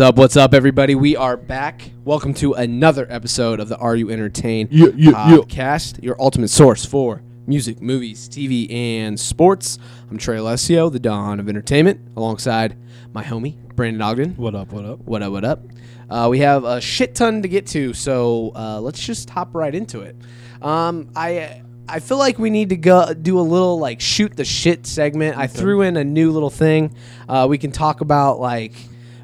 All 0.00 0.06
right, 0.06 0.16
what's 0.16 0.16
up? 0.16 0.18
What's 0.18 0.36
up, 0.38 0.54
everybody? 0.54 0.94
We 0.94 1.14
are 1.14 1.36
back. 1.36 1.90
Welcome 2.06 2.32
to 2.34 2.54
another 2.54 3.06
episode 3.10 3.60
of 3.60 3.68
the 3.68 3.76
Are 3.76 3.94
You 3.94 4.08
Entertained 4.08 4.70
Yeah, 4.72 4.86
yeah, 4.96 5.10
yeah. 5.10 5.36
podcast, 5.36 6.02
your 6.02 6.16
ultimate 6.18 6.48
source 6.48 6.86
for 6.86 7.22
music, 7.46 7.82
movies, 7.82 8.26
TV, 8.26 8.72
and 8.72 9.20
sports. 9.20 9.78
I'm 10.10 10.16
Trey 10.16 10.38
Alessio, 10.38 10.88
the 10.88 10.98
Dawn 10.98 11.38
of 11.38 11.50
Entertainment, 11.50 12.00
alongside 12.16 12.78
my 13.12 13.22
homie 13.22 13.58
Brandon 13.76 14.00
Ogden. 14.00 14.36
What 14.36 14.54
up? 14.54 14.72
What 14.72 14.86
up? 14.86 15.00
What 15.00 15.22
up? 15.22 15.32
What 15.32 15.44
up? 15.44 15.66
Uh, 16.08 16.28
we 16.30 16.38
have 16.38 16.64
a 16.64 16.80
shit 16.80 17.14
ton 17.14 17.42
to 17.42 17.48
get 17.48 17.66
to, 17.66 17.92
so 17.92 18.52
uh, 18.56 18.80
let's 18.80 19.04
just 19.04 19.28
hop 19.28 19.54
right 19.54 19.74
into 19.74 20.00
it. 20.00 20.16
Um, 20.62 21.10
I 21.14 21.60
I 21.86 22.00
feel 22.00 22.16
like 22.16 22.38
we 22.38 22.48
need 22.48 22.70
to 22.70 22.76
go 22.76 23.12
do 23.12 23.38
a 23.38 23.42
little 23.42 23.78
like 23.78 24.00
shoot 24.00 24.34
the 24.34 24.46
shit 24.46 24.86
segment. 24.86 25.36
I 25.36 25.46
threw 25.46 25.82
in 25.82 25.98
a 25.98 26.04
new 26.04 26.30
little 26.30 26.48
thing. 26.48 26.94
Uh, 27.28 27.46
we 27.50 27.58
can 27.58 27.70
talk 27.70 28.00
about 28.00 28.40
like 28.40 28.72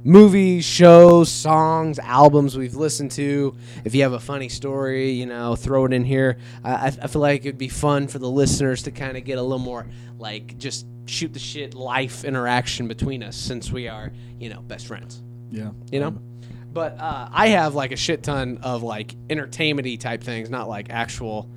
movies, 0.07 0.65
shows, 0.65 1.31
songs, 1.31 1.99
albums 1.99 2.57
we've 2.57 2.77
listened 2.77 3.11
to. 3.13 3.55
If 3.85 3.95
you 3.95 4.03
have 4.03 4.13
a 4.13 4.21
funny 4.21 4.49
story, 4.49 5.11
you 5.11 5.27
know, 5.27 5.57
throw 5.57 5.85
it 5.85 5.93
in 5.93 6.05
here. 6.05 6.39
I, 6.65 6.87
I 6.87 7.07
feel 7.09 7.21
like 7.21 7.41
it'd 7.45 7.59
be 7.59 7.69
fun 7.69 8.07
for 8.09 8.19
the 8.19 8.31
listeners 8.31 8.85
to 8.85 8.93
kind 8.93 9.17
of 9.17 9.25
get 9.25 9.39
a 9.39 9.43
little 9.43 9.59
more 9.59 9.87
like 10.19 10.57
just 10.59 10.87
shoot 11.07 11.33
the 11.33 11.39
shit 11.39 11.75
life 11.75 12.25
interaction 12.25 12.89
between 12.89 13.23
us 13.23 13.37
since 13.37 13.71
we 13.73 13.89
are, 13.89 14.13
you 14.39 14.49
know, 14.49 14.61
best 14.63 14.87
friends 14.87 15.23
Yeah. 15.51 15.71
you 15.91 16.01
know. 16.01 16.19
But 16.73 17.01
uh, 17.01 17.29
I 17.33 17.49
have 17.49 17.75
like 17.75 17.91
a 17.93 17.97
shit 17.97 18.23
ton 18.23 18.59
of 18.63 18.83
like 18.83 19.15
entertainmenty 19.29 19.97
type 19.97 20.23
things, 20.23 20.51
not 20.51 20.69
like 20.69 20.91
actual 20.91 21.51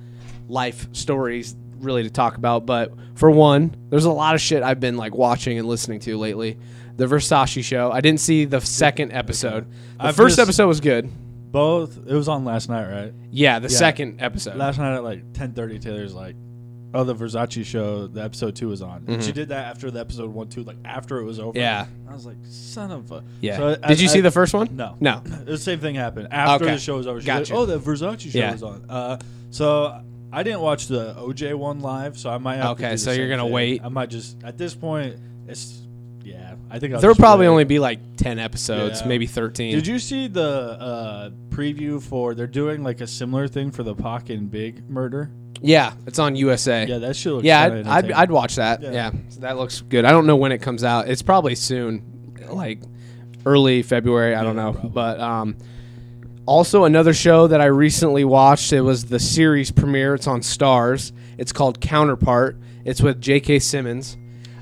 life 0.48 0.88
stories 0.92 1.54
really 1.78 2.02
to 2.02 2.10
talk 2.10 2.36
about. 2.36 2.66
But 2.66 2.92
for 3.14 3.30
one, 3.30 3.76
there's 3.90 4.06
a 4.06 4.10
lot 4.12 4.34
of 4.34 4.40
shit 4.40 4.62
I've 4.62 4.80
been 4.80 4.96
like 4.96 5.14
watching 5.14 5.58
and 5.58 5.68
listening 5.68 6.00
to 6.00 6.16
lately. 6.18 6.58
The 6.96 7.06
Versace 7.06 7.62
show. 7.64 7.90
I 7.90 8.00
didn't 8.00 8.20
see 8.20 8.44
the 8.44 8.60
second 8.60 9.12
episode. 9.12 9.66
The 9.98 10.06
I've 10.06 10.16
first 10.16 10.36
just- 10.36 10.48
episode 10.48 10.66
was 10.68 10.80
good. 10.80 11.10
Both. 11.52 11.98
It 12.06 12.14
was 12.14 12.28
on 12.28 12.44
last 12.44 12.68
night, 12.68 12.88
right? 12.90 13.12
Yeah, 13.32 13.58
the 13.58 13.68
Yeah. 13.68 13.76
second 13.76 14.20
episode. 14.20 14.56
Last 14.56 14.78
night 14.78 14.94
at 14.94 15.02
like 15.02 15.32
10:30. 15.32 15.78
Taylor's 15.80 16.14
like, 16.14 16.36
"Oh, 16.94 17.02
the 17.02 17.14
Versace 17.14 17.64
show. 17.64 18.06
The 18.06 18.22
episode 18.22 18.54
two 18.54 18.68
was 18.68 18.82
on." 18.82 19.02
And 19.08 19.22
she 19.24 19.32
did 19.32 19.48
that 19.48 19.66
after 19.66 19.90
the 19.90 19.98
episode 19.98 20.32
one, 20.32 20.46
two, 20.48 20.62
like 20.62 20.76
after 20.84 21.18
it 21.18 21.24
was 21.24 21.40
over. 21.40 21.50
Mm-hmm. 21.50 21.58
yeah, 21.58 21.86
I 22.08 22.12
was 22.14 22.24
like, 22.24 22.36
"Son 22.44 22.92
of 22.92 23.10
a." 23.10 23.24
yeah. 23.40 23.56
So 23.56 23.70
Did 23.74 23.84
I- 23.84 23.92
you 23.94 24.04
I- 24.04 24.12
see 24.12 24.20
the 24.20 24.30
first 24.30 24.54
one? 24.54 24.68
No. 24.76 24.96
No. 25.00 25.22
The 25.44 25.58
same 25.58 25.80
thing 25.80 25.96
happened 25.96 26.28
after 26.30 26.66
Okay. 26.66 26.74
the 26.74 26.80
show 26.80 26.96
was 26.96 27.08
over. 27.08 27.18
She's 27.20 27.26
Gotcha. 27.26 27.52
like, 27.52 27.62
"Oh, 27.62 27.66
the 27.66 27.80
Versace 27.80 28.30
show 28.30 28.38
Yeah. 28.38 28.52
was 28.52 28.62
on." 28.62 28.84
Uh, 28.88 29.18
so 29.50 30.00
I 30.32 30.44
didn't 30.44 30.60
watch 30.60 30.86
the 30.86 31.14
OJ 31.18 31.54
one 31.54 31.80
live, 31.80 32.16
so 32.16 32.30
I 32.30 32.38
might 32.38 32.56
have 32.56 32.64
to 32.66 32.70
Okay, 32.72 32.84
do 32.84 32.90
the 32.92 32.98
so 32.98 33.10
you're 33.10 33.22
same 33.26 33.30
gonna 33.30 33.42
thing. 33.44 33.52
wait? 33.52 33.80
I 33.84 33.88
might 33.88 34.10
just 34.10 34.36
at 34.44 34.56
this 34.56 34.74
point, 34.76 35.16
it's. 35.48 35.78
I 36.70 36.78
think 36.78 36.94
I'll 36.94 37.00
There'll 37.00 37.14
just 37.14 37.20
probably 37.20 37.46
wait. 37.46 37.50
only 37.50 37.64
be 37.64 37.78
like 37.78 37.98
ten 38.16 38.38
episodes, 38.38 39.00
Yeah. 39.00 39.08
maybe 39.08 39.26
thirteen. 39.26 39.74
Did 39.74 39.86
you 39.86 39.98
see 39.98 40.28
the 40.28 40.42
uh, 40.80 41.30
preview 41.48 42.00
for? 42.00 42.34
They're 42.34 42.46
doing 42.46 42.82
like 42.84 43.00
a 43.00 43.06
similar 43.06 43.48
thing 43.48 43.70
for 43.72 43.82
the 43.82 43.94
Pac 43.94 44.30
and 44.30 44.50
Big 44.50 44.88
murder. 44.88 45.30
Yeah, 45.62 45.92
it's 46.06 46.18
on 46.18 46.36
USA. 46.36 46.86
Yeah, 46.86 46.98
that 46.98 47.16
shit 47.16 47.32
looks. 47.32 47.44
Yeah, 47.44 47.62
I'd, 47.64 47.86
I'd. 47.86 48.12
I'd 48.12 48.30
watch 48.30 48.56
that. 48.56 48.80
Yeah. 48.82 48.92
Yeah. 48.92 49.10
so 49.28 49.40
that 49.40 49.56
looks 49.58 49.80
good. 49.82 50.04
I 50.04 50.10
don't 50.10 50.26
know 50.26 50.36
when 50.36 50.52
it 50.52 50.58
comes 50.62 50.84
out. 50.84 51.08
It's 51.08 51.22
probably 51.22 51.54
soon, 51.54 52.34
like 52.48 52.80
early 53.44 53.82
February. 53.82 54.34
I 54.34 54.42
don't 54.42 54.56
know, 54.56 54.72
probably. 54.72 54.90
but 54.90 55.20
um, 55.20 55.56
also 56.46 56.84
another 56.84 57.12
show 57.12 57.46
that 57.46 57.60
I 57.60 57.66
recently 57.66 58.24
watched. 58.24 58.72
It 58.72 58.80
was 58.80 59.06
the 59.06 59.18
series 59.18 59.70
premiere. 59.70 60.14
It's 60.14 60.26
on 60.26 60.40
Starz. 60.40 61.12
It's 61.36 61.52
called 61.52 61.80
Counterpart. 61.80 62.56
It's 62.84 63.02
with 63.02 63.20
J.K. 63.20 63.58
Simmons. 63.58 64.16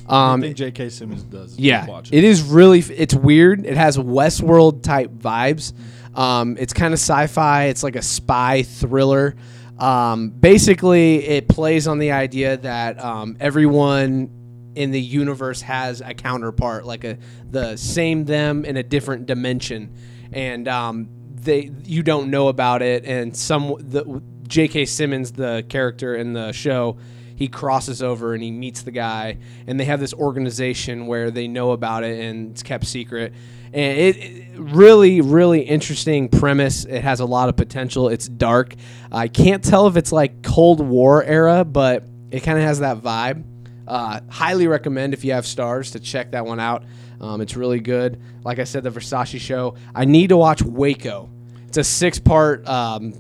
I 0.09 0.33
Um, 0.33 0.41
think 0.41 0.57
J.K. 0.57 0.89
Simmons 0.91 1.23
does. 1.23 1.59
yeah, 1.59 1.87
watch 1.87 2.11
it 2.13 2.25
is 2.25 2.43
really. 2.43 2.81
It's 2.81 3.15
weird. 3.15 3.67
It 3.67 3.77
has 3.77 3.99
Westworld 3.99 4.83
type 4.83 5.11
vibes. 5.11 5.73
Um, 6.15 6.57
it's 6.59 6.73
kind 6.73 6.93
of 6.95 6.99
sci-fi. 6.99 7.65
It's 7.65 7.83
like 7.83 7.97
a 7.97 8.03
spy 8.03 8.63
thriller. 8.63 9.37
Um, 9.79 10.31
basically, 10.31 11.25
it 11.25 11.49
plays 11.49 11.87
on 11.87 11.99
the 11.99 12.11
idea 12.13 12.57
that 12.57 13.03
um, 13.05 13.37
everyone 13.39 14.31
in 14.75 14.91
the 14.91 15.01
universe 15.01 15.61
has 15.63 16.01
a 16.01 16.15
counterpart, 16.15 16.85
like 16.87 17.05
a 17.05 17.19
the 17.51 17.77
same 17.77 18.25
them 18.25 18.65
in 18.65 18.77
a 18.77 18.83
different 18.83 19.27
dimension, 19.27 19.95
and 20.33 20.67
um, 20.69 21.09
they 21.35 21.71
you 21.85 22.03
don't 22.03 22.31
know 22.31 22.49
about 22.49 22.83
it. 22.83 23.05
And 23.05 23.37
some 23.37 23.77
the 23.79 24.23
J.K. 24.49 24.87
Simmons, 24.87 25.33
the 25.33 25.65
character 25.69 26.17
in 26.17 26.33
the 26.33 26.53
show, 26.53 26.97
he 27.39 27.47
crosses 27.47 28.03
over 28.03 28.35
and 28.35 28.43
he 28.43 28.51
meets 28.51 28.83
the 28.83 28.91
guy 28.91 29.39
and 29.69 29.79
they 29.79 29.85
have 29.85 30.01
this 30.01 30.13
organization 30.13 31.07
where 31.07 31.31
they 31.31 31.47
know 31.47 31.71
about 31.71 32.03
it 32.03 32.19
and 32.19 32.51
it's 32.51 32.65
kept 32.65 32.85
secret. 32.85 33.33
And 33.73 33.99
it, 33.99 34.17
it- 34.17 34.45
really 34.59 35.21
really 35.21 35.61
interesting 35.61 36.29
premise. 36.29 36.85
It 36.85 37.01
has 37.03 37.21
a 37.21 37.25
lot 37.25 37.49
of 37.49 37.55
potential. 37.57 38.09
It's 38.09 38.27
dark. 38.29 38.75
I 39.13 39.29
can't 39.29 39.63
tell 39.63 39.87
if 39.87 39.97
it's 39.97 40.11
like 40.11 40.43
cold 40.43 40.81
war 40.85 41.23
era 41.23 41.65
but 41.65 42.03
it 42.33 42.41
kind 42.41 42.59
of 42.59 42.65
has 42.65 42.81
that 42.81 42.99
vibe. 42.99 43.45
Uh, 43.87 44.19
highly 44.29 44.67
recommend 44.67 45.15
if 45.15 45.25
you 45.25 45.33
have 45.33 45.45
Starz 45.45 45.93
to 45.93 46.01
check 46.01 46.33
that 46.33 46.45
one 46.45 46.59
out. 46.59 46.83
Um, 47.21 47.41
it's 47.41 47.57
really 47.57 47.79
good. 47.81 48.21
Like 48.45 48.59
i 48.59 48.65
said 48.65 48.83
the 48.83 48.91
versace 48.91 49.39
show. 49.41 49.77
I 49.95 50.05
need 50.07 50.31
to 50.31 50.37
watch 50.37 50.61
waco. 50.61 51.31
It's 51.69 51.79
a 51.79 51.85
six 51.85 52.19
part 52.19 52.67
um, 52.69 53.15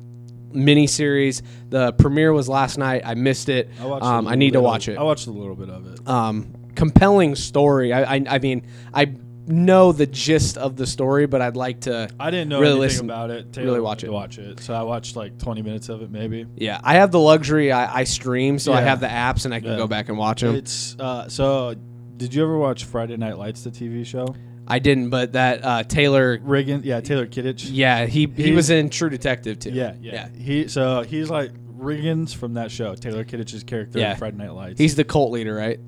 miniseries. 0.52 1.42
The 1.70 1.92
premiere 1.92 2.32
was 2.32 2.48
last 2.48 2.78
night. 2.78 3.02
I 3.04 3.14
missed 3.14 3.48
it. 3.48 3.68
I, 3.80 3.84
Um, 3.84 4.26
I 4.28 4.34
need 4.34 4.52
to 4.54 4.60
watch 4.60 4.88
of, 4.88 4.94
it. 4.94 4.98
I 4.98 5.02
watched 5.02 5.26
a 5.26 5.30
little 5.30 5.54
bit 5.56 5.70
of 5.70 5.86
it. 5.92 6.06
Um, 6.08 6.52
compelling 6.74 7.34
story. 7.34 7.92
I, 7.92 8.16
I, 8.16 8.24
I 8.28 8.38
mean, 8.38 8.62
I 8.94 9.14
know 9.46 9.92
the 9.92 10.06
gist 10.06 10.58
of 10.58 10.76
the 10.76 10.86
story, 10.86 11.26
but 11.26 11.40
I'd 11.40 11.56
like 11.56 11.80
to. 11.82 12.08
I 12.20 12.30
didn't 12.30 12.48
know 12.50 12.60
really 12.60 12.72
anything 12.72 12.82
listen- 12.88 13.04
about 13.10 13.30
it. 13.30 13.52
Taylor 13.52 13.66
really 13.68 13.80
watch 13.80 14.04
it. 14.04 14.12
Watch 14.12 14.38
it. 14.38 14.60
So 14.60 14.74
I 14.74 14.82
watched 14.82 15.16
like 15.16 15.38
20 15.38 15.62
minutes 15.62 15.88
of 15.88 16.02
it, 16.02 16.10
maybe. 16.10 16.46
Yeah, 16.56 16.80
I 16.82 16.94
have 16.94 17.10
the 17.12 17.20
luxury. 17.20 17.72
I, 17.72 18.00
I 18.00 18.04
stream, 18.04 18.58
so 18.58 18.72
I 18.72 18.82
have 18.82 19.00
the 19.00 19.06
apps, 19.06 19.44
and 19.46 19.54
I 19.54 19.60
can 19.60 19.70
Yeah. 19.70 19.76
go 19.76 19.86
back 19.86 20.08
and 20.08 20.18
watch 20.18 20.42
them. 20.42 20.54
It's 20.54 20.96
uh, 20.98 21.28
so. 21.28 21.74
Did 22.18 22.34
you 22.34 22.42
ever 22.42 22.58
watch 22.58 22.84
Friday 22.84 23.16
Night 23.16 23.38
Lights, 23.38 23.62
the 23.62 23.70
TV 23.70 24.04
show? 24.04 24.34
I 24.68 24.78
didn't, 24.78 25.10
but 25.10 25.32
that 25.32 25.64
uh, 25.64 25.82
Taylor. 25.82 26.38
Riggin, 26.42 26.82
yeah, 26.84 27.00
Taylor 27.00 27.26
Kitsch. 27.26 27.68
Yeah, 27.70 28.06
he 28.06 28.26
he 28.36 28.52
was 28.52 28.70
in 28.70 28.90
True 28.90 29.10
Detective 29.10 29.58
too. 29.58 29.70
Yeah, 29.70 29.94
yeah, 30.00 30.28
He 30.30 30.68
so 30.68 31.02
he's 31.02 31.30
like 31.30 31.50
Riggins 31.78 32.34
from 32.34 32.54
that 32.54 32.70
show. 32.70 32.94
Taylor 32.94 33.24
Kitsch's 33.24 33.64
character 33.64 33.98
Yeah. 33.98 34.12
in 34.12 34.18
Friday 34.18 34.36
Night 34.36 34.52
Lights. 34.52 34.78
He's 34.78 34.94
the 34.94 35.04
cult 35.04 35.32
leader, 35.32 35.54
right? 35.54 35.80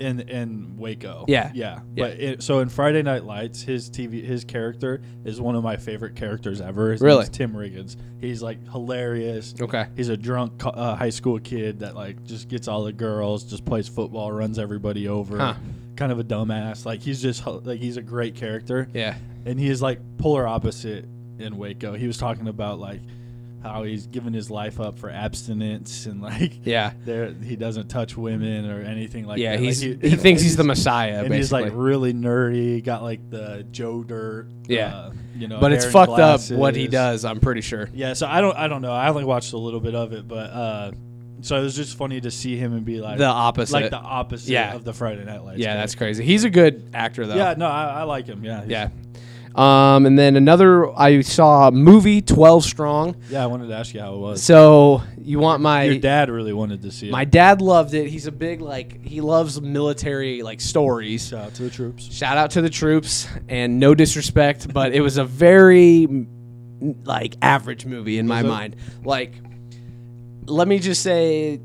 in 0.00 0.20
in 0.28 0.76
Waco. 0.76 1.24
Yeah. 1.26 1.50
yeah. 1.54 1.80
Yeah. 1.96 2.04
But 2.04 2.10
it, 2.20 2.42
so 2.44 2.60
in 2.60 2.68
Friday 2.68 3.02
Night 3.02 3.24
Lights, 3.24 3.62
his 3.62 3.90
TV 3.90 4.24
his 4.24 4.44
character 4.44 5.02
is 5.24 5.40
one 5.40 5.56
of 5.56 5.64
my 5.64 5.76
favorite 5.76 6.14
characters 6.14 6.60
ever. 6.60 6.92
His 6.92 7.00
Really? 7.00 7.24
name's 7.24 7.28
Tim 7.30 7.52
Riggins. 7.52 7.96
He's 8.20 8.40
like 8.40 8.58
hilarious. 8.70 9.54
Okay. 9.60 9.86
He's 9.96 10.08
a 10.08 10.16
drunk 10.16 10.58
co- 10.58 10.70
uh, 10.70 10.94
high 10.94 11.10
school 11.10 11.40
kid 11.40 11.80
that 11.80 11.96
like 11.96 12.22
just 12.24 12.46
gets 12.48 12.68
all 12.68 12.84
the 12.84 12.92
girls, 12.92 13.42
just 13.42 13.64
plays 13.64 13.88
football, 13.88 14.30
runs 14.30 14.60
everybody 14.60 15.08
over. 15.08 15.36
Huh. 15.36 15.54
Kind 15.98 16.12
of 16.12 16.20
a 16.20 16.24
dumbass. 16.24 16.86
Like 16.86 17.02
he's 17.02 17.20
just 17.20 17.44
like 17.44 17.80
he's 17.80 17.96
a 17.96 18.02
great 18.02 18.36
character, 18.36 18.88
Yeah. 18.94 19.16
and 19.44 19.58
he 19.58 19.68
is 19.68 19.82
like 19.82 19.98
polar 20.16 20.46
opposite 20.46 21.06
in 21.40 21.56
Waco. 21.56 21.94
He 21.94 22.06
was 22.06 22.16
talking 22.16 22.46
about 22.46 22.78
like 22.78 23.00
how 23.64 23.82
he's 23.82 24.06
given 24.06 24.32
his 24.32 24.48
life 24.48 24.78
up 24.78 24.96
for 24.96 25.10
abstinence 25.10 26.06
and 26.06 26.22
like 26.22 26.64
Yeah. 26.64 26.92
there 27.04 27.32
he 27.32 27.56
doesn't 27.56 27.88
touch 27.88 28.16
women 28.16 28.70
or 28.70 28.80
anything 28.80 29.26
like 29.26 29.40
yeah. 29.40 29.56
that. 29.56 29.58
Like, 29.58 29.64
He's 29.66 29.80
he, 29.80 29.94
he, 30.00 30.14
thinks 30.14 30.40
he's 30.40 30.54
the 30.54 30.62
Messiah, 30.62 31.18
and 31.18 31.30
basically. 31.30 31.36
he's 31.38 31.52
like 31.52 31.72
really 31.74 32.12
nerdy. 32.14 32.84
Got 32.84 33.02
like 33.02 33.28
the 33.28 33.66
Joe 33.72 34.04
Dirt. 34.04 34.46
Yeah. 34.68 34.94
uh, 34.94 35.12
you 35.36 35.48
know. 35.48 35.58
but 35.58 35.72
it's 35.72 35.84
fucked 35.84 36.20
up 36.20 36.40
what 36.52 36.76
he 36.76 36.86
does. 36.86 37.24
I'm 37.24 37.40
pretty 37.40 37.62
sure. 37.62 37.90
Yeah. 37.92 38.12
So 38.12 38.28
I 38.28 38.40
don't. 38.40 38.56
I 38.56 38.68
don't 38.68 38.82
know. 38.82 38.92
I 38.92 39.08
only 39.08 39.24
watched 39.24 39.52
a 39.52 39.58
little 39.58 39.80
bit 39.80 39.96
of 39.96 40.12
it, 40.12 40.28
but 40.28 40.50
uh, 40.50 40.92
so 41.42 41.56
it 41.58 41.62
was 41.62 41.76
just 41.76 41.96
funny 41.96 42.20
to 42.20 42.30
see 42.30 42.56
him 42.56 42.72
and 42.72 42.84
be 42.84 43.00
like 43.00 43.18
the 43.18 43.24
opposite. 43.24 43.72
like 43.72 43.90
the 43.90 43.96
opposite 43.98 44.50
Yeah. 44.50 44.74
of 44.74 44.84
the 44.84 44.92
Friday 44.92 45.24
Night 45.24 45.44
Lights. 45.44 45.58
yeah, 45.58 45.74
that's 45.76 45.94
crazy. 45.94 46.24
He's 46.24 46.44
a 46.44 46.50
good 46.50 46.90
actor 46.94 47.26
though. 47.26 47.36
Yeah. 47.36 47.54
No, 47.56 47.66
I, 47.66 48.00
I 48.00 48.02
like 48.04 48.26
him. 48.26 48.44
Yeah. 48.44 48.64
Yeah. 48.66 48.88
Um, 49.54 50.06
and 50.06 50.16
then 50.16 50.36
another, 50.36 50.88
I 50.96 51.20
saw 51.22 51.68
a 51.68 51.72
movie, 51.72 52.20
12 52.22 52.62
Strong. 52.64 53.16
Yeah. 53.28 53.42
I 53.42 53.46
wanted 53.46 53.68
to 53.68 53.74
ask 53.74 53.92
you 53.92 54.00
how 54.00 54.14
it 54.14 54.18
was. 54.18 54.40
So 54.42 55.02
you 55.20 55.40
want 55.40 55.62
my 55.62 55.84
Your 55.84 55.98
dad 55.98 56.30
really 56.30 56.52
wanted 56.52 56.82
to 56.82 56.92
see 56.92 57.08
it. 57.08 57.12
my 57.12 57.24
dad 57.24 57.60
loved 57.60 57.92
it. 57.94 58.08
He's 58.08 58.26
a 58.26 58.32
big 58.32 58.60
like 58.60 59.04
he 59.04 59.20
loves 59.20 59.60
military 59.60 60.42
like 60.42 60.60
stories. 60.60 61.28
Shout 61.28 61.46
out 61.46 61.54
to 61.54 61.62
the 61.64 61.70
troops. 61.70 62.04
Shout 62.14 62.36
out 62.36 62.50
to 62.52 62.62
the 62.62 62.70
troops 62.70 63.26
and 63.48 63.80
no 63.80 63.94
disrespect, 63.94 64.72
but 64.72 64.92
it 64.92 65.00
was 65.00 65.16
a 65.16 65.24
very 65.24 66.26
like 67.04 67.34
average 67.42 67.84
movie 67.86 68.18
in 68.18 68.28
my 68.28 68.40
it? 68.40 68.44
mind. 68.46 68.76
Like 69.02 69.32
let 70.48 70.68
me 70.68 70.78
just 70.78 71.02
say 71.02 71.60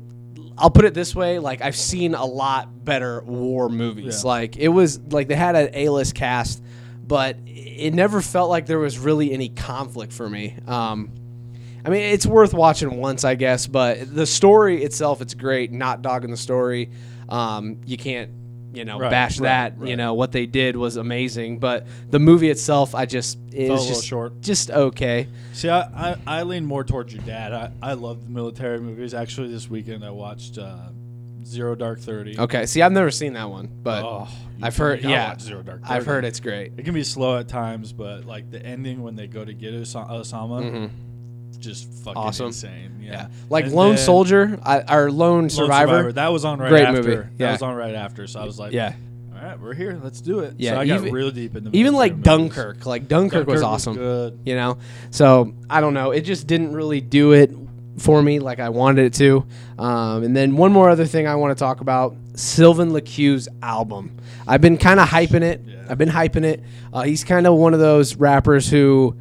I'll 0.56 0.70
put 0.70 0.84
it 0.84 0.94
this 0.94 1.14
way, 1.14 1.38
like 1.38 1.62
I've 1.62 1.76
seen 1.76 2.14
a 2.14 2.24
lot 2.24 2.84
better 2.84 3.22
war 3.22 3.68
movies. 3.68 4.22
Yeah. 4.22 4.30
Like 4.30 4.56
it 4.56 4.68
was 4.68 5.00
like 5.00 5.28
they 5.28 5.34
had 5.34 5.56
an 5.56 5.70
A-list 5.72 6.14
cast, 6.14 6.62
but 7.02 7.36
it 7.46 7.94
never 7.94 8.20
felt 8.20 8.50
like 8.50 8.66
there 8.66 8.78
was 8.78 8.98
really 8.98 9.32
any 9.32 9.48
conflict 9.48 10.12
for 10.12 10.28
me. 10.28 10.56
Um 10.66 11.12
I 11.86 11.90
mean, 11.90 12.00
it's 12.00 12.24
worth 12.24 12.54
watching 12.54 12.96
once, 12.96 13.24
I 13.24 13.34
guess, 13.34 13.66
but 13.66 14.14
the 14.14 14.24
story 14.24 14.82
itself, 14.82 15.20
it's 15.20 15.34
great. 15.34 15.70
Not 15.70 16.00
dogging 16.00 16.30
the 16.30 16.36
story. 16.38 16.90
Um, 17.28 17.82
you 17.84 17.98
can't 17.98 18.30
you 18.76 18.84
know 18.84 18.98
Right, 18.98 19.10
bash 19.10 19.38
right, 19.40 19.76
that. 19.78 19.86
You 19.86 19.96
know 19.96 20.14
what 20.14 20.32
they 20.32 20.46
did 20.46 20.76
was 20.76 20.96
amazing, 20.96 21.58
but 21.58 21.86
the 22.10 22.18
movie 22.18 22.50
itself, 22.50 22.94
I 22.94 23.06
just 23.06 23.38
it 23.52 23.66
Fell 23.68 23.76
was 23.76 23.86
just 23.88 24.04
short. 24.06 24.40
just 24.40 24.70
okay. 24.70 25.28
See, 25.52 25.68
I, 25.68 25.80
I, 26.12 26.16
I 26.26 26.42
lean 26.42 26.64
more 26.64 26.84
towards 26.84 27.14
your 27.14 27.22
dad. 27.24 27.52
I, 27.52 27.70
I 27.82 27.92
love 27.94 28.24
the 28.24 28.30
military 28.30 28.80
movies. 28.80 29.14
Actually, 29.14 29.48
this 29.48 29.68
weekend 29.70 30.04
I 30.04 30.10
watched 30.10 30.58
uh, 30.58 30.88
Zero 31.44 31.74
Dark 31.74 32.00
Thirty. 32.00 32.38
Okay, 32.38 32.66
see, 32.66 32.82
I've 32.82 32.92
never 32.92 33.10
seen 33.10 33.34
that 33.34 33.50
one, 33.50 33.68
but 33.82 34.04
Oh, 34.04 34.28
I've 34.62 34.76
heard- 34.76 35.02
yeah, 35.02 35.36
Zero 35.38 35.62
Dark 35.62 35.82
30. 35.82 35.92
I've 35.94 36.06
heard 36.06 36.24
it's 36.24 36.40
great. 36.40 36.72
It 36.78 36.84
can 36.84 36.94
be 36.94 37.04
slow 37.04 37.38
at 37.38 37.48
times, 37.48 37.92
but 37.92 38.24
like 38.24 38.50
the 38.50 38.64
ending 38.64 39.02
when 39.02 39.14
they 39.16 39.26
go 39.26 39.44
to 39.44 39.52
get 39.52 39.74
Osa- 39.74 40.06
Osama, 40.10 40.70
hmm 40.70 40.86
just 41.64 41.90
fucking 42.04 42.16
Awesome. 42.16 42.46
insane. 42.46 42.98
Yeah, 43.00 43.10
Yeah, 43.12 43.26
like 43.50 43.64
And 43.66 43.74
Lone 43.74 43.94
then 43.96 44.04
Soldier, 44.04 44.58
I, 44.62 44.94
or 44.94 45.10
Lone 45.10 45.34
Lone 45.42 45.50
Survivor. 45.50 46.12
That 46.12 46.28
was 46.28 46.44
on 46.44 46.58
right 46.58 46.68
Great 46.68 46.84
after. 46.84 47.02
movie. 47.02 47.28
That 47.38 47.52
was 47.52 47.62
on 47.62 47.74
right 47.74 47.94
after. 47.94 48.26
So 48.26 48.40
I 48.40 48.44
was 48.44 48.58
like, 48.58 48.72
Yeah, 48.72 48.94
all 49.36 49.42
right, 49.42 49.58
we're 49.60 49.74
here. 49.74 49.98
Let's 50.02 50.20
do 50.20 50.40
it. 50.40 50.54
Yeah, 50.58 50.72
so 50.74 50.80
I 50.80 50.86
got 50.86 51.00
even- 51.00 51.12
real 51.12 51.30
deep 51.30 51.56
in 51.56 51.64
the 51.64 51.70
even 51.76 51.94
like 51.94 52.12
movies. 52.12 52.24
Dunkirk, 52.24 52.86
like 52.86 53.08
Dunkirk, 53.08 53.46
was 53.46 53.62
awesome. 53.62 53.94
good. 53.96 54.38
you 54.44 54.54
know 54.54 54.78
so 55.10 55.52
i 55.68 55.80
don't 55.80 55.94
know 55.94 56.10
it 56.12 56.20
just 56.22 56.46
didn't 56.46 56.72
really 56.72 57.00
do 57.00 57.32
it 57.32 57.50
for 57.98 58.20
me 58.22 58.38
like 58.40 58.58
i 58.58 58.68
wanted 58.70 59.04
it 59.06 59.14
to 59.14 59.44
um, 59.78 60.22
and 60.24 60.36
then 60.36 60.56
one 60.56 60.72
more 60.72 60.88
other 60.90 61.04
thing 61.06 61.26
i 61.28 61.34
want 61.36 61.56
to 61.56 61.60
talk 61.62 61.80
about 61.80 62.14
Sylvan 62.34 62.92
LaCue's 62.92 63.48
album 63.62 64.16
i've 64.48 64.60
been 64.60 64.76
kind 64.78 64.98
of 64.98 65.08
hyping 65.08 65.42
it 65.42 65.60
Yeah. 65.66 65.84
i've 65.88 65.98
been 65.98 66.08
hyping 66.08 66.44
it 66.44 66.62
uh, 66.92 67.02
he's 67.02 67.22
kind 67.22 67.46
of 67.46 67.54
one 67.54 67.72
of 67.74 67.78
those 67.80 68.16
rappers 68.16 68.68
who 68.68 69.14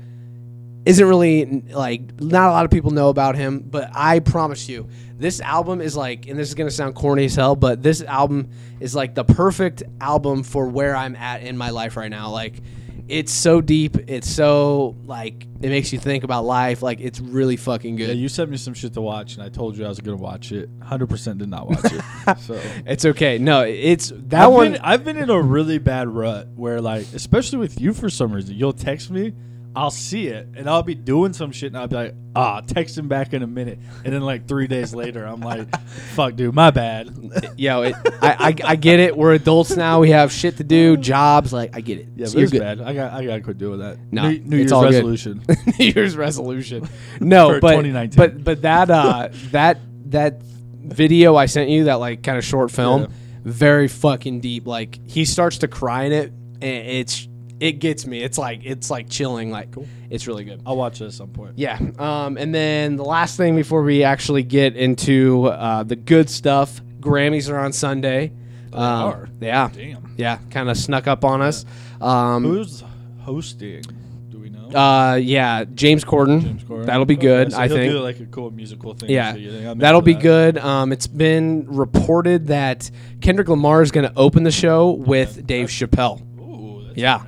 isn't 0.85 1.07
really 1.07 1.45
like 1.71 2.19
not 2.19 2.50
a 2.50 2.51
lot 2.51 2.65
of 2.65 2.71
people 2.71 2.91
know 2.91 3.09
about 3.09 3.35
him 3.35 3.59
but 3.59 3.89
i 3.94 4.19
promise 4.19 4.68
you 4.68 4.88
this 5.18 5.39
album 5.41 5.80
is 5.80 5.95
like 5.95 6.27
and 6.27 6.38
this 6.38 6.47
is 6.50 6.56
going 6.56 6.68
to 6.68 6.75
sound 6.75 6.94
corny 6.95 7.25
as 7.25 7.35
hell 7.35 7.56
but 7.56 7.81
this 7.81 8.01
album 8.03 8.50
is 8.80 8.94
like 8.94 9.15
the 9.15 9.24
perfect 9.24 9.83
album 10.01 10.44
for 10.44 10.68
where 10.68 10.95
i'm 10.95 11.15
at 11.15 11.41
in 11.41 11.57
my 11.57 11.69
life 11.69 11.95
right 11.95 12.09
now 12.12 12.30
like 12.30 12.62
it's 13.09 13.33
so 13.33 13.59
deep 13.59 13.97
it's 14.09 14.30
so 14.30 14.95
like 15.06 15.45
it 15.62 15.68
makes 15.69 15.91
you 15.91 16.00
think 16.00 16.24
about 16.24 16.45
life 16.45 16.81
like 16.81 17.01
it's 17.01 17.19
really 17.19 17.57
fucking 17.57 17.97
Yeah, 17.97 18.07
good 18.07 18.18
you 18.18 18.30
sent 18.30 18.50
me 18.50 18.56
some 18.56 18.74
shit 18.74 18.94
to 18.94 19.01
watch, 19.01 19.35
and 19.35 19.44
I 19.44 19.50
told 19.50 19.77
you 19.77 19.85
I 19.85 19.89
was 19.89 20.00
gonna 20.00 20.15
watch 20.15 20.53
it. 20.53 20.69
Hundred 20.81 21.09
percent 21.09 21.38
did 21.39 21.50
not 21.50 21.68
watch 21.68 21.83
it. 21.83 22.01
So 22.39 22.59
it's 22.85 23.03
okay 23.03 23.38
no 23.38 23.62
it's 23.63 24.13
that 24.15 24.45
I've 24.45 24.53
one 24.53 24.71
Been, 24.74 24.81
I've 24.81 25.03
been 25.03 25.18
in 25.18 25.30
a 25.30 25.41
really 25.41 25.80
bad 25.80 26.07
rut 26.07 26.47
where, 26.56 26.80
like, 26.80 27.06
especially 27.13 27.59
with 27.59 27.80
you 27.80 27.94
for 27.94 28.09
some 28.09 28.31
reason, 28.31 28.56
you'll 28.56 28.71
text 28.71 29.12
me, 29.12 29.33
I'll 29.75 29.90
see 29.92 30.28
it, 30.28 30.50
and 30.56 30.70
I'll 30.70 30.84
be 30.84 30.94
doing 30.94 31.34
some 31.34 31.52
shit, 31.52 31.68
and 31.68 31.78
I'll 31.78 31.88
be 31.88 31.96
like, 31.96 32.14
ah, 32.36 32.62
text 32.62 32.96
him 32.98 33.08
back 33.08 33.34
in 33.34 33.42
a 33.42 33.48
minute, 33.48 33.80
and 34.06 34.14
then 34.14 34.22
like 34.22 34.48
three 34.48 34.68
days 34.68 34.94
later, 34.94 35.25
I'm 35.25 35.42
like, 35.42 35.68
fuck, 36.16 36.36
dude, 36.36 36.54
my 36.54 36.70
bad. 36.70 37.10
yo 37.58 37.81
it, 37.81 37.96
I, 38.22 38.54
I 38.66 38.72
i 38.72 38.75
get 38.75 39.00
it 39.00 39.18
we're 39.18 39.34
adults 39.34 39.75
now 39.75 40.00
we 40.00 40.12
have 40.12 40.31
shit 40.31 40.58
to 40.58 40.64
do 40.64 40.96
jobs 40.98 41.52
like 41.52 41.75
i 41.75 41.81
get 41.81 41.98
it 42.00 42.08
Yeah, 42.16 42.28
So 42.28 42.34
but 42.34 42.40
you're 42.40 42.50
it's 42.50 42.60
bad. 42.60 42.81
I 42.81 42.94
got 42.94 43.14
I 43.14 43.25
got 43.25 43.36
to 43.36 43.42
quit 43.42 43.58
doing 43.58 43.80
that. 43.80 43.98
No, 44.12 44.30
New, 44.30 44.40
New 44.40 44.62
it's 44.62 44.72
Year's 44.72 44.84
resolution. 44.84 45.44
New 45.80 45.86
Year's 45.88 46.16
resolution. 46.16 46.88
No, 47.19 47.60
but 47.60 47.72
2019. 47.72 48.16
but 48.18 48.44
but 48.44 48.62
that 48.62 48.90
uh 48.92 49.30
that 49.52 49.80
that 50.12 50.42
video 50.44 51.36
I 51.36 51.48
sent 51.48 51.69
you 51.69 51.86
that 51.86 51.96
like 51.96 52.22
kind 52.24 52.38
of 52.38 52.44
short 52.46 52.69
film, 52.72 53.02
Yeah. 53.04 53.08
very 53.44 53.88
fucking 53.88 54.42
deep. 54.42 54.68
Like 54.68 55.00
he 55.10 55.26
starts 55.26 55.60
to 55.60 55.68
cry 55.68 56.04
in 56.04 56.12
it, 56.12 56.31
and 56.62 56.88
it's 56.88 57.28
it 57.63 57.80
gets 57.80 58.06
me. 58.06 58.21
It's 58.21 58.38
like 58.38 58.62
it's 58.63 58.89
like 58.89 59.10
chilling. 59.10 59.50
Like 59.51 59.74
it's 60.10 60.27
really 60.27 60.44
good. 60.44 60.62
I'll 60.65 60.75
watch 60.77 61.01
it 61.01 61.06
at 61.06 61.13
some 61.13 61.30
point. 61.30 61.54
Yeah. 61.57 61.80
Um, 61.98 62.38
and 62.38 62.54
then 62.54 62.95
the 62.98 63.06
last 63.06 63.38
thing 63.38 63.56
before 63.56 63.83
we 63.83 64.04
actually 64.04 64.44
get 64.44 64.75
into 64.75 65.45
uh, 65.45 65.83
the 65.83 65.95
good 65.95 66.30
stuff, 66.30 66.81
Grammys 67.00 67.50
are 67.51 67.57
on 67.60 67.71
Sunday. 67.74 68.31
They 68.71 68.77
Um, 68.77 68.83
are? 69.10 69.30
Yeah. 69.42 69.69
Damn. 69.74 70.13
Yeah. 70.18 70.39
Kind 70.51 70.69
of 70.69 70.77
snuck 70.77 71.07
up 71.07 71.24
on 71.24 71.42
us. 71.42 71.65
Um, 72.01 72.44
Who's 72.44 72.83
hosting? 73.21 73.83
Do 74.30 74.39
we 74.39 74.50
know? 74.50 74.68
uh, 74.69 75.16
yeah, 75.16 75.63
James 75.74 76.04
Corden. 76.04 76.42
James 76.42 76.63
Corden? 76.63 76.86
That'll 76.88 77.06
be 77.06 77.13
Okay, 77.13 77.21
good. 77.21 77.51
so 77.54 77.59
I 77.59 77.68
he'll 77.68 77.77
think. 77.77 77.92
do 77.94 78.00
like 78.00 78.19
a 78.19 78.25
cool 78.25 78.51
musical 78.51 78.94
thing. 78.94 79.09
Yeah, 79.09 79.33
so 79.36 79.75
that'll 79.75 80.01
be 80.01 80.13
that. 80.13 80.21
good. 80.21 80.57
Um, 80.57 80.92
it's 80.92 81.07
been 81.07 81.66
reported 81.68 82.48
that 82.48 82.89
Kendrick 83.21 83.48
Lamar 83.48 83.81
is 83.83 83.92
going 83.92 84.07
to 84.09 84.13
open 84.18 84.44
the 84.44 84.51
show 84.51 84.92
with 84.92 85.45
Dave 85.48 85.68
Chappelle, 85.69 86.19
Ooh, 86.39 86.83
that's 86.88 86.98
Yeah. 86.98 87.21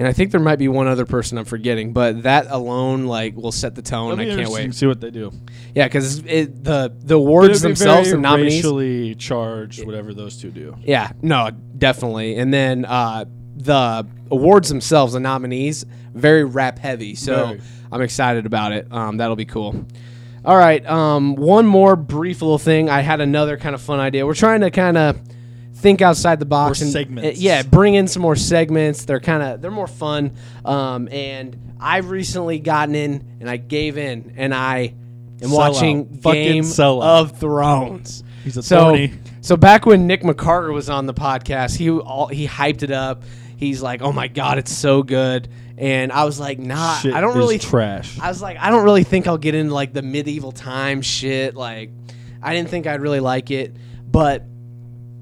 And 0.00 0.08
I 0.08 0.14
think 0.14 0.30
there 0.30 0.40
might 0.40 0.58
be 0.58 0.66
one 0.66 0.88
other 0.88 1.04
person 1.04 1.36
I'm 1.36 1.44
forgetting, 1.44 1.92
but 1.92 2.22
that 2.22 2.46
alone 2.48 3.04
like 3.04 3.36
will 3.36 3.52
set 3.52 3.74
the 3.74 3.82
tone. 3.82 4.18
I 4.18 4.24
can't 4.24 4.48
wait. 4.48 4.64
to 4.64 4.72
see 4.72 4.86
what 4.86 4.98
they 5.02 5.10
do. 5.10 5.30
Yeah, 5.74 5.88
because 5.88 6.22
the 6.22 6.90
the 7.04 7.16
awards 7.16 7.60
themselves, 7.60 8.08
very 8.08 8.16
the 8.16 8.22
nominees. 8.22 8.64
racially 8.64 9.14
charged, 9.16 9.84
whatever 9.84 10.14
those 10.14 10.40
two 10.40 10.50
do. 10.52 10.74
Yeah, 10.80 11.12
no, 11.20 11.50
definitely. 11.76 12.36
And 12.36 12.50
then 12.50 12.86
uh, 12.86 13.26
the 13.56 14.08
awards 14.30 14.70
themselves, 14.70 15.12
the 15.12 15.20
nominees, 15.20 15.84
very 16.14 16.44
rap 16.44 16.78
heavy. 16.78 17.14
So 17.14 17.48
Very. 17.48 17.60
I'm 17.92 18.00
excited 18.00 18.46
about 18.46 18.72
it. 18.72 18.90
Um, 18.90 19.18
that'll 19.18 19.36
be 19.36 19.44
cool. 19.44 19.84
All 20.46 20.56
right. 20.56 20.84
Um, 20.86 21.34
one 21.34 21.66
more 21.66 21.94
brief 21.94 22.40
little 22.40 22.56
thing. 22.56 22.88
I 22.88 23.02
had 23.02 23.20
another 23.20 23.58
kind 23.58 23.74
of 23.74 23.82
fun 23.82 24.00
idea. 24.00 24.24
We're 24.24 24.32
trying 24.32 24.62
to 24.62 24.70
kind 24.70 24.96
of 24.96 25.20
think 25.80 26.02
outside 26.02 26.38
the 26.38 26.46
box 26.46 26.80
More 26.80 26.84
and 26.86 26.92
segments. 26.92 27.40
yeah, 27.40 27.62
bring 27.62 27.94
in 27.94 28.06
some 28.08 28.22
more 28.22 28.36
segments. 28.36 29.04
They're 29.04 29.20
kind 29.20 29.42
of 29.42 29.60
they're 29.62 29.70
more 29.70 29.86
fun. 29.86 30.32
Um, 30.64 31.08
and 31.10 31.56
I've 31.80 32.10
recently 32.10 32.58
gotten 32.58 32.94
in 32.94 33.36
and 33.40 33.48
I 33.48 33.56
gave 33.56 33.96
in 33.98 34.34
and 34.36 34.54
I 34.54 34.94
am 35.42 35.50
watching. 35.50 36.18
Fucking 36.18 36.62
Game 36.62 36.64
of 36.80 37.38
Thrones. 37.38 38.24
He's 38.44 38.56
a 38.56 38.62
So, 38.62 38.80
thorny. 38.80 39.12
so 39.42 39.56
back 39.56 39.84
when 39.86 40.06
Nick 40.06 40.22
McCarter 40.22 40.72
was 40.72 40.88
on 40.88 41.06
the 41.06 41.14
podcast, 41.14 41.76
he 41.76 41.90
all 41.90 42.26
he 42.28 42.46
hyped 42.46 42.82
it 42.82 42.90
up. 42.90 43.22
He's 43.56 43.82
like, 43.82 44.00
"Oh 44.00 44.12
my 44.12 44.28
god, 44.28 44.56
it's 44.56 44.72
so 44.72 45.02
good," 45.02 45.48
and 45.76 46.10
I 46.10 46.24
was 46.24 46.40
like, 46.40 46.58
"Nah, 46.58 46.94
Shit 46.96 47.12
I 47.12 47.20
don't 47.20 47.36
really." 47.36 47.58
trash. 47.58 48.18
I 48.18 48.28
was 48.28 48.40
like, 48.40 48.56
"I 48.58 48.70
don't 48.70 48.84
really 48.84 49.04
think 49.04 49.26
I'll 49.26 49.36
get 49.36 49.54
into 49.54 49.74
like 49.74 49.92
the 49.92 50.00
medieval 50.00 50.52
time 50.52 51.02
shit." 51.02 51.54
Like, 51.54 51.90
I 52.42 52.54
didn't 52.54 52.70
think 52.70 52.86
I'd 52.86 53.02
really 53.02 53.20
like 53.20 53.50
it, 53.50 53.76
but 54.10 54.44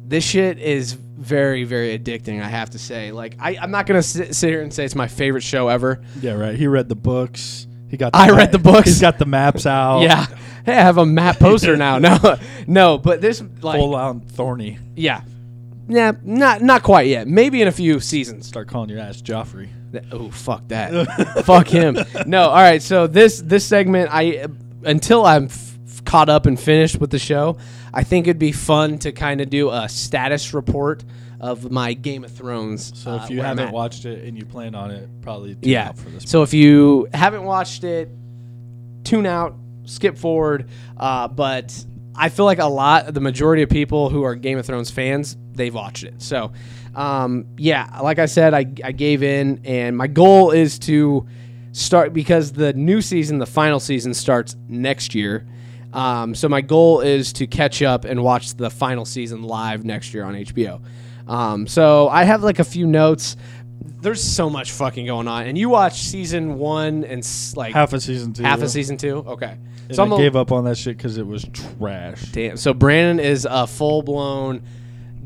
this 0.08 0.24
shit 0.24 0.58
is 0.58 0.92
very, 0.94 1.64
very 1.64 1.98
addicting. 1.98 2.42
I 2.42 2.48
have 2.48 2.70
to 2.70 2.78
say. 2.78 3.12
Like, 3.12 3.36
I, 3.38 3.56
I'm 3.60 3.70
not 3.70 3.86
gonna 3.86 4.02
sit, 4.02 4.34
sit 4.34 4.48
here 4.50 4.62
and 4.62 4.72
say 4.72 4.84
it's 4.84 4.94
my 4.94 5.08
favorite 5.08 5.42
show 5.42 5.68
ever. 5.68 6.00
yeah, 6.20 6.32
right. 6.32 6.54
He 6.56 6.66
read 6.66 6.88
the 6.88 6.96
books. 6.96 7.66
He 7.90 7.96
got. 7.96 8.14
I 8.14 8.30
read 8.30 8.52
the 8.52 8.58
books. 8.58 8.86
He's 8.88 9.00
got 9.00 9.18
the 9.18 9.26
maps 9.26 9.66
out. 9.66 10.00
Yeah, 10.00 10.26
hey, 10.64 10.72
I 10.72 10.82
have 10.82 10.98
a 10.98 11.06
map 11.06 11.38
poster 11.40 11.76
now. 11.76 11.98
No, 11.98 12.36
no, 12.66 12.98
but 12.98 13.20
this 13.20 13.42
like 13.62 13.78
full 13.78 13.94
on 13.94 14.20
thorny. 14.20 14.78
Yeah. 14.96 15.22
Yeah, 15.90 16.12
not 16.22 16.60
not 16.60 16.82
quite 16.82 17.06
yet. 17.06 17.26
Maybe 17.26 17.62
in 17.62 17.68
a 17.68 17.72
few 17.72 17.98
seasons. 18.00 18.46
Start 18.46 18.68
calling 18.68 18.90
your 18.90 18.98
ass 18.98 19.22
Joffrey. 19.22 19.70
Oh, 20.12 20.30
fuck 20.30 20.68
that. 20.68 21.42
fuck 21.46 21.66
him. 21.66 21.96
No, 22.26 22.42
all 22.50 22.56
right. 22.56 22.82
So 22.82 23.06
this 23.06 23.40
this 23.40 23.64
segment 23.64 24.10
I 24.12 24.46
until 24.84 25.24
I'm 25.24 25.46
f- 25.46 26.04
caught 26.04 26.28
up 26.28 26.44
and 26.44 26.60
finished 26.60 27.00
with 27.00 27.08
the 27.10 27.18
show, 27.18 27.56
I 27.92 28.04
think 28.04 28.26
it'd 28.26 28.38
be 28.38 28.52
fun 28.52 28.98
to 29.00 29.12
kind 29.12 29.40
of 29.40 29.50
do 29.50 29.70
a 29.70 29.88
status 29.88 30.54
report 30.54 31.04
of 31.40 31.70
my 31.70 31.94
Game 31.94 32.24
of 32.24 32.32
Thrones. 32.32 32.92
So 32.98 33.12
uh, 33.12 33.22
if 33.22 33.30
you 33.30 33.38
where 33.38 33.46
I'm 33.46 33.58
haven't 33.58 33.72
watched 33.72 34.04
it 34.04 34.24
and 34.24 34.36
you 34.36 34.44
plan 34.44 34.74
on 34.74 34.90
it, 34.90 35.08
probably 35.22 35.54
tune 35.54 35.70
yeah. 35.70 35.88
out 35.88 35.98
for 35.98 36.10
this. 36.10 36.24
So 36.28 36.42
if 36.42 36.52
you 36.52 37.08
haven't 37.12 37.44
watched 37.44 37.84
it, 37.84 38.08
tune 39.04 39.26
out, 39.26 39.54
skip 39.84 40.18
forward. 40.18 40.68
Uh, 40.96 41.28
but 41.28 41.84
I 42.14 42.28
feel 42.28 42.44
like 42.44 42.58
a 42.58 42.66
lot, 42.66 43.14
the 43.14 43.20
majority 43.20 43.62
of 43.62 43.70
people 43.70 44.10
who 44.10 44.24
are 44.24 44.34
Game 44.34 44.58
of 44.58 44.66
Thrones 44.66 44.90
fans, 44.90 45.36
they've 45.52 45.74
watched 45.74 46.04
it. 46.04 46.20
So, 46.20 46.52
um, 46.94 47.46
yeah, 47.56 48.00
like 48.02 48.18
I 48.18 48.26
said, 48.26 48.54
I, 48.54 48.66
I 48.82 48.92
gave 48.92 49.22
in, 49.22 49.60
and 49.64 49.96
my 49.96 50.08
goal 50.08 50.50
is 50.50 50.78
to 50.80 51.26
start 51.70 52.12
because 52.12 52.52
the 52.52 52.72
new 52.72 53.00
season, 53.00 53.38
the 53.38 53.46
final 53.46 53.78
season, 53.78 54.14
starts 54.14 54.56
next 54.68 55.14
year. 55.14 55.46
Um, 55.92 56.34
so 56.34 56.48
my 56.48 56.60
goal 56.60 57.00
is 57.00 57.32
to 57.34 57.46
catch 57.46 57.82
up 57.82 58.04
and 58.04 58.22
watch 58.22 58.54
the 58.56 58.70
final 58.70 59.04
season 59.04 59.42
live 59.42 59.84
next 59.84 60.12
year 60.12 60.24
on 60.24 60.34
HBO. 60.34 60.80
Um, 61.26 61.66
so 61.66 62.08
I 62.08 62.24
have 62.24 62.42
like 62.42 62.58
a 62.58 62.64
few 62.64 62.86
notes. 62.86 63.36
There's 64.00 64.22
so 64.22 64.48
much 64.50 64.72
fucking 64.72 65.06
going 65.06 65.28
on, 65.28 65.46
and 65.46 65.56
you 65.58 65.68
watch 65.68 66.00
season 66.02 66.58
one 66.58 67.04
and 67.04 67.18
s- 67.20 67.54
like 67.56 67.74
half 67.74 67.92
a 67.92 68.00
season 68.00 68.32
two. 68.32 68.42
half 68.42 68.62
of 68.62 68.70
season 68.70 68.96
two. 68.96 69.18
Okay, 69.26 69.56
And 69.88 69.96
so 69.96 70.02
I'm 70.04 70.12
I 70.12 70.16
a, 70.16 70.18
gave 70.18 70.36
up 70.36 70.52
on 70.52 70.64
that 70.64 70.76
shit 70.78 70.96
because 70.96 71.16
it 71.18 71.26
was 71.26 71.44
trash. 71.52 72.22
damn. 72.32 72.56
So 72.56 72.74
Brandon 72.74 73.24
is 73.24 73.46
a 73.48 73.66
full 73.66 74.02
blown 74.02 74.62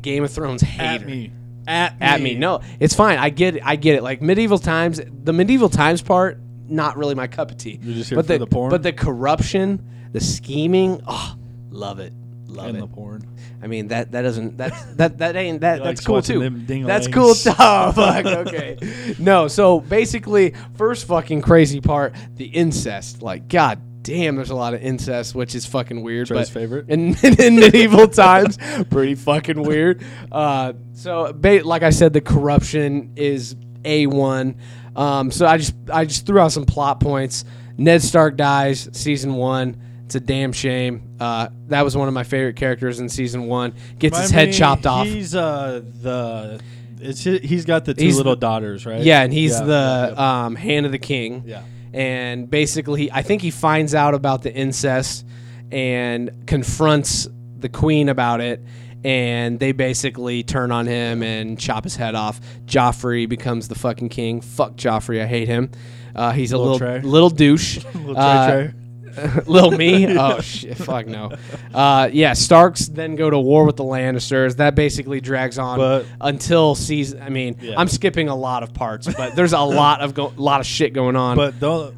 Game 0.01 0.23
of 0.23 0.31
Thrones 0.31 0.61
hater. 0.61 1.03
At 1.03 1.05
me. 1.05 1.31
At 1.67 1.99
me. 1.99 2.05
At 2.05 2.21
me. 2.21 2.35
No, 2.35 2.61
it's 2.79 2.93
fine. 2.95 3.19
I 3.19 3.29
get 3.29 3.57
it. 3.57 3.61
I 3.65 3.75
get 3.75 3.95
it. 3.95 4.03
Like 4.03 4.21
medieval 4.21 4.57
times, 4.59 4.99
the 5.23 5.33
medieval 5.33 5.69
times 5.69 6.01
part, 6.01 6.39
not 6.67 6.97
really 6.97 7.15
my 7.15 7.27
cup 7.27 7.51
of 7.51 7.57
tea. 7.57 7.79
You're 7.81 7.95
just 7.95 8.09
here 8.09 8.15
but 8.17 8.25
for 8.25 8.33
the, 8.33 8.39
the 8.39 8.47
porn? 8.47 8.69
But 8.69 8.83
the 8.83 8.93
corruption, 8.93 9.87
the 10.13 10.21
scheming, 10.21 11.01
oh, 11.07 11.35
love 11.69 11.99
it. 11.99 12.13
Love 12.47 12.67
And 12.67 12.77
it. 12.77 12.81
the 12.81 12.87
porn. 12.87 13.27
I 13.63 13.67
mean 13.67 13.87
that 13.87 14.11
that 14.11 14.21
doesn't 14.21 14.57
that 14.57 14.97
that 14.97 15.17
that 15.17 15.35
ain't 15.35 15.61
that 15.61 15.83
that's 15.83 16.05
cool 16.05 16.21
too. 16.21 16.49
That's 16.85 17.07
cool. 17.07 17.33
too. 17.33 17.51
Oh 17.57 17.91
fuck. 17.91 18.25
Okay. 18.25 19.15
no. 19.19 19.47
So 19.47 19.79
basically, 19.79 20.53
first 20.75 21.07
fucking 21.07 21.41
crazy 21.41 21.81
part, 21.81 22.13
the 22.35 22.45
incest. 22.45 23.21
Like, 23.23 23.47
god 23.47 23.81
damn, 24.03 24.35
there's 24.35 24.49
a 24.49 24.55
lot 24.55 24.73
of 24.73 24.83
incest, 24.83 25.33
which 25.33 25.55
is 25.55 25.65
fucking 25.65 26.03
weird. 26.03 26.27
Trey's 26.27 26.49
but 26.49 26.59
favorite. 26.59 26.89
in, 26.89 27.15
in 27.39 27.55
medieval 27.55 28.07
times, 28.09 28.57
pretty 28.91 29.15
fucking 29.15 29.63
weird. 29.63 30.03
Uh, 30.31 30.73
so, 30.91 31.31
ba- 31.33 31.61
like 31.63 31.83
I 31.83 31.89
said, 31.89 32.11
the 32.13 32.21
corruption 32.21 33.13
is 33.15 33.55
a 33.85 34.05
one. 34.07 34.57
Um, 34.95 35.31
so 35.31 35.47
I 35.47 35.57
just 35.57 35.73
I 35.91 36.05
just 36.05 36.27
threw 36.27 36.39
out 36.39 36.51
some 36.51 36.65
plot 36.65 36.99
points. 36.99 37.45
Ned 37.77 38.01
Stark 38.03 38.35
dies, 38.37 38.89
season 38.91 39.33
one. 39.35 39.77
It's 40.13 40.23
a 40.23 40.27
damn 40.27 40.51
shame. 40.53 41.15
Uh, 41.19 41.47
that 41.69 41.83
was 41.83 41.97
one 41.97 42.07
of 42.07 42.13
my 42.13 42.23
favorite 42.23 42.55
characters 42.55 42.99
in 42.99 43.09
season 43.09 43.47
one. 43.47 43.73
Gets 43.97 44.19
his 44.19 44.29
head 44.29 44.53
chopped 44.53 44.85
off. 44.85 45.07
He's 45.07 45.33
uh 45.33 45.81
the 46.03 46.61
it's 47.01 47.23
hi- 47.23 47.39
he's 47.41 47.65
got 47.65 47.85
the 47.85 47.95
two 47.95 48.03
He's 48.05 48.17
little 48.17 48.33
the- 48.35 48.39
daughters, 48.41 48.85
right? 48.85 49.01
Yeah, 49.01 49.23
and 49.23 49.33
he's 49.33 49.53
Yeah, 49.53 49.63
the 49.65 50.13
yeah, 50.15 50.43
Um, 50.45 50.55
hand 50.55 50.85
of 50.85 50.91
the 50.91 50.99
king. 50.99 51.45
yeah. 51.47 51.63
and 51.95 52.47
basically 52.47 53.11
I 53.11 53.23
think 53.23 53.41
he 53.41 53.49
finds 53.49 53.95
out 53.95 54.13
about 54.13 54.43
the 54.43 54.53
incest 54.53 55.25
and 55.71 56.29
confronts 56.45 57.27
the 57.57 57.69
queen 57.69 58.07
about 58.07 58.39
it 58.39 58.63
and 59.03 59.59
they 59.59 59.71
basically 59.71 60.43
turn 60.43 60.71
on 60.71 60.85
him 60.85 61.23
and 61.23 61.57
chop 61.59 61.83
his 61.85 61.95
head 61.95 62.13
off. 62.13 62.39
Joffrey 62.67 63.27
becomes 63.27 63.67
the 63.67 63.75
fucking 63.75 64.09
king. 64.09 64.41
Fuck 64.41 64.75
Joffrey, 64.75 65.21
I 65.21 65.25
hate 65.25 65.47
him. 65.47 65.71
Uh, 66.15 66.31
he's 66.31 66.51
a 66.51 66.57
Little 66.59 66.73
little 66.73 66.87
Trey. 66.87 67.01
little 67.01 67.29
douche. 67.31 67.83
Little 67.95 68.15
Uh, 68.17 68.47
Trey. 68.51 68.73
little 69.45 69.71
me. 69.71 70.17
Oh 70.17 70.39
shit, 70.41 70.77
fuck 70.77 71.05
no. 71.07 71.31
Uh, 71.73 72.09
yeah, 72.11 72.33
Starks 72.33 72.87
then 72.87 73.15
go 73.15 73.29
to 73.29 73.39
war 73.39 73.65
with 73.65 73.75
the 73.77 73.83
Lannisters. 73.83 74.57
That 74.57 74.75
basically 74.75 75.21
drags 75.21 75.57
on 75.57 75.77
But- 75.77 76.05
until 76.21 76.75
season. 76.75 77.21
I 77.21 77.29
mean, 77.29 77.57
Yeah. 77.61 77.75
I'm 77.77 77.87
skipping 77.87 78.29
a 78.29 78.35
lot 78.35 78.63
of 78.63 78.73
parts, 78.73 79.07
but 79.13 79.35
there's 79.35 79.53
a 79.53 79.59
lot 79.61 80.01
of 80.01 80.13
go- 80.13 80.33
lot 80.37 80.59
of 80.61 80.65
shit 80.67 80.93
going 80.93 81.15
on. 81.15 81.35
But 81.37 81.59
don't, 81.59 81.93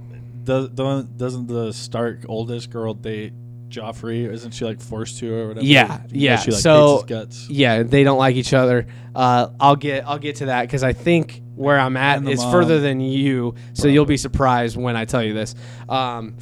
do- 0.46 0.70
don't 0.70 1.18
doesn't 1.18 1.48
the 1.48 1.72
Stark 1.74 2.26
oldest 2.28 2.70
girl 2.70 2.94
date 2.94 3.34
Joffrey? 3.70 4.30
Isn't 4.32 4.52
she 4.52 4.64
like 4.66 4.80
forced 4.82 5.18
to 5.20 5.34
or 5.34 5.48
whatever? 5.50 5.66
Yeah, 5.66 6.02
yeah. 6.12 6.38
She 6.38 6.52
like 6.52 6.60
So- 6.62 6.98
hates 6.98 7.02
his 7.02 7.10
guts. 7.10 7.50
yeah, 7.50 7.84
they 7.84 8.04
don't 8.04 8.20
like 8.20 8.36
each 8.36 8.54
other. 8.54 8.88
Uh, 9.14 9.48
I'll 9.60 9.76
get 9.76 10.06
I'll 10.08 10.20
get 10.20 10.38
to 10.38 10.46
that 10.48 10.64
because 10.64 10.84
I 10.84 10.94
think 10.94 11.42
where 11.56 11.80
I'm 11.80 11.96
at 11.96 12.18
And 12.18 12.28
the 12.28 12.32
is 12.32 12.40
mom. 12.42 12.52
further 12.52 12.82
than 12.82 13.00
you, 13.00 13.56
so 13.74 13.88
you'll 13.88 14.04
be 14.06 14.18
surprised 14.18 14.76
when 14.76 14.98
I 14.98 15.06
tell 15.06 15.24
you 15.24 15.34
this. 15.34 15.56
Um, 15.88 16.36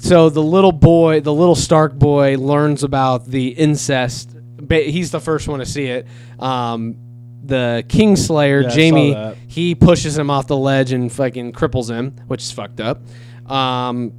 so 0.00 0.30
the 0.30 0.42
little 0.42 0.72
boy, 0.72 1.20
the 1.20 1.32
little 1.32 1.54
Stark 1.54 1.94
boy, 1.94 2.36
learns 2.36 2.82
about 2.82 3.26
the 3.26 3.48
incest. 3.48 4.34
He's 4.68 5.10
the 5.10 5.20
first 5.20 5.46
one 5.48 5.60
to 5.60 5.66
see 5.66 5.86
it. 5.86 6.06
Um, 6.38 6.96
the 7.42 7.84
Kingslayer, 7.88 8.62
Yeah, 8.62 8.70
Jaime, 8.70 9.36
he 9.46 9.74
pushes 9.74 10.16
him 10.16 10.30
off 10.30 10.46
the 10.46 10.56
ledge 10.56 10.92
and 10.92 11.12
fucking 11.12 11.52
cripples 11.52 11.90
him, 11.90 12.16
which 12.28 12.42
is 12.42 12.50
fucked 12.52 12.80
up. 12.80 13.02
Um, 13.50 14.12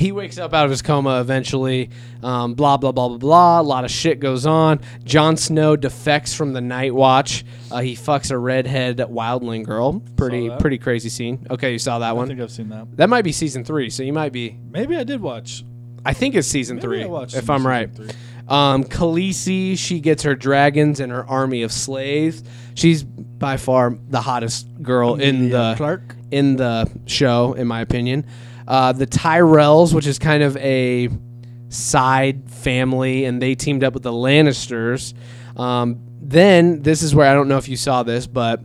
he 0.00 0.12
wakes 0.12 0.38
up 0.38 0.54
out 0.54 0.64
of 0.64 0.70
his 0.70 0.80
coma 0.80 1.20
eventually. 1.20 1.90
Um, 2.22 2.54
blah 2.54 2.78
blah 2.78 2.90
blah 2.92 3.08
blah 3.08 3.18
blah. 3.18 3.60
A 3.60 3.62
lot 3.62 3.84
of 3.84 3.90
shit 3.90 4.18
goes 4.18 4.46
on. 4.46 4.80
Jon 5.04 5.36
Snow 5.36 5.76
defects 5.76 6.34
from 6.34 6.54
the 6.54 6.60
Night 6.60 6.94
Watch. 6.94 7.44
Uh, 7.70 7.80
he 7.80 7.94
fucks 7.94 8.30
a 8.30 8.38
redhead 8.38 8.96
wildling 8.96 9.64
girl. 9.64 10.00
Pretty 10.16 10.50
pretty 10.58 10.78
crazy 10.78 11.10
scene. 11.10 11.46
Okay, 11.50 11.72
you 11.72 11.78
saw 11.78 11.98
that 11.98 12.16
one? 12.16 12.16
I 12.16 12.22
one. 12.22 12.28
think 12.28 12.40
I've 12.40 12.50
seen 12.50 12.70
that. 12.70 12.96
That 12.96 13.10
might 13.10 13.22
be 13.22 13.32
season 13.32 13.62
three, 13.62 13.90
so 13.90 14.02
you 14.02 14.12
might 14.12 14.32
be. 14.32 14.58
Maybe 14.70 14.96
I 14.96 15.04
did 15.04 15.20
watch. 15.20 15.64
I 16.04 16.14
think 16.14 16.34
it's 16.34 16.48
season 16.48 16.76
Maybe 16.76 16.86
three, 16.86 17.04
I 17.04 17.06
watched 17.06 17.34
if 17.34 17.44
some 17.44 17.54
I'm 17.54 17.60
season 17.60 17.70
right. 17.70 17.94
three. 17.94 18.10
Um, 18.48 18.84
Khaleesi, 18.84 19.78
she 19.78 20.00
gets 20.00 20.22
her 20.22 20.34
dragons 20.34 20.98
and 20.98 21.12
her 21.12 21.24
army 21.26 21.62
of 21.62 21.70
slaves. 21.70 22.42
She's 22.74 23.04
by 23.04 23.58
far 23.58 23.96
the 24.08 24.22
hottest 24.22 24.66
girl 24.82 25.16
in 25.16 25.50
the 25.50 25.74
Clark. 25.76 26.16
in 26.30 26.56
the 26.56 26.90
show, 27.06 27.52
in 27.52 27.66
my 27.68 27.80
opinion. 27.82 28.24
Uh, 28.70 28.92
the 28.92 29.04
Tyrells, 29.04 29.92
which 29.92 30.06
is 30.06 30.20
kind 30.20 30.44
of 30.44 30.56
a 30.58 31.08
side 31.70 32.48
family, 32.48 33.24
and 33.24 33.42
they 33.42 33.56
teamed 33.56 33.82
up 33.82 33.94
with 33.94 34.04
the 34.04 34.12
Lannisters. 34.12 35.12
Um, 35.58 35.98
then 36.22 36.80
this 36.80 37.02
is 37.02 37.12
where 37.12 37.28
I 37.28 37.34
don't 37.34 37.48
know 37.48 37.56
if 37.58 37.68
you 37.68 37.76
saw 37.76 38.04
this, 38.04 38.28
but 38.28 38.62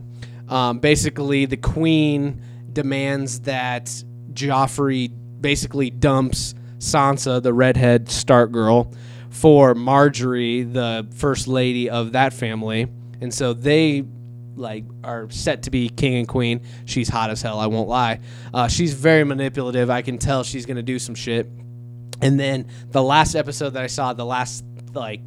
um, 0.48 0.78
basically 0.78 1.44
the 1.46 1.56
Queen 1.56 2.40
demands 2.72 3.40
that 3.40 3.86
Joffrey 4.32 5.10
basically 5.40 5.90
dumps 5.90 6.54
Sansa, 6.78 7.42
the 7.42 7.52
redhead 7.52 8.08
Stark 8.08 8.52
girl, 8.52 8.94
for 9.30 9.74
Margaery, 9.74 10.72
the 10.72 11.04
first 11.16 11.48
lady 11.48 11.90
of 11.90 12.12
that 12.12 12.32
family, 12.32 12.86
and 13.20 13.34
so 13.34 13.52
they 13.52 14.04
like 14.56 14.84
are 15.04 15.30
set 15.30 15.64
to 15.64 15.70
be 15.70 15.88
king 15.88 16.14
and 16.14 16.28
queen. 16.28 16.60
She's 16.84 17.08
hot 17.08 17.30
as 17.30 17.42
hell. 17.42 17.58
I 17.58 17.66
won't 17.66 17.88
lie. 17.88 18.20
Uh, 18.52 18.68
she's 18.68 18.94
very 18.94 19.24
manipulative. 19.24 19.90
I 19.90 20.02
can 20.02 20.18
tell 20.18 20.42
she's 20.42 20.66
gonna 20.66 20.82
do 20.82 20.98
some 20.98 21.14
shit. 21.14 21.48
And 22.20 22.40
then 22.40 22.66
the 22.90 23.02
last 23.02 23.34
episode 23.34 23.70
that 23.70 23.82
I 23.82 23.88
saw, 23.88 24.12
the 24.12 24.24
last 24.24 24.64
like 24.94 25.20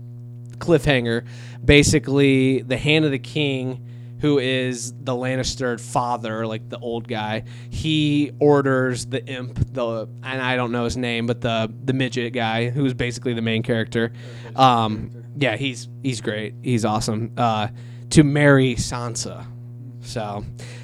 cliffhanger, 0.57 1.25
basically 1.63 2.61
the 2.61 2.77
hand 2.77 3.05
of 3.05 3.11
the 3.11 3.19
king, 3.19 3.85
who 4.21 4.37
is 4.37 4.93
the 4.93 5.13
Lannister 5.13 5.79
father, 5.79 6.45
like 6.45 6.67
the 6.69 6.77
old 6.79 7.07
guy, 7.07 7.43
he 7.69 8.31
orders 8.39 9.05
the 9.05 9.25
imp, 9.25 9.73
the 9.73 10.09
and 10.23 10.41
I 10.41 10.55
don't 10.55 10.71
know 10.71 10.83
his 10.83 10.97
name, 10.97 11.25
but 11.25 11.41
the 11.41 11.73
the 11.85 11.93
midget 11.93 12.33
guy, 12.33 12.69
who's 12.69 12.93
basically 12.93 13.33
the 13.33 13.41
main 13.41 13.63
character. 13.63 14.11
Um, 14.55 15.11
yeah, 15.37 15.55
he's 15.55 15.87
he's 16.03 16.21
great. 16.21 16.55
He's 16.61 16.83
awesome. 16.83 17.31
Uh, 17.37 17.69
to 18.11 18.23
marry 18.23 18.75
Sansa. 18.75 19.45
So 20.01 20.43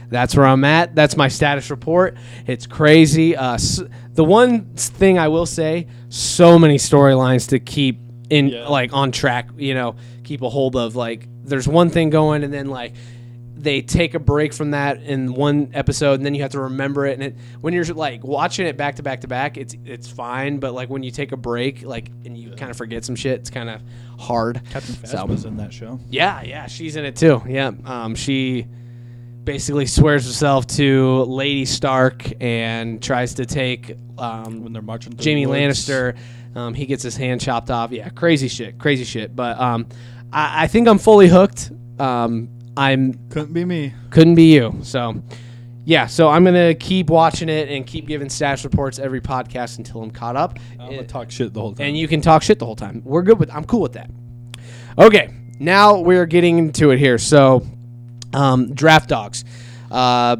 that's 0.09 0.35
where 0.35 0.45
I'm 0.45 0.63
at. 0.63 0.93
That's 0.95 1.17
my 1.17 1.27
status 1.27 1.69
report. 1.71 2.15
It's 2.47 2.67
crazy. 2.67 3.35
Uh, 3.35 3.53
s- 3.55 3.81
the 4.13 4.23
one 4.23 4.65
thing 4.75 5.17
I 5.17 5.27
will 5.29 5.45
say, 5.45 5.87
so 6.09 6.59
many 6.59 6.77
storylines 6.77 7.49
to 7.49 7.59
keep 7.59 7.99
in 8.29 8.49
Yeah. 8.49 8.67
like 8.67 8.93
on 8.93 9.11
track. 9.11 9.49
You 9.57 9.73
know, 9.73 9.95
keep 10.23 10.41
a 10.41 10.49
hold 10.49 10.75
of. 10.75 10.95
Like, 10.95 11.27
there's 11.43 11.67
one 11.67 11.89
thing 11.89 12.09
going, 12.09 12.43
and 12.43 12.53
then 12.53 12.67
like 12.67 12.93
they 13.57 13.81
take 13.81 14.13
a 14.13 14.19
break 14.19 14.53
from 14.53 14.71
that 14.71 15.01
in 15.01 15.33
one 15.33 15.71
episode, 15.73 16.15
and 16.15 16.25
then 16.25 16.35
you 16.35 16.41
have 16.41 16.51
to 16.51 16.59
remember 16.61 17.05
it. 17.05 17.13
And 17.13 17.23
it, 17.23 17.35
when 17.61 17.73
you're 17.73 17.85
like 17.85 18.23
watching 18.23 18.67
it 18.67 18.77
back 18.77 18.95
to 18.97 19.03
back 19.03 19.21
to 19.21 19.27
back, 19.27 19.57
it's 19.57 19.75
it's 19.85 20.09
fine. 20.09 20.59
But 20.59 20.73
like 20.73 20.89
when 20.89 21.03
you 21.03 21.11
take 21.11 21.31
a 21.31 21.37
break, 21.37 21.83
like 21.83 22.09
and 22.25 22.37
you 22.37 22.51
kind 22.51 22.69
of 22.69 22.77
forget 22.77 23.05
some 23.05 23.15
shit, 23.15 23.39
it's 23.39 23.49
kind 23.49 23.69
of 23.69 23.81
hard. 24.19 24.61
Captain 24.71 24.95
So- 25.05 25.47
in 25.47 25.57
that 25.57 25.73
show. 25.73 25.99
Yeah, 26.09 26.41
yeah, 26.43 26.67
she's 26.67 26.95
in 26.95 27.05
it 27.05 27.15
too. 27.15 27.41
Yeah, 27.47 27.71
um, 27.85 28.15
she 28.15 28.67
basically 29.43 29.85
swears 29.85 30.25
herself 30.25 30.65
to 30.65 31.23
Lady 31.23 31.65
Stark 31.65 32.23
and 32.41 33.01
tries 33.01 33.35
to 33.35 33.45
take 33.45 33.95
um, 34.17 34.63
When 34.63 34.73
they're 34.73 34.81
marching 34.81 35.13
through 35.15 35.23
Jaime. 35.33 35.45
Lannister. 35.45 36.17
Um, 36.55 36.73
he 36.73 36.85
gets 36.85 37.03
his 37.03 37.15
hand 37.17 37.41
chopped 37.41 37.69
off. 37.69 37.91
Yeah, 37.91 38.09
crazy 38.09 38.47
shit, 38.47 38.79
crazy 38.79 39.03
shit. 39.03 39.35
But 39.35 39.59
um, 39.59 39.87
I, 40.31 40.63
I 40.63 40.67
think 40.67 40.87
I'm 40.87 40.97
fully 40.97 41.27
hooked. 41.27 41.71
Um, 41.99 42.49
I'm 42.77 43.13
Couldn't 43.29 43.53
be 43.53 43.65
me. 43.65 43.93
couldn't 44.09 44.35
be 44.35 44.53
you. 44.53 44.77
So 44.83 45.21
yeah, 45.85 46.07
so 46.07 46.29
I'm 46.29 46.43
gonna 46.43 46.73
keep 46.73 47.09
watching 47.09 47.47
it 47.47 47.69
and 47.69 47.85
keep 47.85 48.07
giving 48.07 48.29
status 48.29 48.63
reports 48.63 48.97
every 48.99 49.21
podcast 49.21 49.77
until 49.77 50.01
I'm 50.01 50.11
caught 50.11 50.35
up. 50.35 50.59
I'm 50.79 50.89
gonna 50.89 51.03
talk 51.03 51.29
shit 51.31 51.53
the 51.53 51.61
whole 51.61 51.73
time. 51.73 51.87
and 51.87 51.97
you 51.97 52.07
can 52.07 52.21
talk 52.21 52.41
shit 52.43 52.59
the 52.59 52.65
whole 52.65 52.75
time. 52.75 53.01
We're 53.05 53.21
good 53.21 53.39
with. 53.39 53.53
I'm 53.53 53.65
cool 53.65 53.81
with 53.81 53.93
that. 53.93 54.09
Okay, 54.97 55.33
now 55.59 55.99
we're 55.99 56.25
getting 56.25 56.57
into 56.57 56.91
it 56.91 56.97
here. 56.99 57.17
So, 57.17 57.65
um, 58.33 58.73
draft 58.73 59.09
dogs. 59.09 59.45
Uh, 59.91 60.37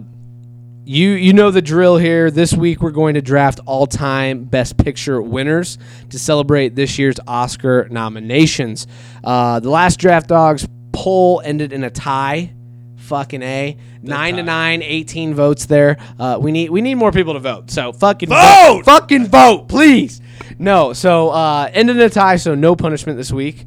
you 0.88 1.10
you 1.12 1.34
know 1.34 1.52
the 1.52 1.62
drill 1.62 1.98
here. 1.98 2.30
This 2.32 2.54
week 2.54 2.82
we're 2.82 2.92
going 2.92 3.14
to 3.16 3.22
draft 3.22 3.60
all 3.66 3.86
time 3.88 4.46
Best 4.46 4.78
Picture 4.78 5.22
winners 5.22 5.78
to 6.10 6.20
celebrate 6.20 6.76
this 6.76 6.98
year's 7.00 7.16
Oscar 7.28 7.88
nominations. 7.90 8.88
Uh, 9.24 9.60
the 9.60 9.70
last 9.70 10.00
draft 10.00 10.28
dogs 10.28 10.68
poll 10.96 11.42
ended 11.44 11.74
in 11.74 11.84
a 11.84 11.90
tie. 11.90 12.54
Fucking 12.98 13.44
a 13.44 13.78
nine 14.02 14.38
to 14.38 14.44
nine, 14.44 14.82
18 14.82 15.36
votes 15.36 15.68
there. 15.68 15.98
Uh, 16.18 16.40
we 16.42 16.52
need 16.52 16.72
we 16.72 16.82
need 16.82 16.96
more 16.96 17.12
people 17.12 17.34
to 17.34 17.40
vote. 17.40 17.70
So 17.70 17.94
fucking 17.94 18.30
Vote! 18.30 18.82
fucking 18.84 19.28
vote, 19.28 19.68
please. 19.68 20.22
No, 20.58 20.94
so 20.94 21.30
uh, 21.30 21.70
ended 21.72 21.98
in 21.98 22.02
a 22.02 22.10
tie. 22.10 22.38
So 22.38 22.56
no 22.56 22.76
punishment 22.76 23.18
this 23.18 23.32
week. 23.32 23.66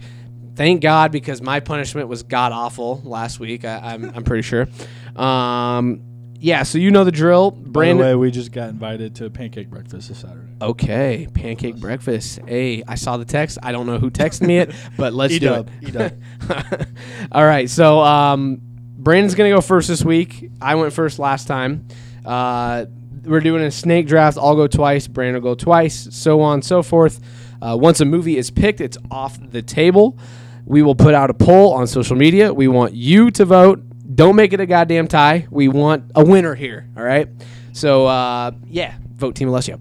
Thank 0.57 0.81
God 0.83 1.13
because 1.13 1.41
my 1.41 1.61
punishment 1.61 2.09
was 2.09 2.25
god 2.25 2.51
awful 2.51 3.01
last 3.05 3.39
week. 3.39 3.65
I, 3.65 3.93
I'm 3.93 4.11
I'm 4.13 4.25
pretty 4.25 4.43
sure. 4.43 4.67
Um, 5.15 6.01
yeah, 6.41 6.63
so 6.63 6.79
you 6.79 6.91
know 6.91 7.05
the 7.05 7.13
drill. 7.13 7.51
Brandon. 7.51 7.99
By 7.99 8.11
the 8.11 8.11
way, 8.11 8.15
we 8.17 8.31
just 8.31 8.53
got 8.53 8.69
invited 8.69 9.17
to 9.17 9.27
a 9.27 9.31
pancake 9.31 9.69
breakfast 9.69 10.09
this 10.09 10.19
Saturday. 10.19 10.53
Okay, 10.61 11.29
pancake 11.35 11.77
breakfast. 11.77 12.41
Hey, 12.47 12.83
I 12.87 12.95
saw 12.95 13.17
the 13.17 13.25
text. 13.25 13.59
I 13.63 13.73
don't 13.73 13.87
know 13.87 13.99
who 13.99 14.11
texted 14.11 14.47
me 14.47 14.59
it, 14.59 14.75
but 14.97 15.13
let's 15.13 15.39
do 15.39 15.47
E-dub, 15.47 15.71
it. 15.83 15.89
E-dub. 15.89 16.87
All 17.33 17.45
right, 17.45 17.69
so 17.69 18.01
um, 18.01 18.61
Brandon's 18.63 19.35
gonna 19.35 19.51
go 19.51 19.61
first 19.61 19.89
this 19.89 20.05
week. 20.05 20.51
I 20.61 20.75
went 20.77 20.93
first 20.93 21.19
last 21.19 21.47
time. 21.49 21.89
Uh, 22.25 22.87
we're 23.25 23.41
doing 23.41 23.63
a 23.63 23.71
snake 23.71 24.07
draft. 24.07 24.39
I'll 24.39 24.57
go 24.57 24.67
twice. 24.67 25.07
Brandon 25.07 25.43
will 25.43 25.51
go 25.51 25.55
twice. 25.55 26.09
So 26.13 26.41
on 26.41 26.55
and 26.55 26.65
so 26.65 26.83
forth. 26.83 27.21
Uh, 27.61 27.77
once 27.79 28.01
a 28.01 28.05
movie 28.05 28.37
is 28.37 28.51
picked, 28.51 28.81
it's 28.81 28.97
off 29.11 29.39
the 29.41 29.63
table. 29.63 30.19
We 30.65 30.83
will 30.83 30.95
put 30.95 31.15
out 31.15 31.31
a 31.31 31.35
poll 31.35 31.73
on 31.73 31.87
social 31.87 32.15
media. 32.17 32.53
We 32.53 32.69
want 32.69 32.95
you 32.95 33.31
to 33.33 33.45
vote. 33.45 33.83
Don't 34.13 34.37
make 34.37 34.53
it 34.53 34.61
a 34.61 34.67
goddamn 34.67 35.09
tie. 35.09 35.47
We 35.51 35.69
want 35.69 36.11
a 36.15 36.25
winner 36.25 36.55
here. 36.55 36.89
All 36.97 37.03
right. 37.03 37.29
So 37.73 38.07
uh, 38.07 38.53
yeah, 38.67 38.95
vote 39.15 39.35
Team 39.35 39.49
Alessio. 39.49 39.79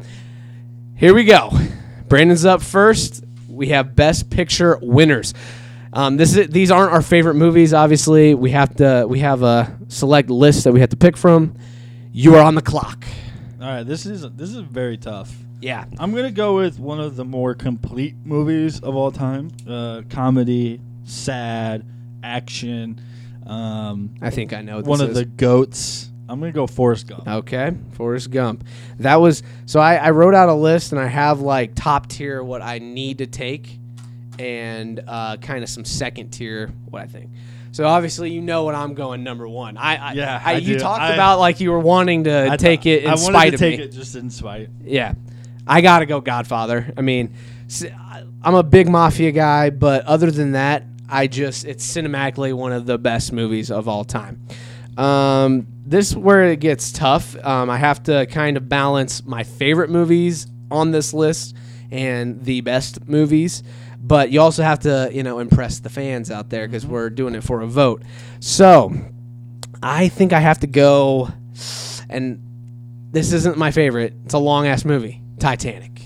Here 0.96 1.14
we 1.14 1.24
go. 1.24 1.52
Brandon's 2.08 2.46
up 2.46 2.62
first. 2.62 3.24
We 3.48 3.70
have 3.70 3.96
Best 3.96 4.30
Picture 4.30 4.78
winners. 4.82 5.34
Um, 5.94 6.18
this 6.18 6.36
is 6.36 6.48
these 6.50 6.70
aren't 6.70 6.92
our 6.92 7.02
favorite 7.02 7.36
movies. 7.36 7.74
Obviously, 7.74 8.36
we 8.36 8.52
have 8.52 8.76
to 8.76 9.06
we 9.08 9.20
have 9.20 9.44
a 9.44 9.78
select 9.88 10.30
list 10.30 10.66
that 10.66 10.74
we 10.74 10.80
have 10.82 10.90
to 10.90 10.98
pick 10.98 11.18
from. 11.18 11.56
You 12.12 12.36
are 12.36 12.44
on 12.44 12.56
the 12.56 12.62
clock. 12.62 13.06
All 13.62 13.68
right, 13.68 13.84
this 13.84 14.06
is 14.06 14.22
this 14.32 14.50
is 14.50 14.58
very 14.62 14.98
tough. 14.98 15.36
Yeah. 15.62 15.86
I'm 15.98 16.14
gonna 16.14 16.32
go 16.32 16.56
with 16.56 16.78
one 16.80 17.00
of 17.00 17.16
the 17.16 17.26
more 17.26 17.56
complete 17.56 18.16
movies 18.24 18.80
of 18.80 18.96
all 18.96 19.12
time. 19.12 19.52
Uh, 19.68 20.04
comedy, 20.10 20.80
sad, 21.06 21.86
action. 22.22 23.02
Um, 23.48 24.16
I 24.22 24.30
think 24.30 24.54
I 24.54 24.62
know 24.62 24.78
what 24.78 24.86
one 24.86 25.02
of 25.02 25.10
is. 25.12 25.16
the 25.16 25.26
goats. 25.26 26.10
I'm 26.30 26.40
gonna 26.42 26.52
go 26.52 26.68
Forrest 26.68 27.08
Gump. 27.08 27.26
Okay, 27.28 27.72
Forrest 27.94 28.32
Gump. 28.32 28.66
That 29.00 29.16
was 29.16 29.44
so. 29.66 29.80
I, 29.80 29.96
I 29.96 30.10
wrote 30.12 30.36
out 30.36 30.50
a 30.50 30.54
list 30.54 30.92
and 30.92 31.00
I 31.00 31.08
have 31.08 31.40
like 31.40 31.74
top 31.74 32.08
tier 32.08 32.44
what 32.44 32.62
I 32.62 32.80
need 32.80 33.20
to 33.20 33.28
take, 33.28 33.80
and 34.38 35.02
uh, 35.08 35.38
kind 35.38 35.64
of 35.64 35.70
some 35.70 35.86
second 35.86 36.32
tier 36.32 36.68
what 36.90 37.02
I 37.02 37.06
think. 37.06 37.32
So 37.72 37.86
obviously 37.86 38.32
you 38.32 38.42
know 38.42 38.64
what 38.64 38.76
I'm 38.76 38.94
going 38.96 39.24
number 39.24 39.48
one. 39.48 39.78
I, 39.78 39.96
I 39.96 40.14
Yeah, 40.14 40.42
I, 40.44 40.54
I 40.54 40.58
you 40.58 40.74
do. 40.76 40.80
talked 40.80 41.02
I- 41.02 41.14
about 41.14 41.40
like 41.40 41.60
you 41.60 41.72
were 41.72 41.80
wanting 41.80 42.24
to 42.26 42.58
take 42.58 42.86
it 42.86 43.04
in 43.04 43.10
I 43.10 43.12
wanted 43.14 43.24
spite 43.26 43.50
to 43.50 43.56
of 43.56 43.60
take 43.60 43.80
me. 43.80 43.86
it 43.86 43.92
just 43.92 44.16
in 44.16 44.30
spite. 44.30 44.70
Yeah, 44.84 45.14
I 45.66 45.80
gotta 45.82 46.06
go 46.06 46.20
Godfather. 46.20 46.92
I 46.98 47.02
mean, 47.02 47.34
I'm 48.42 48.56
a 48.56 48.64
big 48.64 48.90
mafia 48.90 49.32
guy, 49.32 49.70
but 49.70 50.06
other 50.06 50.32
than 50.32 50.54
that, 50.54 50.84
I 51.10 51.28
just 51.28 51.66
it's 51.66 51.86
cinematically 51.86 52.54
one 52.54 52.72
of 52.72 52.86
the 52.86 52.98
best 52.98 53.32
movies 53.32 53.72
of 53.72 53.88
all 53.88 54.04
time. 54.04 54.46
Um, 54.98 55.68
this 55.86 56.12
is 56.12 56.18
where 56.18 56.46
it 56.46 56.60
gets 56.60 56.92
tough. 56.92 57.36
Um, 57.46 57.70
I 57.70 57.78
have 57.78 58.04
to 58.04 58.26
kind 58.28 58.58
of 58.58 58.68
balance 58.68 59.24
my 59.26 59.44
favorite 59.44 59.90
movies 59.90 60.48
on 60.72 60.92
this 60.92 61.14
list 61.14 61.56
and 61.92 62.44
the 62.44 62.62
best 62.62 63.08
movies. 63.08 63.64
But 64.00 64.32
you 64.32 64.42
also 64.42 64.64
have 64.64 64.80
to, 64.80 65.10
you 65.12 65.24
know, 65.24 65.40
impress 65.40 65.80
the 65.80 65.90
fans 65.90 66.32
out 66.32 66.50
there 66.50 66.68
because 66.68 66.86
we're 66.86 67.10
doing 67.10 67.36
it 67.36 67.44
for 67.44 67.62
a 67.62 67.68
vote. 67.68 68.04
So, 68.40 68.94
I 69.82 70.08
think 70.08 70.34
I 70.34 70.40
have 70.40 70.60
to 70.62 70.68
go, 70.68 71.30
and 72.10 72.42
this 73.12 73.34
isn't 73.34 73.58
my 73.58 73.72
favorite. 73.72 74.14
It's 74.26 74.34
a 74.34 74.40
long 74.40 74.68
ass 74.68 74.86
movie, 74.86 75.22
Titanic. 75.40 75.97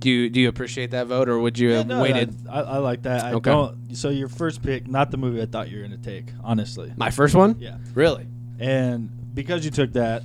Do 0.00 0.08
you 0.10 0.30
do 0.30 0.40
you 0.40 0.48
appreciate 0.48 0.90
that 0.92 1.06
vote, 1.06 1.28
or 1.28 1.38
would 1.38 1.58
you 1.58 1.70
Yeah, 1.70 1.76
have 1.78 1.86
no, 1.86 2.00
waited? 2.02 2.34
I, 2.48 2.60
I 2.60 2.76
like 2.78 3.02
that. 3.02 3.22
I 3.24 3.32
Okay. 3.34 3.50
don't. 3.50 3.94
So 3.96 4.08
your 4.08 4.28
first 4.28 4.62
pick, 4.62 4.88
not 4.88 5.10
the 5.10 5.18
movie 5.18 5.40
I 5.42 5.46
thought 5.46 5.70
you 5.70 5.76
were 5.78 5.82
gonna 5.84 5.98
take. 5.98 6.26
Honestly. 6.42 6.92
My 6.96 7.10
first 7.10 7.34
one, 7.34 7.56
Yeah. 7.60 7.76
really. 7.94 8.26
And 8.58 9.10
because 9.34 9.64
you 9.64 9.70
took 9.70 9.92
that, 9.92 10.22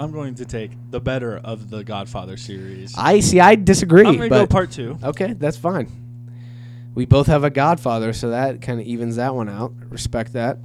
I'm 0.00 0.10
going 0.12 0.34
to 0.36 0.44
take 0.44 0.72
the 0.90 1.00
better 1.00 1.38
of 1.38 1.70
the 1.70 1.82
Godfather 1.84 2.36
series. 2.36 2.94
I 2.98 3.20
see. 3.20 3.38
I 3.40 3.54
disagree. 3.54 4.04
I'm 4.04 4.16
gonna 4.16 4.28
go 4.28 4.46
part 4.46 4.72
two. 4.72 4.98
okay, 5.02 5.32
that's 5.32 5.56
fine. 5.56 5.90
We 6.94 7.06
both 7.06 7.28
have 7.28 7.44
a 7.44 7.50
Godfather, 7.50 8.12
so 8.12 8.30
that 8.30 8.60
kind 8.62 8.80
of 8.80 8.86
evens 8.86 9.14
that 9.16 9.32
one 9.34 9.48
out. 9.48 9.72
Respect 9.90 10.32
that. 10.32 10.58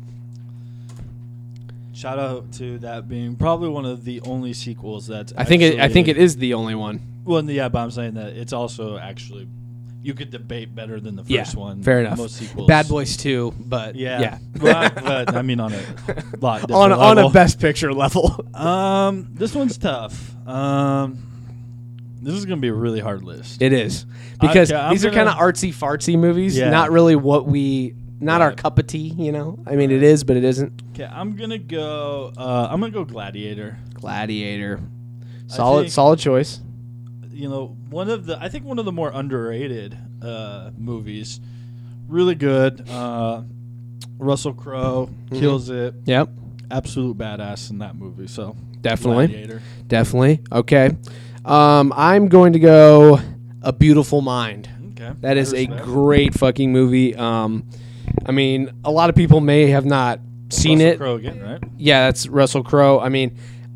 Shout 1.94 2.18
out 2.18 2.52
to 2.54 2.80
that 2.80 3.08
being 3.08 3.36
probably 3.36 3.70
one 3.70 3.86
of 3.86 4.04
the 4.04 4.20
only 4.22 4.54
sequels 4.54 5.06
that's. 5.06 5.32
I 5.38 5.44
think 5.44 5.62
it. 5.62 5.80
I 5.80 5.88
think 5.90 6.08
it 6.08 6.18
is 6.18 6.38
the 6.38 6.56
only 6.56 6.74
one. 6.74 7.00
Well, 7.24 7.44
yeah, 7.50 7.70
but 7.70 7.80
I'm 7.80 7.92
saying 7.92 8.16
that 8.16 8.34
it's 8.34 8.54
also 8.54 8.98
actually 8.98 9.48
you 10.02 10.14
could 10.14 10.32
debate 10.32 10.76
better 10.76 11.00
than 11.00 11.16
the 11.16 11.24
Yeah, 11.28 11.44
first 11.46 11.56
one. 11.56 11.82
fair 11.82 12.02
enough. 12.02 12.18
Most 12.18 12.36
sequels. 12.36 12.68
Bad 12.68 12.90
Boys 12.90 13.16
Two, 13.16 13.54
but 13.58 13.96
Yeah. 13.96 14.20
yeah, 14.20 14.38
Well, 14.62 14.92
but 14.94 15.34
I 15.36 15.42
mean 15.42 15.60
on 15.62 15.74
a 15.74 15.82
lot 16.42 16.70
on 16.70 16.92
a, 16.92 16.98
on 16.98 17.18
a. 17.18 17.30
Best 17.30 17.60
Picture 17.60 17.94
level. 17.94 18.46
Um, 18.54 19.30
this 19.34 19.56
one's 19.56 19.78
tough. 19.78 20.36
Um, 20.48 21.24
this 22.22 22.36
is 22.36 22.46
gonna 22.46 22.62
be 22.62 22.68
a 22.68 22.74
really 22.74 23.00
hard 23.00 23.24
list. 23.24 23.62
It 23.62 23.74
is 23.74 24.06
because 24.42 24.72
Okay, 24.72 24.90
these 24.92 25.06
are 25.06 25.12
kind 25.12 25.28
of 25.30 25.36
artsy 25.36 25.74
fartsy 25.74 26.18
movies, 26.20 26.58
Yeah. 26.58 26.70
not 26.70 26.92
really 26.92 27.16
what 27.16 27.48
we, 27.48 27.96
not 28.20 28.42
our 28.42 28.52
cup 28.54 28.78
of 28.80 28.88
tea. 28.88 29.14
You 29.18 29.32
know, 29.32 29.60
I 29.66 29.76
mean, 29.76 29.90
it 29.92 30.04
is, 30.04 30.24
but 30.24 30.38
it 30.38 30.44
isn't. 30.44 30.82
Okay, 30.94 31.06
I'm 31.06 31.36
gonna 31.36 31.58
go. 31.58 32.32
Uh, 32.38 32.68
I'm 32.70 32.80
gonna 32.80 32.92
go 32.92 33.04
Gladiator. 33.06 33.78
Gladiator, 33.96 34.80
solid, 35.48 35.92
solid 35.92 36.20
choice. 36.20 36.60
You 37.34 37.50
know, 37.50 37.76
one 37.90 38.10
of 38.10 38.26
the 38.26 38.38
I 38.40 38.50
think 38.50 38.66
one 38.66 38.80
of 38.80 38.86
the 38.86 38.92
more 38.92 39.12
underrated 39.14 39.98
uh, 40.22 40.72
movies. 40.78 41.40
Really 42.08 42.36
good. 42.36 42.88
Uh, 42.90 43.44
Russell 44.20 44.54
Crowe 44.54 45.10
Mm-hmm. 45.26 45.40
kills 45.40 45.70
it. 45.70 45.96
Yep, 46.06 46.30
Absolute 46.70 47.18
badass 47.18 47.72
in 47.72 47.80
that 47.80 47.96
movie. 47.96 48.28
So 48.28 48.56
definitely, 48.82 49.28
Gladiator. 49.28 49.62
definitely. 49.88 50.42
Okay, 50.52 50.92
um, 51.46 51.92
I'm 51.96 52.28
going 52.28 52.54
to 52.54 52.60
go 52.60 53.20
A 53.62 53.74
Beautiful 53.74 54.22
Mind. 54.22 54.70
Okay, 54.92 55.12
That 55.22 55.38
is 55.38 55.54
a 55.54 55.66
respect. 55.66 55.84
great 55.84 56.34
fucking 56.36 56.72
movie. 56.72 57.16
Um, 57.16 57.68
I 58.26 58.32
mean, 58.32 58.70
a 58.86 58.92
lot 58.92 59.10
of 59.10 59.16
people 59.16 59.42
may 59.42 59.68
have 59.68 59.86
not 59.86 60.20
seen 60.50 60.80
Russell 60.80 60.92
it. 60.94 60.98
Crowe 60.98 61.16
again, 61.16 61.42
right? 61.42 61.64
Yeah, 61.78 62.06
that's 62.06 62.28
Russell 62.28 62.64
Crowe. 62.64 63.00
I 63.00 63.10
mean, 63.10 63.36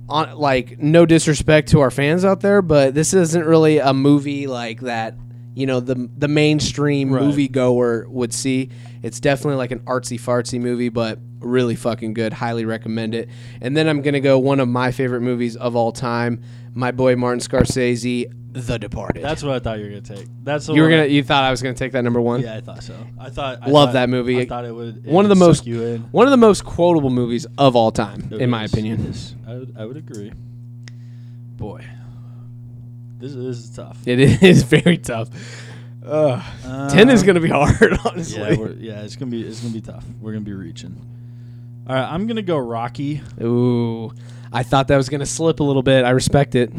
on 0.10 0.38
like 0.38 0.80
no 0.80 1.06
disrespect 1.06 1.70
to 1.70 1.82
our 1.82 1.92
fans 1.92 2.24
out 2.26 2.42
there, 2.42 2.62
but 2.62 2.94
this 2.94 3.14
isn't 3.14 3.46
really 3.46 3.80
a 3.80 3.94
movie 3.94 4.48
like 4.48 4.82
that. 4.82 5.16
You 5.56 5.66
know, 5.66 5.80
the 5.80 6.10
the 6.18 6.28
mainstream 6.28 7.12
Right. 7.12 7.24
movie 7.24 7.48
goer 7.48 8.06
would 8.10 8.34
see. 8.34 8.70
It's 9.04 9.20
definitely 9.20 9.58
like 9.58 9.72
an 9.72 9.80
artsy 9.80 10.20
fartsy 10.20 10.60
movie, 10.62 10.90
but 10.90 11.20
really 11.40 11.76
fucking 11.76 12.14
good. 12.14 12.34
Highly 12.34 12.66
recommend 12.66 13.16
it. 13.16 13.30
And 13.62 13.76
then 13.76 13.88
I'm 13.88 14.02
gonna 14.02 14.20
go 14.20 14.38
one 14.40 14.60
of 14.60 14.68
my 14.68 14.92
favorite 14.92 15.22
movies 15.22 15.56
of 15.56 15.76
all 15.76 15.92
time. 15.92 16.42
My 16.74 16.92
boy 16.92 17.16
Martin 17.16 17.40
Scorsese, 17.40 18.32
The 18.66 18.80
Departed. 18.80 19.24
That's 19.24 19.44
what 19.44 19.56
I 19.56 19.60
thought 19.60 19.78
you 19.80 19.86
were 19.86 19.90
gonna 19.90 20.02
take. 20.02 20.28
That's 20.44 20.66
the 20.68 20.74
you 20.74 20.82
were 20.82 20.88
one 20.88 20.98
gonna. 20.98 21.04
I- 21.04 21.08
You 21.08 21.24
thought 21.24 21.44
I 21.44 21.52
was 21.52 21.62
gonna 21.62 21.76
take 21.76 21.92
that 21.94 22.04
number 22.04 22.20
one. 22.22 22.42
yeah, 22.42 22.56
I 22.56 22.62
thought 22.62 22.84
so. 22.84 22.96
I 23.20 23.30
thought. 23.30 23.60
I 23.62 23.70
Love 23.70 23.90
thought- 23.90 23.94
that 23.94 24.10
movie. 24.10 24.40
I 24.42 24.46
thought 24.46 24.66
it 24.66 24.74
would. 24.74 25.06
it 25.06 25.12
One 25.12 25.26
of 25.26 25.30
the 25.30 25.36
most- 25.36 25.58
suck 25.60 25.68
you 25.68 25.84
in. 25.84 26.02
One 26.12 26.26
of 26.28 26.32
the 26.32 26.38
most 26.38 26.66
quotable 26.66 27.10
movies 27.10 27.46
of 27.58 27.76
all 27.76 27.92
time, 27.92 28.30
It 28.32 28.42
in 28.42 28.50
my 28.50 28.64
is, 28.64 28.74
opinion. 28.74 29.02
it 29.02 29.10
is. 29.10 29.36
I 29.48 29.54
would, 29.56 29.76
I 29.78 29.86
would 29.86 29.98
agree. 29.98 30.32
Boy, 31.58 31.84
this, 33.20 33.34
this 33.34 33.58
is 33.58 33.70
tough. 33.76 33.98
It 34.06 34.20
is 34.20 34.64
very 34.78 34.98
tough. 34.98 35.30
Ugh. 36.06 36.42
Ten 36.92 37.10
is 37.10 37.22
Um, 37.22 37.28
gonna 37.28 37.40
be 37.42 37.50
hard, 37.50 37.76
Yeah, 37.92 37.98
honestly. 38.06 38.58
we're, 38.58 38.72
yeah, 38.74 39.02
it's 39.02 39.16
gonna 39.16 39.32
be 39.32 39.42
it's 39.46 39.60
gonna 39.62 39.74
be 39.74 39.82
tough. 39.82 40.06
We're 40.22 40.32
gonna 40.34 40.46
be 40.46 40.54
reaching. 40.54 40.96
All 41.88 41.96
right, 41.96 42.08
I'm 42.12 42.28
gonna 42.28 42.42
go 42.42 42.58
Rocky. 42.58 43.22
Ooh, 43.42 44.12
I 44.54 44.64
thought 44.64 44.88
that 44.90 44.98
was 44.98 45.10
gonna 45.10 45.26
slip 45.26 45.60
a 45.60 45.64
little 45.64 45.84
bit. 45.84 46.06
I 46.06 46.12
respect 46.12 46.56
it. 46.56 46.72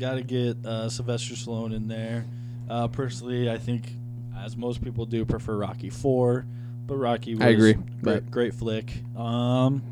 Got 0.00 0.14
to 0.14 0.22
get 0.22 0.64
uh, 0.64 0.88
Sylvester 0.88 1.34
Stallone 1.34 1.76
in 1.76 1.86
there. 1.86 2.24
Uh, 2.70 2.88
personally, 2.88 3.50
I 3.50 3.58
think, 3.58 3.92
as 4.34 4.56
most 4.56 4.82
people 4.82 5.04
do, 5.04 5.26
prefer 5.26 5.58
Rocky 5.58 5.90
Four, 5.90 6.46
but 6.86 6.96
Rocky. 6.96 7.34
Was 7.34 7.44
I 7.44 7.48
agree, 7.50 7.74
Great, 8.02 8.30
great 8.30 8.54
flick. 8.54 8.90
Um, 9.14 9.82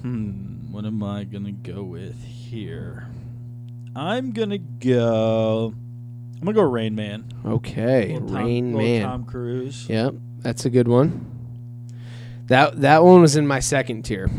hmm, 0.00 0.72
what 0.72 0.86
am 0.86 1.02
I 1.02 1.24
gonna 1.24 1.52
go 1.52 1.82
with 1.82 2.24
here? 2.24 3.06
I'm 3.94 4.32
gonna 4.32 4.56
go. 4.56 5.74
I'm 5.76 6.40
gonna 6.40 6.54
go 6.54 6.62
Rain 6.62 6.94
Man. 6.94 7.26
Okay, 7.44 8.14
Little 8.14 8.28
Tom- 8.28 8.36
Rain 8.36 8.72
little 8.72 8.88
Man. 8.88 9.02
Tom 9.02 9.24
Cruise. 9.26 9.90
Yep, 9.90 10.14
that's 10.38 10.64
a 10.64 10.70
good 10.70 10.88
one. 10.88 11.30
That 12.46 12.80
that 12.80 13.04
one 13.04 13.20
was 13.20 13.36
in 13.36 13.46
my 13.46 13.60
second 13.60 14.04
tier. 14.04 14.30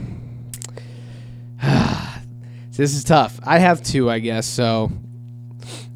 This 2.77 2.93
is 2.95 3.03
tough. 3.03 3.39
I 3.43 3.59
have 3.59 3.81
two, 3.83 4.09
I 4.09 4.19
guess. 4.19 4.45
So, 4.47 4.91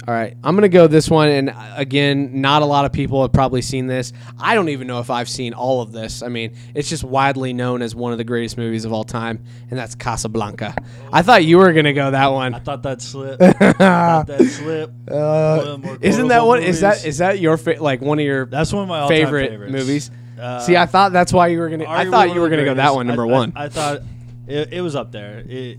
all 0.08 0.14
right, 0.16 0.36
I'm 0.44 0.56
gonna 0.56 0.68
go 0.68 0.88
this 0.88 1.10
one. 1.10 1.30
And 1.30 1.50
uh, 1.52 1.74
again, 1.76 2.42
not 2.42 2.64
a 2.64 2.66
lot 2.66 2.86
of 2.86 2.92
people 2.92 3.22
have 3.22 3.32
probably 3.32 3.62
seen 3.62 3.86
this. 3.88 4.12
I 4.40 4.56
don't 4.56 4.70
even 4.70 4.88
know 4.88 5.00
if 5.00 5.10
I've 5.12 5.30
seen 5.30 5.54
all 5.54 5.82
of 5.82 5.92
this. 5.92 6.24
I 6.24 6.28
mean, 6.28 6.56
it's 6.74 6.90
just 6.90 7.04
widely 7.04 7.54
known 7.54 7.82
as 7.84 7.94
one 7.96 8.12
of 8.12 8.18
the 8.18 8.24
greatest 8.24 8.58
movies 8.58 8.84
of 8.84 8.92
all 8.94 9.04
time, 9.04 9.44
and 9.70 9.78
that's 9.80 9.94
Casablanca. 9.96 10.74
I 11.14 11.22
thought 11.22 11.46
you 11.46 11.60
were 11.60 11.72
gonna 11.72 11.94
go 11.94 12.10
that 12.12 12.28
one. 12.28 12.56
I 12.56 12.60
thought 12.60 12.82
that 12.84 13.02
slip. 13.02 13.40
thought 13.40 14.28
that 14.28 14.44
slip. 14.50 14.90
One 15.06 15.14
of 15.18 15.66
the 15.66 15.78
more 15.78 15.94
Uh, 15.94 15.98
isn't 16.02 16.28
that 16.30 16.40
quotable 16.40 16.48
what 16.48 16.64
is 16.64 16.82
that 16.82 16.88
movies. 16.98 17.06
is 17.06 17.08
that 17.08 17.08
is 17.08 17.18
that 17.20 17.40
your 17.40 17.58
fa- 17.58 17.78
like 17.80 18.02
one 18.02 18.18
of 18.18 18.26
your 18.26 18.48
That's 18.48 18.74
one 18.74 18.84
of 18.84 18.90
my 18.90 19.08
favorite 19.08 19.50
favorites. 19.52 19.72
movies? 19.72 20.12
Uh, 20.40 20.60
See, 20.62 20.76
I 20.76 20.88
thought 20.88 21.12
that's 21.14 21.32
why 21.32 21.48
you 21.48 21.60
were 21.60 21.70
gonna. 21.70 21.86
I 21.88 22.10
thought 22.10 22.34
you 22.34 22.42
were 22.42 22.50
gonna 22.50 22.66
go 22.66 22.74
that 22.74 22.96
one, 22.96 23.06
number 23.06 23.26
I- 23.28 23.30
I- 23.30 23.32
one. 23.32 23.54
I, 23.56 23.70
thought 23.70 24.02
it, 24.48 24.74
it 24.74 24.82
was 24.82 24.96
up 24.96 25.12
there. 25.12 25.44
It, 25.48 25.78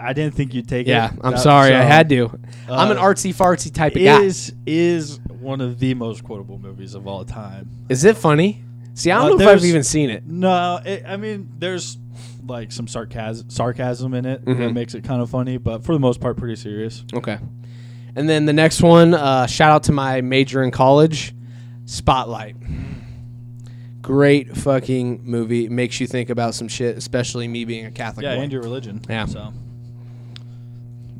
I 0.00 0.12
didn't 0.12 0.34
think 0.34 0.54
you'd 0.54 0.68
take 0.68 0.86
yeah, 0.86 1.12
it. 1.12 1.20
I'm 1.22 1.32
That- 1.32 1.40
sorry, 1.40 1.74
I 1.74 1.82
had 1.82 2.08
to. 2.10 2.30
I'm 2.68 2.90
an 2.90 2.98
uh, 2.98 3.02
artsy 3.02 3.34
fartsy 3.34 3.72
type 3.72 3.94
of 3.96 4.02
guy. 4.02 4.20
Is 4.22 4.52
is 4.66 5.18
one 5.40 5.60
of 5.60 5.78
the 5.78 5.94
most 5.94 6.24
quotable 6.24 6.58
movies 6.58 6.94
of 6.94 7.06
all 7.06 7.24
time. 7.24 7.68
Is 7.88 8.04
it 8.04 8.16
funny? 8.16 8.62
See, 8.94 9.10
I 9.10 9.16
don't 9.18 9.32
Uh, 9.40 9.44
know 9.44 9.50
if 9.50 9.56
I've 9.58 9.64
even 9.64 9.82
seen 9.82 10.10
it. 10.10 10.24
No, 10.26 10.80
it, 10.84 11.04
I 11.06 11.16
mean 11.16 11.48
there's 11.58 11.98
like 12.46 12.72
some 12.72 12.86
sarcasm 12.88 13.48
sarcasm 13.50 14.14
in 14.14 14.24
it 14.26 14.44
that 14.44 14.56
Mhm. 14.56 14.72
makes 14.74 14.94
it 14.94 15.02
kind 15.04 15.20
of 15.22 15.30
funny, 15.30 15.56
but 15.58 15.84
for 15.84 15.92
the 15.94 16.00
most 16.00 16.20
part, 16.20 16.36
pretty 16.36 16.56
serious. 16.56 17.04
Okay. 17.14 17.38
And 18.14 18.28
then 18.28 18.44
the 18.46 18.52
next 18.52 18.82
one, 18.82 19.14
uh, 19.14 19.46
shout 19.46 19.70
out 19.70 19.82
to 19.84 19.92
my 19.92 20.20
major 20.20 20.62
in 20.62 20.70
college, 20.70 21.34
Spotlight. 21.86 22.56
Great 24.02 24.56
fucking 24.56 25.20
movie. 25.24 25.68
Makes 25.68 26.00
you 26.00 26.06
think 26.06 26.28
about 26.28 26.54
some 26.54 26.66
shit, 26.68 26.96
especially 26.96 27.46
me 27.48 27.64
being 27.64 27.86
a 27.86 27.90
Catholic 27.90 28.24
Yeah, 28.24 28.34
boy. 28.36 28.42
and 28.42 28.52
your 28.52 28.62
religion. 28.62 29.00
Yeah. 29.08 29.26
So 29.26 29.52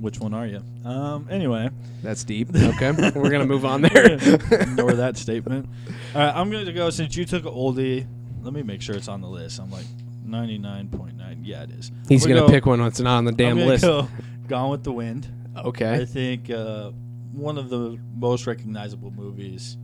which 0.03 0.19
one 0.21 0.35
are 0.35 0.47
you? 0.47 0.62
Um. 0.85 1.27
Anyway, 1.31 1.71
That's 2.03 2.25
deep. 2.25 2.49
Okay, 2.55 2.91
we're 3.15 3.31
gonna 3.31 3.47
move 3.47 3.65
on 3.65 3.81
there. 3.83 4.12
ignore 4.51 4.93
that 4.95 5.17
statement. 5.27 5.69
All 6.15 6.21
right, 6.21 6.35
I'm 6.37 6.51
going 6.51 6.67
to 6.67 6.73
go 6.73 6.91
since 6.91 7.17
you 7.17 7.25
took 7.25 7.45
an 7.47 7.53
oldie. 7.53 8.07
Let 8.43 8.53
me 8.53 8.62
make 8.62 8.83
sure 8.83 8.95
it's 8.97 9.09
on 9.09 9.21
the 9.21 9.29
list. 9.29 9.59
I'm 9.61 9.71
like 9.71 9.87
99.9. 10.27 11.38
Yeah, 11.43 11.62
it 11.62 11.71
is. 11.71 11.91
He's 12.09 12.27
gonna 12.27 12.41
go- 12.41 12.49
pick 12.49 12.67
one 12.67 12.81
that's 12.81 13.01
not 13.01 13.19
on 13.19 13.25
the 13.25 13.33
damn 13.33 13.57
list. 13.59 13.85
Go 13.85 14.09
Gone 14.49 14.71
with 14.71 14.83
the 14.85 14.93
Wind. 14.93 15.29
Okay. 15.57 15.87
I 15.87 15.95
Okay. 15.99 16.05
think 16.07 16.51
uh, 16.51 16.91
one 17.33 17.57
of 17.59 17.69
the 17.71 17.99
most 18.17 18.47
recognizable 18.47 19.11
movies 19.11 19.77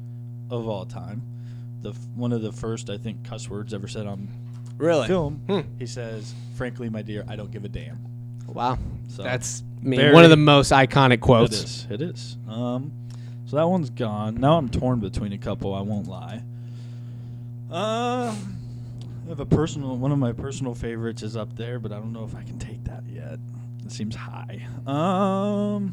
of 0.51 0.67
all 0.69 0.85
time. 0.85 1.23
The 1.83 1.91
f- 1.91 1.97
one 2.17 2.33
of 2.33 2.43
the 2.43 2.51
first 2.53 2.91
I 2.91 2.99
think 2.99 3.25
cuss 3.25 3.49
words 3.49 3.73
ever 3.73 3.87
said 3.87 4.07
on 4.07 4.29
Really? 4.79 5.07
film. 5.07 5.43
Hmm. 5.47 5.61
He 5.79 5.87
says, 5.87 6.35
"Frankly, 6.57 6.89
my 6.89 7.03
dear, 7.03 7.25
I 7.29 7.37
don't 7.37 7.51
give 7.53 7.65
a 7.65 7.69
damn." 7.69 7.99
Wow. 8.49 8.79
So 9.09 9.23
That's 9.23 9.63
I 9.81 9.87
mean, 9.87 10.13
one 10.13 10.25
of 10.25 10.31
the 10.31 10.37
most 10.37 10.73
iconic 10.73 11.21
quotes. 11.21 11.57
is. 11.63 11.87
It 11.91 12.03
is. 12.03 12.37
Um, 12.49 12.93
so 13.47 13.57
that 13.57 13.69
one's 13.69 13.91
gone. 13.91 14.35
Now 14.37 14.59
I'm 14.59 14.69
torn 14.69 15.01
between 15.01 15.33
a 15.33 15.39
couple. 15.39 15.75
I 15.75 15.81
won't 15.81 16.07
lie. 16.09 16.43
Uh, 17.71 18.35
I 18.35 19.29
have 19.29 19.41
a 19.41 19.47
personal. 19.47 19.97
One 19.97 20.13
of 20.13 20.19
my 20.19 20.33
personal 20.33 20.75
favorites 20.75 21.23
is 21.23 21.37
up 21.37 21.55
there, 21.57 21.79
but 21.79 21.93
I 21.93 21.97
don't 21.97 22.13
know 22.13 22.25
if 22.25 22.35
I 22.35 22.43
can 22.43 22.59
take 22.59 22.85
that 22.85 23.05
yet. 23.07 23.39
It 23.85 23.93
seems 23.93 24.15
high. 24.17 24.67
Um, 24.87 25.93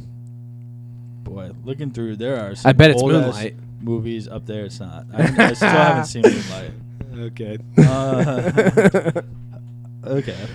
boy, 1.24 1.52
looking 1.64 1.92
through, 1.92 2.16
there 2.18 2.40
are. 2.40 2.56
Some 2.56 2.70
I 2.70 2.74
bet 2.74 2.92
it's 2.92 3.02
old-ass 3.02 3.24
Moonlight. 3.24 3.56
movies 3.82 4.28
up 4.28 4.46
there. 4.46 4.66
It's 4.66 4.80
not. 4.80 5.06
I, 5.14 5.24
I 5.50 5.54
still 5.54 5.70
haven't 5.70 6.06
seen 6.06 6.22
Moonlight. 6.26 6.72
Okay. 7.18 7.58
Uh, 7.78 9.22
okay. 10.06 10.48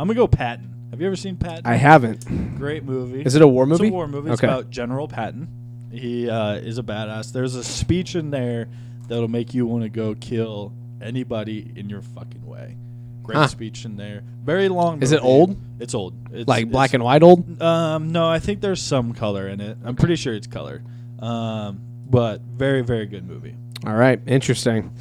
I'm 0.00 0.06
gonna 0.06 0.16
go 0.16 0.26
Patton. 0.26 0.88
Have 0.92 1.00
you 1.00 1.06
ever 1.06 1.14
seen 1.16 1.36
Patton? 1.36 1.66
I 1.66 1.74
haven't. 1.74 2.56
Great 2.56 2.84
movie. 2.84 3.20
Is 3.20 3.34
it 3.34 3.42
a 3.42 3.46
war 3.46 3.66
movie? 3.66 3.84
It's 3.84 3.90
a 3.90 3.94
war 3.94 4.08
movie. 4.08 4.30
It's 4.30 4.40
Okay. 4.42 4.50
about 4.50 4.70
General 4.70 5.06
Patton. 5.08 5.46
He 5.92 6.28
uh, 6.30 6.54
is 6.54 6.78
a 6.78 6.82
badass. 6.82 7.32
There's 7.32 7.54
a 7.54 7.62
speech 7.62 8.14
in 8.14 8.30
there 8.30 8.68
that'll 9.08 9.28
make 9.28 9.52
you 9.52 9.66
want 9.66 9.82
to 9.82 9.90
go 9.90 10.14
kill 10.14 10.72
anybody 11.02 11.70
in 11.76 11.90
your 11.90 12.00
fucking 12.00 12.46
way. 12.46 12.76
Great 13.22 13.36
Huh. 13.36 13.46
speech 13.48 13.84
in 13.84 13.96
there. 13.96 14.22
Very 14.42 14.68
long. 14.70 15.02
Is 15.02 15.12
it 15.12 15.16
movie. 15.16 15.28
old? 15.28 15.56
It's 15.80 15.94
old. 15.94 16.14
It's, 16.32 16.48
Like 16.48 16.70
black 16.70 16.94
and 16.94 17.04
white 17.04 17.22
old? 17.22 17.60
Um, 17.60 18.10
no, 18.10 18.26
I 18.26 18.38
think 18.38 18.62
there's 18.62 18.82
some 18.82 19.12
color 19.12 19.48
in 19.48 19.60
it. 19.60 19.76
I'm 19.84 19.96
pretty 19.96 20.16
sure 20.16 20.32
it's 20.32 20.46
color. 20.46 20.82
Um, 21.18 21.80
but 22.08 22.40
very, 22.40 22.80
very 22.82 23.04
good 23.04 23.28
movie. 23.28 23.54
All 23.86 23.94
right, 23.94 24.18
interesting. 24.26 24.92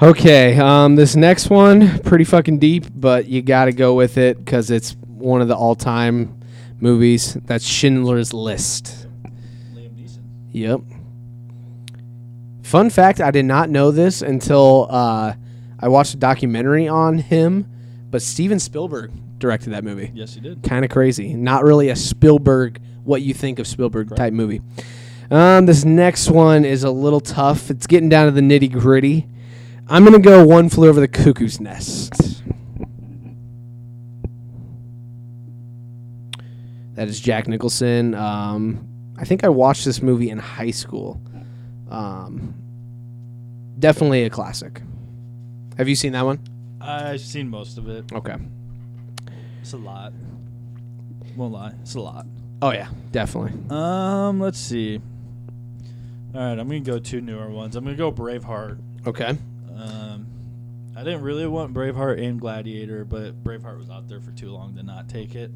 Okay, 0.00 0.58
um, 0.58 0.94
this 0.94 1.16
next 1.16 1.48
one 1.48 2.00
pretty 2.00 2.24
fucking 2.24 2.58
deep, 2.58 2.84
but 2.94 3.28
you 3.28 3.40
got 3.40 3.64
to 3.64 3.72
go 3.72 3.94
with 3.94 4.18
it 4.18 4.36
because 4.36 4.70
it's 4.70 4.94
one 5.06 5.40
of 5.40 5.48
the 5.48 5.56
all-time 5.56 6.38
movies. 6.80 7.34
That's 7.44 7.64
Schindler's 7.64 8.34
List. 8.34 9.08
Liam 9.74 9.94
Neeson. 9.94 10.20
Yep. 10.52 10.80
Fun 12.62 12.90
fact: 12.90 13.22
I 13.22 13.30
did 13.30 13.46
not 13.46 13.70
know 13.70 13.90
this 13.90 14.20
until 14.20 14.86
uh, 14.90 15.32
I 15.80 15.88
watched 15.88 16.12
a 16.12 16.18
documentary 16.18 16.88
on 16.88 17.16
him. 17.16 17.66
But 18.10 18.22
Steven 18.22 18.58
Spielberg 18.58 19.12
directed 19.38 19.70
that 19.70 19.82
movie. 19.82 20.10
Yes, 20.14 20.34
he 20.34 20.40
did. 20.40 20.62
Kind 20.62 20.84
of 20.84 20.90
crazy. 20.90 21.34
Not 21.34 21.64
really 21.64 21.88
a 21.88 21.96
Spielberg, 21.96 22.80
what 23.02 23.22
you 23.22 23.32
think 23.32 23.58
of 23.58 23.66
Spielberg 23.66 24.14
type 24.14 24.32
movie. 24.32 24.60
Um, 25.30 25.66
this 25.66 25.84
next 25.84 26.30
one 26.30 26.64
is 26.64 26.84
a 26.84 26.90
little 26.90 27.20
tough. 27.20 27.70
It's 27.70 27.86
getting 27.86 28.08
down 28.08 28.26
to 28.26 28.32
the 28.32 28.42
nitty 28.42 28.70
gritty. 28.70 29.26
I'm 29.88 30.04
gonna 30.04 30.18
go 30.18 30.44
one 30.44 30.68
flew 30.68 30.88
over 30.88 30.98
the 30.98 31.08
cuckoo's 31.08 31.60
nest. 31.60 32.42
That 36.94 37.08
is 37.08 37.20
Jack 37.20 37.46
Nicholson. 37.46 38.14
Um, 38.14 38.88
I 39.16 39.24
think 39.24 39.44
I 39.44 39.48
watched 39.48 39.84
this 39.84 40.02
movie 40.02 40.30
in 40.30 40.38
high 40.38 40.70
school. 40.70 41.20
Um, 41.88 42.54
definitely 43.78 44.24
a 44.24 44.30
classic. 44.30 44.82
Have 45.78 45.88
you 45.88 45.94
seen 45.94 46.12
that 46.12 46.24
one? 46.24 46.40
I've 46.80 47.20
seen 47.20 47.48
most 47.48 47.78
of 47.78 47.88
it. 47.88 48.10
Okay. 48.12 48.36
It's 49.60 49.72
a 49.72 49.76
lot. 49.76 50.12
Won't 51.36 51.52
lie. 51.52 51.74
It's 51.82 51.94
a 51.94 52.00
lot. 52.00 52.26
Oh 52.62 52.72
yeah, 52.72 52.88
definitely. 53.12 53.52
Um, 53.70 54.40
let's 54.40 54.58
see. 54.58 55.00
All 56.34 56.40
right, 56.40 56.58
I'm 56.58 56.66
gonna 56.66 56.80
go 56.80 56.98
two 56.98 57.20
newer 57.20 57.50
ones. 57.50 57.76
I'm 57.76 57.84
gonna 57.84 57.96
go 57.96 58.10
Braveheart. 58.10 58.80
Okay. 59.06 59.36
Um, 59.76 60.26
I 60.96 61.04
didn't 61.04 61.22
really 61.22 61.46
want 61.46 61.74
Braveheart 61.74 62.22
and 62.24 62.40
Gladiator, 62.40 63.04
but 63.04 63.42
Braveheart 63.44 63.78
was 63.78 63.90
out 63.90 64.08
there 64.08 64.20
for 64.20 64.30
too 64.32 64.50
long 64.50 64.74
to 64.76 64.82
not 64.82 65.08
take 65.08 65.34
it. 65.34 65.50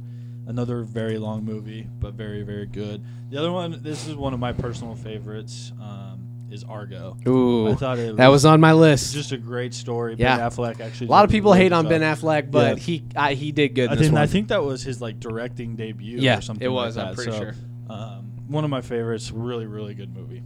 Another 0.46 0.82
very 0.82 1.18
long 1.18 1.44
movie, 1.44 1.86
but 1.98 2.14
very 2.14 2.42
very 2.42 2.66
good. 2.66 3.04
The 3.30 3.38
other 3.38 3.52
one, 3.52 3.82
this 3.82 4.06
is 4.08 4.16
one 4.16 4.34
of 4.34 4.40
my 4.40 4.52
personal 4.52 4.94
favorites, 4.96 5.72
um, 5.80 6.26
is 6.50 6.64
Argo. 6.64 7.16
Ooh, 7.28 7.68
I 7.68 7.74
thought 7.74 7.98
it 7.98 8.16
that 8.16 8.28
was 8.28 8.44
on 8.44 8.60
my 8.60 8.72
list. 8.72 9.12
just 9.14 9.32
a 9.32 9.38
great 9.38 9.72
story. 9.74 10.16
Yeah. 10.18 10.36
Ben 10.38 10.50
Affleck 10.50 10.80
actually. 10.80 11.06
A 11.06 11.10
lot 11.10 11.24
of 11.24 11.30
people 11.30 11.52
hate 11.52 11.72
on. 11.72 11.88
Ben 11.88 12.00
Affleck, 12.00 12.50
but 12.50 12.76
Yeah. 12.78 12.82
he 12.82 13.04
I, 13.14 13.34
he 13.34 13.52
did 13.52 13.74
good. 13.74 13.90
I 13.90 13.94
this 13.94 14.04
think 14.06 14.14
one. 14.14 14.22
I 14.22 14.26
think 14.26 14.48
that 14.48 14.64
was 14.64 14.82
his 14.82 15.00
like 15.00 15.20
directing 15.20 15.76
debut. 15.76 16.18
Yeah, 16.18 16.38
or 16.38 16.40
something 16.40 16.64
it 16.64 16.68
was, 16.70 16.96
Like 16.96 17.06
I'm 17.08 17.14
pretty 17.14 17.30
So, 17.32 17.38
sure. 17.38 17.54
Um, 17.88 18.32
one 18.48 18.64
of 18.64 18.70
my 18.70 18.80
favorites. 18.80 19.30
Really, 19.30 19.66
really 19.66 19.94
good 19.94 20.12
movie. 20.14 20.42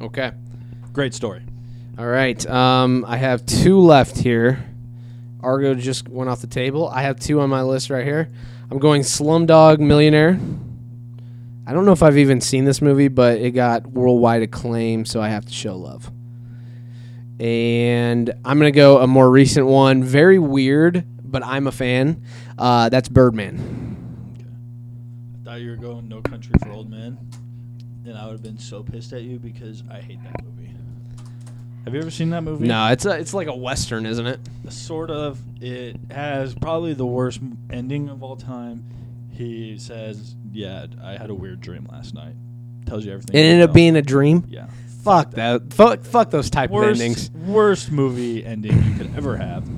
Okay. 0.00 0.32
Great 0.92 1.14
story. 1.14 1.42
All 1.98 2.06
right. 2.06 2.46
Um, 2.46 3.06
I 3.08 3.16
have 3.16 3.46
two 3.46 3.80
left 3.80 4.18
here. 4.18 4.62
Argo 5.42 5.74
just 5.74 6.08
went 6.08 6.28
off 6.28 6.42
the 6.42 6.46
table. 6.46 6.88
I 6.88 7.02
have 7.02 7.18
two 7.18 7.40
on 7.40 7.48
my 7.48 7.62
list 7.62 7.88
right 7.88 8.04
here. 8.04 8.30
I'm 8.70 8.78
going 8.78 9.00
Slumdog 9.02 9.78
Millionaire. 9.78 10.38
I 11.66 11.72
don't 11.72 11.86
know 11.86 11.92
if 11.92 12.02
I've 12.02 12.18
even 12.18 12.40
seen 12.42 12.66
this 12.66 12.82
movie, 12.82 13.08
but 13.08 13.38
it 13.38 13.52
got 13.52 13.86
worldwide 13.86 14.42
acclaim, 14.42 15.06
so 15.06 15.22
I 15.22 15.28
have 15.28 15.46
to 15.46 15.52
show 15.52 15.74
love. 15.76 16.10
And 17.40 18.30
I'm 18.44 18.58
gonna 18.58 18.72
go 18.72 18.98
a 18.98 19.06
more 19.06 19.30
recent 19.30 19.66
one. 19.66 20.02
Very 20.04 20.38
weird, 20.38 21.04
but 21.24 21.42
I'm 21.44 21.66
a 21.66 21.72
fan. 21.72 22.22
Uh, 22.58 22.88
that's 22.88 23.08
Birdman. 23.08 24.36
I 25.40 25.44
thought 25.44 25.60
you 25.60 25.70
were 25.70 25.76
going 25.76 26.08
No 26.08 26.20
Country 26.20 26.54
for 26.62 26.70
Old 26.70 26.90
Men, 26.90 27.18
and 28.04 28.16
I 28.16 28.26
would 28.26 28.32
have 28.32 28.42
been 28.42 28.58
so 28.58 28.82
pissed 28.82 29.12
at 29.12 29.22
you 29.22 29.38
because 29.38 29.82
I 29.90 30.00
hate 30.00 30.22
that 30.24 30.44
movie. 30.44 30.74
Have 31.86 31.94
you 31.94 32.00
ever 32.00 32.10
seen 32.10 32.30
that 32.30 32.42
movie? 32.42 32.66
No, 32.66 32.88
it's 32.88 33.06
a, 33.06 33.16
it's 33.16 33.32
like 33.32 33.46
a 33.46 33.54
western, 33.54 34.06
isn't 34.06 34.26
it? 34.26 34.40
Sort 34.70 35.08
of. 35.08 35.38
It 35.62 35.96
has 36.10 36.52
probably 36.52 36.94
the 36.94 37.06
worst 37.06 37.40
ending 37.70 38.08
of 38.08 38.24
all 38.24 38.34
time. 38.34 38.84
He 39.30 39.78
says, 39.78 40.34
"Yeah, 40.50 40.86
I 41.00 41.12
had 41.12 41.30
a 41.30 41.34
weird 41.34 41.60
dream 41.60 41.86
last 41.92 42.12
night." 42.12 42.34
Tells 42.86 43.04
you 43.04 43.12
everything. 43.12 43.36
It 43.36 43.44
you 43.44 43.50
ended 43.50 43.68
up 43.68 43.72
being 43.74 43.94
a 43.94 44.02
dream. 44.02 44.46
Yeah. 44.48 44.66
Fuck 45.04 45.32
that. 45.32 45.72
Fuck, 45.72 46.02
fuck 46.02 46.30
those 46.30 46.50
type 46.50 46.72
of 46.72 46.82
endings. 46.82 47.30
worst 47.30 47.92
movie 47.92 48.44
ending 48.44 48.82
you 48.82 48.96
could 48.96 49.16
ever 49.16 49.36
have. 49.36 49.68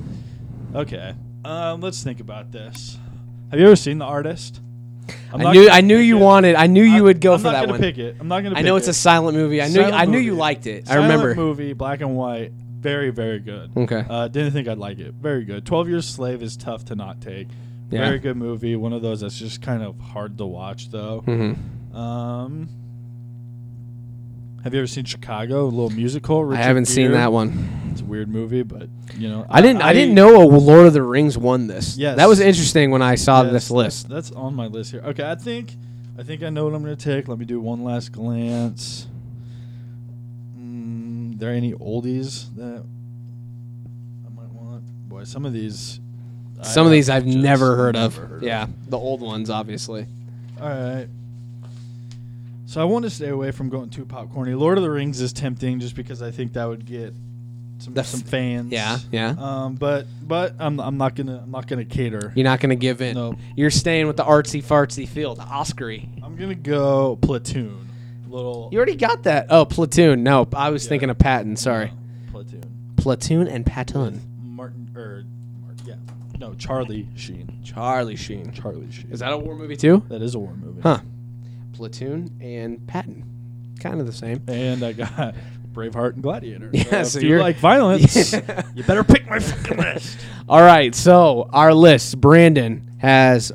Okay. 0.73 1.13
Um, 1.45 1.81
let's 1.81 2.01
think 2.03 2.19
about 2.19 2.51
this. 2.51 2.97
Have 3.51 3.59
you 3.59 3.67
ever 3.67 3.75
seen 3.75 3.99
The 3.99 4.05
Artist? 4.05 4.61
I'm 5.33 5.45
I 5.47 5.51
knew 5.53 5.69
I 5.69 5.81
knew 5.81 5.97
you 5.97 6.17
it. 6.17 6.21
wanted. 6.21 6.55
I 6.55 6.67
knew 6.67 6.83
you 6.83 6.95
I'm- 6.95 7.03
would 7.03 7.21
go 7.21 7.33
I'm 7.33 7.39
for 7.39 7.43
not 7.45 7.51
that 7.53 7.59
gonna 7.61 7.71
one. 7.73 7.79
pick 7.81 7.97
it. 7.97 8.15
I'm 8.19 8.27
not 8.27 8.41
gonna. 8.43 8.55
I 8.57 8.61
know 8.61 8.75
it's 8.75 8.87
it. 8.87 8.91
a 8.91 8.93
silent 8.93 9.37
movie. 9.37 9.61
I 9.61 9.67
knew 9.67 9.75
Silent 9.75 9.93
I 9.95 10.05
knew 10.05 10.17
you 10.19 10.33
liked 10.35 10.67
it. 10.67 10.89
I 10.89 10.95
remember. 10.95 11.35
movie, 11.35 11.73
black 11.73 12.01
and 12.01 12.15
white, 12.15 12.51
very 12.51 13.09
very 13.11 13.39
good. 13.39 13.71
Okay. 13.75 14.03
Uh, 14.09 14.27
didn't 14.27 14.51
think 14.51 14.67
I'd 14.67 14.77
like 14.77 14.99
it. 14.99 15.13
Very 15.15 15.43
good. 15.45 15.65
Twelve 15.65 15.87
Years 15.89 16.07
Slave 16.07 16.41
is 16.43 16.55
tough 16.57 16.85
to 16.85 16.95
not 16.95 17.21
take. 17.21 17.47
Yeah. 17.91 18.05
Very 18.05 18.19
good 18.19 18.37
movie. 18.37 18.75
One 18.75 18.93
of 18.93 19.01
those 19.01 19.21
that's 19.21 19.37
just 19.39 19.61
kind 19.61 19.81
of 19.83 19.99
hard 19.99 20.37
to 20.37 20.45
watch 20.45 20.89
though. 20.91 21.21
hmm 21.25 21.53
Um, 21.97 22.69
have 24.63 24.73
you 24.73 24.79
ever 24.79 24.87
seen 24.87 25.05
Chicago? 25.05 25.63
A 25.63 25.65
little 25.65 25.89
musical. 25.89 26.51
I 26.53 26.57
haven't 26.57 26.85
seen 26.85 27.11
that 27.11 27.31
one. 27.31 27.89
It's 27.91 28.01
a 28.01 28.05
weird 28.05 28.29
movie, 28.29 28.63
but 28.63 28.89
you 29.15 29.29
know, 29.29 29.45
I 29.49 29.61
didn't. 29.61 29.81
I, 29.81 29.93
didn't 29.93 30.15
know 30.15 30.41
a 30.41 30.45
Lord 30.45 30.85
of 30.87 30.93
the 30.93 31.01
Rings 31.01 31.37
won 31.37 31.67
this. 31.67 31.97
Yes. 31.97 32.17
That 32.17 32.27
was 32.27 32.39
interesting 32.39 32.91
when 32.91 33.01
I 33.01 33.15
saw 33.15 33.43
Yes, 33.43 33.51
this 33.53 33.71
list. 33.71 34.09
That's 34.09 34.31
on 34.31 34.53
my 34.55 34.67
list 34.67 34.91
here. 34.91 35.01
Okay, 35.01 35.29
I 35.29 35.35
think 35.35 35.75
I 36.17 36.23
think 36.23 36.43
I 36.43 36.49
know 36.49 36.65
what 36.65 36.73
I'm 36.73 36.83
going 36.83 36.95
to 36.95 37.03
take. 37.03 37.27
Let 37.29 37.39
me 37.39 37.45
do 37.45 37.61
one 37.61 37.83
last 37.83 38.11
glance. 38.11 39.07
Mm, 40.59 41.39
there 41.39 41.51
any 41.51 41.71
oldies 41.73 42.53
that 42.55 42.83
I 44.25 44.29
might 44.35 44.49
want? 44.49 44.83
Boy, 45.07 45.23
some 45.23 45.45
of 45.45 45.53
these. 45.53 46.01
I 46.59 46.63
Some 46.65 46.85
of 46.85 46.91
these 46.91 47.09
I've 47.09 47.25
never 47.25 47.77
heard 47.77 47.95
of. 47.95 48.17
heard 48.17 48.43
yeah, 48.43 48.67
the 48.87 48.97
old 48.97 49.21
ones, 49.21 49.49
obviously. 49.49 50.05
All 50.59 50.67
right. 50.67 51.07
So 52.69 52.79
I 52.79 52.83
want 52.83 53.03
to 53.05 53.09
stay 53.09 53.29
away 53.29 53.49
from 53.49 53.69
going 53.69 53.89
too 53.89 54.05
popcorny. 54.05 54.55
Lord 54.55 54.77
of 54.77 54.83
the 54.83 54.91
Rings 54.91 55.19
is 55.21 55.33
tempting 55.33 55.79
just 55.79 55.95
because 55.95 56.21
I 56.21 56.29
think 56.29 56.53
that 56.53 56.65
would 56.65 56.85
get 56.85 57.15
some 57.79 57.97
f- 57.97 58.05
some 58.05 58.19
fans. 58.19 58.71
Yeah, 58.71 58.99
yeah. 59.11 59.33
Um, 59.39 59.73
but 59.73 60.05
but 60.21 60.53
I'm 60.59 60.79
I'm 60.79 60.95
not 60.99 61.15
gonna 61.15 61.39
I'm 61.41 61.49
not 61.49 61.65
gonna 61.65 61.83
cater. 61.83 62.31
You're 62.35 62.43
not 62.43 62.59
gonna 62.59 62.75
give 62.75 63.01
in. 63.01 63.15
No. 63.15 63.33
You're 63.55 63.71
staying 63.71 64.05
with 64.05 64.17
the 64.17 64.23
artsy 64.23 64.63
fartsy 64.63 65.07
feel, 65.07 65.33
the 65.33 65.41
Oscary. 65.41 66.07
I'm 66.23 66.35
gonna 66.35 66.53
go 66.53 67.15
platoon. 67.23 67.87
Little 68.27 68.69
You 68.71 68.77
already 68.77 68.95
got 68.97 69.23
that. 69.23 69.47
Oh, 69.49 69.65
platoon. 69.65 70.21
No, 70.21 70.47
I 70.53 70.69
was 70.69 70.85
Yeah. 70.85 70.89
thinking 70.89 71.09
of 71.09 71.17
Patton. 71.17 71.55
Sorry, 71.55 71.87
No, 71.87 72.31
platoon. 72.31 72.63
platoon 72.97 73.47
and 73.47 73.65
Patton. 73.65 74.21
Martin 74.43 74.91
or 74.95 75.23
Martin, 75.65 75.85
yeah, 75.87 75.95
No, 76.39 76.53
Charlie 76.53 77.07
Sheen. 77.15 77.49
Charlie 77.63 78.15
Sheen. 78.15 78.51
Charlie 78.51 78.91
Sheen. 78.91 79.09
Is 79.11 79.21
that 79.21 79.33
a 79.33 79.37
war 79.39 79.55
movie 79.55 79.75
too? 79.75 80.03
that 80.09 80.21
is 80.21 80.35
a 80.35 80.39
war 80.39 80.53
movie. 80.55 80.81
Huh. 80.81 80.99
Platoon 81.79 82.37
and 82.41 82.85
Patton. 82.87 83.23
Kind 83.79 84.01
of 84.01 84.05
the 84.05 84.11
same. 84.11 84.43
And 84.49 84.83
I 84.83 84.91
got 84.91 85.33
Braveheart 85.71 86.15
and 86.15 86.21
Gladiator. 86.21 86.69
Yeah, 86.73 87.03
so 87.03 87.19
if 87.19 87.23
you 87.23 87.39
like 87.39 87.55
violence, 87.55 88.33
Yeah. 88.33 88.63
you 88.75 88.83
better 88.83 89.05
pick 89.05 89.29
my 89.29 89.39
fucking 89.39 89.77
list. 89.77 90.17
All 90.49 90.61
right, 90.61 90.93
so 90.93 91.47
our 91.53 91.73
list 91.73 92.19
Brandon 92.19 92.85
has 92.97 93.53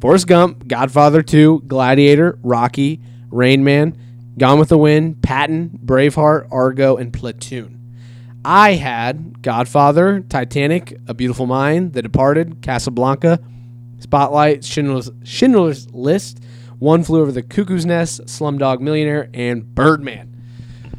Forrest 0.00 0.26
Gump, 0.28 0.66
Godfather 0.66 1.20
2, 1.22 1.64
Gladiator, 1.66 2.38
Rocky, 2.42 3.02
Rain 3.30 3.62
Man, 3.62 3.98
Gone 4.38 4.58
with 4.58 4.70
the 4.70 4.78
Wind, 4.78 5.22
Patton, 5.22 5.78
Braveheart, 5.84 6.48
Argo, 6.50 6.96
and 6.96 7.12
Platoon. 7.12 7.94
I 8.46 8.72
had 8.76 9.42
Godfather, 9.42 10.20
Titanic, 10.20 10.98
A 11.06 11.12
Beautiful 11.12 11.44
Mind, 11.44 11.92
The 11.92 12.00
Departed, 12.00 12.62
Casablanca, 12.62 13.40
Spotlight, 13.98 14.64
Schindler's, 14.64 15.10
Schindler's 15.22 15.90
List, 15.92 16.42
One 16.82 17.04
Flew 17.04 17.20
Over 17.22 17.30
the 17.30 17.44
Cuckoo's 17.44 17.86
Nest, 17.86 18.22
Slumdog 18.22 18.80
Millionaire, 18.80 19.30
and 19.32 19.72
Birdman. 19.72 20.42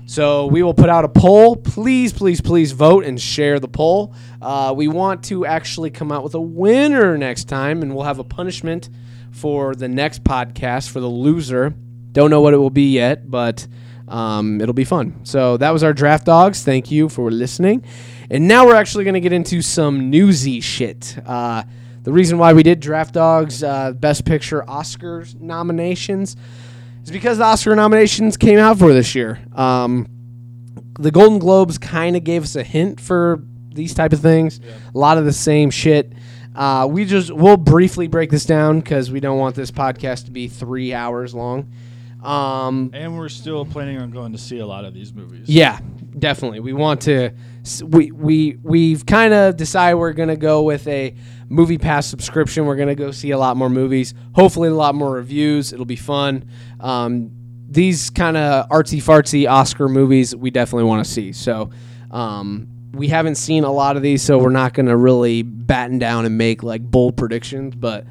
So 0.05 0.45
we 0.45 0.63
will 0.63 0.73
put 0.73 0.87
out 0.87 1.03
a 1.03 1.09
poll. 1.09 1.57
Please, 1.57 2.13
please, 2.13 2.39
please 2.39 2.71
vote 2.71 3.03
and 3.03 3.19
share 3.19 3.59
the 3.59 3.67
poll. 3.67 4.15
Uh, 4.41 4.73
we 4.73 4.87
want 4.87 5.25
to 5.25 5.45
actually 5.45 5.89
come 5.89 6.09
out 6.09 6.23
with 6.23 6.35
a 6.35 6.39
winner 6.39 7.17
next 7.17 7.49
time, 7.49 7.81
and 7.81 7.93
we'll 7.93 8.05
have 8.05 8.19
a 8.19 8.23
punishment 8.23 8.89
for 9.31 9.75
the 9.75 9.89
next 9.89 10.23
podcast 10.23 10.89
for 10.89 11.01
the 11.01 11.07
loser. 11.09 11.73
Don't 12.13 12.29
know 12.29 12.39
what 12.39 12.53
it 12.53 12.57
will 12.59 12.69
be 12.69 12.93
yet, 12.93 13.29
but 13.29 13.67
um, 14.07 14.61
it'll 14.61 14.73
be 14.73 14.85
fun. 14.85 15.19
So 15.25 15.57
that 15.57 15.71
was 15.71 15.83
our 15.83 15.91
draft 15.91 16.25
dogs. 16.25 16.63
Thank 16.63 16.91
you 16.91 17.09
for 17.09 17.29
listening. 17.29 17.83
And 18.31 18.47
now 18.47 18.65
we're 18.65 18.75
actually 18.75 19.03
going 19.03 19.15
to 19.15 19.19
get 19.19 19.33
into 19.33 19.61
some 19.61 20.09
newsy 20.09 20.61
shit. 20.61 21.17
Uh, 21.25 21.63
the 22.03 22.11
reason 22.13 22.37
why 22.37 22.53
we 22.53 22.63
did 22.63 22.79
draft 22.79 23.13
dogs, 23.13 23.63
uh, 23.63 23.91
best 23.93 24.25
picture 24.25 24.63
Oscars 24.67 25.39
nominations 25.39 26.35
is 27.03 27.11
because 27.11 27.37
the 27.37 27.43
Oscar 27.45 27.75
nominations 27.75 28.37
came 28.37 28.59
out 28.59 28.77
for 28.79 28.93
this 28.93 29.15
year. 29.15 29.39
Um, 29.53 30.07
the 30.99 31.11
Golden 31.11 31.39
Globes 31.39 31.77
kind 31.77 32.15
of 32.15 32.23
gave 32.23 32.43
us 32.43 32.55
a 32.55 32.63
hint 32.63 32.99
for 33.01 33.41
these 33.73 33.93
type 33.93 34.13
of 34.13 34.19
things. 34.21 34.59
A 34.93 34.97
lot 34.97 35.17
of 35.17 35.25
the 35.25 35.33
same 35.33 35.69
shit. 35.71 36.13
Uh, 36.55 36.87
we 36.89 37.03
just 37.05 37.31
we'll 37.31 37.57
briefly 37.57 38.07
break 38.07 38.29
this 38.29 38.45
down 38.45 38.79
because 38.79 39.09
we 39.09 39.19
don't 39.19 39.39
want 39.39 39.55
this 39.55 39.71
podcast 39.71 40.25
to 40.25 40.31
be 40.31 40.47
three 40.47 40.93
hours 40.93 41.33
long. 41.33 41.71
Um, 42.21 42.91
And 42.93 43.17
we're 43.17 43.27
still 43.29 43.65
planning 43.65 43.97
on 43.97 44.11
going 44.11 44.31
to 44.33 44.37
see 44.37 44.59
a 44.59 44.65
lot 44.65 44.85
of 44.85 44.93
these 44.93 45.13
movies. 45.13 45.49
yeah, 45.49 45.79
definitely. 46.17 46.59
We 46.59 46.73
want 46.73 47.01
to. 47.01 47.31
We 47.83 48.11
we 48.11 48.57
we've 48.61 49.05
kind 49.05 49.33
of 49.33 49.55
decided 49.55 49.95
we're 49.95 50.13
gonna 50.13 50.35
go 50.35 50.63
with 50.63 50.87
a 50.87 51.15
movie 51.49 51.77
pass 51.77 52.05
subscription. 52.07 52.65
We're 52.65 52.75
gonna 52.75 52.95
go 52.95 53.11
see 53.11 53.31
a 53.31 53.37
lot 53.37 53.57
more 53.57 53.69
movies. 53.69 54.13
Hopefully, 54.33 54.69
a 54.69 54.73
lot 54.73 54.95
more 54.95 55.11
reviews. 55.11 55.71
It'll 55.73 55.85
be 55.85 55.95
fun. 55.95 56.49
Um, 56.79 57.31
these 57.69 58.09
kind 58.09 58.37
of 58.37 58.69
artsy 58.69 59.01
fartsy 59.01 59.49
Oscar 59.49 59.87
movies 59.87 60.35
we 60.35 60.51
definitely 60.51 60.85
want 60.85 61.05
to 61.05 61.11
see. 61.11 61.31
So. 61.31 61.71
Um, 62.11 62.67
we 62.93 63.07
haven't 63.07 63.35
seen 63.35 63.63
a 63.63 63.71
lot 63.71 63.97
of 63.97 64.03
these, 64.03 64.21
so 64.21 64.37
we're 64.37 64.51
not 64.51 64.73
going 64.73 64.85
to 64.85 64.95
really 64.95 65.41
batten 65.41 65.97
down 65.97 66.25
and 66.25 66.37
make 66.37 66.61
like 66.61 66.83
bold 66.83 67.17
predictions, 67.17 67.73
but 67.75 68.05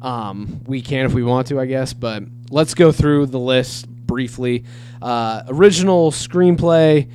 um, 0.00 0.60
we 0.66 0.80
can 0.80 1.06
if 1.06 1.12
we 1.12 1.22
want 1.24 1.48
to, 1.48 1.58
I 1.58 1.66
guess. 1.66 1.92
But 1.92 2.22
let's 2.50 2.74
go 2.74 2.92
through 2.92 3.26
the 3.26 3.38
list 3.38 3.88
briefly. 3.88 4.64
Uh, 5.02 5.42
original 5.48 6.10
screenplay. 6.10 7.10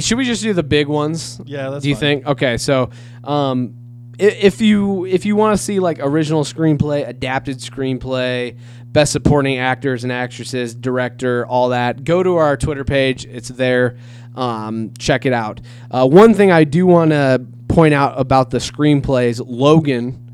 Should 0.00 0.18
we 0.18 0.24
just 0.24 0.42
do 0.42 0.52
the 0.52 0.62
big 0.62 0.88
ones? 0.88 1.40
Yeah, 1.44 1.70
that's 1.70 1.82
do 1.82 1.88
you 1.88 1.94
fine. 1.94 2.00
think? 2.00 2.26
Okay, 2.26 2.56
so 2.56 2.90
um, 3.24 3.74
if 4.18 4.60
you 4.60 5.06
if 5.06 5.24
you 5.24 5.36
want 5.36 5.56
to 5.56 5.62
see 5.62 5.80
like 5.80 5.98
original 6.00 6.44
screenplay, 6.44 7.08
adapted 7.08 7.58
screenplay, 7.58 8.58
best 8.86 9.12
supporting 9.12 9.58
actors 9.58 10.04
and 10.04 10.12
actresses, 10.12 10.74
director, 10.74 11.46
all 11.46 11.70
that, 11.70 12.04
go 12.04 12.22
to 12.22 12.36
our 12.36 12.56
Twitter 12.56 12.84
page. 12.84 13.24
It's 13.24 13.48
there. 13.48 13.96
Um, 14.34 14.92
check 14.98 15.26
it 15.26 15.32
out. 15.32 15.60
Uh, 15.90 16.06
one 16.06 16.34
thing 16.34 16.52
I 16.52 16.64
do 16.64 16.86
want 16.86 17.10
to 17.10 17.44
point 17.68 17.94
out 17.94 18.18
about 18.18 18.50
the 18.50 18.58
screenplays, 18.58 19.42
Logan 19.44 20.29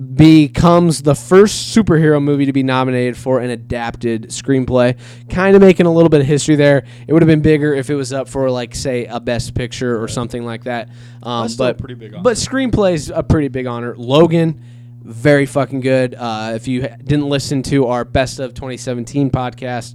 becomes 0.00 1.02
the 1.02 1.14
first 1.14 1.76
superhero 1.76 2.22
movie 2.22 2.46
to 2.46 2.52
be 2.52 2.62
nominated 2.62 3.16
for 3.16 3.40
an 3.40 3.50
adapted 3.50 4.28
screenplay. 4.30 4.98
Kind 5.28 5.54
of 5.54 5.60
making 5.60 5.86
a 5.86 5.92
little 5.92 6.08
bit 6.08 6.20
of 6.20 6.26
history 6.26 6.56
there. 6.56 6.84
It 7.06 7.12
would 7.12 7.20
have 7.22 7.26
been 7.26 7.42
bigger 7.42 7.74
if 7.74 7.90
it 7.90 7.94
was 7.94 8.12
up 8.12 8.28
for 8.28 8.50
like 8.50 8.74
say 8.74 9.04
a 9.06 9.20
best 9.20 9.54
picture 9.54 10.02
or 10.02 10.08
something 10.08 10.44
like 10.44 10.64
that. 10.64 10.88
Um, 11.22 11.42
That's 11.44 11.54
still 11.54 11.66
a 11.66 11.74
but 11.74 11.78
pretty 11.78 11.94
big 11.94 12.14
honor. 12.14 12.22
but 12.22 12.36
screenplay's 12.36 13.10
a 13.10 13.22
pretty 13.22 13.48
big 13.48 13.66
honor. 13.66 13.94
Logan, 13.96 14.62
very 15.02 15.44
fucking 15.46 15.80
good. 15.80 16.14
Uh, 16.14 16.52
if 16.54 16.66
you 16.66 16.80
didn't 16.82 17.28
listen 17.28 17.62
to 17.64 17.86
our 17.88 18.04
best 18.04 18.40
of 18.40 18.54
2017 18.54 19.30
podcast, 19.30 19.94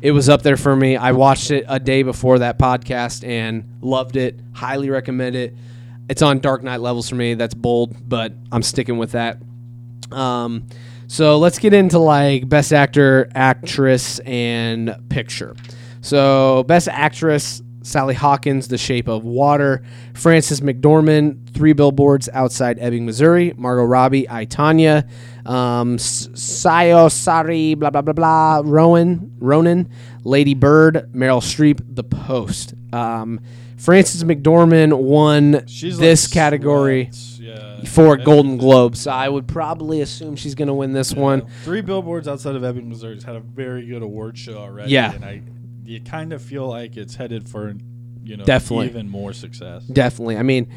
it 0.00 0.12
was 0.12 0.28
up 0.28 0.42
there 0.42 0.56
for 0.56 0.76
me. 0.76 0.96
I 0.96 1.12
watched 1.12 1.50
it 1.50 1.64
a 1.68 1.80
day 1.80 2.02
before 2.04 2.38
that 2.38 2.58
podcast 2.58 3.26
and 3.26 3.78
loved 3.82 4.16
it. 4.16 4.38
Highly 4.52 4.90
recommend 4.90 5.34
it. 5.36 5.54
It's 6.10 6.22
on 6.22 6.40
Dark 6.40 6.64
Knight 6.64 6.80
levels 6.80 7.08
for 7.08 7.14
me. 7.14 7.34
That's 7.34 7.54
bold, 7.54 7.96
but 8.08 8.32
I'm 8.50 8.64
sticking 8.64 8.98
with 8.98 9.12
that. 9.12 9.38
Um, 10.10 10.66
so 11.06 11.38
let's 11.38 11.60
get 11.60 11.72
into 11.72 12.00
like 12.00 12.48
best 12.48 12.72
actor, 12.72 13.30
actress, 13.32 14.18
and 14.20 14.96
picture. 15.08 15.54
So 16.00 16.64
best 16.64 16.88
actress, 16.88 17.62
Sally 17.82 18.14
Hawkins, 18.14 18.66
The 18.66 18.76
Shape 18.76 19.06
of 19.06 19.24
Water, 19.24 19.84
Frances 20.14 20.60
McDormand, 20.60 21.54
Three 21.54 21.74
Billboards 21.74 22.28
Outside 22.32 22.80
Ebbing, 22.80 23.06
Missouri, 23.06 23.54
Margot 23.56 23.84
Robbie, 23.84 24.28
I 24.28 24.46
Tonya, 24.46 25.08
um, 25.46 25.96
Sayo 25.96 27.08
Sari, 27.08 27.74
blah 27.74 27.90
blah 27.90 28.02
blah 28.02 28.14
blah, 28.14 28.62
Rowan, 28.64 29.36
Ronan, 29.38 29.88
Lady 30.24 30.54
Bird, 30.54 31.08
Meryl 31.12 31.40
Streep, 31.40 31.80
The 31.94 32.02
Post. 32.02 32.74
Um, 32.92 33.38
Frances 33.80 34.22
McDormand 34.24 34.96
won 34.98 35.66
She's 35.66 35.96
this 35.96 36.26
like 36.26 36.34
category 36.34 37.10
yeah. 37.38 37.82
for 37.84 38.12
Everything. 38.12 38.24
Golden 38.26 38.56
Globe, 38.58 38.94
so 38.94 39.10
I 39.10 39.26
would 39.28 39.48
probably 39.48 40.02
assume 40.02 40.36
she's 40.36 40.54
going 40.54 40.68
to 40.68 40.74
win 40.74 40.92
this 40.92 41.14
one. 41.14 41.46
Three 41.64 41.80
billboards 41.80 42.28
outside 42.28 42.56
of 42.56 42.62
Ebbing, 42.62 42.90
Missouri 42.90 43.14
has 43.14 43.24
had 43.24 43.36
a 43.36 43.40
very 43.40 43.86
good 43.86 44.02
award 44.02 44.36
show 44.36 44.58
already. 44.58 44.90
Yeah. 44.90 45.14
and 45.14 45.24
I, 45.24 45.42
you 45.84 46.00
kind 46.02 46.34
of 46.34 46.42
feel 46.42 46.68
like 46.68 46.98
it's 46.98 47.14
headed 47.14 47.48
for, 47.48 47.74
you 48.22 48.36
know, 48.36 48.44
Definitely. 48.44 48.86
even 48.86 49.08
more 49.08 49.32
success. 49.32 49.86
Definitely. 49.86 50.36
I 50.36 50.42
mean, 50.42 50.70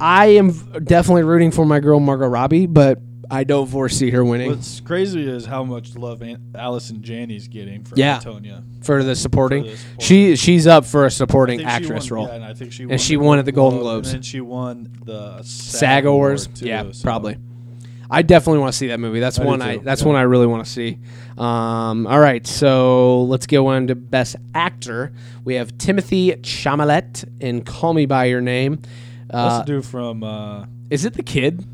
I 0.00 0.26
am 0.26 0.50
definitely 0.82 1.22
rooting 1.22 1.52
for 1.52 1.64
my 1.64 1.78
girl 1.78 2.00
Margot 2.00 2.26
Robbie, 2.26 2.66
but 2.66 2.98
I 3.30 3.44
don't 3.44 3.66
foresee 3.66 4.10
her 4.10 4.24
winning 4.24 4.48
What's 4.50 4.80
crazy 4.80 5.28
is 5.28 5.44
how 5.44 5.62
much 5.62 5.94
love 5.96 6.22
An- 6.22 6.50
Allison 6.54 7.02
Janney's 7.02 7.46
getting 7.48 7.84
for 7.84 7.94
Yeah. 7.96 8.14
Antonia. 8.16 8.62
for 8.80 9.02
the 9.04 9.14
supporting. 9.14 9.64
For 9.64 9.70
the 9.70 9.76
supporting. 9.76 10.04
She 10.06 10.36
she's 10.36 10.66
up 10.66 10.84
for 10.86 11.04
a 11.04 11.10
supporting 11.10 11.62
actress 11.62 12.10
won- 12.10 12.20
role. 12.20 12.28
Yeah, 12.28 12.34
and 12.36 12.44
I 12.44 12.54
think 12.54 12.72
she 12.72 12.84
And 12.84 12.90
won 12.92 12.98
she 12.98 13.14
the 13.16 13.20
won 13.22 13.38
at 13.38 13.44
the 13.44 13.52
Golden 13.52 13.80
Globe, 13.80 13.94
Globes. 13.96 14.08
And 14.08 14.16
then 14.16 14.22
she 14.22 14.40
won 14.40 14.88
the 15.04 15.42
SAG, 15.42 15.78
SAG 15.78 16.06
Awards, 16.06 16.46
Award, 16.46 16.56
too, 16.56 16.66
yeah, 16.66 16.90
so- 16.92 17.02
probably. 17.04 17.36
I 18.10 18.22
definitely 18.22 18.60
want 18.60 18.72
to 18.72 18.78
see 18.78 18.86
that 18.86 18.98
movie. 19.00 19.20
That's 19.20 19.38
I 19.38 19.44
one 19.44 19.60
I 19.60 19.76
that's 19.76 20.00
yeah. 20.00 20.06
one 20.08 20.16
I 20.16 20.22
really 20.22 20.46
want 20.46 20.64
to 20.64 20.70
see. 20.70 20.98
Um, 21.36 22.06
all 22.06 22.18
right, 22.18 22.46
so 22.46 23.24
let's 23.24 23.46
go 23.46 23.66
on 23.66 23.88
to 23.88 23.94
best 23.94 24.36
actor. 24.54 25.12
We 25.44 25.56
have 25.56 25.72
Timothée 25.76 26.40
Chalamet 26.40 27.24
in 27.40 27.62
Call 27.64 27.92
Me 27.92 28.06
by 28.06 28.24
Your 28.24 28.40
Name. 28.40 28.78
What's 29.30 29.34
Uh, 29.34 29.58
the 29.58 29.64
dude 29.66 29.84
from? 29.84 30.24
Uh, 30.24 30.64
is 30.88 31.04
it 31.04 31.12
the 31.12 31.22
kid? 31.22 31.66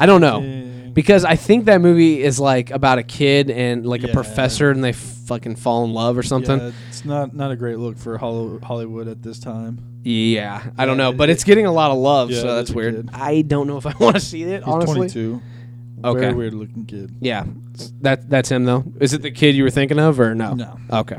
I, 0.00 0.06
don't 0.06 0.20
know. 0.20 0.90
Because 0.92 1.24
I 1.24 1.36
think 1.36 1.64
that 1.66 1.80
movie 1.80 2.22
is 2.22 2.38
like 2.38 2.70
about 2.70 2.98
a 2.98 3.02
kid 3.02 3.50
and 3.50 3.86
like 3.86 4.02
a 4.04 4.08
professor 4.08 4.70
and 4.70 4.82
they 4.84 4.92
fucking 4.92 5.56
fall 5.56 5.84
in 5.84 5.92
love 5.94 6.18
or 6.18 6.22
something. 6.22 6.58
Yeah, 6.58 6.72
it's 6.88 7.04
not 7.04 7.34
not 7.34 7.50
a 7.50 7.56
great 7.56 7.78
look 7.78 7.96
for 7.96 8.18
Hollywood 8.18 9.08
at 9.08 9.22
this 9.22 9.38
time. 9.38 9.78
Yeah, 10.04 10.62
I 10.76 10.84
don't 10.84 10.96
know, 10.96 11.12
but 11.12 11.30
it's 11.30 11.44
getting 11.44 11.64
a 11.66 11.72
lot 11.72 11.90
of 11.92 11.98
love, 11.98 12.30
Yeah, 12.30 12.40
so 12.40 12.56
that's 12.56 12.70
weird. 12.72 13.08
I 13.12 13.42
don't 13.42 13.66
know 13.66 13.76
if 13.78 13.86
I 13.86 13.94
want 14.00 14.16
to 14.16 14.20
see 14.20 14.42
it, 14.42 14.64
He's 14.64 14.72
honestly. 14.72 15.08
22. 15.08 15.42
Okay. 16.04 16.20
Very 16.20 16.34
weird 16.34 16.54
looking 16.54 16.84
kid. 16.84 17.14
Yeah, 17.20 17.44
that 18.00 18.28
that's 18.28 18.50
him 18.50 18.64
though. 18.64 18.84
Is 19.00 19.14
it 19.14 19.22
the 19.22 19.30
kid 19.30 19.54
you 19.54 19.62
were 19.62 19.70
thinking 19.70 19.98
of 19.98 20.18
or 20.18 20.34
no? 20.34 20.54
No. 20.54 20.76
Okay. 20.90 21.18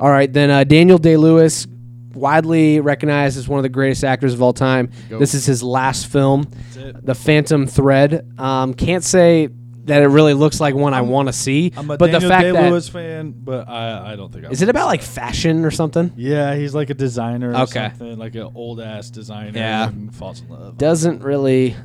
All 0.00 0.10
right, 0.10 0.32
then 0.32 0.50
uh, 0.50 0.64
Daniel 0.64 0.98
Day 0.98 1.16
Lewis, 1.16 1.66
widely 2.14 2.80
recognized 2.80 3.36
as 3.38 3.48
one 3.48 3.58
of 3.58 3.62
the 3.62 3.68
greatest 3.68 4.04
actors 4.04 4.34
of 4.34 4.42
all 4.42 4.52
time. 4.52 4.90
Go. 5.08 5.18
This 5.18 5.34
is 5.34 5.44
his 5.46 5.62
last 5.62 6.06
film, 6.06 6.48
The 7.02 7.14
Phantom 7.14 7.66
Thread. 7.66 8.26
Um, 8.38 8.74
can't 8.74 9.04
say 9.04 9.48
that 9.84 10.02
it 10.02 10.06
really 10.06 10.32
looks 10.32 10.60
like 10.60 10.74
one 10.74 10.94
I 10.94 11.02
want 11.02 11.28
to 11.28 11.32
see, 11.34 11.70
I'm 11.76 11.90
a 11.90 11.98
but 11.98 12.06
Daniel 12.06 12.20
the 12.20 12.28
fact 12.28 12.42
that 12.44 12.52
Day-Lewis 12.62 12.88
fan, 12.88 13.34
but 13.36 13.68
I 13.68 14.12
I 14.12 14.16
don't 14.16 14.32
think 14.32 14.46
I 14.46 14.48
is 14.50 14.62
it 14.62 14.70
about 14.70 14.86
like 14.86 15.02
fashion 15.02 15.64
or 15.66 15.70
something? 15.70 16.10
Yeah, 16.16 16.54
he's 16.54 16.74
like 16.74 16.88
a 16.88 16.94
designer 16.94 17.50
or 17.50 17.56
Okay. 17.64 17.88
something, 17.90 18.16
like 18.18 18.34
an 18.34 18.50
old 18.54 18.80
ass 18.80 19.10
designer 19.10 19.58
Yeah. 19.58 19.88
and 19.88 20.14
falls 20.14 20.40
in 20.40 20.48
love. 20.48 20.78
Doesn't 20.78 21.22
really 21.22 21.76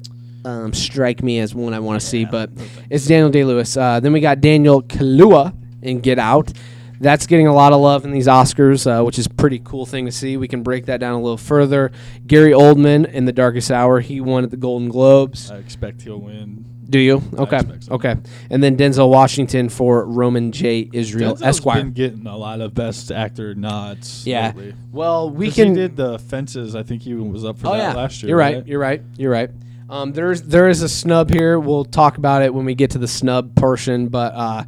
um, 0.46 0.72
strike 0.72 1.22
me 1.22 1.40
as 1.40 1.54
one 1.54 1.74
I 1.74 1.80
want 1.80 2.00
to 2.00 2.08
see, 2.08 2.24
but 2.24 2.50
it's 2.90 3.06
Daniel 3.06 3.30
Day 3.30 3.44
Lewis. 3.44 3.76
Uh, 3.76 4.00
then 4.00 4.14
we 4.14 4.22
got 4.22 4.40
Daniel 4.40 4.82
Kaluuya 4.82 5.54
in 5.82 6.00
Get 6.00 6.20
Out. 6.20 6.54
That's 7.00 7.28
getting 7.28 7.48
a 7.48 7.54
lot 7.54 7.72
of 7.72 7.80
love 7.80 8.04
in 8.06 8.12
these 8.12 8.28
Oscars, 8.28 8.86
uh, 8.86 9.04
which 9.04 9.18
is 9.18 9.26
a 9.26 9.30
pretty 9.30 9.60
cool 9.60 9.86
thing 9.86 10.06
to 10.06 10.12
see. 10.12 10.38
We 10.38 10.48
can 10.48 10.64
break 10.64 10.86
that 10.88 11.00
down 11.00 11.14
a 11.14 11.22
little 11.22 11.38
further. 11.38 11.92
Gary 12.28 12.52
Oldman 12.52 13.12
in 13.12 13.26
The 13.26 13.32
Darkest 13.32 13.72
Hour, 13.72 14.02
he 14.02 14.20
won 14.20 14.44
at 14.44 14.52
the 14.52 14.58
Golden 14.58 14.90
Globes. 14.90 15.50
I 15.50 15.58
expect 15.58 16.02
he'll 16.02 16.20
win. 16.20 16.66
Do 16.90 16.98
you? 16.98 17.22
Okay. 17.38 17.62
so. 17.82 17.94
Okay. 17.94 18.16
And 18.50 18.64
then 18.64 18.76
Denzel 18.76 19.10
Washington 19.10 19.70
for 19.70 20.06
Roman 20.06 20.52
J. 20.52 20.90
Israel 20.92 21.36
Denzel's 21.36 21.42
Esquire. 21.44 21.84
been 21.84 21.94
getting 21.94 22.26
a 22.26 22.36
lot 22.36 22.62
of 22.62 22.74
best 22.74 23.12
actor 23.12 23.54
nods. 23.54 24.26
Yeah. 24.26 24.48
lately. 24.48 24.74
Well, 24.92 25.30
we 25.30 25.52
can. 25.52 25.70
He 25.70 25.74
did 25.76 25.96
the 25.96 26.18
fences. 26.18 26.76
I 26.76 26.82
think 26.82 27.04
he 27.04 27.14
was 27.14 27.46
up 27.46 27.60
for 27.60 27.68
oh 27.68 27.72
that 27.74 27.78
yeah, 27.78 27.94
last 27.94 28.24
year. 28.24 28.30
you're 28.30 28.38
right. 28.40 28.66
You're 28.66 28.80
right. 28.80 29.02
You're 29.18 29.32
right. 29.32 29.52
Um, 29.88 30.14
there's 30.14 30.42
there 30.42 30.68
is 30.68 30.82
a 30.82 30.90
snub 30.90 31.30
here. 31.30 31.60
We'll 31.60 31.86
talk 31.86 32.18
about 32.18 32.42
it 32.42 32.54
when 32.54 32.66
we 32.66 32.74
get 32.74 32.92
to 32.92 32.98
the 32.98 33.08
snub 33.08 33.56
portion. 33.56 34.08
But 34.08 34.34
uh, 34.34 34.64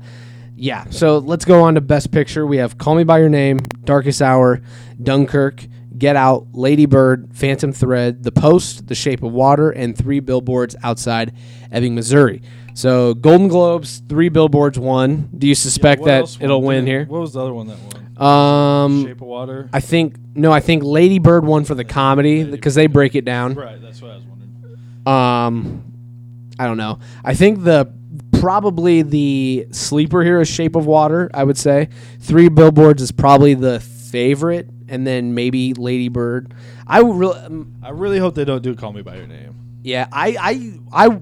yeah. 0.61 0.85
So 0.91 1.17
let's 1.17 1.43
go 1.43 1.63
on 1.63 1.73
to 1.73 1.81
Best 1.81 2.11
Picture. 2.11 2.45
We 2.45 2.57
have 2.57 2.77
Call 2.77 2.93
Me 2.93 3.03
by 3.03 3.17
Your 3.19 3.29
Name, 3.29 3.59
Darkest 3.83 4.21
Hour, 4.21 4.61
Dunkirk, 5.01 5.65
Get 5.97 6.15
Out, 6.15 6.49
Lady 6.53 6.85
Bird, 6.85 7.31
Phantom 7.33 7.73
Thread, 7.73 8.23
The 8.23 8.31
Post, 8.31 8.87
The 8.87 8.93
Shape 8.93 9.23
of 9.23 9.31
Water, 9.31 9.71
and 9.71 9.97
Three 9.97 10.19
Billboards 10.19 10.75
Outside 10.83 11.33
Ebbing, 11.71 11.95
Missouri. 11.95 12.43
So 12.75 13.15
Golden 13.15 13.47
Globes, 13.47 14.03
Three 14.07 14.29
Billboards 14.29 14.77
won. 14.77 15.29
Do 15.35 15.47
you 15.47 15.55
suspect 15.55 16.01
what 16.01 16.07
that 16.07 16.21
won? 16.23 16.37
it'll 16.41 16.61
win 16.61 16.85
here? 16.85 17.05
What 17.05 17.21
was 17.21 17.33
the 17.33 17.41
other 17.41 17.53
one 17.53 17.65
that 17.67 17.77
won? 17.79 18.23
Um, 18.23 19.03
Shape 19.03 19.21
of 19.21 19.27
Water. 19.27 19.67
I 19.73 19.79
think 19.79 20.15
no. 20.35 20.51
I 20.51 20.59
think 20.59 20.83
Lady 20.83 21.17
Bird 21.17 21.43
won 21.43 21.65
for 21.65 21.73
the 21.73 21.83
comedy 21.83 22.43
because 22.43 22.75
they 22.75 22.85
break 22.85 23.15
it 23.15 23.25
down. 23.25 23.55
right. 23.55 23.81
That's 23.81 23.99
what 23.99 24.11
I 24.11 24.15
was 24.15 24.23
wondering. 24.25 25.07
Um, 25.07 25.83
I 26.59 26.67
don't 26.67 26.77
know. 26.77 26.99
I 27.25 27.33
think 27.33 27.63
the 27.63 27.91
probably 28.39 29.01
the 29.01 29.67
sleeper 29.71 30.23
here 30.23 30.41
is 30.41 30.47
Shape 30.47 30.75
of 30.75 30.85
Water. 30.85 31.29
I 31.33 31.43
would 31.43 31.57
say 31.57 31.89
Three 32.19 32.49
Billboards 32.49 33.01
is 33.01 33.11
probably 33.11 33.53
the 33.53 33.79
favorite, 33.79 34.69
and 34.87 35.05
then 35.07 35.33
maybe 35.33 35.73
Lady 35.73 36.09
Bird. 36.09 36.53
I 36.87 36.99
really, 37.01 37.39
um, 37.39 37.73
I 37.81 37.89
really 37.91 38.19
hope 38.19 38.35
they 38.35 38.45
don't 38.45 38.61
do 38.63 38.75
Call 38.75 38.93
Me 38.93 39.01
by 39.01 39.15
Your 39.17 39.27
Name. 39.27 39.55
yeah. 39.83 40.07
I 40.11 40.35
I 40.93 41.05
I 41.07 41.19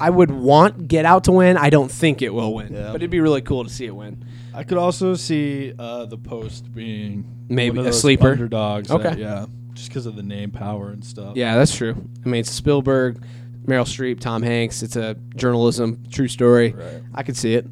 I 0.00 0.10
would 0.10 0.30
want 0.30 0.88
Get 0.88 1.04
Out 1.04 1.24
to 1.24 1.32
win. 1.32 1.56
I 1.56 1.70
don't 1.70 1.90
think 1.90 2.20
it 2.22 2.34
will 2.34 2.52
win, 2.54 2.72
Yeah. 2.72 2.86
but 2.88 2.96
it'd 2.96 3.10
be 3.10 3.20
really 3.20 3.42
cool 3.42 3.62
to 3.64 3.70
see 3.70 3.86
it 3.86 3.94
win. 3.94 4.24
I 4.52 4.62
could 4.64 4.78
also 4.78 5.14
see 5.14 5.72
uh, 5.78 6.06
the 6.06 6.16
Post 6.18 6.72
being 6.74 7.24
Maybe 7.48 7.78
a 7.80 7.92
sleeper. 7.92 8.30
underdogs. 8.32 8.90
Okay. 8.90 9.02
that- 9.10 9.18
yeah, 9.18 9.46
just 9.72 9.88
because 9.88 10.06
of 10.06 10.16
the 10.16 10.22
name 10.22 10.50
power 10.50 10.90
and 10.90 11.04
stuff. 11.04 11.36
Yeah, 11.36 11.56
that's 11.56 11.74
true. 11.74 11.94
I 12.24 12.28
mean, 12.28 12.44
Spielberg, 12.44 13.20
Meryl 13.66 13.84
Streep, 13.84 14.20
Tom 14.20 14.42
Hanks. 14.42 14.82
It's 14.82 14.96
a 14.96 15.16
journalism 15.36 16.02
true 16.10 16.28
story. 16.28 16.72
Right. 16.72 17.02
I 17.14 17.22
could 17.22 17.36
see 17.36 17.54
it. 17.54 17.66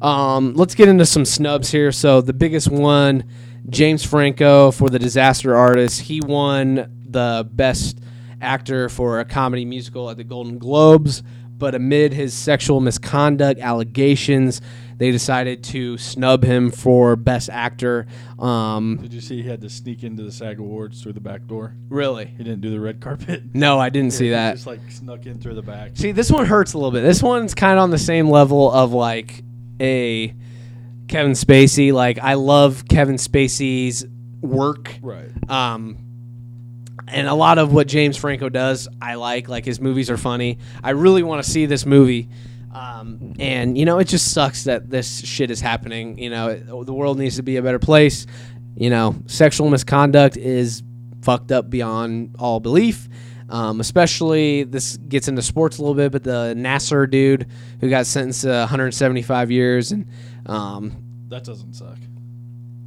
Um, 0.00 0.54
let's 0.54 0.74
get 0.74 0.88
into 0.88 1.06
some 1.06 1.24
snubs 1.24 1.70
here. 1.70 1.90
So 1.90 2.20
the 2.20 2.32
biggest 2.32 2.68
one, 2.68 3.24
James 3.68 4.04
Franco 4.04 4.70
for 4.70 4.88
the 4.88 4.98
Disaster 4.98 5.56
Artist. 5.56 6.02
He 6.02 6.20
won 6.20 7.04
the 7.08 7.48
best 7.52 7.98
actor 8.40 8.88
for 8.88 9.20
a 9.20 9.24
comedy 9.24 9.64
musical 9.64 10.10
at 10.10 10.16
the 10.16 10.24
Golden 10.24 10.58
Globes, 10.58 11.22
but 11.58 11.74
amid 11.74 12.12
his 12.12 12.32
sexual 12.34 12.80
misconduct 12.80 13.60
allegations, 13.60 14.60
they 14.96 15.10
decided 15.10 15.62
to 15.64 15.98
snub 15.98 16.44
him 16.44 16.70
for 16.70 17.16
best 17.16 17.50
actor. 17.50 18.06
Um, 18.38 18.98
Did 19.02 19.12
you 19.12 19.20
see 19.20 19.42
he 19.42 19.48
had 19.48 19.60
to 19.62 19.68
sneak 19.68 20.02
into 20.04 20.22
the 20.22 20.32
SAG 20.32 20.58
Awards 20.58 21.02
through 21.02 21.12
the 21.14 21.20
back 21.20 21.46
door? 21.46 21.74
really? 21.88 22.26
He 22.26 22.44
didn't 22.44 22.60
do 22.60 22.70
the 22.70 22.80
red 22.80 23.00
carpet. 23.00 23.42
No, 23.54 23.78
I 23.78 23.88
didn't 23.90 24.12
see 24.12 24.26
He 24.26 24.30
that. 24.30 24.54
Just 24.54 24.66
like 24.66 24.80
snuck 24.90 25.26
in 25.26 25.40
through 25.40 25.54
the 25.54 25.62
back. 25.62 25.92
See, 25.94 26.12
this 26.12 26.30
one 26.30 26.46
hurts 26.46 26.72
a 26.74 26.78
little 26.78 26.92
bit. 26.92 27.02
This 27.02 27.22
one's 27.22 27.54
kind 27.54 27.78
of 27.78 27.82
on 27.82 27.90
the 27.90 27.98
same 27.98 28.30
level 28.30 28.70
of 28.70 28.92
like 28.92 29.42
a 29.80 30.34
Kevin 31.08 31.32
Spacey. 31.32 31.92
Like 31.92 32.18
I 32.18 32.34
love 32.34 32.84
Kevin 32.88 33.16
Spacey's 33.16 34.06
work. 34.40 34.96
Right. 35.02 35.30
Um 35.50 35.96
and 37.10 37.26
a 37.28 37.34
lot 37.34 37.58
of 37.58 37.72
what 37.72 37.86
James 37.88 38.16
Franco 38.16 38.48
does, 38.48 38.88
I 39.00 39.14
like. 39.14 39.48
Like 39.48 39.64
his 39.64 39.80
movies 39.80 40.10
are 40.10 40.16
funny. 40.16 40.58
I 40.82 40.90
really 40.90 41.22
want 41.22 41.42
to 41.44 41.50
see 41.50 41.66
this 41.66 41.84
movie. 41.86 42.28
Um, 42.74 43.34
and 43.38 43.76
you 43.78 43.84
know, 43.84 43.98
it 43.98 44.04
just 44.08 44.32
sucks 44.32 44.64
that 44.64 44.90
this 44.90 45.20
shit 45.26 45.50
is 45.50 45.60
happening. 45.60 46.18
You 46.18 46.30
know, 46.30 46.48
it- 46.48 46.66
the 46.66 46.92
world 46.94 47.18
needs 47.18 47.36
to 47.36 47.42
be 47.42 47.56
a 47.56 47.62
better 47.62 47.78
place. 47.78 48.26
You 48.76 48.90
know, 48.90 49.16
sexual 49.26 49.68
misconduct 49.70 50.36
is 50.36 50.82
fucked 51.22 51.50
up 51.50 51.68
beyond 51.70 52.36
all 52.38 52.60
belief. 52.60 53.08
Um, 53.50 53.80
especially 53.80 54.64
this 54.64 54.98
gets 54.98 55.26
into 55.26 55.40
sports 55.40 55.78
a 55.78 55.80
little 55.82 55.94
bit, 55.94 56.12
but 56.12 56.22
the 56.22 56.54
Nassar 56.56 57.10
dude 57.10 57.46
who 57.80 57.88
got 57.88 58.04
sentenced 58.06 58.42
to 58.42 58.48
175 58.50 59.50
years, 59.50 59.90
and 59.90 60.06
um, 60.44 60.92
That 61.28 61.44
doesn't 61.44 61.72
suck. 61.72 61.96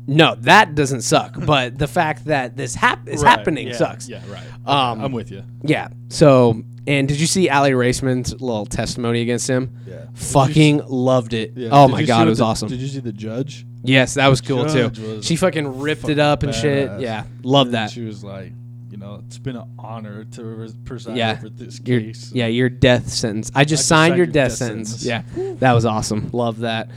No, 0.08 0.36
that 0.40 0.76
doesn't 0.76 1.02
suck. 1.02 1.36
but 1.46 1.78
the 1.78 1.88
fact 1.88 2.26
that 2.26 2.58
this 2.58 2.76
hap- 2.76 3.08
is 3.08 3.24
Right, 3.24 3.38
happening 3.38 3.68
yeah, 3.68 3.76
sucks. 3.78 4.10
Yeah, 4.10 4.22
right. 4.30 4.44
Um, 4.66 5.02
I'm 5.02 5.12
with 5.12 5.32
you. 5.32 5.44
Yeah. 5.64 5.90
So, 6.10 6.62
and 6.88 7.08
did 7.08 7.20
you 7.20 7.28
see 7.28 7.50
Aly 7.50 7.72
Raisman's 7.72 8.34
little 8.42 8.66
testimony 8.66 9.22
against 9.22 9.48
him? 9.50 9.78
Yeah. 9.88 10.06
Fucking 10.16 10.84
loved 10.88 11.34
it. 11.34 11.54
Yeah. 11.56 11.70
Oh 11.72 11.88
Did 11.88 11.94
my 11.94 12.04
god, 12.04 12.28
it 12.28 12.30
was 12.32 12.40
the- 12.40 12.46
awesome. 12.46 12.70
Did 12.70 12.80
you 12.80 12.88
see 12.88 13.00
the 13.00 13.14
judge? 13.14 13.66
yes, 13.84 14.16
that 14.16 14.28
was 14.28 14.42
cool 14.42 14.66
too. 14.68 15.22
She 15.24 15.36
fucking 15.36 15.80
ripped 15.80 16.10
it 16.10 16.20
up 16.20 16.44
and 16.44 16.54
shit. 16.54 17.00
Yeah, 17.00 17.24
love 17.44 17.72
that. 17.72 17.92
She 17.92 18.02
was 18.04 18.24
like, 18.24 18.52
you 18.90 18.98
know, 18.98 19.24
it's 19.26 19.38
been 19.38 19.56
an 19.56 19.74
honor 19.80 20.26
to 20.26 20.70
preside 20.84 21.16
Yeah. 21.18 21.38
over 21.38 21.50
this 21.50 21.80
Your, 21.86 22.00
case. 22.02 22.32
yeah, 22.34 22.48
your 22.48 22.70
death 22.70 23.08
sentence. 23.10 23.50
I 23.56 23.64
just 23.64 23.80
just 23.82 23.88
signed 23.88 24.12
signed 24.12 24.18
your 24.18 24.26
your 24.26 24.34
death, 24.34 24.50
death 24.50 24.58
sentence. 24.58 25.02
sentence. 25.02 25.38
Yeah, 25.38 25.54
that 25.60 25.74
was 25.74 25.86
awesome. 25.86 26.30
Love 26.34 26.60
that. 26.60 26.90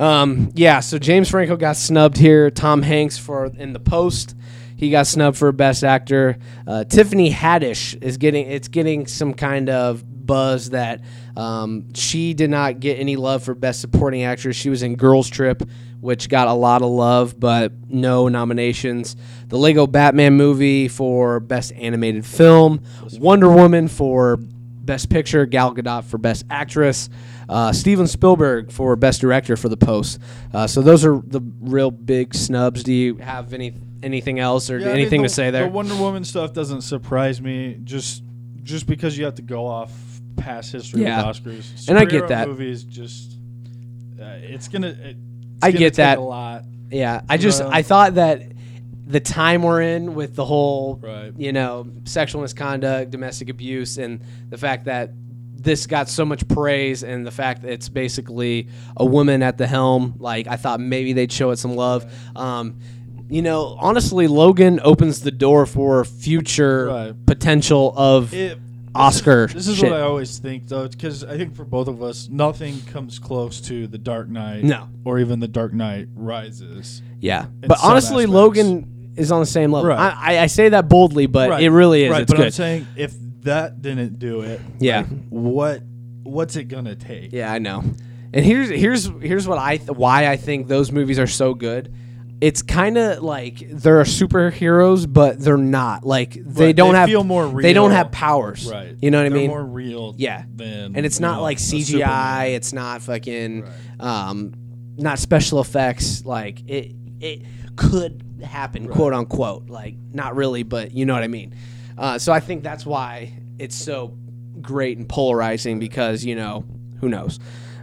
Um, 0.00 0.50
yeah, 0.54 0.80
so 0.80 0.98
James 0.98 1.28
Franco 1.28 1.56
got 1.56 1.76
snubbed 1.76 2.16
here. 2.16 2.50
Tom 2.50 2.80
Hanks 2.80 3.18
for 3.18 3.46
in 3.46 3.74
the 3.74 3.80
post. 3.80 4.34
He 4.76 4.90
got 4.90 5.06
snubbed 5.06 5.36
for 5.36 5.52
best 5.52 5.84
actor. 5.84 6.38
Uh, 6.66 6.84
Tiffany 6.84 7.30
Haddish 7.30 8.02
is 8.02 8.16
getting 8.16 8.46
it's 8.46 8.68
getting 8.68 9.06
some 9.06 9.34
kind 9.34 9.68
of 9.68 10.02
buzz 10.26 10.70
that 10.70 11.02
um, 11.36 11.92
she 11.92 12.32
did 12.32 12.48
not 12.48 12.80
get 12.80 12.98
any 12.98 13.16
love 13.16 13.42
for 13.42 13.54
best 13.54 13.82
supporting 13.82 14.22
actress. 14.22 14.56
She 14.56 14.70
was 14.70 14.82
in 14.82 14.96
Girls 14.96 15.28
Trip, 15.28 15.62
which 16.00 16.30
got 16.30 16.48
a 16.48 16.54
lot 16.54 16.80
of 16.80 16.88
love, 16.88 17.38
but 17.38 17.72
no 17.90 18.28
nominations. 18.28 19.16
The 19.48 19.58
Lego 19.58 19.86
Batman 19.86 20.32
movie 20.32 20.88
for 20.88 21.40
best 21.40 21.72
animated 21.72 22.24
film. 22.24 22.82
Wonder 23.18 23.50
Woman 23.50 23.86
for 23.86 24.38
Best 24.90 25.10
Picture, 25.10 25.46
Gal 25.46 25.74
Gadot 25.74 26.04
for 26.04 26.18
Best 26.18 26.44
Actress, 26.50 27.10
uh, 27.50 27.72
Steven 27.72 28.06
Spielberg 28.06 28.70
for 28.72 28.94
Best 28.96 29.20
Director 29.20 29.56
for 29.56 29.68
The 29.68 29.76
Post. 29.76 30.18
Uh, 30.54 30.66
so 30.66 30.80
those 30.82 31.04
are 31.04 31.20
the 31.26 31.40
real 31.60 31.90
big 31.90 32.34
snubs. 32.34 32.82
Do 32.82 32.92
you 32.92 33.16
have 33.16 33.52
any 33.52 33.74
anything 34.02 34.38
else 34.38 34.70
or 34.70 34.78
Yeah, 34.78 34.86
I 34.86 34.88
mean, 34.92 35.00
anything 35.00 35.22
the- 35.22 35.28
to 35.28 35.34
say 35.34 35.50
there? 35.50 35.64
The 35.64 35.70
Wonder 35.70 35.94
Woman 35.96 36.24
stuff 36.24 36.52
doesn't 36.54 36.82
surprise 36.82 37.40
me. 37.40 37.78
Just 37.84 38.22
just 38.62 38.86
because 38.86 39.18
you 39.18 39.24
have 39.24 39.34
to 39.34 39.42
go 39.42 39.66
off 39.66 39.92
past 40.36 40.72
history 40.72 41.02
Yeah. 41.02 41.26
with 41.26 41.36
Oscars. 41.42 41.88
And 41.88 41.98
I 41.98 42.04
get 42.04 42.28
that. 42.28 42.48
Movies 42.48 42.84
just 42.84 43.36
uh, 44.20 44.24
it's 44.40 44.68
gonna. 44.68 44.88
It, 44.88 45.16
it's 45.16 45.64
I 45.64 45.70
gonna 45.72 45.78
get 45.78 45.94
that. 45.94 46.18
a 46.18 46.20
lot. 46.22 46.64
yeah, 46.90 47.20
I 47.28 47.36
just 47.36 47.60
know? 47.60 47.68
I 47.70 47.82
thought 47.82 48.14
that 48.14 48.42
the 49.06 49.20
time 49.20 49.62
we're 49.62 49.82
in 49.82 50.14
with 50.14 50.36
the 50.36 50.44
whole 50.44 51.00
Right. 51.02 51.32
you 51.36 51.52
know 51.52 51.86
sexual 52.04 52.42
misconduct, 52.42 53.10
domestic 53.10 53.48
abuse, 53.48 53.98
and 53.98 54.20
the 54.50 54.56
fact 54.58 54.84
that 54.84 55.10
this 55.62 55.86
got 55.86 56.08
so 56.08 56.24
much 56.24 56.46
praise 56.48 57.02
and 57.02 57.26
the 57.26 57.30
fact 57.30 57.62
that 57.62 57.70
it's 57.72 57.88
basically 57.88 58.68
a 58.96 59.04
woman 59.04 59.42
at 59.42 59.58
the 59.58 59.66
helm 59.66 60.14
like 60.18 60.46
i 60.46 60.56
thought 60.56 60.80
maybe 60.80 61.12
they'd 61.12 61.30
show 61.32 61.50
it 61.50 61.56
some 61.58 61.74
love 61.76 62.10
um, 62.36 62.78
you 63.28 63.42
know 63.42 63.76
honestly 63.78 64.26
logan 64.26 64.80
opens 64.82 65.20
the 65.20 65.30
door 65.30 65.66
for 65.66 66.04
future 66.04 66.86
Right. 66.86 67.26
potential 67.26 67.92
of 67.96 68.32
It, 68.32 68.58
oscar 68.94 69.46
This 69.48 69.68
is 69.68 69.76
shit. 69.76 69.90
what 69.90 70.00
I 70.00 70.02
always 70.02 70.38
think, 70.38 70.66
though, 70.66 70.88
because 70.88 71.22
I 71.22 71.36
think 71.36 71.54
for 71.54 71.64
both 71.64 71.86
of 71.86 72.02
us, 72.02 72.28
nothing 72.28 72.80
comes 72.92 73.20
close 73.20 73.60
to 73.62 73.86
the 73.86 73.98
Dark 73.98 74.28
Knight, 74.28 74.64
No. 74.64 74.88
or 75.04 75.20
even 75.20 75.38
the 75.38 75.46
Dark 75.46 75.72
Knight 75.72 76.08
Rises. 76.16 77.02
yeah 77.20 77.46
but 77.60 77.78
some 77.78 77.90
honestly 77.92 78.24
aspects. 78.24 78.34
logan 78.34 79.12
is 79.16 79.30
on 79.30 79.40
the 79.40 79.46
same 79.46 79.70
level 79.72 79.90
Right. 79.90 79.98
I, 79.98 80.36
I, 80.38 80.42
I 80.42 80.46
say 80.46 80.70
that 80.70 80.88
boldly 80.88 81.26
but 81.26 81.50
Right. 81.50 81.62
it 81.62 81.70
really 81.70 82.04
is 82.04 82.10
Right, 82.10 82.22
it's 82.22 82.32
but 82.32 82.38
I'm 82.40 82.46
good 82.46 82.54
saying 82.54 82.86
if 82.96 83.14
that 83.42 83.80
didn't 83.82 84.18
do 84.18 84.40
it, 84.42 84.60
Yeah. 84.78 85.00
like, 85.00 85.08
what 85.30 85.82
what's 86.22 86.56
it 86.56 86.64
gonna 86.64 86.94
take? 86.96 87.32
Yeah, 87.32 87.52
I 87.52 87.58
know. 87.58 87.82
And 88.32 88.44
here's 88.44 88.68
here's 88.68 89.06
here's 89.20 89.48
what 89.48 89.58
I 89.58 89.78
th- 89.78 89.90
why 89.90 90.28
I 90.28 90.36
think 90.36 90.68
those 90.68 90.92
movies 90.92 91.18
are 91.18 91.26
so 91.26 91.54
good. 91.54 91.92
It's 92.40 92.62
kind 92.62 92.96
of 92.96 93.22
like 93.22 93.58
they're 93.70 94.02
superheroes, 94.04 95.12
but 95.12 95.40
they're 95.40 95.56
not. 95.58 96.04
Like 96.06 96.32
they 96.34 96.66
Right, 96.66 96.76
don't 96.76 96.92
they 96.92 96.98
have 96.98 97.08
feel 97.08 97.24
more 97.24 97.46
real. 97.46 97.62
They 97.62 97.72
don't 97.74 97.90
have 97.90 98.12
powers. 98.12 98.70
Right. 98.70 98.96
You 99.02 99.10
know 99.10 99.18
what 99.18 99.26
I 99.26 99.28
They're 99.28 99.38
mean? 99.38 99.48
More 99.50 99.64
real. 99.64 100.14
Yeah. 100.16 100.44
Than 100.54 100.96
and 100.96 101.04
it's 101.04 101.20
not 101.20 101.36
know, 101.36 101.42
like 101.42 101.58
CGI. 101.58 102.54
It's 102.54 102.72
not 102.72 103.02
fucking 103.02 103.62
Right. 103.62 103.70
um, 104.00 104.54
not 104.96 105.18
special 105.18 105.60
effects. 105.60 106.24
Like 106.24 106.62
it 106.68 106.92
it 107.20 107.42
could 107.76 108.22
happen, 108.42 108.88
quote 108.88 109.12
unquote. 109.12 109.68
Like 109.68 109.96
not 110.12 110.34
really, 110.36 110.62
but 110.62 110.92
you 110.92 111.04
know 111.04 111.12
what 111.14 111.22
I 111.22 111.28
mean. 111.28 111.54
Uh, 112.00 112.18
so 112.18 112.32
I 112.32 112.40
think 112.40 112.62
that's 112.62 112.86
why 112.86 113.34
it's 113.58 113.76
so 113.76 114.16
great 114.62 114.96
and 114.96 115.06
polarizing 115.06 115.78
because 115.78 116.24
you 116.24 116.34
know 116.34 116.64
who 117.00 117.10
knows. 117.10 117.38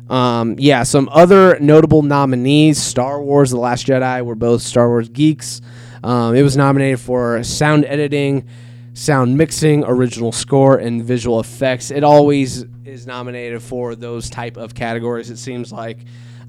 Um, 0.09 0.55
yeah, 0.57 0.83
some 0.83 1.07
other 1.11 1.59
notable 1.59 2.01
nominees: 2.01 2.81
Star 2.81 3.21
Wars: 3.21 3.51
The 3.51 3.57
Last 3.57 3.85
Jedi. 3.85 4.25
We're 4.25 4.33
both 4.35 4.63
Star 4.63 4.87
Wars 4.87 5.07
geeks. 5.07 5.61
Um, 6.03 6.35
it 6.35 6.41
was 6.41 6.57
nominated 6.57 6.99
for 6.99 7.43
sound 7.43 7.85
editing, 7.85 8.47
sound 8.93 9.37
mixing, 9.37 9.83
original 9.83 10.31
score, 10.31 10.77
and 10.77 11.03
visual 11.03 11.39
effects. 11.39 11.91
It 11.91 12.03
always 12.03 12.65
is 12.85 13.05
nominated 13.05 13.61
for 13.61 13.93
those 13.93 14.31
type 14.31 14.57
of 14.57 14.73
categories. 14.73 15.29
It 15.29 15.37
seems 15.37 15.71
like 15.71 15.99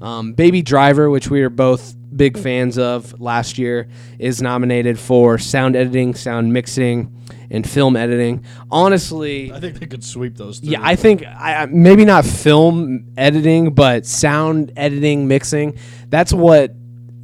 um, 0.01 0.33
Baby 0.33 0.63
Driver, 0.63 1.09
which 1.11 1.29
we 1.29 1.43
are 1.43 1.49
both 1.51 1.95
big 2.15 2.37
fans 2.37 2.77
of 2.77 3.19
last 3.19 3.57
year, 3.57 3.87
is 4.17 4.41
nominated 4.41 4.99
for 4.99 5.37
sound 5.37 5.75
editing, 5.75 6.13
sound 6.15 6.53
mixing, 6.53 7.15
and 7.49 7.69
film 7.69 7.95
editing. 7.95 8.43
Honestly, 8.71 9.51
I 9.51 9.59
think 9.59 9.79
they 9.79 9.85
could 9.85 10.03
sweep 10.03 10.35
those. 10.37 10.59
Three. 10.59 10.69
yeah, 10.69 10.79
I 10.81 10.95
think 10.95 11.23
I, 11.25 11.65
maybe 11.65 12.05
not 12.05 12.25
film 12.25 13.05
editing, 13.17 13.73
but 13.73 14.05
sound 14.05 14.71
editing, 14.75 15.27
mixing. 15.27 15.77
That's 16.09 16.33
what 16.33 16.73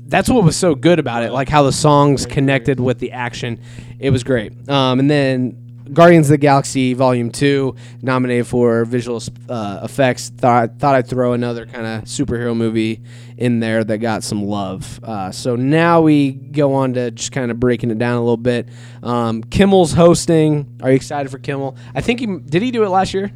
that's 0.07 0.29
what 0.29 0.43
was 0.43 0.55
so 0.55 0.75
good 0.75 0.99
about 0.99 1.23
it. 1.23 1.31
Like 1.31 1.49
how 1.49 1.63
the 1.63 1.71
songs 1.71 2.25
connected 2.25 2.79
with 2.79 2.99
the 2.99 3.11
action. 3.11 3.59
It 3.99 4.11
was 4.11 4.23
great. 4.23 4.69
Um, 4.69 4.99
and 4.99 5.09
then 5.09 5.61
Guardians 5.91 6.27
of 6.27 6.31
the 6.31 6.37
Galaxy 6.37 6.93
Volume 6.93 7.31
Two 7.31 7.75
nominated 8.01 8.47
for 8.47 8.85
visual 8.85 9.21
uh, 9.49 9.81
effects. 9.83 10.29
Thought 10.29 10.79
thought 10.79 10.95
I'd 10.95 11.07
throw 11.07 11.33
another 11.33 11.65
kind 11.65 11.85
of 11.85 12.03
superhero 12.03 12.55
movie 12.55 13.01
in 13.37 13.59
there 13.59 13.83
that 13.83 13.97
got 13.97 14.23
some 14.23 14.43
love. 14.43 14.99
Uh, 15.03 15.31
so 15.31 15.55
now 15.55 16.01
we 16.01 16.31
go 16.31 16.73
on 16.73 16.93
to 16.93 17.11
just 17.11 17.31
kind 17.31 17.51
of 17.51 17.59
breaking 17.59 17.91
it 17.91 17.97
down 17.97 18.17
a 18.17 18.21
little 18.21 18.37
bit. 18.37 18.67
Um, 19.03 19.43
Kimmel's 19.43 19.93
hosting. 19.93 20.77
Are 20.81 20.89
you 20.89 20.95
excited 20.95 21.29
for 21.29 21.39
Kimmel? 21.39 21.75
I 21.93 22.01
think 22.01 22.19
he 22.19 22.25
did 22.25 22.61
he 22.61 22.71
do 22.71 22.83
it 22.83 22.89
last 22.89 23.13
year. 23.13 23.31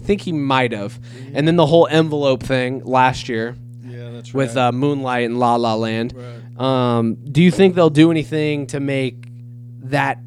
I 0.00 0.04
think 0.04 0.22
he 0.22 0.32
might 0.32 0.72
have. 0.72 0.98
And 1.32 1.46
then 1.46 1.56
the 1.56 1.66
whole 1.66 1.86
envelope 1.88 2.42
thing 2.42 2.84
last 2.84 3.28
year 3.28 3.56
yeah, 3.84 4.10
that's 4.10 4.34
with 4.34 4.56
right. 4.56 4.68
uh, 4.68 4.72
Moonlight 4.72 5.26
and 5.26 5.38
La 5.38 5.56
La 5.56 5.74
Land. 5.74 6.14
Right. 6.16 6.38
Um, 6.58 7.14
do 7.14 7.42
you 7.42 7.50
think 7.50 7.74
they'll 7.74 7.90
do 7.90 8.10
anything 8.10 8.66
to 8.68 8.80
make 8.80 9.26
that? 9.84 10.18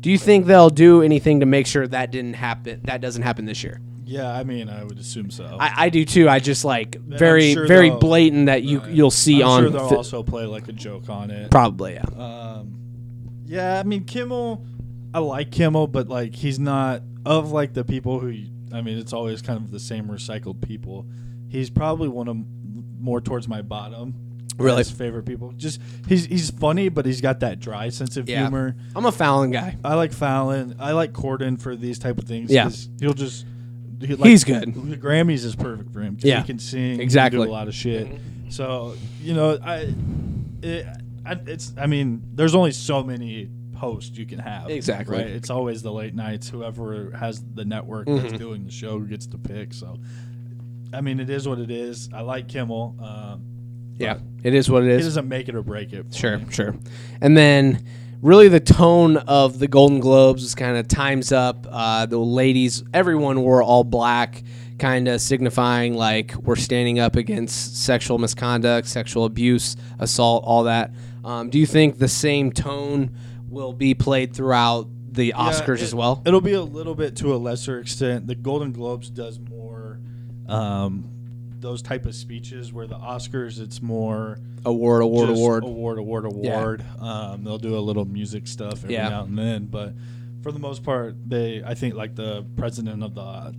Do 0.00 0.10
you 0.10 0.18
think 0.18 0.46
they'll 0.46 0.70
do 0.70 1.02
anything 1.02 1.40
to 1.40 1.46
make 1.46 1.66
sure 1.66 1.86
that 1.86 2.10
didn't 2.10 2.34
happen? 2.34 2.80
That 2.84 3.00
doesn't 3.00 3.22
happen 3.22 3.44
this 3.44 3.62
year. 3.62 3.80
Yeah, 4.04 4.30
I 4.32 4.44
mean, 4.44 4.68
I 4.68 4.84
would 4.84 4.98
assume 4.98 5.30
so. 5.30 5.56
I, 5.58 5.86
I 5.86 5.88
do 5.88 6.04
too. 6.04 6.28
I 6.28 6.38
just 6.38 6.64
like 6.64 6.96
very 7.00 7.54
sure 7.54 7.66
very 7.66 7.88
they'll- 7.90 7.98
blatant 7.98 8.46
that 8.46 8.62
you 8.62 8.82
you'll 8.88 9.10
see 9.10 9.42
I'm 9.42 9.48
on 9.48 9.62
Sure 9.62 9.70
they'll 9.70 9.80
also 9.96 10.22
play 10.22 10.44
like 10.46 10.68
a 10.68 10.72
joke 10.72 11.08
on 11.08 11.30
it. 11.30 11.50
probably 11.50 11.94
yeah. 11.94 12.02
Um, 12.16 12.78
yeah, 13.46 13.78
I 13.78 13.82
mean 13.82 14.04
Kimmel, 14.04 14.64
I 15.12 15.18
like 15.20 15.50
Kimmel, 15.50 15.86
but 15.86 16.08
like 16.08 16.34
he's 16.34 16.58
not 16.58 17.02
of 17.24 17.50
like 17.52 17.72
the 17.74 17.84
people 17.84 18.20
who. 18.20 18.34
I 18.72 18.80
mean, 18.82 18.98
it's 18.98 19.12
always 19.12 19.40
kind 19.40 19.58
of 19.60 19.70
the 19.70 19.78
same 19.80 20.06
recycled 20.08 20.60
people. 20.60 21.06
He's 21.48 21.70
probably 21.70 22.08
one 22.08 22.26
of 22.28 22.36
more 23.00 23.20
towards 23.20 23.46
my 23.46 23.62
bottom. 23.62 24.14
Really? 24.56 24.80
as 24.80 24.90
favorite 24.90 25.24
people. 25.24 25.52
Just 25.52 25.80
he's 26.08 26.26
he's 26.26 26.50
funny, 26.50 26.88
but 26.88 27.06
he's 27.06 27.20
got 27.20 27.40
that 27.40 27.58
dry 27.60 27.88
sense 27.88 28.16
of 28.16 28.28
Yeah. 28.28 28.42
humor. 28.42 28.76
I'm 28.94 29.04
a 29.06 29.10
Fallon 29.12 29.50
guy. 29.50 29.76
I 29.84 29.94
like 29.94 30.12
Fallon. 30.12 30.76
I 30.78 30.92
like 30.92 31.12
Corden 31.12 31.60
for 31.60 31.74
these 31.74 31.98
type 31.98 32.18
of 32.18 32.24
things. 32.24 32.50
Yeah. 32.52 32.64
'cause 32.64 32.88
he'll 33.00 33.14
just. 33.14 33.46
He- 34.00 34.16
He's 34.16 34.44
good. 34.44 34.74
The 34.74 34.96
Grammys 34.96 35.44
is 35.44 35.54
perfect 35.56 35.92
for 35.92 36.00
him. 36.00 36.16
'cause 36.16 36.24
Yeah. 36.24 36.40
he 36.40 36.46
can 36.46 36.58
sing. 36.58 36.82
he 36.90 36.96
can 36.96 37.00
Exactly. 37.02 37.44
do 37.44 37.50
a 37.50 37.52
lot 37.52 37.68
of 37.68 37.74
shit. 37.74 38.08
So 38.50 38.94
you 39.22 39.34
know, 39.34 39.58
I, 39.62 39.94
it, 40.62 40.86
I, 41.26 41.32
it's. 41.46 41.72
I 41.78 41.86
mean, 41.86 42.22
there's 42.34 42.54
only 42.54 42.72
so 42.72 43.02
many 43.02 43.48
hosts 43.76 44.16
you 44.16 44.26
can 44.26 44.38
have. 44.38 44.70
Exactly. 44.70 45.16
Right? 45.16 45.26
It's 45.26 45.50
always 45.50 45.82
the 45.82 45.92
late 45.92 46.14
nights. 46.14 46.48
Whoever 46.48 47.10
has 47.12 47.42
the 47.54 47.64
network 47.64 48.06
that's 48.06 48.32
doing 48.34 48.64
the 48.64 48.70
show 48.70 49.00
gets 49.00 49.26
to 49.28 49.38
pick. 49.38 49.74
So, 49.74 49.98
I 50.92 51.00
mean, 51.00 51.18
it 51.20 51.28
is 51.30 51.48
what 51.48 51.58
it 51.58 51.70
is. 51.70 52.08
I 52.12 52.20
like 52.20 52.46
Kimmel. 52.48 52.94
Um, 53.00 53.42
Yeah, 53.98 54.18
it 54.42 54.54
is 54.54 54.70
what 54.70 54.82
it 54.84 54.90
is. 54.90 54.92
it 54.92 54.94
It 54.94 55.00
is. 55.00 55.06
doesn't 55.06 55.28
make 55.28 55.48
it 55.48 55.54
or 55.54 55.62
break 55.62 55.92
it. 55.92 56.06
for 56.06 56.14
Sure, 56.14 56.38
me. 56.38 56.44
sure. 56.50 56.76
And 57.20 57.36
then 57.36 57.82
really 58.24 58.48
the 58.48 58.58
tone 58.58 59.18
of 59.18 59.58
the 59.58 59.68
Golden 59.68 60.00
Globes 60.00 60.42
is 60.42 60.54
kind 60.54 60.78
of 60.78 60.88
times 60.88 61.30
up. 61.30 61.66
Uh, 61.70 62.06
the 62.06 62.16
ladies, 62.18 62.82
everyone 62.94 63.42
wore 63.42 63.62
all 63.62 63.84
black, 63.84 64.42
kind 64.78 65.06
of 65.08 65.20
signifying 65.20 65.94
like 65.94 66.34
we're 66.36 66.56
standing 66.56 66.98
up 66.98 67.16
against 67.16 67.76
sexual 67.84 68.16
misconduct, 68.18 68.88
sexual 68.88 69.26
abuse, 69.26 69.76
assault, 69.98 70.42
all 70.46 70.64
that. 70.64 70.90
Um, 71.22 71.50
do 71.50 71.58
you 71.58 71.66
think 71.66 71.98
the 71.98 72.08
same 72.08 72.50
tone 72.50 73.14
will 73.48 73.74
be 73.74 73.92
played 73.94 74.34
throughout 74.34 74.88
the 75.12 75.26
Yeah, 75.26 75.34
Oscars 75.36 75.76
it- 75.76 75.82
as 75.82 75.94
well? 75.94 76.22
It'll 76.24 76.40
be 76.40 76.54
a 76.54 76.62
little 76.62 76.94
bit 76.94 77.16
to 77.16 77.34
a 77.34 77.36
lesser 77.36 77.78
extent. 77.78 78.26
The 78.26 78.34
Golden 78.34 78.72
Globes 78.72 79.10
does 79.10 79.38
more 79.38 80.00
um, 80.48 81.08
those 81.64 81.82
type 81.82 82.04
of 82.06 82.14
speeches, 82.14 82.72
where 82.72 82.86
the 82.86 82.94
Oscars 82.98 83.58
it's 83.58 83.80
more 83.82 84.38
Award, 84.66 85.02
award, 85.02 85.28
award. 85.30 85.64
award, 85.64 85.98
award, 85.98 86.24
award. 86.26 86.84
Um, 87.00 87.42
they'll 87.42 87.58
do 87.58 87.76
a 87.76 87.80
little 87.80 88.04
music 88.04 88.46
stuff 88.46 88.84
every 88.84 88.94
Yeah. 88.94 89.08
now 89.08 89.24
and 89.24 89.36
then, 89.38 89.66
but 89.66 89.94
for 90.42 90.52
the 90.52 90.58
most 90.58 90.82
part, 90.84 91.16
they 91.26 91.62
I 91.64 91.74
think 91.74 91.94
like 91.94 92.14
the 92.14 92.44
president 92.56 93.02
of 93.02 93.14
the 93.14 93.54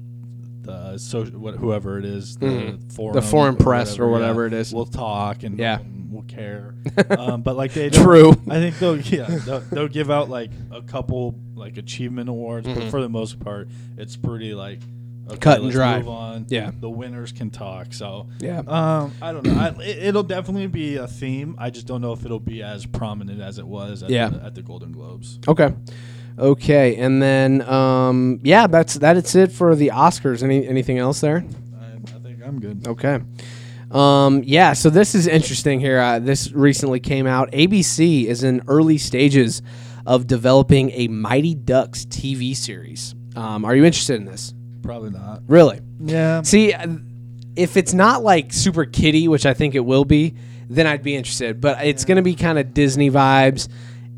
the 0.62 0.98
social 0.98 1.34
whoever 1.58 2.00
it 2.00 2.06
is 2.06 2.38
the 2.38 2.46
Mhm. 2.48 2.94
forum 2.94 3.14
The 3.16 3.22
foreign 3.22 3.54
or 3.56 3.58
press 3.58 4.00
or 4.00 4.06
yeah, 4.06 4.12
whatever 4.12 4.46
it 4.48 4.54
is. 4.54 4.74
will 4.74 4.86
talk 4.88 5.44
and 5.44 5.60
Yeah. 5.60 5.80
and 5.80 6.12
we'll 6.12 6.24
care. 6.24 6.74
um, 7.20 7.42
but 7.44 7.56
like 7.56 7.74
they 7.74 7.90
True. 7.90 8.32
I 8.50 8.60
think 8.60 8.80
they'll 8.80 9.00
yeah 9.00 9.26
they'll, 9.46 9.60
they'll 9.72 9.88
give 9.88 10.10
out 10.10 10.30
like 10.30 10.50
a 10.72 10.82
couple 10.82 11.36
like 11.56 11.78
achievement 11.78 12.30
awards, 12.30 12.68
Mhm. 12.68 12.76
but 12.76 12.84
for 12.90 13.02
the 13.02 13.10
most 13.10 13.40
part, 13.40 13.68
it's 13.98 14.16
pretty 14.16 14.54
like 14.56 14.80
okay, 15.28 15.38
Cut 15.40 15.62
and 15.62 15.72
dry. 15.72 16.00
Move 16.00 16.10
on. 16.10 16.46
Yeah. 16.50 16.72
the 16.80 16.90
winners 16.90 17.32
can 17.32 17.50
talk. 17.50 17.94
So 17.94 18.28
Yeah. 18.40 18.60
um, 18.60 19.14
I 19.22 19.32
don't 19.32 19.46
know. 19.46 19.54
I, 19.60 19.70
it, 19.84 20.04
it'll 20.08 20.24
definitely 20.24 20.68
be 20.68 20.98
a 20.98 21.08
theme. 21.08 21.56
I 21.58 21.70
just 21.70 21.88
don't 21.88 22.02
know 22.02 22.12
if 22.14 22.26
it'll 22.26 22.40
be 22.40 22.62
as 22.64 22.86
prominent 22.86 23.42
as 23.42 23.58
it 23.58 23.66
was 23.68 24.04
at, 24.04 24.10
Yeah. 24.10 24.30
the, 24.30 24.44
at 24.44 24.56
the 24.56 24.62
Golden 24.62 24.92
Globes. 24.92 25.40
Okay. 25.48 25.74
Okay, 26.38 26.98
and 26.98 27.22
then 27.22 27.62
um, 27.62 28.42
yeah, 28.44 28.68
that's 28.68 28.96
that's 28.96 29.36
it 29.36 29.54
for 29.54 29.74
the 29.74 29.92
Oscars. 29.94 30.44
Any 30.44 30.68
anything 30.68 30.98
else 30.98 31.22
there? 31.22 31.46
I, 31.80 31.86
I 32.14 32.20
think 32.20 32.40
I'm 32.46 32.60
good. 32.60 32.86
Okay. 32.86 33.22
Um, 33.90 34.44
yeah, 34.44 34.74
so 34.74 34.90
this 34.90 35.16
is 35.16 35.28
interesting 35.28 35.80
here. 35.80 35.98
Uh, 36.00 36.20
this 36.20 36.52
recently 36.52 37.00
came 37.00 37.26
out. 37.26 37.52
ABC 37.54 38.26
is 38.26 38.44
in 38.44 38.62
early 38.68 38.98
stages 38.98 39.62
of 40.06 40.28
developing 40.28 40.92
a 40.92 41.08
Mighty 41.08 41.56
Ducks 41.56 42.04
TV 42.06 42.54
series. 42.54 43.16
Um, 43.38 43.64
are 43.64 43.74
you 43.74 43.86
interested 43.86 44.16
in 44.20 44.26
this? 44.26 44.54
Probably 44.86 45.10
not. 45.10 45.42
Really? 45.48 45.82
Yeah. 46.00 46.42
See, 46.44 46.74
uh, 46.74 46.88
if 47.56 47.78
it's 47.78 47.94
not 47.94 48.24
like 48.24 48.54
super 48.54 48.86
kiddie, 48.86 49.28
which 49.28 49.46
I 49.46 49.54
think 49.54 49.76
it 49.76 49.82
will 49.82 50.06
be, 50.06 50.36
then 50.70 50.88
I'd 50.88 51.04
be 51.04 51.16
interested. 51.16 51.60
But 51.60 51.86
it's 51.86 52.06
going 52.06 52.18
to 52.18 52.22
be 52.22 52.36
kind 52.36 52.60
of 52.60 52.74
Disney 52.74 53.10
vibes. 53.10 53.68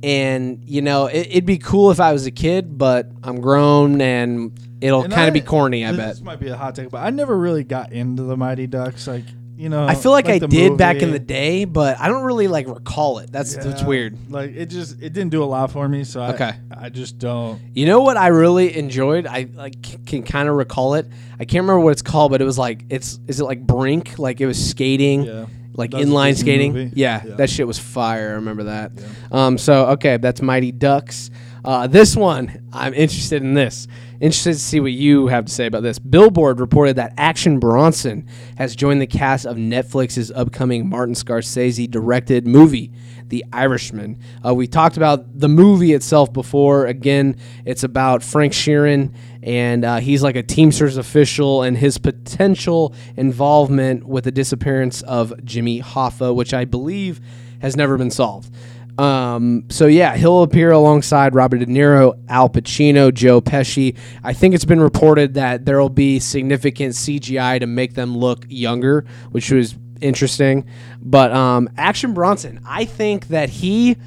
And, 0.03 0.63
you 0.65 0.81
know, 0.81 1.07
it, 1.07 1.27
it'd 1.27 1.45
be 1.45 1.57
cool 1.57 1.89
if 1.89 1.99
I 1.99 2.13
was 2.13 2.27
a 2.27 2.31
kid, 2.31 2.77
but 2.77 3.09
I'm 3.23 3.41
grown 3.41 3.99
and 3.99 4.51
it'll 4.79 5.07
kind 5.07 5.27
of 5.27 5.33
be 5.33 5.41
corny, 5.41 5.85
I 5.85 5.91
this, 5.91 5.97
bet. 5.97 6.09
This 6.09 6.21
might 6.21 6.39
be 6.39 6.49
a 6.49 6.55
hot 6.55 6.75
take, 6.75 6.91
but 6.91 7.03
I 7.03 7.09
never 7.09 7.35
really 7.35 7.63
got 7.63 7.91
into 7.91 8.23
the 8.23 8.37
Mighty 8.37 8.67
Ducks. 8.67 9.07
Like 9.07 9.23
you 9.57 9.69
know, 9.69 9.85
I 9.87 9.95
feel 9.95 10.11
like, 10.11 10.29
I 10.29 10.39
the 10.39 10.47
did 10.47 10.77
back 10.77 10.97
in 11.01 11.11
the 11.11 11.19
day, 11.19 11.65
but 11.65 11.99
I 11.99 12.07
don't 12.07 12.23
really 12.23 12.47
like 12.47 12.67
recall 12.67 13.17
it. 13.19 13.31
That's 13.31 13.55
that's 13.55 13.81
Yeah, 13.81 13.87
weird. 13.87 14.31
Like 14.31 14.51
it 14.55 14.67
just 14.67 15.01
it 15.01 15.13
didn't 15.13 15.29
do 15.29 15.43
a 15.43 15.45
lot 15.45 15.71
for 15.71 15.89
me. 15.89 16.03
So 16.03 16.21
Okay. 16.23 16.51
I, 16.71 16.85
I 16.85 16.89
just 16.89 17.17
don't. 17.17 17.59
You 17.73 17.85
know 17.87 18.01
what 18.01 18.17
I 18.17 18.27
really 18.27 18.75
enjoyed? 18.77 19.25
I 19.25 19.47
like 19.55 19.75
c- 19.83 19.97
can 20.05 20.23
kind 20.23 20.47
of 20.47 20.55
recall 20.55 20.93
it. 20.93 21.07
I 21.39 21.45
can't 21.45 21.63
remember 21.63 21.79
what 21.79 21.91
it's 21.91 22.01
called, 22.03 22.31
but 22.31 22.41
it 22.41 22.45
was 22.45 22.57
like 22.57 22.83
it's 22.89 23.19
is 23.27 23.39
it 23.39 23.43
like 23.45 23.65
Brink? 23.65 24.19
Like 24.19 24.39
it 24.41 24.45
was 24.45 24.69
skating, 24.69 25.23
Yeah. 25.23 25.45
like 25.73 25.91
That's 25.91 26.05
inline 26.05 26.37
skating. 26.37 26.91
Yeah, 26.95 27.23
Yeah. 27.25 27.35
that 27.35 27.49
shit 27.49 27.65
was 27.65 27.79
fire. 27.79 28.29
I 28.29 28.33
remember 28.33 28.65
that. 28.65 28.91
Yeah. 28.95 29.05
Um, 29.31 29.57
so 29.57 29.87
okay, 29.87 30.17
that's 30.17 30.41
Mighty 30.41 30.71
Ducks. 30.71 31.31
Uh, 31.63 31.87
this 31.87 32.15
one, 32.15 32.67
I'm 32.71 32.93
interested 32.93 33.41
in 33.41 33.53
this. 33.53 33.87
Interested 34.19 34.53
to 34.53 34.59
see 34.59 34.79
what 34.79 34.93
you 34.93 35.27
have 35.27 35.45
to 35.45 35.51
say 35.51 35.67
about 35.67 35.83
this. 35.83 35.99
Billboard 35.99 36.59
reported 36.59 36.95
that 36.95 37.13
Action 37.17 37.59
Bronson 37.59 38.27
has 38.57 38.75
joined 38.75 39.01
the 39.01 39.07
cast 39.07 39.45
of 39.45 39.57
Netflix's 39.57 40.31
upcoming 40.31 40.89
Martin 40.89 41.13
Scorsese 41.13 41.89
directed 41.89 42.47
movie, 42.47 42.91
The 43.27 43.45
Irishman. 43.53 44.19
Uh, 44.45 44.55
we 44.55 44.65
talked 44.67 44.97
about 44.97 45.39
the 45.39 45.49
movie 45.49 45.93
itself 45.93 46.33
before. 46.33 46.87
Again, 46.87 47.35
it's 47.65 47.83
about 47.83 48.23
Frank 48.23 48.53
Sheeran, 48.53 49.13
and 49.43 49.85
uh, 49.85 49.97
he's 49.97 50.23
like 50.23 50.35
a 50.35 50.43
Teamsters 50.43 50.97
official, 50.97 51.61
and 51.61 51.77
his 51.77 51.97
potential 51.99 52.95
involvement 53.15 54.07
with 54.07 54.23
the 54.23 54.31
disappearance 54.31 55.03
of 55.03 55.33
Jimmy 55.43 55.81
Hoffa, 55.81 56.33
which 56.33 56.53
I 56.53 56.65
believe 56.65 57.21
has 57.61 57.75
never 57.75 57.97
been 57.97 58.11
solved. 58.11 58.53
Um, 58.97 59.65
so 59.69 59.85
yeah, 59.85 60.15
he'll 60.15 60.41
appear 60.41 60.71
alongside 60.71 61.35
Robert 61.35 61.59
De 61.59 61.67
Niro, 61.67 62.19
Al 62.29 62.49
Pacino, 62.49 63.13
Joe 63.13 63.41
Pesci. 63.41 63.95
I 64.23 64.33
think 64.33 64.55
it's 64.55 64.65
been 64.65 64.81
reported 64.81 65.35
that 65.35 65.65
there 65.65 65.79
will 65.79 65.89
be 65.89 66.19
significant 66.19 66.93
CGI 66.93 67.59
to 67.59 67.67
make 67.67 67.93
them 67.93 68.17
look 68.17 68.45
younger, 68.49 69.05
which 69.31 69.51
was 69.51 69.75
interesting. 70.01 70.65
But 71.01 71.31
um, 71.31 71.69
Action 71.77 72.13
Bronson, 72.13 72.59
I 72.65 72.85
think 72.85 73.27
that 73.27 73.49
he 73.49 73.97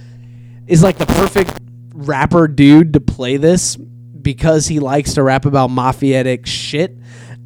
is 0.67 0.83
like 0.83 0.99
the 0.99 1.07
perfect 1.07 1.59
rapper 1.95 2.49
dude 2.49 2.93
to 2.95 3.01
play 3.01 3.37
this 3.37 3.77
because 3.77 4.67
he 4.67 4.81
likes 4.81 5.15
to 5.15 5.23
rap 5.23 5.45
about 5.45 5.71
mafiotic 5.71 6.47
shit. 6.47 6.97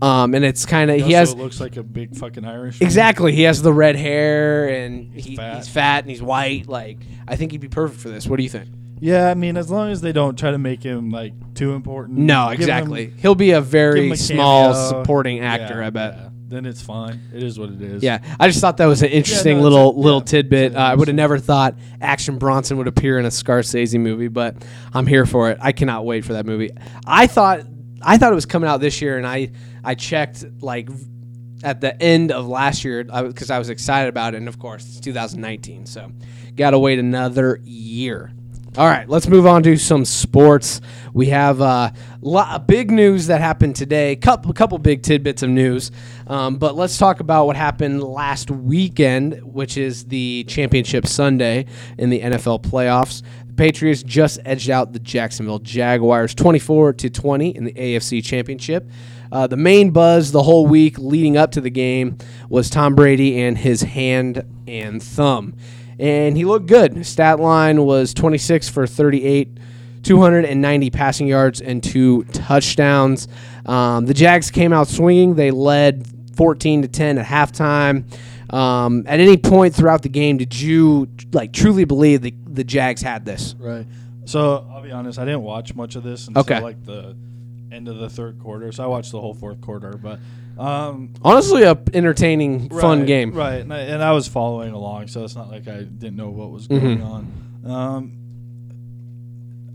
Um, 0.03 0.35
and 0.35 0.45
it's 0.45 0.67
kind 0.67 0.91
of 0.91 0.99
he 0.99 1.15
also 1.15 1.17
has 1.17 1.35
looks 1.35 1.61
like 1.61 1.77
a 1.77 1.83
big 1.83 2.17
fucking 2.17 2.45
Irish. 2.45 2.81
exactly 2.81 3.33
he 3.33 3.43
has 3.43 3.63
the 3.63 3.73
red 3.73 3.97
hair 3.97 4.69
and 4.69 5.13
he, 5.15 5.37
fat. 5.37 5.57
he's 5.57 5.69
fat 5.69 6.05
and 6.05 6.11
he's 6.11 6.23
white. 6.23 6.69
Like 6.69 6.99
I 7.27 7.37
think 7.37 7.53
he'd 7.53 7.61
be 7.61 7.69
perfect 7.69 8.01
for 8.01 8.09
this. 8.09 8.27
What 8.27 8.37
do 8.37 8.43
you 8.43 8.49
think? 8.49 8.69
Yeah, 9.01 9.29
I 9.29 9.35
mean, 9.35 9.57
as 9.57 9.71
long 9.71 9.91
as 9.91 10.01
they 10.01 10.13
don't 10.13 10.39
try 10.39 10.51
to 10.51 10.59
make 10.59 10.83
him 10.83 11.11
like 11.11 11.33
too 11.55 11.73
important. 11.75 12.19
No, 12.19 12.49
give 12.51 12.61
him- 12.61 12.63
exactly. 12.63 13.13
He'll 13.19 13.35
be 13.35 13.51
a 13.51 13.61
very 13.61 14.11
a 14.11 14.17
small 14.17 14.73
cameo. 14.73 14.89
supporting 14.89 15.41
actor. 15.41 15.81
Yeah, 15.81 15.87
I 15.87 15.91
bet. 15.91 16.15
yeah. 16.17 16.29
Then 16.47 16.67
it's 16.67 16.83
fine. 16.83 17.21
It 17.35 17.43
is 17.43 17.59
what 17.59 17.71
it 17.71 17.83
is. 17.83 18.03
Yeah, 18.03 18.19
I 18.39 18.49
just 18.49 18.61
thought 18.61 18.77
that 18.77 18.87
was 18.87 19.03
an 19.03 19.09
interesting 19.09 19.57
no, 19.57 19.63
little 19.65 19.91
a- 19.91 19.99
little 19.99 20.21
yeah, 20.21 20.25
tidbit. 20.27 20.77
Uh, 20.77 20.79
I 20.79 20.95
would 20.95 21.09
have 21.09 21.17
never 21.17 21.39
thought 21.39 21.77
Action 22.01 22.39
Bronson 22.39 22.77
would 22.77 22.87
appear 22.87 23.19
in 23.19 23.25
a 23.25 23.31
Scorsese 23.31 23.99
movie, 23.99 24.29
but 24.29 24.57
I'm 24.93 25.07
here 25.07 25.27
for 25.27 25.51
it. 25.51 25.59
I 25.61 25.73
cannot 25.73 26.05
wait 26.05 26.25
for 26.25 26.35
that 26.35 26.47
movie. 26.47 26.71
I 27.07 27.27
thought 27.27 27.63
I 28.01 28.19
thought 28.19 28.31
it 28.31 28.35
was 28.37 28.47
coming 28.47 28.69
out 28.69 28.81
this 28.81 29.01
year, 29.03 29.17
and 29.19 29.27
I 29.27 29.51
I 29.85 29.95
checked 29.95 30.45
like 30.61 30.89
at 31.63 31.81
the 31.81 32.01
end 32.03 32.33
of 32.33 32.47
last 32.47 32.85
year 32.85 33.05
because 33.05 33.51
I 33.51 33.59
was 33.59 33.71
excited 33.71 34.09
about 34.09 34.35
it, 34.35 34.39
and 34.39 34.49
of 34.49 34.59
course 34.59 34.87
it's 34.87 35.01
2019, 35.01 35.87
so 35.87 36.11
got 36.57 36.71
to 36.71 36.79
wait 36.79 36.99
another 36.99 37.61
year. 37.65 38.33
All 38.77 38.89
right, 38.89 39.09
let's 39.09 39.29
move 39.29 39.47
on 39.47 39.63
to 39.63 39.77
some 39.77 40.05
sports. 40.05 40.81
We 41.13 41.27
have 41.27 41.61
uh, 41.61 41.93
lo- 42.21 42.59
big 42.59 42.91
news 42.91 43.29
that 43.29 43.41
happened 43.41 43.77
today. 43.77 44.17
Couple 44.17 44.53
couple 44.53 44.79
big 44.79 45.03
tidbits 45.05 45.45
of 45.45 45.51
news, 45.51 45.93
um, 46.27 46.57
but 46.57 46.75
let's 46.75 46.99
talk 46.99 47.21
about 47.21 47.47
what 47.47 47.55
happened 47.55 48.03
last 48.03 48.51
weekend, 48.51 49.41
which 49.45 49.77
is 49.77 50.07
the 50.07 50.45
championship 50.49 51.07
Sunday 51.07 51.67
in 51.99 52.11
the 52.11 52.21
NFL 52.21 52.63
playoffs. 52.63 53.23
The 53.47 53.55
Patriots 53.55 54.03
just 54.03 54.41
edged 54.45 54.71
out 54.71 54.93
the 54.93 54.99
Jacksonville 54.99 55.61
Jaguars, 55.61 56.35
24 56.35 56.95
to 56.95 57.11
20 57.11 57.51
in 57.51 57.63
the 57.63 57.73
AFC 57.75 58.25
Championship. 58.25 58.91
Uh, 59.35 59.47
the 59.47 59.57
main 59.57 59.91
buzz 59.91 60.33
the 60.33 60.43
whole 60.43 60.67
week 60.67 60.97
leading 60.99 61.37
up 61.37 61.51
to 61.51 61.61
the 61.61 61.69
game 61.71 62.17
was 62.49 62.71
Tom 62.71 62.95
Brady 62.95 63.43
and 63.43 63.59
his 63.59 63.83
hand 63.83 64.45
and 64.67 65.03
thumb 65.03 65.55
and 65.99 66.37
he 66.37 66.45
looked 66.45 66.67
good. 66.67 67.07
Stat 67.07 67.39
line 67.41 67.85
was 67.85 68.15
26 68.15 68.69
for 68.69 68.87
38, 68.87 69.59
290 70.03 70.91
passing 70.91 71.27
yards, 71.27 71.61
and 71.61 71.83
two 71.83 72.25
touchdowns. 72.25 73.29
Um, 73.67 74.07
the 74.07 74.15
Jags 74.15 74.51
came 74.51 74.73
out 74.73 74.89
swinging. 74.89 75.35
They 75.35 75.51
led 75.51 76.07
14 76.37 76.83
to 76.83 76.89
10 76.89 77.19
at 77.19 77.27
halftime. 77.27 78.05
Um, 78.53 79.05
at 79.07 79.21
any 79.21 79.37
point 79.37 79.75
throughout 79.75 80.03
the 80.03 80.09
game, 80.09 80.37
did 80.37 80.59
you 80.59 81.09
like 81.33 81.53
truly 81.53 81.85
believe 81.85 82.23
the 82.23 82.35
the 82.47 82.65
Jags 82.65 83.03
had 83.03 83.25
this? 83.25 83.55
Right. 83.59 83.87
So 84.27 84.67
I'll 84.71 84.83
be 84.83 84.93
honest. 84.93 85.19
I 85.19 85.25
didn't 85.25 85.43
watch 85.43 85.75
much 85.75 85.97
of 85.97 86.03
this 86.03 86.29
until 86.29 86.41
Okay. 86.43 86.61
like 86.61 86.85
the 86.85 87.17
end 87.73 87.89
of 87.89 87.99
the 87.99 88.09
third 88.11 88.39
quarter. 88.39 88.71
So 88.73 88.85
I 88.85 88.87
watched 88.87 89.13
the 89.13 89.21
whole 89.21 89.35
fourth 89.35 89.61
quarter, 89.61 89.93
but 89.93 90.19
um, 90.59 91.13
Honestly, 91.23 91.65
a 91.65 91.77
entertaining, 91.93 92.69
fun 92.71 93.07
game. 93.07 93.33
Right. 93.33 93.61
And 93.61 93.73
I, 93.73 93.81
and 93.81 94.03
I 94.03 94.13
was 94.13 94.29
following 94.29 94.73
along, 94.73 95.09
so 95.09 95.25
it's 95.25 95.35
not 95.37 95.51
like 95.51 95.67
I 95.69 95.79
didn't 95.83 96.17
know 96.17 96.31
what 96.31 96.51
was 96.51 96.69
Mm-hmm. 96.69 96.87
going 96.87 97.03
on. 97.03 97.33
Um, 97.65 98.19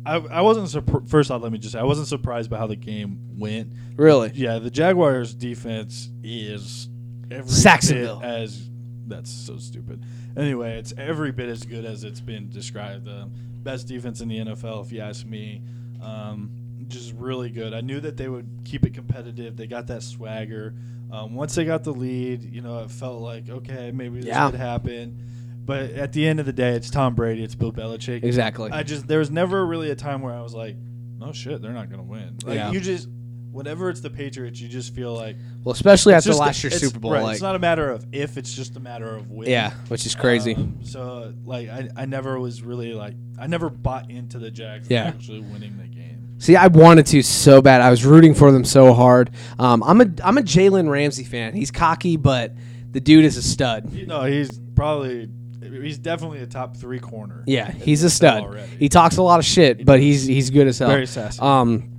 I, 0.05 0.15
I 0.15 0.41
wasn't 0.41 0.67
surpr- 0.67 1.07
first 1.09 1.29
off. 1.31 1.41
Let 1.41 1.51
me 1.51 1.57
just 1.59 1.73
say 1.73 1.79
I 1.79 1.83
wasn't 1.83 2.07
surprised 2.07 2.49
by 2.49 2.57
how 2.57 2.67
the 2.67 2.75
game 2.75 3.19
went. 3.37 3.73
Really? 3.95 4.31
Yeah, 4.33 4.59
the 4.59 4.71
Jaguars' 4.71 5.33
defense 5.33 6.09
is 6.23 6.87
every 7.29 7.51
Saxonville. 7.51 8.21
bit 8.21 8.27
as 8.29 8.69
that's 9.07 9.29
so 9.31 9.57
stupid. 9.57 10.03
Anyway, 10.37 10.77
it's 10.77 10.93
every 10.97 11.31
bit 11.31 11.49
as 11.49 11.63
good 11.63 11.83
as 11.83 12.03
it's 12.03 12.21
been 12.21 12.49
described. 12.49 13.05
The 13.05 13.27
best 13.29 13.87
defense 13.87 14.21
in 14.21 14.29
the 14.29 14.37
NFL, 14.37 14.85
if 14.85 14.91
you 14.91 15.01
ask 15.01 15.25
me. 15.25 15.61
Um, 16.01 16.51
just 16.89 17.13
really 17.15 17.49
good. 17.49 17.73
I 17.73 17.81
knew 17.81 17.99
that 18.01 18.17
they 18.17 18.27
would 18.27 18.61
keep 18.65 18.85
it 18.85 18.93
competitive. 18.93 19.55
They 19.55 19.67
got 19.67 19.87
that 19.87 20.03
swagger. 20.03 20.73
Um, 21.11 21.33
once 21.35 21.55
they 21.55 21.65
got 21.65 21.83
the 21.83 21.93
lead, 21.93 22.43
you 22.43 22.61
know, 22.61 22.79
it 22.83 22.91
felt 22.91 23.21
like 23.21 23.49
okay, 23.49 23.91
maybe 23.91 24.17
this 24.17 24.25
Yeah. 24.27 24.49
could 24.51 24.59
happen. 24.59 25.23
But 25.65 25.91
at 25.91 26.13
the 26.13 26.27
end 26.27 26.39
of 26.39 26.45
the 26.45 26.53
day, 26.53 26.71
it's 26.71 26.89
Tom 26.89 27.13
Brady. 27.15 27.43
It's 27.43 27.55
Bill 27.55 27.71
Belichick. 27.71 28.23
Exactly. 28.23 28.71
I 28.71 28.83
just 28.83 29.07
there 29.07 29.19
was 29.19 29.29
never 29.31 29.65
really 29.65 29.91
a 29.91 29.95
time 29.95 30.21
where 30.21 30.33
I 30.33 30.41
was 30.41 30.53
like, 30.53 30.75
"Oh 31.21 31.31
shit, 31.31 31.61
they're 31.61 31.73
not 31.73 31.89
gonna 31.89 32.03
win." 32.03 32.37
Like 32.43 32.55
Yeah. 32.55 32.71
you 32.71 32.79
just, 32.79 33.07
whenever 33.51 33.89
it's 33.89 34.01
the 34.01 34.09
Patriots, 34.09 34.59
you 34.61 34.67
just 34.67 34.93
feel 34.95 35.13
like 35.15 35.35
well, 35.63 35.73
especially 35.73 36.13
after 36.15 36.29
just- 36.29 36.39
last 36.39 36.63
year's 36.63 36.79
Super 36.79 36.99
Bowl. 36.99 37.11
Right, 37.11 37.21
like, 37.23 37.33
it's 37.33 37.41
not 37.41 37.55
a 37.55 37.59
matter 37.59 37.89
of 37.91 38.05
if; 38.11 38.37
it's 38.37 38.53
just 38.53 38.75
a 38.77 38.79
matter 38.79 39.15
of 39.15 39.29
when. 39.29 39.47
yeah, 39.49 39.71
which 39.89 40.05
is 40.07 40.15
crazy. 40.15 40.55
Um, 40.55 40.79
so 40.83 41.33
like, 41.45 41.69
I, 41.69 41.89
I 41.95 42.05
never 42.05 42.39
was 42.39 42.61
really 42.63 42.93
like, 42.93 43.13
I 43.39 43.45
never 43.47 43.69
bought 43.69 44.09
into 44.09 44.39
the 44.39 44.49
Jags 44.51 44.89
Yeah. 44.89 45.03
actually 45.05 45.41
winning 45.41 45.77
the 45.77 45.87
game. 45.87 46.18
See, 46.39 46.55
I 46.55 46.67
wanted 46.67 47.05
to 47.07 47.21
so 47.21 47.61
bad. 47.61 47.81
I 47.81 47.89
was 47.89 48.05
rooting 48.05 48.33
for 48.33 48.51
them 48.51 48.63
so 48.63 48.93
hard. 48.93 49.29
Um, 49.59 49.83
I'm 49.83 50.01
a 50.01 50.09
I'm 50.23 50.37
a 50.37 50.41
Jalen 50.41 50.89
Ramsey 50.89 51.25
fan. 51.25 51.53
He's 51.53 51.69
cocky, 51.69 52.17
but 52.17 52.53
the 52.91 52.99
dude 52.99 53.25
is 53.25 53.37
a 53.37 53.41
stud. 53.43 53.91
You 53.91 54.05
know, 54.07 54.23
he's 54.23 54.49
probably, 54.73 55.29
he's 55.61 55.97
definitely 55.97 56.39
a 56.39 56.47
top 56.47 56.77
three 56.77 56.99
corner. 56.99 57.43
Yeah, 57.45 57.69
he's 57.69 58.03
a 58.03 58.09
stud. 58.09 58.41
already. 58.43 58.71
He 58.77 58.89
talks 58.89 59.17
a 59.17 59.21
lot 59.21 59.39
of 59.39 59.45
shit, 59.45 59.85
but 59.85 59.99
he's 59.99 60.25
he's 60.25 60.49
good 60.49 60.67
as 60.67 60.79
hell. 60.79 60.87
Very 60.87 61.05
sassy. 61.07 61.39
Um, 61.41 61.91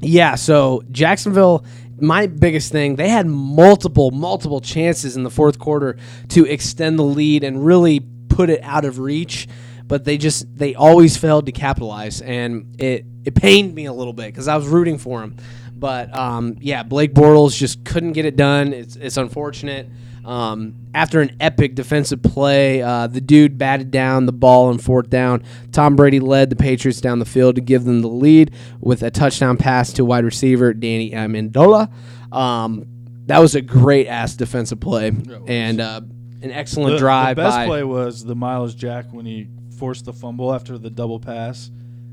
yeah. 0.00 0.36
So 0.36 0.82
Jacksonville, 0.92 1.64
my 1.98 2.28
biggest 2.28 2.70
thing, 2.72 2.94
they 2.96 3.08
had 3.08 3.26
multiple 3.26 4.12
multiple 4.12 4.60
chances 4.60 5.16
in 5.16 5.24
the 5.24 5.30
fourth 5.30 5.58
quarter 5.58 5.96
to 6.28 6.46
extend 6.46 6.98
the 6.98 7.04
lead 7.04 7.42
and 7.44 7.66
really 7.66 8.00
put 8.28 8.48
it 8.50 8.62
out 8.62 8.84
of 8.84 9.00
reach, 9.00 9.48
but 9.90 10.04
they 10.04 10.16
just 10.16 10.46
they 10.56 10.76
always 10.76 11.16
failed 11.16 11.46
to 11.46 11.52
capitalize, 11.52 12.22
and 12.22 12.76
it 12.80 13.04
it 13.24 13.34
pained 13.34 13.74
me 13.74 13.86
a 13.86 13.92
little 13.92 14.12
bit 14.12 14.26
because 14.26 14.46
I 14.46 14.56
was 14.56 14.68
rooting 14.68 14.98
for 14.98 15.20
him. 15.20 15.36
But 15.74 16.16
um, 16.16 16.56
yeah, 16.60 16.84
Blake 16.84 17.12
Bortles 17.12 17.56
just 17.56 17.84
couldn't 17.84 18.12
get 18.12 18.24
it 18.24 18.36
done. 18.36 18.72
It's 18.72 18.94
it's 18.94 19.16
unfortunate. 19.16 19.88
Um, 20.24 20.76
after 20.94 21.20
an 21.20 21.36
epic 21.40 21.74
defensive 21.74 22.22
play, 22.22 22.82
uh, 22.82 23.08
the 23.08 23.20
dude 23.20 23.58
batted 23.58 23.90
down 23.90 24.26
the 24.26 24.32
ball 24.32 24.68
on 24.68 24.78
fourth 24.78 25.10
down. 25.10 25.42
Tom 25.72 25.96
Brady 25.96 26.20
led 26.20 26.50
the 26.50 26.56
Patriots 26.56 27.00
down 27.00 27.18
the 27.18 27.24
field 27.24 27.56
to 27.56 27.60
give 27.60 27.82
them 27.82 28.00
the 28.00 28.08
lead 28.08 28.54
with 28.78 29.02
a 29.02 29.10
touchdown 29.10 29.56
pass 29.56 29.92
to 29.94 30.04
wide 30.04 30.24
receiver 30.24 30.72
Danny 30.72 31.10
Amendola. 31.10 31.90
Um, 32.32 32.86
that 33.26 33.40
was 33.40 33.56
a 33.56 33.60
great 33.60 34.06
ass 34.06 34.36
defensive 34.36 34.78
play 34.78 35.10
and 35.48 35.80
uh, 35.80 36.00
an 36.42 36.52
excellent 36.52 36.92
the, 36.92 36.98
drive 36.98 37.34
the 37.34 37.42
best 37.42 37.56
by. 37.56 37.66
play 37.66 37.82
was 37.82 38.24
the 38.24 38.36
Myles 38.36 38.76
Jack 38.76 39.06
when 39.12 39.26
he 39.26 39.48
forced 39.80 40.04
the 40.04 40.12
fumble 40.12 40.52
after 40.54 40.78
the 40.78 40.90
double 40.90 41.18
pass, 41.18 41.70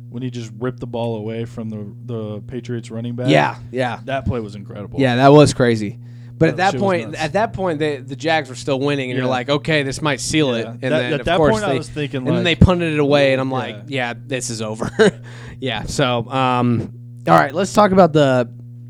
when 0.09 0.23
he 0.23 0.31
just 0.31 0.51
ripped 0.57 0.79
the 0.79 0.87
ball 0.87 1.17
away 1.17 1.43
from 1.45 1.69
the 1.69 1.85
the 2.05 2.39
Patriots 2.47 2.89
running 2.89 3.15
back. 3.15 3.27
Yeah, 3.29 3.57
yeah, 3.71 3.99
that 4.05 4.25
play 4.25 4.39
was 4.39 4.55
incredible. 4.55 4.99
yeah. 4.99 5.17
That 5.17 5.27
was 5.33 5.53
crazy. 5.53 5.99
But 6.39 6.49
at 6.49 6.57
That 6.57 6.71
that 6.73 6.79
point, 6.79 7.15
at 7.15 7.33
that 7.33 7.51
point, 7.53 7.79
the 7.79 7.97
the 7.97 8.15
Jags 8.15 8.47
were 8.47 8.55
still 8.55 8.79
winning, 8.79 9.09
and 9.11 9.17
you're 9.19 9.27
like, 9.27 9.49
okay, 9.49 9.83
this 9.83 10.01
might 10.01 10.19
seal 10.21 10.53
it. 10.53 10.65
And 10.65 10.79
That- 10.81 10.89
then 10.89 11.13
at 11.13 11.19
of 11.21 11.25
that 11.25 11.37
course 11.37 11.51
point, 11.53 11.65
I 11.65 11.73
was 11.73 11.89
thinking, 11.89 12.25
and 12.27 12.37
then 12.37 12.43
they 12.43 12.55
punted 12.55 12.93
it 12.93 12.99
away, 12.99 13.33
and 13.33 13.41
I'm 13.41 13.49
Yeah. 13.51 13.57
like, 13.57 13.75
yeah, 13.87 14.13
this 14.15 14.49
is 14.49 14.61
over. 14.61 14.89
yeah. 15.59 15.83
So, 15.83 16.29
um, 16.29 16.93
all 17.27 17.33
right, 17.35 17.53
let's 17.53 17.73
talk 17.73 17.91
about 17.91 18.13
the 18.13 18.47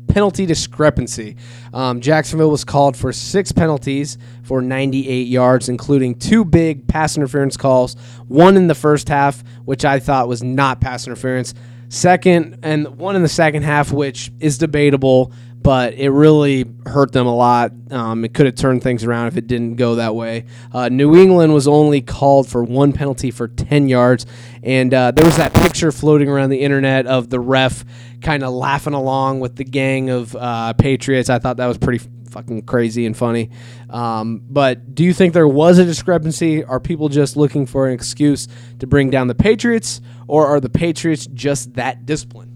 penalty 0.08 0.46
discrepancy. 0.46 1.36
Um, 1.72 2.00
Jacksonville 2.00 2.50
was 2.50 2.64
called 2.64 2.96
for 2.96 3.12
six 3.12 3.52
penalties 3.52 4.18
for 4.42 4.60
98 4.60 5.28
yards, 5.28 5.68
including 5.68 6.16
two 6.16 6.44
big 6.44 6.86
pass 6.88 7.16
interference 7.16 7.56
calls. 7.56 7.94
One 8.26 8.56
in 8.56 8.66
the 8.66 8.74
first 8.74 9.08
half, 9.08 9.44
which 9.64 9.84
I 9.84 10.00
thought 10.00 10.28
was 10.28 10.42
not 10.42 10.80
pass 10.80 11.06
interference. 11.06 11.54
Second, 11.90 12.58
and 12.62 12.98
one 12.98 13.16
in 13.16 13.22
the 13.22 13.28
second 13.28 13.62
half, 13.62 13.92
which 13.92 14.30
is 14.40 14.58
debatable, 14.58 15.32
but 15.68 15.92
it 15.92 16.08
really 16.08 16.64
hurt 16.86 17.12
them 17.12 17.26
a 17.26 17.34
lot. 17.36 17.72
Um, 17.90 18.24
it 18.24 18.32
could 18.32 18.46
have 18.46 18.54
turned 18.54 18.82
things 18.82 19.04
around 19.04 19.26
if 19.26 19.36
it 19.36 19.46
didn't 19.46 19.76
go 19.76 19.96
that 19.96 20.14
way. 20.14 20.46
Uh, 20.72 20.88
New 20.88 21.14
England 21.14 21.52
was 21.52 21.68
only 21.68 22.00
called 22.00 22.48
for 22.48 22.64
one 22.64 22.94
penalty 22.94 23.30
for 23.30 23.48
10 23.48 23.86
yards, 23.86 24.24
and 24.62 24.94
uh, 24.94 25.10
there 25.10 25.26
was 25.26 25.36
that 25.36 25.52
picture 25.52 25.92
floating 25.92 26.26
around 26.26 26.48
the 26.48 26.62
internet 26.62 27.06
of 27.06 27.28
the 27.28 27.38
ref 27.38 27.84
kind 28.22 28.42
of 28.42 28.54
laughing 28.54 28.94
along 28.94 29.40
with 29.40 29.56
the 29.56 29.64
gang 29.64 30.08
of 30.08 30.34
uh, 30.36 30.72
Patriots. 30.72 31.28
I 31.28 31.38
thought 31.38 31.58
that 31.58 31.66
was 31.66 31.76
pretty 31.76 32.02
fucking 32.30 32.62
crazy 32.62 33.04
and 33.04 33.14
funny. 33.14 33.50
Um, 33.90 34.40
but 34.48 34.94
do 34.94 35.04
you 35.04 35.12
think 35.12 35.34
there 35.34 35.46
was 35.46 35.76
a 35.76 35.84
discrepancy? 35.84 36.64
Are 36.64 36.80
people 36.80 37.10
just 37.10 37.36
looking 37.36 37.66
for 37.66 37.86
an 37.86 37.92
excuse 37.92 38.48
to 38.78 38.86
bring 38.86 39.10
down 39.10 39.26
the 39.26 39.34
Patriots, 39.34 40.00
or 40.28 40.46
are 40.46 40.60
the 40.60 40.70
Patriots 40.70 41.26
just 41.26 41.74
that 41.74 42.06
disciplined? 42.06 42.47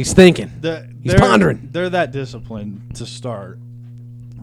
He's 0.00 0.12
thinking. 0.14 0.50
The- 0.60 0.88
He's 1.02 1.14
pondering. 1.14 1.68
They're 1.72 1.88
that 1.90 2.10
disciplined 2.12 2.96
to 2.96 3.06
start. 3.06 3.58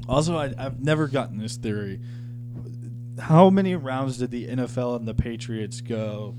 Also, 0.08 0.38
I, 0.38 0.54
I've 0.58 0.80
never 0.80 1.08
gotten 1.08 1.38
this 1.38 1.56
theory. 1.58 2.00
How 3.20 3.50
many 3.50 3.76
rounds 3.76 4.18
did 4.18 4.32
the 4.32 4.48
NFL 4.48 4.96
and 4.98 5.08
the 5.08 5.14
Patriots 5.14 5.82
go? 5.82 6.36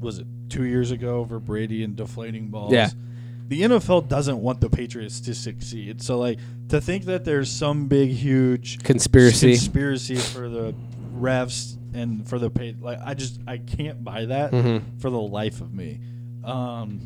Was 0.00 0.18
it 0.18 0.26
two 0.48 0.64
years 0.64 0.90
ago 0.90 1.18
over 1.18 1.38
Brady 1.38 1.84
and 1.84 1.96
deflating 1.96 2.48
balls? 2.48 2.72
Yeah. 2.72 2.90
The 3.48 3.62
NFL 3.62 4.08
doesn't 4.08 4.38
want 4.42 4.60
the 4.60 4.68
Patriots 4.70 5.20
to 5.20 5.34
succeed. 5.34 6.02
So, 6.02 6.18
like, 6.18 6.38
to 6.70 6.80
think 6.80 7.04
that 7.04 7.24
there's 7.24 7.50
some 7.50 7.86
big, 7.86 8.10
huge 8.10 8.82
Conspiracy. 8.82 9.52
conspiracy 9.52 10.16
for 10.16 10.48
the 10.48 10.74
refs 11.16 11.76
and 11.94 12.28
for 12.28 12.38
the 12.38 12.50
pay, 12.50 12.74
like, 12.80 12.98
I 13.04 13.14
just 13.14 13.40
I 13.46 13.58
can't 13.58 14.02
buy 14.04 14.26
that 14.26 14.50
Mhm. 14.52 14.82
for 14.98 15.10
the 15.10 15.20
life 15.20 15.60
of 15.60 15.72
me. 15.72 16.00
Um, 16.44 17.00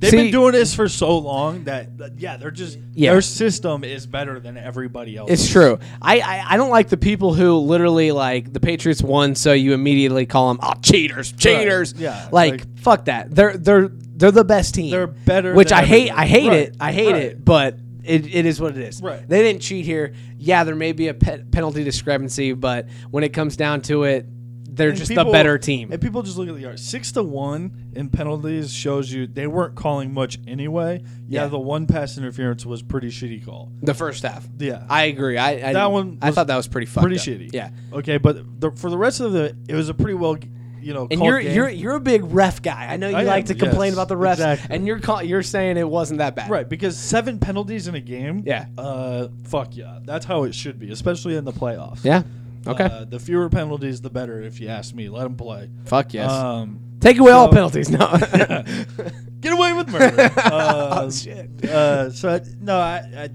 They've 0.00 0.10
See- 0.10 0.16
been 0.16 0.30
doing 0.32 0.52
this 0.52 0.74
for 0.74 0.88
so 0.88 1.18
long 1.18 1.64
that, 1.64 1.96
that- 1.98 2.18
yeah, 2.18 2.36
they're 2.38 2.50
just 2.50 2.78
Yeah. 2.94 3.12
their 3.12 3.20
system 3.20 3.84
is 3.84 4.06
better 4.06 4.40
than 4.40 4.56
everybody 4.56 5.16
else. 5.16 5.30
It's 5.30 5.48
true. 5.48 5.78
I, 6.00 6.20
I 6.20 6.44
I 6.50 6.56
don't 6.56 6.70
like 6.70 6.88
the 6.88 6.96
people 6.96 7.34
who 7.34 7.56
literally 7.58 8.10
like 8.10 8.52
the 8.52 8.60
Patriots 8.60 9.02
won, 9.02 9.34
so 9.34 9.52
you 9.52 9.74
immediately 9.74 10.24
call 10.26 10.48
them 10.48 10.60
oh 10.62 10.72
cheaters, 10.82 11.32
cheaters. 11.32 11.92
Yeah, 11.98 12.28
like, 12.32 12.50
like- 12.52 12.78
fuck 12.78 13.04
that. 13.04 13.34
They're 13.34 13.56
they're 13.56 13.88
they're 13.88 14.30
the 14.30 14.44
best 14.44 14.74
team. 14.74 14.90
They're 14.90 15.06
better 15.06 15.54
Which 15.54 15.70
I 15.72 15.84
hate. 15.84 16.10
I 16.10 16.26
hate 16.26 16.48
Right, 16.48 16.58
it. 16.58 16.76
I 16.80 16.92
hate 16.92 17.12
right. 17.12 17.22
it. 17.22 17.44
But 17.44 17.76
it, 18.02 18.34
it 18.34 18.46
is 18.46 18.60
what 18.60 18.76
it 18.76 18.82
is. 18.82 19.00
Right. 19.02 19.26
They 19.28 19.42
didn't 19.42 19.60
cheat 19.62 19.84
here. 19.84 20.14
Yeah, 20.38 20.64
there 20.64 20.74
may 20.74 20.92
be 20.92 21.08
a 21.08 21.14
pe- 21.14 21.44
penalty 21.44 21.84
discrepancy, 21.84 22.54
but 22.54 22.86
when 23.10 23.22
it 23.24 23.34
comes 23.34 23.56
down 23.56 23.82
to 23.82 24.04
it, 24.04 24.26
they're 24.72 24.90
And 24.90 24.98
just 24.98 25.08
people- 25.10 25.28
a 25.28 25.32
better 25.32 25.58
team. 25.58 25.90
And 25.92 26.00
people 26.00 26.22
just 26.22 26.38
look 26.38 26.48
at 26.48 26.54
the 26.54 26.60
yard. 26.60 26.78
Six 26.78 27.12
to 27.12 27.22
one 27.22 27.90
in 27.94 28.08
penalties 28.08 28.72
shows 28.72 29.12
you 29.12 29.26
they 29.26 29.46
weren't 29.46 29.74
calling 29.74 30.12
much 30.14 30.38
anyway. 30.46 31.02
Yeah, 31.28 31.42
Yeah. 31.42 31.46
the 31.48 31.58
one 31.58 31.86
pass 31.86 32.16
interference 32.18 32.64
was 32.64 32.82
pretty 32.82 33.08
shitty 33.08 33.44
call. 33.44 33.70
the 33.82 33.94
first 33.94 34.22
half. 34.22 34.46
Yeah, 34.58 34.84
I 34.88 35.04
agree. 35.04 35.36
I, 35.38 35.70
I 35.70 35.72
That 35.72 35.90
one 35.90 36.18
I 36.22 36.30
thought 36.30 36.46
that 36.46 36.56
was 36.56 36.68
pretty 36.68 36.86
fucked 36.86 37.06
pretty 37.06 37.16
up. 37.16 37.22
shitty. 37.22 37.50
Yeah. 37.52 37.70
Okay, 37.92 38.18
but 38.18 38.60
the, 38.60 38.70
for 38.72 38.90
the 38.90 38.98
rest 38.98 39.20
of 39.20 39.32
the, 39.32 39.56
it 39.68 39.74
was 39.74 39.88
a 39.88 39.94
pretty 39.94 40.14
well, 40.14 40.36
you 40.80 40.94
know. 40.94 41.06
And 41.10 41.22
you're 41.22 41.40
game. 41.40 41.54
you're 41.54 41.68
you're 41.68 41.94
a 41.96 42.00
big 42.00 42.22
ref 42.24 42.62
guy. 42.62 42.86
I 42.90 42.96
know 42.96 43.08
you 43.08 43.16
I 43.16 43.22
like 43.24 43.42
am, 43.42 43.48
to 43.48 43.54
complain 43.54 43.88
yes, 43.88 43.94
about 43.94 44.08
the 44.08 44.14
refs, 44.16 44.32
exactly. 44.34 44.74
and 44.76 44.86
you're 44.86 44.98
call, 44.98 45.22
you're 45.22 45.42
saying 45.42 45.76
it 45.76 45.88
wasn't 45.88 46.18
that 46.18 46.34
bad. 46.36 46.48
right 46.50 46.66
because 46.68 46.96
seven 46.96 47.38
penalties 47.38 47.86
in 47.88 47.94
a 47.94 48.00
game. 48.00 48.42
Yeah. 48.46 48.66
Uh, 48.78 49.28
fuck 49.44 49.76
yeah, 49.76 49.98
that's 50.04 50.24
how 50.24 50.44
it 50.44 50.54
should 50.54 50.78
be, 50.78 50.90
especially 50.90 51.36
in 51.36 51.44
the 51.44 51.52
playoffs. 51.52 52.02
Yeah. 52.04 52.22
Okay. 52.66 52.84
Uh, 52.84 53.04
the 53.04 53.18
fewer 53.18 53.48
penalties, 53.48 54.00
the 54.00 54.10
better. 54.10 54.40
If 54.42 54.60
you 54.60 54.68
ask 54.68 54.94
me, 54.94 55.08
let 55.08 55.24
them 55.24 55.36
play. 55.36 55.70
Fuck 55.86 56.12
yes. 56.14 56.30
Um, 56.30 56.80
Take 57.00 57.18
away 57.18 57.32
all 57.32 57.48
penalties. 57.48 57.88
No. 57.88 58.06
get 59.40 59.52
away 59.52 59.72
with 59.72 59.88
murder. 59.88 60.30
uh, 60.36 61.00
oh 61.04 61.10
shit. 61.10 61.48
uh, 61.64 62.10
so 62.10 62.28
I, 62.34 62.40
no, 62.60 62.76
I, 62.78 62.96
I, 63.16 63.28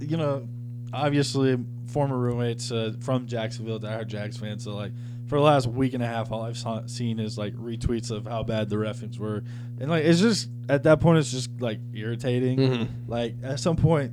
you 0.00 0.16
know, 0.16 0.46
obviously 0.92 1.58
former 1.88 2.16
roommates 2.16 2.70
uh, 2.70 2.92
from 3.00 3.26
Jacksonville, 3.26 3.80
diehard 3.80 4.06
Jags 4.06 4.36
fans. 4.36 4.62
So 4.64 4.74
like 4.76 4.92
for 5.26 5.36
the 5.38 5.42
last 5.44 5.66
week 5.66 5.94
and 5.94 6.02
a 6.02 6.06
half, 6.06 6.30
all 6.30 6.42
I've 6.42 6.56
saw, 6.56 6.86
seen 6.86 7.18
is 7.18 7.36
like 7.36 7.54
retweets 7.54 8.10
of 8.12 8.26
how 8.26 8.44
bad 8.44 8.68
the 8.68 8.76
refings 8.76 9.18
were, 9.18 9.42
and 9.80 9.90
like 9.90 10.04
it's 10.04 10.20
just 10.20 10.48
at 10.68 10.84
that 10.84 11.00
point 11.00 11.18
it's 11.18 11.30
just 11.32 11.50
like 11.60 11.80
irritating. 11.94 12.58
Mhm. 12.58 12.88
Like 13.08 13.34
at 13.42 13.58
some 13.58 13.74
point, 13.76 14.12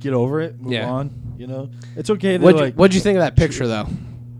get 0.00 0.12
over 0.12 0.40
it, 0.40 0.60
move 0.60 0.72
Yeah. 0.72 0.90
on. 0.90 1.31
You 1.42 1.48
know, 1.48 1.70
it's 1.96 2.08
okay 2.08 2.38
to 2.38 2.44
What'd 2.44 2.60
you, 2.68 2.72
what'd 2.74 2.94
you 2.94 3.00
think 3.00 3.16
of 3.16 3.22
that 3.22 3.34
picture 3.34 3.66
though? 3.66 3.88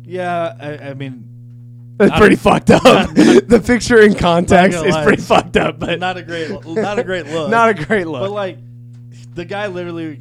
yeah, 0.05 0.55
I, 0.61 0.91
I 0.91 0.95
mean, 0.95 1.97
It's 1.99 2.17
pretty 2.17 2.37
fucked 2.37 2.71
up. 2.71 2.83
the 3.15 3.61
picture 3.67 4.01
in 4.03 4.15
context 4.15 4.77
gonna 4.79 4.89
is 4.89 4.95
lie, 4.95 5.03
pretty 5.05 5.23
fucked 5.23 5.57
up, 5.57 5.81
but 5.81 5.99
not 5.99 6.17
a 6.17 6.23
great, 6.23 6.49
not 6.65 7.01
a 7.01 7.03
great 7.05 7.27
look. 7.27 7.51
not 7.51 7.71
a 7.71 7.75
great 7.75 8.07
look. 8.07 8.21
But 8.21 8.31
like, 8.31 8.59
the 9.35 9.45
guy 9.45 9.67
literally, 9.67 10.21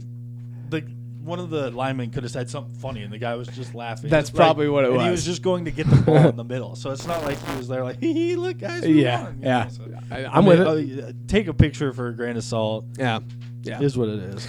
the 0.70 0.82
one 1.24 1.38
of 1.40 1.52
the 1.52 1.70
linemen 1.70 2.10
could 2.10 2.24
have 2.24 2.32
said 2.32 2.50
something 2.50 2.74
funny, 2.74 3.04
and 3.04 3.14
the 3.14 3.20
guy 3.20 3.36
was 3.36 3.48
just 3.50 3.76
laughing. 3.76 4.10
That's 4.10 4.32
Like, 4.32 4.38
probably 4.38 4.68
what 4.68 4.84
it 4.86 4.92
and 4.92 5.02
He 5.02 5.10
was. 5.12 5.20
was 5.20 5.26
just 5.26 5.44
going 5.44 5.66
to 5.66 5.72
get 5.72 5.88
the 5.88 5.98
ball 5.98 6.30
in 6.30 6.36
the 6.36 6.44
middle, 6.56 6.76
so 6.76 6.90
it's 6.90 7.06
not 7.06 7.24
like 7.24 7.38
he 7.48 7.58
was 7.58 7.68
there 7.68 7.84
like, 7.84 8.00
hee 8.02 8.12
hee, 8.14 8.36
look 8.38 8.58
guys, 8.58 8.84
yeah, 8.88 9.26
on," 9.28 9.38
you 9.38 9.46
yeah. 9.46 9.64
know, 9.66 9.70
so- 9.70 10.00
I, 10.10 10.26
I'm 10.26 10.46
with 10.48 10.62
it. 10.62 11.04
uh, 11.04 11.12
take 11.28 11.46
a 11.48 11.54
picture 11.54 11.94
for 11.94 12.08
a 12.08 12.14
grain 12.16 12.38
of 12.38 12.44
salt. 12.44 12.86
Yeah. 12.98 13.20
Yeah. 13.64 13.82
Is 13.82 13.96
what 13.96 14.10
it 14.10 14.18
is. 14.34 14.48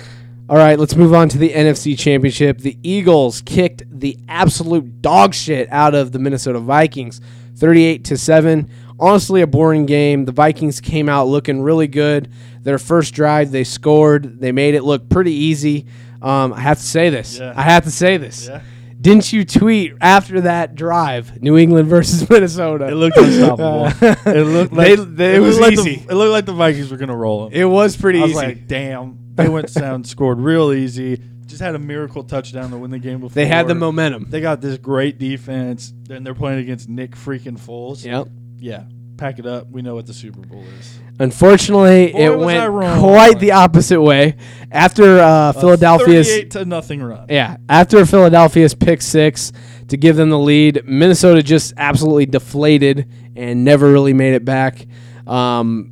All 0.52 0.58
right, 0.58 0.78
let's 0.78 0.94
move 0.94 1.14
on 1.14 1.30
to 1.30 1.38
the 1.38 1.48
NFC 1.48 1.98
Championship. 1.98 2.58
The 2.58 2.76
Eagles 2.82 3.40
kicked 3.40 3.84
the 3.90 4.18
absolute 4.28 5.00
dog 5.00 5.32
shit 5.32 5.66
out 5.72 5.94
of 5.94 6.12
the 6.12 6.18
Minnesota 6.18 6.58
Vikings, 6.58 7.22
38 7.56 8.04
to 8.04 8.18
7. 8.18 8.68
Honestly, 9.00 9.40
a 9.40 9.46
boring 9.46 9.86
game. 9.86 10.26
The 10.26 10.32
Vikings 10.32 10.78
came 10.78 11.08
out 11.08 11.24
looking 11.28 11.62
really 11.62 11.86
good. 11.86 12.30
Their 12.60 12.78
first 12.78 13.14
drive, 13.14 13.50
they 13.50 13.64
scored. 13.64 14.40
They 14.40 14.52
made 14.52 14.74
it 14.74 14.82
look 14.84 15.08
pretty 15.08 15.32
easy. 15.32 15.86
Um, 16.20 16.52
I 16.52 16.60
have 16.60 16.76
to 16.76 16.84
say 16.84 17.08
this. 17.08 17.38
Yeah. 17.38 17.54
I 17.56 17.62
have 17.62 17.84
to 17.84 17.90
say 17.90 18.18
this. 18.18 18.46
Yeah. 18.46 18.60
Didn't 19.00 19.32
you 19.32 19.46
tweet 19.46 19.94
after 20.02 20.42
that 20.42 20.74
drive, 20.74 21.40
New 21.42 21.56
England 21.56 21.88
versus 21.88 22.28
Minnesota? 22.30 22.88
It 22.88 22.94
looked 22.94 23.16
unstoppable. 23.16 23.86
it 24.30 24.44
looked 24.46 24.74
like 24.74 24.98
they- 25.16 25.36
it 25.36 25.40
was 25.40 25.58
looked 25.58 25.78
like 25.78 25.86
easy. 25.86 25.96
The, 26.04 26.12
it 26.12 26.14
looked 26.14 26.32
like 26.32 26.44
the 26.44 26.52
Vikings 26.52 26.90
were 26.90 26.98
gonna 26.98 27.16
roll 27.16 27.44
them. 27.48 27.54
It 27.58 27.64
was 27.64 27.96
pretty 27.96 28.18
I 28.18 28.24
was 28.24 28.32
easy. 28.32 28.36
like, 28.46 28.66
damn. 28.68 29.21
They 29.34 29.48
went 29.48 29.72
down, 29.72 30.04
scored 30.04 30.38
real 30.38 30.72
easy. 30.72 31.20
Just 31.46 31.60
had 31.60 31.74
a 31.74 31.78
miracle 31.78 32.22
touchdown 32.24 32.70
to 32.70 32.78
win 32.78 32.90
the 32.90 32.98
game 32.98 33.20
before. 33.20 33.34
they 33.34 33.46
had 33.46 33.68
the 33.68 33.74
momentum. 33.74 34.26
They 34.30 34.40
got 34.40 34.60
this 34.60 34.78
great 34.78 35.18
defense, 35.18 35.92
and 36.08 36.24
they're 36.24 36.34
playing 36.34 36.60
against 36.60 36.88
Nick 36.88 37.12
freaking 37.12 37.58
Foles. 37.58 38.04
Yep. 38.04 38.28
Yeah, 38.58 38.84
pack 39.16 39.38
it 39.38 39.44
up. 39.46 39.68
We 39.70 39.82
know 39.82 39.94
what 39.94 40.06
the 40.06 40.14
Super 40.14 40.40
Bowl 40.40 40.64
is. 40.78 40.98
Unfortunately, 41.18 42.12
Boy, 42.12 42.18
it 42.18 42.38
went 42.38 42.72
quite 43.00 43.38
the 43.38 43.52
opposite 43.52 44.00
way. 44.00 44.36
After 44.70 45.18
uh, 45.18 45.52
Philadelphia's 45.52 46.28
thirty-eight 46.28 46.50
to 46.52 46.64
nothing 46.64 47.02
run. 47.02 47.26
yeah, 47.28 47.56
after 47.68 48.06
Philadelphia's 48.06 48.74
pick 48.74 49.02
six 49.02 49.52
to 49.88 49.96
give 49.96 50.16
them 50.16 50.30
the 50.30 50.38
lead, 50.38 50.82
Minnesota 50.86 51.42
just 51.42 51.74
absolutely 51.76 52.26
deflated 52.26 53.10
and 53.36 53.64
never 53.64 53.90
really 53.90 54.14
made 54.14 54.34
it 54.34 54.44
back. 54.44 54.86
Um, 55.26 55.91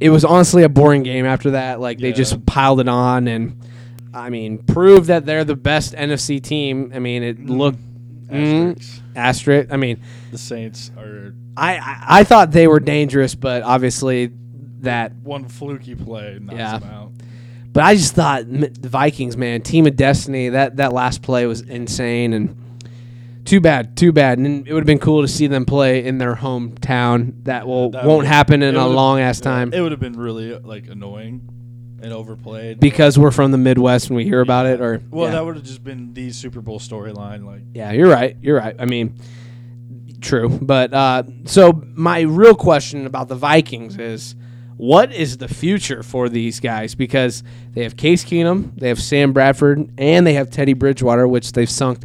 it 0.00 0.10
was 0.10 0.24
honestly 0.24 0.62
a 0.62 0.68
boring 0.68 1.02
game 1.02 1.26
after 1.26 1.52
that. 1.52 1.80
Like 1.80 1.98
they 1.98 2.08
Yeah. 2.08 2.14
just 2.14 2.44
piled 2.46 2.80
it 2.80 2.88
on 2.88 3.28
and. 3.28 3.56
I 4.14 4.30
mean, 4.30 4.58
proved 4.58 5.08
that 5.08 5.26
they're 5.26 5.44
the 5.44 5.54
best 5.54 5.94
NFC 5.94 6.42
team. 6.42 6.92
I 6.94 6.98
mean, 6.98 7.22
it 7.22 7.44
looked 7.44 7.78
mm, 8.26 9.00
asterisk. 9.14 9.70
I 9.70 9.76
mean, 9.76 10.00
The 10.32 10.38
Saints 10.38 10.90
are 10.96 11.34
I, 11.56 11.76
I 11.76 12.04
I 12.20 12.24
thought 12.24 12.50
they 12.50 12.66
were 12.66 12.80
dangerous, 12.80 13.34
but 13.34 13.62
obviously 13.62 14.30
that 14.80 15.12
one 15.16 15.46
fluky 15.46 15.94
play 15.94 16.38
knocks 16.40 16.56
Yeah. 16.58 16.78
them 16.78 16.88
out. 16.90 17.12
But 17.72 17.84
I 17.84 17.94
just 17.94 18.14
thought 18.14 18.44
the 18.48 18.88
Vikings, 18.88 19.36
man, 19.36 19.60
team 19.60 19.86
of 19.86 19.94
destiny. 19.94 20.48
That 20.48 20.76
that 20.76 20.94
last 20.94 21.20
play 21.20 21.44
was 21.46 21.60
insane, 21.60 22.32
and 22.32 22.56
too 23.48 23.60
bad, 23.60 23.96
too 23.96 24.12
bad. 24.12 24.38
And 24.38 24.68
it 24.68 24.72
would 24.72 24.80
have 24.80 24.86
been 24.86 24.98
cool 24.98 25.22
to 25.22 25.28
see 25.28 25.46
them 25.46 25.64
play 25.64 26.04
in 26.04 26.18
their 26.18 26.34
hometown. 26.34 27.44
That 27.44 27.66
will 27.66 27.90
That 27.90 28.04
won't 28.04 28.26
happen 28.26 28.62
in 28.62 28.76
a 28.76 28.86
long 28.86 29.20
ass 29.20 29.40
time 29.40 29.72
It 29.72 29.80
would 29.80 29.90
have 29.90 30.00
been 30.00 30.18
really 30.18 30.56
like 30.58 30.86
annoying 30.86 31.48
and 32.02 32.12
overplayed. 32.12 32.78
because 32.78 33.18
we're 33.18 33.30
from 33.30 33.50
the 33.50 33.58
Midwest 33.58 34.08
and 34.08 34.16
we 34.16 34.24
hear 34.24 34.40
about 34.40 34.66
it. 34.66 34.80
Or 34.80 35.02
well, 35.10 35.26
yeah. 35.26 35.32
that 35.32 35.44
would 35.44 35.56
have 35.56 35.64
just 35.64 35.82
been 35.82 36.12
the 36.12 36.30
Super 36.30 36.60
Bowl 36.60 36.78
storyline. 36.78 37.44
Like, 37.44 37.62
yeah, 37.72 37.90
you're 37.92 38.10
right. 38.10 38.36
You're 38.42 38.58
right. 38.58 38.76
I 38.78 38.84
mean, 38.84 39.18
true. 40.20 40.50
But 40.50 40.92
uh, 40.92 41.22
so 41.46 41.82
my 41.94 42.20
real 42.20 42.54
question 42.54 43.06
about 43.06 43.28
the 43.28 43.36
Vikings 43.36 43.98
is. 43.98 44.34
What 44.76 45.12
is 45.12 45.38
the 45.38 45.48
future 45.48 46.04
for 46.04 46.28
these 46.28 46.60
guys? 46.60 46.94
Because 46.94 47.42
they 47.72 47.82
have 47.82 47.96
Case 47.96 48.24
Keenum, 48.24 48.78
they 48.78 48.86
have 48.86 49.02
Sam 49.02 49.32
Bradford, 49.32 49.90
and 49.98 50.24
they 50.24 50.34
have 50.34 50.50
Teddy 50.50 50.72
Bridgewater, 50.72 51.26
which 51.26 51.50
they've 51.50 51.68
sunk 51.68 52.04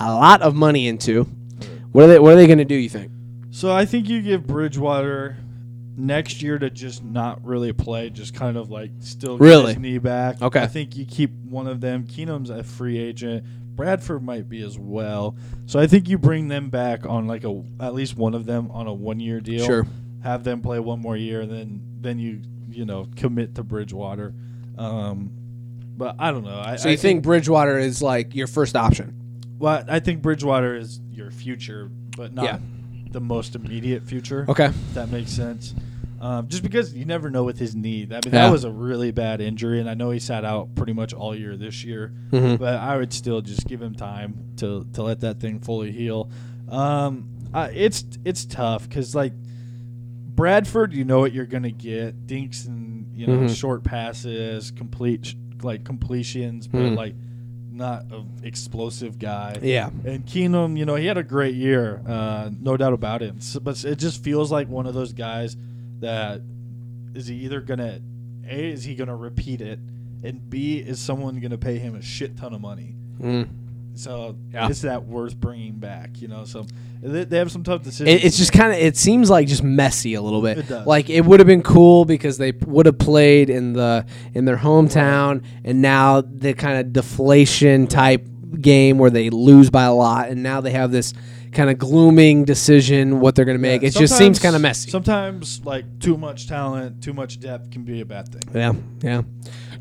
a 0.00 0.12
lot 0.14 0.42
of 0.42 0.54
money 0.54 0.88
into. 0.88 1.24
What 1.92 2.04
are 2.04 2.06
they? 2.08 2.18
What 2.18 2.32
are 2.32 2.36
they 2.36 2.46
going 2.46 2.58
to 2.58 2.64
do? 2.64 2.74
You 2.74 2.88
think? 2.88 3.12
so 3.50 3.72
I 3.72 3.84
think 3.84 4.08
you 4.08 4.22
give 4.22 4.46
Bridgewater 4.46 5.36
next 5.96 6.40
year 6.40 6.58
to 6.58 6.70
just 6.70 7.02
not 7.04 7.44
really 7.44 7.72
play, 7.72 8.08
just 8.10 8.32
kind 8.32 8.56
of 8.56 8.70
like 8.70 8.90
still 9.00 9.36
get 9.36 9.44
Really? 9.44 9.72
his 9.74 9.82
knee 9.82 9.98
back. 9.98 10.40
Okay. 10.40 10.60
I 10.62 10.66
think 10.66 10.96
you 10.96 11.04
keep 11.04 11.30
one 11.44 11.66
of 11.66 11.80
them. 11.80 12.06
Keenum's 12.06 12.48
a 12.50 12.62
free 12.62 12.98
agent. 12.98 13.44
Bradford 13.76 14.22
might 14.22 14.48
be 14.48 14.62
as 14.62 14.78
well. 14.78 15.36
So 15.66 15.78
I 15.80 15.86
think 15.86 16.08
you 16.08 16.16
bring 16.18 16.48
them 16.48 16.70
back 16.70 17.04
on 17.06 17.26
like 17.26 17.44
a 17.44 17.62
at 17.80 17.92
least 17.94 18.16
one 18.16 18.34
of 18.34 18.46
them 18.46 18.70
on 18.70 18.86
a 18.86 18.92
one 18.94 19.20
year 19.20 19.40
deal. 19.40 19.66
Sure. 19.66 19.86
Have 20.22 20.44
them 20.44 20.60
play 20.62 20.78
one 20.78 21.00
more 21.00 21.16
year, 21.16 21.44
then 21.46 21.80
then 22.00 22.18
you 22.18 22.40
you 22.70 22.84
know 22.84 23.06
commit 23.16 23.54
to 23.56 23.62
Bridgewater. 23.64 24.32
Um, 24.78 25.30
but 25.96 26.16
I 26.18 26.30
don't 26.30 26.44
know. 26.44 26.62
I, 26.64 26.76
So 26.76 26.88
I 26.88 26.92
you 26.92 26.98
think 26.98 27.22
Bridgewater 27.24 27.78
is 27.78 28.00
like 28.00 28.34
your 28.34 28.46
first 28.46 28.76
option? 28.76 29.16
Well, 29.60 29.84
I 29.88 30.00
think 30.00 30.22
Bridgewater 30.22 30.74
is 30.74 31.00
your 31.12 31.30
future, 31.30 31.88
but 32.16 32.32
not 32.34 32.44
Yeah. 32.46 32.58
the 33.12 33.20
most 33.20 33.54
immediate 33.54 34.02
future. 34.02 34.46
Okay. 34.48 34.66
If 34.66 34.94
that 34.94 35.10
makes 35.12 35.30
sense. 35.30 35.74
Um, 36.20 36.48
just 36.48 36.62
because 36.62 36.92
you 36.94 37.04
never 37.04 37.30
know 37.30 37.44
with 37.44 37.58
his 37.58 37.74
knee. 37.76 38.02
I 38.02 38.14
mean, 38.14 38.20
Yeah. 38.26 38.30
that 38.46 38.50
was 38.52 38.64
a 38.64 38.70
really 38.70 39.10
bad 39.10 39.40
injury, 39.40 39.78
and 39.80 39.88
I 39.88 39.94
know 39.94 40.10
he 40.10 40.18
sat 40.18 40.44
out 40.44 40.74
pretty 40.74 40.92
much 40.94 41.12
all 41.14 41.34
year 41.34 41.56
this 41.56 41.84
year. 41.84 42.12
Mhm. 42.32 42.58
But 42.58 42.76
I 42.76 42.96
would 42.96 43.12
still 43.12 43.40
just 43.42 43.66
give 43.66 43.80
him 43.80 43.94
time 43.94 44.34
to 44.56 44.86
to 44.94 45.02
let 45.02 45.20
that 45.20 45.40
thing 45.40 45.60
fully 45.60 45.92
heal. 45.92 46.30
Um, 46.68 47.24
uh, 47.54 47.68
it's 47.72 48.04
it's 48.24 48.44
tough 48.46 48.88
because 48.88 49.14
like 49.14 49.32
Bradford, 50.34 50.94
you 50.94 51.04
know 51.04 51.20
what 51.20 51.32
you're 51.32 51.46
gonna 51.46 51.70
get. 51.70 52.26
Dinks 52.26 52.64
and 52.66 53.06
you 53.14 53.26
know 53.26 53.40
Mhm. 53.40 53.54
short 53.56 53.82
passes, 53.84 54.70
complete 54.70 55.34
like 55.62 55.84
completions, 55.84 56.66
but 56.66 56.80
Mhm. 56.80 56.96
like 56.96 57.14
not 57.80 58.04
an 58.12 58.28
explosive 58.44 59.18
guy. 59.18 59.58
Yeah. 59.62 59.90
And 60.04 60.24
Keenum, 60.24 60.78
you 60.78 60.84
know, 60.84 60.94
he 60.94 61.06
had 61.06 61.18
a 61.18 61.24
great 61.24 61.54
year, 61.56 62.00
uh, 62.06 62.50
no 62.60 62.76
doubt 62.76 62.92
about 62.92 63.22
it. 63.22 63.34
S 63.38 63.58
but 63.60 63.82
it 63.84 63.96
just 63.96 64.22
feels 64.22 64.52
like 64.52 64.68
one 64.68 64.86
of 64.86 64.94
those 64.94 65.12
guys 65.12 65.56
that 65.98 66.42
is 67.14 67.26
he 67.26 67.36
either 67.36 67.60
gonna 67.60 68.00
a 68.48 68.70
is 68.72 68.84
he 68.84 68.94
gonna 68.94 69.16
repeat 69.16 69.60
it, 69.60 69.80
and 70.22 70.48
b 70.48 70.78
is 70.78 71.00
someone 71.00 71.40
gonna 71.40 71.58
pay 71.58 71.78
him 71.78 71.96
a 71.96 72.02
shit 72.02 72.36
ton 72.36 72.54
of 72.54 72.60
money. 72.60 72.94
Mm. 73.20 73.48
So 73.94 74.36
Yeah. 74.52 74.68
is 74.68 74.82
that 74.82 75.04
worth 75.04 75.36
bringing 75.36 75.74
back? 75.74 76.20
You 76.20 76.28
know, 76.28 76.44
so 76.44 76.66
they, 77.02 77.24
they 77.24 77.38
have 77.38 77.50
some 77.50 77.62
tough 77.62 77.82
decisions. 77.82 78.08
It, 78.08 78.24
it's 78.26 78.36
just 78.36 78.52
kind 78.52 78.72
of. 78.72 78.78
It 78.78 78.96
seems 78.96 79.30
like 79.30 79.48
just 79.48 79.62
messy 79.62 80.14
a 80.14 80.22
little 80.22 80.42
bit. 80.42 80.70
It. 80.70 80.86
Like 80.86 81.10
it 81.10 81.24
would 81.24 81.40
have 81.40 81.46
been 81.46 81.62
cool 81.62 82.04
because 82.04 82.38
they 82.38 82.52
would 82.52 82.86
have 82.86 82.98
played 82.98 83.50
in 83.50 83.72
the 83.72 84.06
in 84.34 84.44
their 84.44 84.56
hometown, 84.58 85.44
and 85.64 85.82
now 85.82 86.20
the 86.20 86.54
kind 86.54 86.78
of 86.78 86.92
deflation 86.92 87.86
type 87.86 88.26
game 88.60 88.98
where 88.98 89.10
they 89.10 89.30
lose 89.30 89.70
by 89.70 89.84
a 89.84 89.94
lot, 89.94 90.28
and 90.28 90.42
now 90.42 90.60
they 90.60 90.72
have 90.72 90.90
this 90.90 91.14
kind 91.52 91.68
of 91.68 91.78
glooming 91.78 92.44
decision 92.44 93.20
what 93.20 93.34
they're 93.34 93.44
going 93.44 93.56
to 93.56 93.62
make. 93.62 93.82
Yeah, 93.82 93.88
it 93.88 93.94
just 93.94 94.16
seems 94.16 94.38
kind 94.38 94.54
of 94.54 94.62
messy. 94.62 94.90
Sometimes 94.90 95.64
like 95.64 95.84
too 95.98 96.16
much 96.16 96.46
talent, 96.48 97.02
too 97.02 97.12
much 97.12 97.40
depth 97.40 97.70
can 97.70 97.82
be 97.84 98.00
a 98.00 98.04
bad 98.04 98.28
thing. 98.28 98.42
Yeah, 98.54 98.72
yeah. 99.02 99.22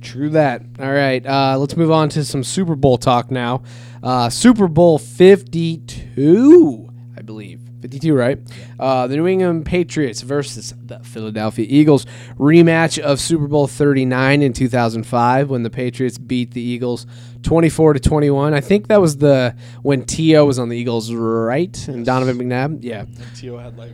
True 0.01 0.29
that. 0.29 0.63
All 0.79 0.91
right, 0.91 1.25
uh, 1.25 1.57
let's 1.57 1.75
move 1.77 1.91
on 1.91 2.09
to 2.09 2.23
some 2.25 2.43
Super 2.43 2.75
Bowl 2.75 2.97
talk 2.97 3.29
now. 3.31 3.63
Uh, 4.01 4.29
Super 4.29 4.67
Bowl 4.67 4.97
52, 4.97 6.89
I 7.17 7.21
believe. 7.21 7.59
52, 7.81 8.13
right? 8.13 8.37
Uh, 8.77 9.07
the 9.07 9.15
New 9.15 9.25
England 9.25 9.65
Patriots 9.65 10.21
versus 10.21 10.73
the 10.85 10.99
Philadelphia 10.99 11.65
Eagles. 11.69 12.05
Rematch 12.37 12.99
of 12.99 13.21
Super 13.21 13.47
Bowl 13.47 13.67
39 13.67 14.41
in 14.41 14.51
2005 14.51 15.49
when 15.49 15.63
the 15.63 15.69
Patriots 15.69 16.17
beat 16.17 16.51
the 16.51 16.61
Eagles 16.61 17.05
24 17.43 17.93
to 17.93 17.99
21. 18.01 18.53
I 18.53 18.59
think 18.59 18.87
that 18.87 18.99
was 18.99 19.15
the 19.17 19.55
when 19.81 20.03
T.O. 20.03 20.45
was 20.45 20.59
on 20.59 20.67
the 20.67 20.75
Eagles, 20.77 21.13
right? 21.13 21.87
And 21.87 22.05
Donovan 22.05 22.37
McNabb? 22.37 22.79
Yeah. 22.81 23.05
T.O. 23.37 23.57
had 23.57 23.77
like 23.77 23.91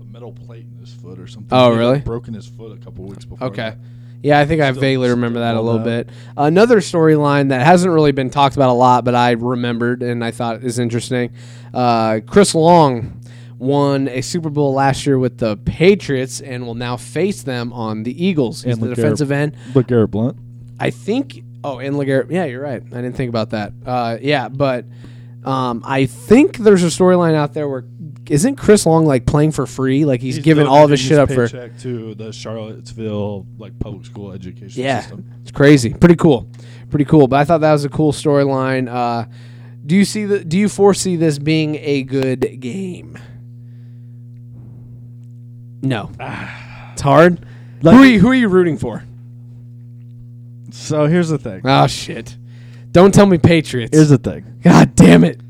a 0.00 0.04
metal 0.04 0.32
plate 0.32 0.64
in 0.72 0.78
his 0.80 0.94
foot 0.94 1.18
or 1.18 1.26
something. 1.26 1.48
Oh, 1.52 1.66
He 1.66 1.76
had 1.76 1.78
really? 1.80 1.98
broken 2.00 2.32
his 2.32 2.46
foot 2.46 2.72
a 2.72 2.82
couple 2.82 3.04
weeks 3.04 3.26
before. 3.26 3.48
Okay. 3.48 3.70
that. 3.70 3.78
Yeah, 4.22 4.40
I 4.40 4.46
think 4.46 4.60
I 4.60 4.70
Still- 4.72 4.80
vaguely 4.80 5.08
remember 5.10 5.40
that 5.40 5.54
a 5.54 5.60
little 5.60 5.80
bit. 5.80 6.08
Another 6.36 6.78
storyline 6.78 7.50
that 7.50 7.64
hasn't 7.64 7.92
really 7.92 8.12
been 8.12 8.30
talked 8.30 8.56
about 8.56 8.70
a 8.70 8.72
lot, 8.74 9.04
but 9.04 9.14
I 9.14 9.32
remembered 9.32 10.02
and 10.02 10.24
I 10.24 10.30
thought 10.32 10.64
is 10.64 10.78
interesting. 10.78 11.30
Uh, 11.72 12.20
Chris 12.26 12.54
Long 12.54 13.20
won 13.58 14.08
a 14.08 14.20
Super 14.20 14.50
Bowl 14.50 14.72
last 14.74 15.06
year 15.06 15.18
with 15.18 15.38
the 15.38 15.56
Patriots 15.56 16.40
and 16.40 16.66
will 16.66 16.74
now 16.74 16.96
face 16.96 17.42
them 17.42 17.72
on 17.72 18.02
the 18.02 18.24
Eagles. 18.24 18.62
He's 18.62 18.74
And 18.74 18.82
the 18.82 18.88
LeGarrette- 18.88 18.94
defensive 18.96 19.32
end. 19.32 19.56
But 19.74 19.86
Garrett 19.86 20.10
Blount. 20.10 20.36
I 20.80 20.90
think. 20.90 21.42
Oh, 21.64 21.78
and 21.78 21.96
Legarrette. 21.96 22.30
Yeah, 22.30 22.44
you're 22.44 22.62
right. 22.62 22.82
I 22.82 22.96
didn't 22.96 23.16
think 23.16 23.28
about 23.28 23.50
that. 23.50 23.72
Uh, 23.84 24.16
yeah, 24.20 24.48
but 24.48 24.84
um, 25.44 25.82
I 25.84 26.06
think 26.06 26.58
there's 26.58 26.84
a 26.84 26.86
storyline 26.88 27.34
out 27.34 27.52
there 27.54 27.68
where 27.68 27.82
isn't 28.30 28.56
Chris 28.56 28.86
Long 28.86 29.06
like 29.06 29.26
playing 29.26 29.52
for 29.52 29.66
free? 29.66 30.04
Like 30.04 30.20
he's, 30.20 30.38
giving 30.38 30.66
all 30.66 30.84
of 30.84 30.90
his 30.90 31.00
shit 31.00 31.18
up 31.18 31.30
for. 31.30 31.48
to 31.48 32.14
the 32.14 32.32
Charlottesville 32.32 33.46
like 33.58 33.78
public 33.78 34.04
school 34.06 34.32
education 34.32 34.82
Yeah, 34.82 35.00
system. 35.00 35.30
it's 35.42 35.50
crazy. 35.50 35.94
Pretty 35.94 36.16
cool. 36.16 36.48
Pretty 36.90 37.04
cool. 37.04 37.28
But 37.28 37.40
I 37.40 37.44
thought 37.44 37.60
that 37.62 37.72
was 37.72 37.84
a 37.84 37.88
cool 37.88 38.12
storyline. 38.12 38.88
Uh, 38.88 39.26
do 39.84 39.96
you 39.96 40.04
see 40.04 40.24
the? 40.24 40.44
Do 40.44 40.58
you 40.58 40.68
foresee 40.68 41.16
this 41.16 41.38
being 41.38 41.76
a 41.76 42.02
good 42.02 42.60
game? 42.60 43.18
No. 45.82 46.10
it's 46.92 47.02
hard. 47.02 47.44
who 47.82 47.88
are 47.88 48.04
you? 48.04 48.20
Who 48.20 48.28
are 48.28 48.34
you 48.34 48.48
rooting 48.48 48.78
for? 48.78 49.04
So 50.70 51.06
here's 51.06 51.28
the 51.28 51.38
thing. 51.38 51.62
Oh 51.64 51.86
shit! 51.86 52.36
Don't 52.92 53.12
tell 53.12 53.26
me 53.26 53.38
Patriots. 53.38 53.96
Here's 53.96 54.10
the 54.10 54.18
thing. 54.18 54.60
God 54.62 54.94
damn 54.94 55.24
it. 55.24 55.40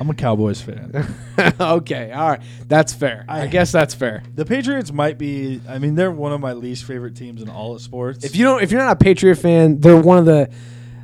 I'm 0.00 0.08
a 0.10 0.14
Cowboys 0.14 0.60
fan. 0.60 0.92
okay, 1.60 2.12
all 2.12 2.30
right, 2.30 2.40
that's 2.66 2.92
fair. 2.92 3.24
I, 3.28 3.42
I- 3.42 3.46
guess 3.48 3.72
that's 3.72 3.94
fair. 3.94 4.22
the 4.34 4.44
Patriots 4.44 4.92
might 4.92 5.18
be. 5.18 5.60
I 5.68 5.78
mean, 5.78 5.94
they're 5.94 6.10
one 6.10 6.32
of 6.32 6.40
my 6.40 6.52
least 6.52 6.84
favorite 6.84 7.16
teams 7.16 7.42
in 7.42 7.48
all 7.48 7.74
of 7.74 7.80
sports. 7.82 8.24
If 8.24 8.36
you 8.36 8.44
don't, 8.44 8.62
if 8.62 8.70
you're 8.70 8.80
not 8.80 8.92
a 8.92 8.96
Patriot 9.04 9.36
fan, 9.36 9.80
they're 9.80 9.96
one 10.00 10.18
of 10.18 10.24
the 10.24 10.50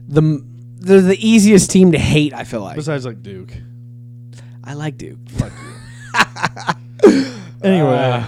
the 0.09 0.45
they're 0.77 1.01
the 1.01 1.27
easiest 1.27 1.71
team 1.71 1.93
to 1.93 1.99
hate. 1.99 2.33
I 2.35 2.45
feel 2.45 2.61
like. 2.61 2.77
besides 2.77 3.05
like 3.07 3.23
Duke. 3.23 3.53
I 4.63 4.75
like 4.75 4.97
Duke. 4.97 5.19
Fuck 5.29 5.53
you. 5.53 5.75
anyway, 7.63 7.97
Uh, 7.99 8.27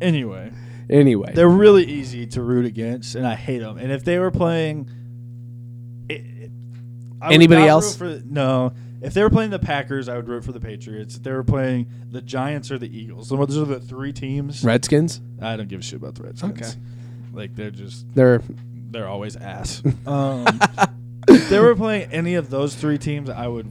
anyway, 0.00 0.52
anyway, 0.90 1.32
they're 1.34 1.48
really 1.48 1.84
easy 1.84 2.26
to 2.28 2.42
root 2.42 2.66
against, 2.66 3.14
and 3.14 3.26
I 3.26 3.34
hate 3.34 3.58
them. 3.60 3.78
And 3.78 3.90
if 3.92 4.04
they 4.04 4.18
were 4.18 4.30
playing, 4.30 4.88
it, 6.08 6.14
it- 6.14 6.50
I 7.20 7.28
would 7.28 7.34
Anybody 7.34 7.60
not 7.60 7.64
root 7.66 7.70
else? 7.70 7.96
For, 7.96 8.20
no. 8.24 8.72
If 9.02 9.14
they 9.14 9.22
were 9.22 9.30
playing 9.30 9.50
the 9.50 9.58
Packers, 9.58 10.08
I 10.08 10.14
would 10.16 10.28
root 10.28 10.44
for 10.44 10.52
the 10.52 10.60
Patriots. 10.60 11.16
If 11.16 11.24
they 11.24 11.32
were 11.32 11.42
playing 11.42 11.86
the 12.10 12.22
Giants 12.22 12.70
or 12.70 12.78
the 12.78 12.86
Eagles, 12.96 13.28
those 13.30 13.58
are 13.58 13.64
the 13.64 13.80
three 13.80 14.12
teams. 14.12 14.64
Redskins. 14.64 15.20
I 15.40 15.56
don't 15.56 15.68
give 15.68 15.80
a 15.80 15.82
shit 15.82 15.96
about 15.96 16.14
the 16.14 16.22
Redskins. 16.22 16.60
Okay. 16.60 16.70
Like 17.32 17.56
they're 17.56 17.70
just 17.70 18.06
They're 18.14 18.40
they're 18.90 19.08
always 19.08 19.36
ass. 19.36 19.82
um, 20.06 20.46
if 21.28 21.48
they 21.48 21.58
were 21.58 21.74
playing 21.74 22.12
any 22.12 22.34
of 22.36 22.48
those 22.50 22.74
three 22.74 22.98
teams, 22.98 23.28
I 23.28 23.48
would. 23.48 23.66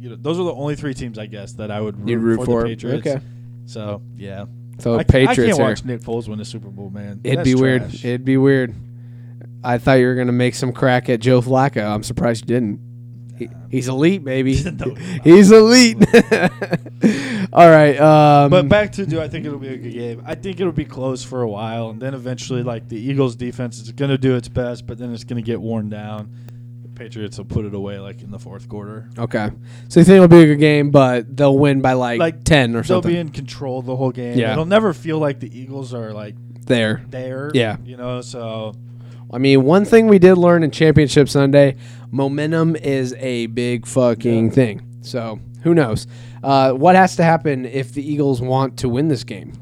You 0.00 0.10
know, 0.10 0.16
those 0.16 0.38
are 0.38 0.44
the 0.44 0.54
only 0.54 0.76
three 0.76 0.94
teams 0.94 1.18
I 1.18 1.26
guess 1.26 1.54
that 1.54 1.70
I 1.72 1.80
would 1.80 1.98
root, 1.98 2.08
You'd 2.08 2.18
root 2.20 2.36
for, 2.36 2.44
for. 2.46 2.62
the 2.62 2.68
Patriots. 2.68 3.06
Okay. 3.06 3.20
So 3.66 4.00
yeah, 4.16 4.46
so 4.78 4.94
I, 4.94 5.02
ca- 5.04 5.24
I 5.24 5.26
Patriots. 5.26 5.56
can't 5.56 5.60
are- 5.60 5.70
watch 5.70 5.84
Nick 5.84 6.00
Foles 6.00 6.28
win 6.28 6.40
a 6.40 6.44
Super 6.44 6.68
Bowl, 6.68 6.88
man. 6.90 7.20
It'd 7.24 7.40
That's 7.40 7.48
be 7.48 7.54
weird. 7.56 7.82
trash. 7.82 8.04
It'd 8.04 8.24
be 8.24 8.36
weird. 8.36 8.74
I 9.64 9.78
thought 9.78 9.94
you 9.94 10.06
were 10.06 10.14
gonna 10.14 10.30
make 10.32 10.54
some 10.54 10.72
crack 10.72 11.08
at 11.10 11.20
Joe 11.20 11.42
Flacco. 11.42 11.84
I'm 11.84 12.04
surprised 12.04 12.42
you 12.48 12.54
didn't. 12.54 12.80
He, 13.38 13.48
he's 13.70 13.88
elite, 13.88 14.24
baby. 14.24 14.54
No, 14.78 14.94
he's 15.24 15.50
elite. 15.50 15.96
All 17.52 17.68
right. 17.68 17.98
Um, 17.98 18.50
But 18.50 18.68
back 18.68 18.92
to 18.92 19.06
do 19.06 19.20
I 19.20 19.28
think 19.28 19.46
it'll 19.46 19.58
be 19.58 19.68
a 19.68 19.76
good 19.76 19.92
game? 19.92 20.22
I 20.26 20.34
think 20.34 20.60
it'll 20.60 20.72
be 20.72 20.84
close 20.84 21.22
for 21.24 21.42
a 21.42 21.48
while, 21.48 21.90
and 21.90 22.00
then 22.00 22.14
eventually, 22.14 22.62
like 22.62 22.88
the 22.88 22.98
Eagles' 22.98 23.36
defense 23.36 23.78
is 23.80 23.90
going 23.92 24.10
to 24.10 24.18
do 24.18 24.34
its 24.36 24.48
best, 24.48 24.86
but 24.86 24.98
then 24.98 25.12
it's 25.14 25.24
going 25.24 25.42
to 25.42 25.46
get 25.46 25.60
worn 25.60 25.88
down. 25.88 26.34
The 26.82 26.88
Patriots 26.88 27.38
will 27.38 27.44
put 27.44 27.64
it 27.64 27.74
away 27.74 27.98
like 27.98 28.22
in 28.22 28.30
the 28.30 28.38
fourth 28.38 28.68
quarter. 28.68 29.08
okay. 29.18 29.50
So 29.88 30.00
you 30.00 30.04
think 30.04 30.16
it'll 30.16 30.28
be 30.28 30.42
a 30.42 30.46
good 30.46 30.60
game, 30.60 30.90
but 30.90 31.36
they'll 31.36 31.56
win 31.58 31.80
by 31.80 31.92
like, 31.94 32.18
Like, 32.18 32.44
ten 32.44 32.74
or 32.76 32.82
something. 32.82 33.10
They'll 33.12 33.16
be 33.24 33.28
in 33.28 33.32
control 33.32 33.82
the 33.82 33.96
whole 33.96 34.10
game. 34.12 34.38
Yeah. 34.38 34.52
It'll 34.52 34.66
never 34.66 34.92
feel 34.92 35.18
like 35.18 35.40
the 35.40 35.56
Eagles 35.58 35.94
are 35.94 36.12
like 36.12 36.34
there. 36.66 37.02
there. 37.08 37.50
Yeah. 37.54 37.76
You 37.84 37.96
know, 37.96 38.20
so 38.20 38.74
I 39.30 39.38
mean, 39.38 39.64
one 39.64 39.84
thing 39.84 40.08
we 40.08 40.18
did 40.18 40.36
learn 40.36 40.62
in 40.62 40.70
Championship 40.70 41.28
Sunday: 41.28 41.76
momentum 42.10 42.76
is 42.76 43.14
a 43.14 43.46
big 43.46 43.86
fucking 43.86 44.50
thing. 44.52 44.86
So 45.02 45.40
who 45.62 45.74
knows? 45.74 46.06
Uh, 46.42 46.72
what 46.72 46.94
has 46.96 47.16
to 47.16 47.24
happen 47.24 47.66
if 47.66 47.92
the 47.92 48.08
Eagles 48.08 48.40
want 48.40 48.78
to 48.78 48.88
win 48.88 49.08
this 49.08 49.24
game? 49.24 49.52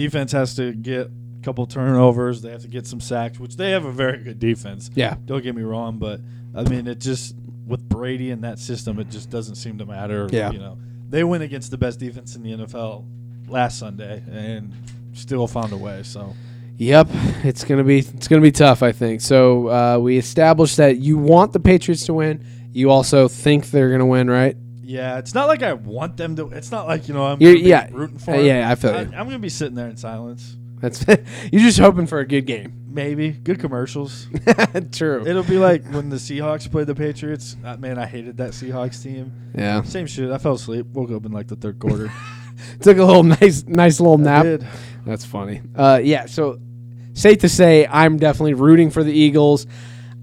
defense 0.00 0.32
has 0.32 0.54
to 0.56 0.72
get 0.72 1.08
a 1.08 1.42
couple 1.42 1.66
turnovers. 1.66 2.40
They 2.42 2.50
have 2.50 2.62
to 2.62 2.68
get 2.68 2.86
some 2.86 3.00
sacks, 3.00 3.38
which 3.38 3.56
they 3.56 3.70
have 3.72 3.84
a 3.84 3.92
very 3.92 4.18
good 4.18 4.38
defense. 4.38 4.90
Yeah. 4.94 5.16
Don't 5.26 5.42
get 5.42 5.54
me 5.54 5.62
wrong, 5.62 5.98
but 5.98 6.20
I 6.54 6.62
mean, 6.64 6.86
it 6.86 7.00
just 7.00 7.34
with 7.66 7.86
Brady 7.88 8.30
and 8.30 8.42
that 8.44 8.58
system, 8.58 8.98
it 8.98 9.10
just 9.10 9.30
doesn't 9.30 9.56
seem 9.56 9.78
to 9.78 9.86
matter. 9.86 10.28
Yeah. 10.30 10.50
You 10.50 10.58
know, 10.58 10.78
they 11.08 11.22
went 11.24 11.42
against 11.42 11.70
the 11.70 11.78
best 11.78 11.98
defense 12.00 12.34
in 12.34 12.42
the 12.42 12.52
NFL 12.52 13.04
last 13.48 13.78
Sunday 13.78 14.22
and 14.30 14.72
still 15.12 15.46
found 15.46 15.72
a 15.72 15.76
way. 15.76 16.02
So 16.02 16.34
Yep, 16.80 17.08
it's 17.44 17.62
gonna 17.64 17.84
be 17.84 17.98
it's 17.98 18.26
gonna 18.26 18.40
be 18.40 18.50
tough. 18.52 18.82
I 18.82 18.90
think 18.92 19.20
so. 19.20 19.68
Uh, 19.68 19.98
we 19.98 20.16
established 20.16 20.78
that 20.78 20.96
you 20.96 21.18
want 21.18 21.52
the 21.52 21.60
Patriots 21.60 22.06
to 22.06 22.14
win. 22.14 22.42
You 22.72 22.90
also 22.90 23.28
think 23.28 23.66
they're 23.66 23.90
gonna 23.90 24.06
win, 24.06 24.30
right? 24.30 24.56
yeah, 24.82 25.18
it's 25.18 25.34
not 25.34 25.46
like 25.46 25.62
I 25.62 25.74
want 25.74 26.16
them 26.16 26.36
to. 26.36 26.48
It's 26.48 26.70
not 26.70 26.86
like 26.86 27.06
you 27.06 27.12
know 27.12 27.26
I'm 27.26 27.38
You're- 27.38 27.52
gonna 27.56 27.64
be 27.64 27.68
yeah. 27.68 27.88
rooting 27.92 28.16
for. 28.18 28.30
Uh, 28.34 28.38
yeah, 28.40 28.70
I 28.70 28.76
feel 28.76 28.92
I, 28.94 29.02
you. 29.02 29.10
I'm 29.14 29.26
gonna 29.26 29.38
be 29.38 29.50
sitting 29.50 29.74
there 29.74 29.88
in 29.88 29.98
silence. 29.98 30.56
That's 30.80 31.04
you're 31.52 31.60
just 31.60 31.78
hoping 31.78 32.06
for 32.06 32.20
a 32.20 32.26
good 32.26 32.46
game. 32.46 32.72
Maybe 32.88 33.30
good 33.30 33.60
commercials. 33.60 34.26
True. 34.92 35.26
It'll 35.26 35.42
be 35.42 35.58
like 35.58 35.84
when 35.92 36.08
the 36.08 36.16
Seahawks 36.16 36.70
played 36.70 36.86
the 36.86 36.94
Patriots. 36.94 37.58
Uh, 37.62 37.76
man, 37.76 37.98
I 37.98 38.06
hated 38.06 38.38
that 38.38 38.52
Seahawks 38.52 39.02
team. 39.02 39.52
yeah, 39.54 39.82
Same 39.82 40.06
shit. 40.06 40.30
I 40.30 40.38
fell 40.38 40.54
asleep. 40.54 40.86
Woke 40.86 41.10
up 41.10 41.26
in 41.26 41.32
like 41.32 41.48
the 41.48 41.56
third 41.56 41.78
quarter. 41.78 42.10
took 42.80 42.96
a 42.96 43.04
little 43.04 43.22
nice 43.22 43.64
nice 43.66 44.00
little 44.00 44.16
nap. 44.16 44.62
That's 45.04 45.26
funny. 45.26 45.60
Uh, 45.76 46.00
yeah. 46.02 46.24
So 46.24 46.58
safe 47.14 47.38
to 47.38 47.48
say, 47.48 47.86
I'm 47.86 48.16
definitely 48.18 48.54
rooting 48.54 48.90
for 48.90 49.02
the 49.04 49.12
Eagles. 49.12 49.66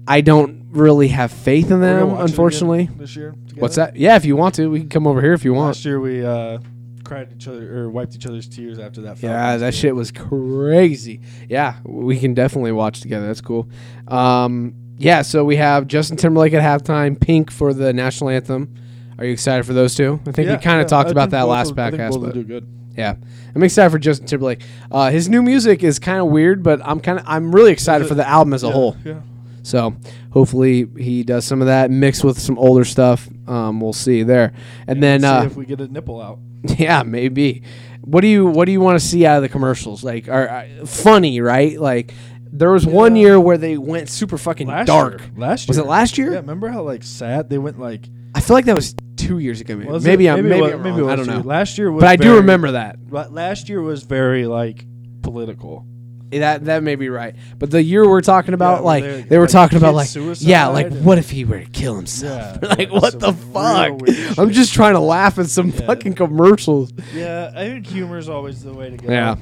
I 0.06 0.20
don't 0.22 0.66
really 0.70 1.08
have 1.08 1.30
faith 1.32 1.70
in 1.70 1.80
them, 1.80 2.10
unfortunately. 2.16 2.88
this 2.96 3.14
year. 3.14 3.32
together. 3.46 3.60
What's 3.60 3.76
that? 3.76 3.96
Yeah, 3.96 4.16
if 4.16 4.24
you 4.24 4.36
want 4.36 4.54
to, 4.56 4.68
we 4.70 4.80
can 4.80 4.88
come 4.88 5.06
over 5.06 5.20
here 5.20 5.32
if 5.34 5.44
you 5.44 5.52
want. 5.54 5.68
Last 5.68 5.84
year 5.84 6.00
we 6.00 6.24
uh, 6.24 6.58
cried 7.04 7.30
each 7.34 7.46
other 7.46 7.78
or 7.80 7.90
wiped 7.90 8.14
each 8.14 8.26
other's 8.26 8.48
tears 8.48 8.78
after 8.78 9.02
that. 9.02 9.22
Yeah, 9.22 9.30
Falcons 9.38 9.60
that 9.60 9.72
game. 9.72 9.80
shit 9.80 9.94
was 9.94 10.10
crazy. 10.10 11.20
Yeah, 11.48 11.76
we 11.84 12.18
can 12.18 12.32
definitely 12.34 12.72
watch 12.72 13.00
together. 13.00 13.26
That's 13.26 13.40
cool. 13.42 13.68
Um, 14.06 14.74
yeah, 14.96 15.22
so 15.22 15.44
we 15.44 15.56
have 15.56 15.86
Justin 15.86 16.16
Timberlake 16.16 16.54
at 16.54 16.62
halftime, 16.62 17.20
Pink 17.20 17.50
for 17.50 17.72
the 17.74 17.92
national 17.92 18.30
anthem. 18.30 18.74
Are 19.18 19.24
you 19.24 19.32
excited 19.32 19.64
for 19.66 19.72
those 19.72 19.94
two? 19.94 20.20
I 20.26 20.32
think 20.32 20.46
Yeah, 20.48 20.56
we 20.56 20.62
kind 20.62 20.80
of 20.80 20.84
yeah, 20.84 20.88
talked 20.88 21.08
I 21.08 21.12
about 21.12 21.22
think 21.24 21.30
that 21.32 21.42
both 21.42 21.50
last 21.50 21.74
will- 21.74 21.80
I 21.80 21.90
think 21.90 22.00
podcast, 22.02 22.10
both 22.10 22.18
will 22.20 22.26
but 22.28 22.34
do 22.34 22.44
good. 22.44 22.68
Yeah, 22.98 23.14
I'm 23.54 23.62
excited 23.62 23.90
for 23.90 23.98
Justin 23.98 24.26
Timberlake. 24.26 24.60
Uh, 24.90 25.10
his 25.10 25.28
new 25.28 25.40
music 25.40 25.84
is 25.84 25.98
kind 26.00 26.18
of 26.20 26.26
weird, 26.26 26.62
but 26.64 26.80
I'm 26.84 26.98
kind 26.98 27.18
of 27.20 27.24
I'm 27.28 27.54
really 27.54 27.70
excited 27.72 28.08
for 28.08 28.14
the 28.14 28.28
album 28.28 28.52
as 28.52 28.64
a 28.64 28.66
Yeah, 28.66 28.72
whole. 28.72 28.96
Yeah. 29.04 29.20
So 29.62 29.96
hopefully 30.32 30.88
he 30.98 31.22
does 31.22 31.44
some 31.44 31.60
of 31.60 31.68
that 31.68 31.90
mixed 31.90 32.24
with 32.24 32.38
some 32.40 32.58
older 32.58 32.84
stuff. 32.84 33.28
Um, 33.46 33.80
we'll 33.80 33.92
see 33.92 34.24
there, 34.24 34.52
and 34.86 35.02
then 35.02 35.22
Let's 35.22 35.42
see 35.42 35.46
uh, 35.46 35.50
if 35.50 35.56
we 35.56 35.64
get 35.66 35.80
a 35.80 35.86
nipple 35.86 36.20
out. 36.20 36.40
yeah, 36.78 37.04
maybe. 37.04 37.62
What 38.00 38.22
do 38.22 38.26
you 38.26 38.46
What 38.46 38.64
do 38.64 38.72
you 38.72 38.80
want 38.80 39.00
to 39.00 39.06
see 39.06 39.24
out 39.26 39.36
of 39.36 39.42
the 39.42 39.48
commercials? 39.48 40.02
Like, 40.02 40.28
are, 40.28 40.48
are 40.48 40.86
funny, 40.86 41.40
right? 41.40 41.78
Like, 41.78 42.12
There 42.52 42.70
was 42.70 42.86
one 42.86 43.14
Yeah. 43.16 43.22
year 43.22 43.40
where 43.40 43.58
they 43.58 43.76
went 43.78 44.08
super 44.08 44.38
fucking 44.38 44.68
Last 44.68 44.86
dark. 44.86 45.20
year. 45.20 45.30
Last 45.36 45.62
year. 45.62 45.68
Was 45.68 45.78
it 45.78 45.86
last 45.86 46.18
year? 46.18 46.30
Yeah, 46.32 46.38
remember 46.38 46.68
how 46.68 46.82
like 46.82 47.02
sad 47.02 47.48
they 47.50 47.58
went 47.58 47.78
like 47.78 48.08
I 48.34 48.40
feel 48.40 48.54
like 48.56 48.66
that 48.66 48.74
was 48.76 48.94
two 49.16 49.38
years 49.38 49.60
ago. 49.60 49.76
Maybe, 49.76 49.90
was 49.90 50.04
maybe 50.04 50.26
it? 50.26 50.30
I'm 50.32 50.38
it 50.40 50.42
maybe, 50.44 50.60
was- 50.62 50.72
I'm 50.72 50.82
maybe 50.82 50.90
wrong. 50.90 50.98
it 51.00 51.02
was 51.04 51.12
I 51.12 51.16
don't 51.16 51.26
know. 51.44 51.48
Last 51.48 51.76
year 51.78 51.90
was 51.90 52.02
But 52.02 52.08
I 52.08 52.16
do 52.16 52.24
very- 52.24 52.36
remember 52.40 52.72
that. 52.72 52.96
la- 53.10 53.26
Last 53.30 53.68
year 53.68 53.80
was 53.82 54.02
very 54.04 54.46
like 54.46 54.84
political. 55.22 55.84
That 56.30 56.66
that 56.66 56.82
may 56.82 56.94
be 56.94 57.08
right. 57.08 57.34
But 57.58 57.70
the 57.70 57.82
year 57.82 58.06
we're 58.06 58.20
talking 58.20 58.52
about, 58.52 58.80
Yeah, 58.80 58.86
like 58.86 59.28
they, 59.28 59.38
were 59.38 59.44
like, 59.44 59.50
talking 59.50 59.78
about, 59.78 59.92
kid 59.92 59.96
like 59.96 60.08
suicide 60.08 60.46
yeah, 60.46 60.66
like 60.66 60.88
and- 60.88 61.02
what 61.04 61.16
if 61.16 61.30
he 61.30 61.46
were 61.46 61.60
to 61.60 61.70
kill 61.70 61.96
himself? 61.96 62.58
Yeah, 62.62 62.68
like 62.78 62.90
what 62.92 63.12
some 63.12 63.20
the 63.20 63.32
real 63.32 63.52
fuck? 63.54 64.00
weird 64.02 64.38
I'm 64.38 64.48
shit. 64.48 64.54
just 64.56 64.74
trying 64.74 64.92
to 64.92 65.00
laugh 65.00 65.38
at 65.38 65.46
some 65.46 65.70
Yeah. 65.70 65.86
fucking 65.86 66.14
commercials. 66.14 66.92
Yeah, 67.14 67.50
I 67.56 67.64
think 67.68 67.86
humor 67.86 68.18
is 68.18 68.28
always 68.28 68.62
the 68.62 68.74
way 68.74 68.90
to 68.90 68.96
go. 68.98 69.10
Yeah. 69.10 69.36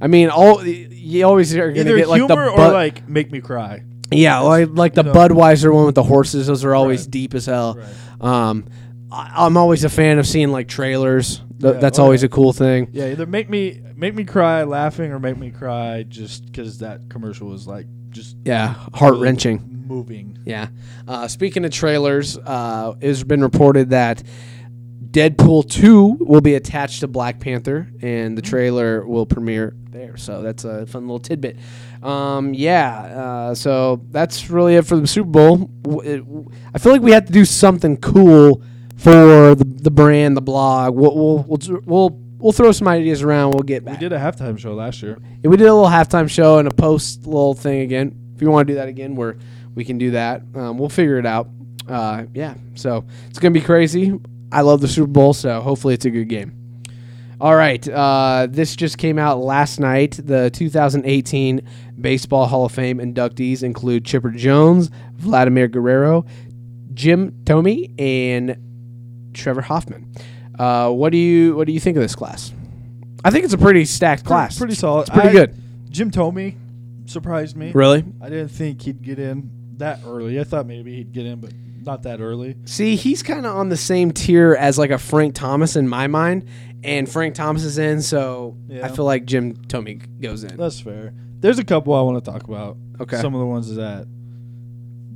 I 0.00 0.06
mean, 0.08 0.30
all 0.30 0.64
you 0.66 1.24
always 1.26 1.54
are 1.56 1.68
gonna 1.70 1.80
Either 1.80 1.96
get 1.96 2.08
like 2.08 2.20
the 2.20 2.26
humor 2.26 2.50
or 2.50 2.72
like 2.72 3.08
make 3.08 3.30
me 3.30 3.40
cry. 3.40 3.82
yeah, 4.10 4.38
like 4.40 4.68
like 4.72 4.94
the 4.94 5.04
you 5.04 5.12
know. 5.12 5.14
Budweiser 5.14 5.72
one 5.72 5.86
with 5.86 5.94
the 5.94 6.02
horses. 6.02 6.46
Those 6.46 6.64
are 6.64 6.74
always 6.74 7.02
Right. 7.02 7.10
deep 7.10 7.34
as 7.34 7.46
hell. 7.46 7.78
Right. 8.20 8.48
Um, 8.48 8.66
I, 9.10 9.32
I'm 9.46 9.56
always 9.56 9.84
a 9.84 9.88
fan 9.88 10.18
of 10.18 10.26
seeing 10.26 10.50
like 10.50 10.68
trailers. 10.68 11.38
Th- 11.60 11.74
Yeah, 11.74 11.80
That's 11.80 11.98
oh, 11.98 12.02
always 12.04 12.22
yeah. 12.22 12.26
a 12.26 12.28
cool 12.30 12.52
thing. 12.52 12.88
Yeah, 12.92 13.06
either 13.08 13.26
make 13.26 13.48
me 13.48 13.80
make 13.96 14.14
me 14.14 14.24
cry 14.24 14.64
laughing 14.64 15.12
or 15.12 15.18
make 15.18 15.38
me 15.38 15.50
cry 15.50 16.02
just 16.06 16.44
because 16.46 16.78
that 16.80 17.08
commercial 17.08 17.48
was 17.48 17.66
like 17.66 17.86
just 18.10 18.36
Yeah, 18.44 18.74
heart 18.94 19.16
wrenching. 19.18 19.84
moving. 19.86 20.38
Yeah. 20.44 20.68
Uh, 21.08 21.28
speaking 21.28 21.64
of 21.64 21.70
trailers, 21.70 22.36
uh, 22.38 22.94
it's 23.00 23.22
been 23.22 23.40
reported 23.42 23.90
that 23.90 24.22
Deadpool 25.16 25.66
2 25.70 26.18
will 26.20 26.42
be 26.42 26.56
attached 26.56 27.00
to 27.00 27.08
Black 27.08 27.40
Panther, 27.40 27.88
and 28.02 28.36
the 28.36 28.42
trailer 28.42 29.06
will 29.06 29.24
premiere 29.24 29.74
there. 29.88 30.18
So 30.18 30.42
that's 30.42 30.64
a 30.64 30.84
fun 30.84 31.04
little 31.06 31.18
tidbit. 31.18 31.56
Um, 32.02 32.52
yeah. 32.52 32.98
Uh, 33.48 33.54
so 33.54 34.02
that's 34.10 34.50
really 34.50 34.74
it 34.74 34.84
for 34.84 34.96
the 34.96 35.06
Super 35.06 35.30
Bowl. 35.30 35.56
W- 35.80 36.00
it- 36.02 36.18
w- 36.18 36.50
I 36.74 36.78
feel 36.78 36.92
like 36.92 37.00
we 37.00 37.12
have 37.12 37.24
to 37.24 37.32
do 37.32 37.46
something 37.46 37.96
cool 37.96 38.62
for 38.98 39.54
the, 39.54 39.64
the 39.64 39.90
brand, 39.90 40.36
the 40.36 40.42
blog. 40.42 40.94
We'll, 40.94 41.14
we'll, 41.16 41.44
we'll, 41.48 41.80
we'll, 41.86 42.10
we'll 42.36 42.52
throw 42.52 42.70
some 42.72 42.86
ideas 42.86 43.22
around. 43.22 43.52
We'll 43.52 43.62
get 43.62 43.86
back. 43.86 43.94
We 43.94 44.00
did 44.00 44.12
a 44.12 44.18
halftime 44.18 44.58
show 44.58 44.74
last 44.74 45.02
year. 45.02 45.18
Yeah, 45.42 45.48
we 45.48 45.56
did 45.56 45.66
a 45.66 45.72
little 45.72 45.88
halftime 45.90 46.28
show 46.28 46.58
and 46.58 46.68
a 46.68 46.74
post 46.74 47.26
little 47.26 47.54
thing 47.54 47.80
again. 47.80 48.14
If 48.34 48.42
you 48.42 48.50
want 48.50 48.68
to 48.68 48.74
do 48.74 48.76
that 48.76 48.88
again, 48.88 49.14
we're 49.14 49.36
we 49.74 49.86
can 49.86 49.96
do 49.96 50.10
that. 50.10 50.42
Um, 50.54 50.76
we'll 50.76 50.90
figure 50.90 51.18
it 51.18 51.24
out. 51.24 51.48
Uh, 51.88 52.24
yeah, 52.34 52.52
so 52.74 53.06
it's 53.30 53.38
gonna 53.38 53.52
be 53.52 53.62
crazy. 53.62 54.12
I 54.52 54.60
love 54.62 54.80
the 54.80 54.88
Super 54.88 55.08
Bowl, 55.10 55.34
so 55.34 55.60
hopefully 55.60 55.94
it's 55.94 56.04
a 56.04 56.10
good 56.10 56.28
game. 56.28 56.52
All 57.38 57.54
right, 57.54 57.86
uh, 57.88 58.46
this 58.48 58.74
just 58.76 58.96
came 58.96 59.18
out 59.18 59.38
last 59.38 59.78
night. 59.78 60.18
The 60.22 60.48
2018 60.50 61.60
Baseball 62.00 62.46
Hall 62.46 62.64
of 62.64 62.72
Fame 62.72 62.98
inductees 62.98 63.62
include 63.62 64.06
Chipper 64.06 64.30
Jones, 64.30 64.90
Vladimir 65.16 65.68
Guerrero, 65.68 66.24
Jim 66.94 67.32
Thome, 67.44 67.92
and 67.98 69.30
Trevor 69.34 69.60
Hoffman. 69.60 70.10
Uh, 70.58 70.90
what 70.90 71.12
do 71.12 71.18
you 71.18 71.54
what 71.56 71.66
do 71.66 71.74
you 71.74 71.80
think 71.80 71.98
of 71.98 72.02
this 72.02 72.14
class? 72.14 72.52
I 73.22 73.30
think 73.30 73.44
it's 73.44 73.52
a 73.54 73.58
pretty 73.58 73.84
stacked 73.84 74.24
class. 74.24 74.56
Pretty 74.58 74.74
solid. 74.74 75.02
It's 75.02 75.10
pretty 75.10 75.28
I- 75.28 75.32
good. 75.32 75.54
Jim 75.90 76.10
Thome 76.10 76.54
surprised 77.04 77.54
me. 77.56 77.70
Really? 77.74 78.04
I 78.22 78.30
didn't 78.30 78.48
think 78.48 78.80
he'd 78.82 79.02
get 79.02 79.18
in 79.18 79.50
that 79.76 80.00
early. 80.06 80.40
I 80.40 80.44
thought 80.44 80.66
maybe 80.66 80.94
he'd 80.94 81.12
get 81.12 81.26
in, 81.26 81.40
but 81.40 81.52
not 81.86 82.02
that 82.02 82.20
early. 82.20 82.56
See, 82.66 82.96
he's 82.96 83.22
kind 83.22 83.46
of 83.46 83.54
on 83.56 83.68
the 83.68 83.76
same 83.76 84.10
tier 84.10 84.54
as 84.54 84.78
like 84.78 84.90
a 84.90 84.98
Frank 84.98 85.34
Thomas 85.34 85.76
in 85.76 85.88
my 85.88 86.06
mind, 86.08 86.48
and 86.84 87.08
Frank 87.08 87.34
Thomas 87.34 87.62
is 87.64 87.78
in, 87.78 88.02
so 88.02 88.56
I 88.82 88.88
feel 88.88 89.04
like 89.04 89.24
Jim 89.24 89.54
Thome 89.54 90.20
goes 90.20 90.44
in. 90.44 90.56
That's 90.56 90.80
fair. 90.80 91.14
There's 91.40 91.58
a 91.58 91.64
couple 91.64 91.94
I 91.94 92.00
want 92.02 92.22
to 92.24 92.30
talk 92.30 92.44
about. 92.44 92.76
Okay. 93.00 93.20
Some 93.20 93.34
of 93.34 93.40
the 93.40 93.46
ones 93.46 93.74
that 93.76 94.06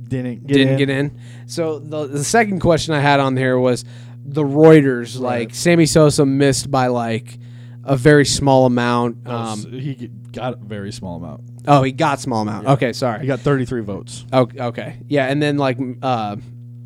didn't 0.07 0.45
get 0.47 0.53
Didn't 0.55 0.73
in. 0.73 0.77
get 0.77 0.89
in. 0.89 1.19
So 1.47 1.79
the 1.79 2.07
the 2.07 2.23
second 2.23 2.59
question 2.59 2.93
I 2.93 2.99
had 2.99 3.19
on 3.19 3.35
there 3.35 3.57
was 3.59 3.85
the 4.23 4.43
Reuters. 4.43 5.19
Like 5.19 5.53
Sammy 5.55 5.85
Sosa 5.85 6.25
missed 6.25 6.69
by 6.69 6.87
like 6.87 7.37
a 7.83 7.95
very 7.95 8.25
small 8.25 8.65
amount. 8.65 9.25
Um, 9.27 9.35
Um, 9.65 9.71
he 9.71 9.95
g- 9.95 10.07
got 10.31 10.53
a 10.53 10.57
very 10.57 10.91
small 10.91 11.17
amount. 11.17 11.41
oh, 11.67 11.81
he 11.83 11.91
got 11.91 12.19
small 12.19 12.41
amount. 12.43 12.65
Yeah. 12.67 12.73
Okay, 12.73 12.87
He 12.87 12.93
sorry. 12.93 13.25
got 13.25 13.39
33 13.39 13.81
votes. 13.81 14.25
Okay, 14.31 14.59
okay, 14.61 14.97
yeah, 15.07 15.25
and 15.27 15.41
then 15.41 15.57
like 15.57 15.77
uh, 16.01 16.35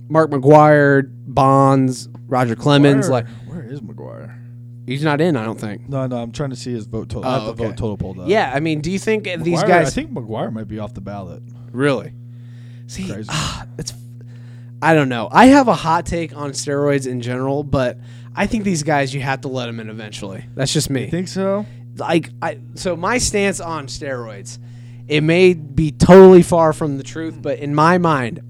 Mark 0.07 0.29
McGwire, 0.31 1.03
Bonds, 1.09 2.07
Roger 2.27 2.55
Clemens. 2.55 3.09
Where- 3.09 3.23
Like 3.23 3.27
where 3.47 3.63
is 3.63 3.81
McGwire? 3.81 4.33
he's 4.85 5.03
not 5.03 5.19
in. 5.21 5.35
I 5.35 5.43
don't 5.45 5.59
think. 5.59 5.89
No, 5.89 6.05
no, 6.07 6.17
I'm 6.17 6.31
trying 6.31 6.51
to 6.51 6.55
see 6.55 6.71
his 6.71 6.85
vote 6.85 7.09
total. 7.09 7.29
I 7.29 7.37
Oh, 7.37 7.39
have 7.47 7.57
the 7.57 7.63
okay. 7.63 7.71
vote 7.71 7.77
total 7.77 7.97
pulled 7.97 8.19
up. 8.19 8.27
Yeah, 8.27 8.51
I 8.53 8.59
mean, 8.59 8.81
do 8.81 8.91
you 8.91 8.99
think 8.99 9.23
these 9.39 9.63
guys? 9.63 9.87
I 9.87 9.89
think 9.89 10.11
McGwire 10.11 10.51
might 10.53 10.67
be 10.67 10.77
off 10.79 10.93
the 10.93 11.01
ballot. 11.01 11.41
Really? 11.71 12.13
See, 12.87 13.09
Crazy. 13.09 13.27
ah, 13.31 13.65
it's. 13.79 13.93
I 14.81 14.93
don't 14.93 15.09
know. 15.09 15.27
I 15.31 15.47
have 15.47 15.67
a 15.67 15.73
hot 15.73 16.05
take 16.05 16.35
on 16.35 16.51
steroids 16.51 17.07
in 17.07 17.21
general, 17.21 17.63
but 17.63 17.97
I 18.35 18.45
think 18.45 18.63
these 18.63 18.83
guys 18.83 19.13
you 19.13 19.21
have 19.21 19.41
to 19.41 19.47
let 19.47 19.65
them 19.65 19.79
in 19.79 19.89
eventually. 19.89 20.45
That's 20.53 20.71
just 20.71 20.89
me. 20.91 21.05
You 21.05 21.11
think 21.11 21.27
so? 21.29 21.65
like 21.97 22.29
I 22.41 22.59
so 22.75 22.95
my 22.95 23.17
stance 23.17 23.59
on 23.61 23.87
steroids, 23.87 24.59
it 25.07 25.21
may 25.21 25.53
be 25.53 25.91
totally 25.91 26.43
far 26.43 26.73
from 26.73 26.97
the 26.97 27.03
truth, 27.03 27.41
but 27.41 27.57
in 27.59 27.73
my 27.73 27.97
mind, 27.97 28.41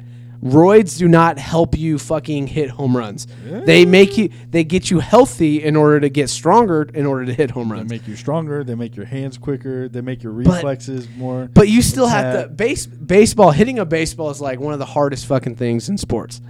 roids 0.43 0.97
do 0.97 1.07
not 1.07 1.37
help 1.37 1.77
you 1.77 1.97
fucking 1.97 2.47
hit 2.47 2.69
home 2.69 2.95
runs. 2.95 3.27
They 3.43 3.85
make 3.85 4.17
you 4.17 4.29
they 4.49 4.63
get 4.63 4.89
you 4.91 4.99
healthy 4.99 5.63
in 5.63 5.75
order 5.75 5.99
to 5.99 6.09
get 6.09 6.29
stronger 6.29 6.89
in 6.93 7.05
order 7.05 7.25
to 7.25 7.33
hit 7.33 7.51
home 7.51 7.71
runs. 7.71 7.89
They 7.89 7.95
make 7.95 8.07
you 8.07 8.15
stronger. 8.15 8.63
They 8.63 8.75
make 8.75 8.95
your 8.95 9.05
hands 9.05 9.37
quicker. 9.37 9.87
They 9.87 10.01
make 10.01 10.23
your 10.23 10.33
reflexes 10.33 11.07
more. 11.17 11.49
But 11.53 11.69
you 11.69 11.81
still 11.81 12.07
have 12.07 12.43
to 12.43 12.49
base 12.49 12.85
baseball. 12.85 13.51
Hitting 13.51 13.79
a 13.79 13.85
baseball 13.85 14.29
is 14.29 14.41
like 14.41 14.59
one 14.59 14.73
of 14.73 14.79
the 14.79 14.85
hardest 14.85 15.25
fucking 15.25 15.55
things 15.55 15.89
in 15.89 15.97
sports, 15.97 16.41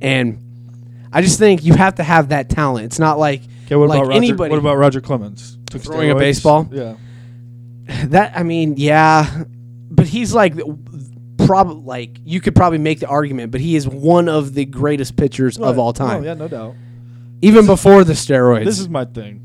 and 0.00 0.38
I 1.12 1.22
just 1.22 1.38
think 1.38 1.64
you 1.64 1.74
have 1.74 1.96
to 1.96 2.02
have 2.02 2.30
that 2.30 2.48
talent. 2.48 2.86
It's 2.86 2.98
not 2.98 3.18
like 3.18 3.42
Okay, 3.66 3.76
what 3.76 3.88
like 3.88 3.98
about 3.98 4.08
Roger, 4.08 4.16
anybody 4.16 4.50
What 4.50 4.58
about 4.58 4.76
Roger 4.76 5.00
Clemens? 5.00 5.58
Took 5.70 5.82
Throwing 5.82 6.10
a 6.10 6.14
baseball? 6.16 6.68
Yeah. 6.70 6.96
that. 8.06 8.36
I 8.36 8.42
mean, 8.42 8.74
yeah, 8.76 9.44
but 9.90 10.06
he's 10.06 10.34
like 10.34 10.54
probably 11.46 11.82
like 11.84 12.18
you 12.24 12.40
could 12.40 12.54
probably 12.54 12.78
make 12.78 13.00
the 13.00 13.06
argument, 13.06 13.52
but 13.52 13.60
he 13.60 13.76
is 13.76 13.86
one 13.88 14.28
of 14.28 14.54
the 14.54 14.64
greatest 14.64 15.16
pitchers 15.16 15.58
of 15.58 15.78
all 15.78 15.92
time, 15.92 16.22
Oh, 16.22 16.24
yeah, 16.24 16.34
no 16.34 16.48
doubt. 16.48 16.74
even 17.42 17.66
before 17.66 18.04
the 18.04 18.12
steroids. 18.14 18.64
This 18.64 18.78
is 18.78 18.88
my 18.88 19.04
thing. 19.04 19.40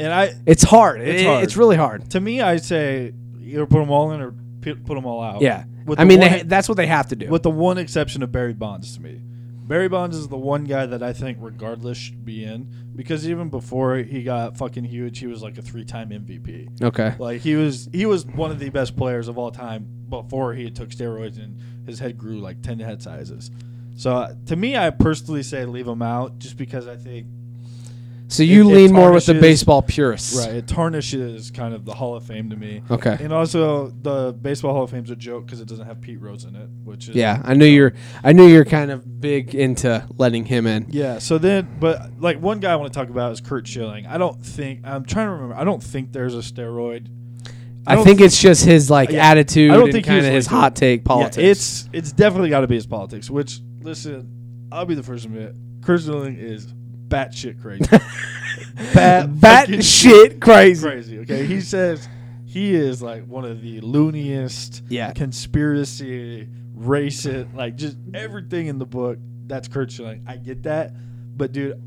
And 0.00 0.12
I, 0.12 0.34
it's 0.46 0.62
hard. 0.62 1.00
It's 1.00 1.22
It- 1.22 1.26
hard. 1.26 1.44
It's 1.44 1.56
really 1.56 1.76
hard. 1.76 2.08
to 2.10 2.20
me, 2.20 2.40
I 2.40 2.56
say 2.58 3.12
either 3.42 3.66
put 3.66 3.80
them 3.80 3.90
all 3.90 4.12
in 4.12 4.20
or 4.20 4.32
put 4.62 4.86
them 4.94 5.06
all 5.06 5.22
out. 5.22 5.40
Yeah, 5.40 5.64
With 5.86 5.98
I 5.98 6.04
mean 6.04 6.20
one- 6.20 6.46
that's 6.46 6.68
what 6.68 6.76
they 6.76 6.86
have 6.86 7.08
to 7.08 7.16
do. 7.16 7.28
with 7.28 7.42
the 7.42 7.50
one 7.50 7.78
exception 7.78 8.22
of 8.22 8.30
Barry 8.30 8.52
Bonds 8.52 8.94
to 8.96 9.02
me. 9.02 9.20
Barry 9.68 9.88
Bonds 9.88 10.16
is 10.16 10.28
the 10.28 10.36
one 10.36 10.64
guy 10.64 10.86
that 10.86 11.02
I 11.02 11.12
think, 11.12 11.36
regardless, 11.40 11.98
should 11.98 12.24
be 12.24 12.42
in 12.42 12.72
because 12.96 13.28
even 13.28 13.50
before 13.50 13.96
he 13.96 14.22
got 14.22 14.56
fucking 14.56 14.84
huge, 14.84 15.18
he 15.18 15.26
was 15.26 15.42
like 15.42 15.58
a 15.58 15.62
three-time 15.62 16.08
MVP. 16.08 16.82
okay. 16.82 17.14
Like 17.18 17.42
he 17.42 17.54
was, 17.54 17.86
he 17.92 18.06
was 18.06 18.24
one 18.24 18.50
of 18.50 18.58
the 18.58 18.70
best 18.70 18.96
players 18.96 19.28
of 19.28 19.36
all 19.36 19.50
time 19.50 19.86
before 20.08 20.54
he 20.54 20.70
took 20.70 20.88
steroids 20.88 21.36
and 21.36 21.60
his 21.86 21.98
head 21.98 22.16
grew 22.16 22.40
like 22.40 22.62
ten 22.62 22.78
head 22.78 23.02
sizes. 23.02 23.50
So 23.94 24.16
uh, 24.16 24.34
to 24.46 24.56
me, 24.56 24.76
I 24.76 24.88
personally 24.88 25.42
say 25.42 25.66
leave 25.66 25.86
him 25.86 26.00
out 26.00 26.38
just 26.38 26.56
because 26.56 26.88
I 26.88 26.96
think 26.96 27.26
So 28.30 28.42
you 28.42 28.68
it 28.68 28.74
lean 28.74 28.92
more 28.92 29.10
with 29.10 29.24
the 29.24 29.34
baseball 29.34 29.80
purists, 29.80 30.36
right 30.36 30.54
it 30.56 30.66
tarnishes 30.68 31.50
kind 31.50 31.72
of 31.72 31.86
the 31.86 31.94
Hall 31.94 32.14
of 32.14 32.24
Fame 32.24 32.50
to 32.50 32.56
me. 32.56 32.82
Okay. 32.90 33.16
And 33.20 33.32
also, 33.32 33.88
the 33.88 34.32
Baseball 34.34 34.74
Hall 34.74 34.82
of 34.84 34.90
Fame's 34.90 35.10
a 35.10 35.16
joke 35.16 35.46
because 35.46 35.60
it 35.60 35.68
doesn't 35.68 35.86
have 35.86 36.00
Pete 36.02 36.20
Rose 36.20 36.44
in 36.44 36.54
it, 36.54 36.68
which 36.84 37.08
is 37.08 37.16
Yeah, 37.16 37.40
I 37.42 37.54
knew 37.54 37.64
you're. 37.64 37.94
I 38.22 38.32
knew 38.32 38.46
you're 38.46 38.66
kind 38.66 38.90
of 38.90 39.20
big 39.20 39.54
into 39.54 40.06
letting 40.18 40.44
him 40.44 40.66
in. 40.66 40.86
Yeah. 40.90 41.18
So 41.20 41.38
then, 41.38 41.76
but 41.80 42.20
like 42.20 42.38
one 42.40 42.60
guy 42.60 42.72
I 42.72 42.76
want 42.76 42.92
to 42.92 42.98
talk 42.98 43.08
about 43.08 43.32
is 43.32 43.40
Curt 43.40 43.66
Schilling. 43.66 44.06
I 44.06 44.18
don't 44.18 44.44
think 44.44 44.80
I'm 44.84 45.04
trying 45.06 45.28
to 45.28 45.32
remember. 45.32 45.54
I 45.54 45.64
don't 45.64 45.82
think 45.82 46.12
there's 46.12 46.34
a 46.34 46.38
steroid. 46.38 47.08
I, 47.86 47.94
don't 47.94 48.04
think 48.04 48.18
thi- 48.18 48.24
it's 48.26 48.38
just 48.38 48.66
his 48.66 48.90
like 48.90 49.08
Yeah, 49.10 49.26
attitude 49.26 49.70
I 49.70 49.74
don't 49.76 49.84
and 49.84 49.92
think 49.92 50.04
kind 50.04 50.18
he's 50.18 50.28
of 50.28 50.34
his 50.34 50.46
hot 50.46 50.76
take 50.76 51.02
politics. 51.04 51.38
Yeah, 51.42 51.50
it's 51.50 51.88
it's 51.94 52.12
definitely 52.12 52.50
got 52.50 52.60
to 52.60 52.66
be 52.66 52.74
his 52.74 52.86
politics. 52.86 53.30
Which 53.30 53.60
listen, 53.80 54.68
I'll 54.70 54.84
be 54.84 54.94
the 54.94 55.02
first 55.02 55.24
to 55.24 55.30
admit, 55.30 55.54
Curt 55.80 56.02
Schilling 56.02 56.36
is 56.36 56.74
batshit 57.08 57.60
crazy. 57.60 57.84
Bat 58.94 59.40
bat 59.40 59.84
shit 59.84 60.40
crazy. 60.40 60.82
crazy. 60.86 61.18
Okay, 61.20 61.44
he 61.46 61.60
says 61.60 62.08
he 62.46 62.74
is 62.74 63.02
like 63.02 63.26
one 63.26 63.44
of 63.44 63.60
the 63.60 63.80
looniest, 63.80 64.82
Yeah. 64.88 65.12
conspiracy, 65.12 66.48
racist, 66.76 67.54
like 67.54 67.76
just 67.76 67.96
everything 68.14 68.68
in 68.68 68.78
the 68.78 68.86
book. 68.86 69.18
That's 69.46 69.66
Curt 69.68 69.90
Schilling. 69.90 70.24
I 70.28 70.36
get 70.36 70.62
that, 70.64 70.92
but 71.36 71.52
dude, 71.52 71.80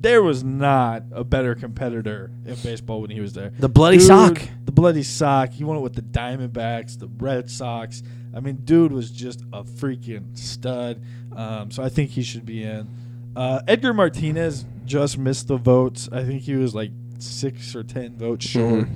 there 0.00 0.22
was 0.22 0.44
not 0.44 1.04
a 1.12 1.24
better 1.24 1.54
competitor 1.54 2.30
in 2.44 2.54
baseball 2.56 3.00
when 3.00 3.10
he 3.10 3.20
was 3.20 3.32
there. 3.32 3.52
The 3.58 3.68
bloody 3.68 3.98
Dude, 3.98 4.06
sock. 4.06 4.42
the 4.64 4.72
bloody 4.72 5.02
sock. 5.04 5.50
He 5.52 5.64
won 5.64 5.78
it 5.78 5.80
with 5.80 5.94
the 5.94 6.02
Diamondbacks, 6.02 6.98
the 6.98 7.08
Red 7.18 7.50
Sox. 7.50 8.02
I 8.34 8.40
mean, 8.40 8.56
dude 8.64 8.92
was 8.92 9.10
just 9.10 9.40
a 9.52 9.64
freaking 9.64 10.36
stud. 10.36 11.00
Um, 11.34 11.70
so 11.70 11.82
I 11.82 11.88
think 11.88 12.10
he 12.10 12.22
should 12.22 12.44
be 12.44 12.62
in. 12.62 12.88
Uh, 13.36 13.60
Edgar 13.68 13.92
Martinez 13.94 14.64
just 14.86 15.18
missed 15.18 15.48
the 15.48 15.56
votes. 15.58 16.08
I 16.10 16.24
think 16.24 16.42
he 16.42 16.54
was 16.54 16.74
like 16.74 16.90
six 17.18 17.74
or 17.76 17.82
ten 17.82 18.16
votes 18.16 18.46
short. 18.46 18.84
Mhm. 18.86 18.88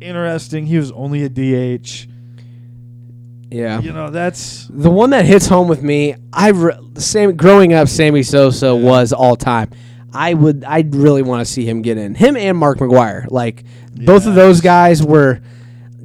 Interesting. 0.00 0.66
He 0.66 0.76
was 0.78 0.90
only 0.92 1.22
a 1.22 1.28
DH. 1.28 2.08
Yeah. 3.50 3.80
You 3.80 3.92
know, 3.92 4.10
that's 4.10 4.66
The 4.72 4.90
one 4.90 5.10
that 5.10 5.26
hits 5.26 5.46
home 5.46 5.68
with 5.68 5.82
me, 5.82 6.14
I 6.32 6.48
re- 6.50 6.72
Sam 6.96 7.36
growing 7.36 7.72
up, 7.74 7.86
Sammy 7.88 8.22
Sosa 8.22 8.74
was 8.74 9.12
all 9.12 9.36
time. 9.36 9.68
I 10.14 10.34
would, 10.34 10.64
I 10.66 10.84
really 10.88 11.22
want 11.22 11.46
to 11.46 11.50
see 11.50 11.64
him 11.66 11.82
get 11.82 11.98
in. 11.98 12.14
Him 12.14 12.36
and 12.36 12.56
Mark 12.58 12.78
McGwire, 12.78 13.26
like 13.30 13.64
both 13.94 14.26
of 14.26 14.34
those 14.34 14.60
guys 14.60 15.02
were 15.02 15.40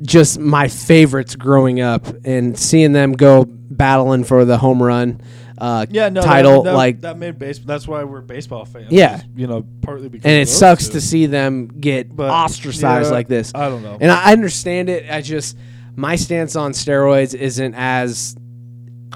just 0.01 0.39
my 0.39 0.67
favorites 0.67 1.35
growing 1.35 1.79
up, 1.81 2.05
and 2.25 2.57
seeing 2.57 2.91
them 2.93 3.13
go 3.13 3.45
battling 3.45 4.23
for 4.25 4.45
the 4.45 4.57
home 4.57 4.81
run 4.83 5.19
uh, 5.57 5.85
yeah, 5.89 6.09
no 6.09 6.21
title, 6.21 6.63
that, 6.63 6.71
that, 6.71 6.75
like, 6.75 7.01
that 7.01 7.17
made 7.17 7.39
base. 7.39 7.59
That's 7.59 7.87
why 7.87 8.03
we're 8.03 8.21
baseball 8.21 8.65
fans. 8.65 8.91
Yeah. 8.91 9.21
you 9.35 9.47
know, 9.47 9.65
partly 9.81 10.09
because 10.09 10.25
and 10.25 10.41
it 10.41 10.47
sucks 10.47 10.87
two. 10.87 10.93
to 10.93 11.01
see 11.01 11.25
them 11.25 11.67
get 11.67 12.15
But, 12.15 12.29
ostracized 12.29 13.09
yeah, 13.09 13.13
like 13.13 13.27
this. 13.27 13.51
I 13.55 13.69
don't 13.69 13.83
know. 13.83 13.97
And 13.99 14.11
I 14.11 14.31
understand 14.31 14.89
it. 14.89 15.09
I 15.09 15.21
just 15.21 15.57
my 15.95 16.15
stance 16.15 16.55
on 16.55 16.73
steroids 16.73 17.33
isn't 17.33 17.73
as 17.73 18.35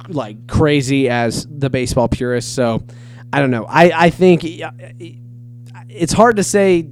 like 0.08 0.48
crazy 0.48 1.10
as 1.10 1.46
the 1.48 1.70
baseball 1.70 2.08
purists. 2.08 2.52
So 2.52 2.84
I 3.32 3.40
don't 3.40 3.52
know. 3.52 3.66
I 3.66 4.06
I 4.06 4.10
think 4.10 4.42
it's 5.90 6.14
hard 6.14 6.38
to 6.38 6.44
say 6.44 6.90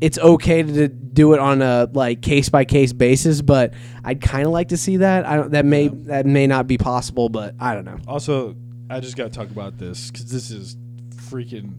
it's 0.00 0.18
okay 0.18 0.62
to 0.62 0.88
do 0.88 1.32
it 1.32 1.38
on 1.40 1.62
a 1.62 1.88
like 1.92 2.20
case 2.20 2.48
by 2.48 2.64
case 2.64 2.92
basis, 2.92 3.40
but 3.40 3.72
I'd 4.04 4.20
kind 4.20 4.46
of 4.46 4.52
like 4.52 4.68
to 4.68 4.76
see 4.76 4.98
that. 4.98 5.24
I 5.24 5.36
don't. 5.36 5.52
That 5.52 5.64
may 5.64 5.88
that 5.88 6.26
may 6.26 6.46
not 6.46 6.66
be 6.66 6.76
possible, 6.76 7.28
but 7.28 7.54
I 7.58 7.74
don't 7.74 7.84
know. 7.84 7.98
Also, 8.06 8.56
I 8.90 9.00
just 9.00 9.16
got 9.16 9.24
to 9.24 9.30
talk 9.30 9.50
about 9.50 9.78
this 9.78 10.10
because 10.10 10.30
this 10.30 10.50
is 10.50 10.76
freaking 11.16 11.72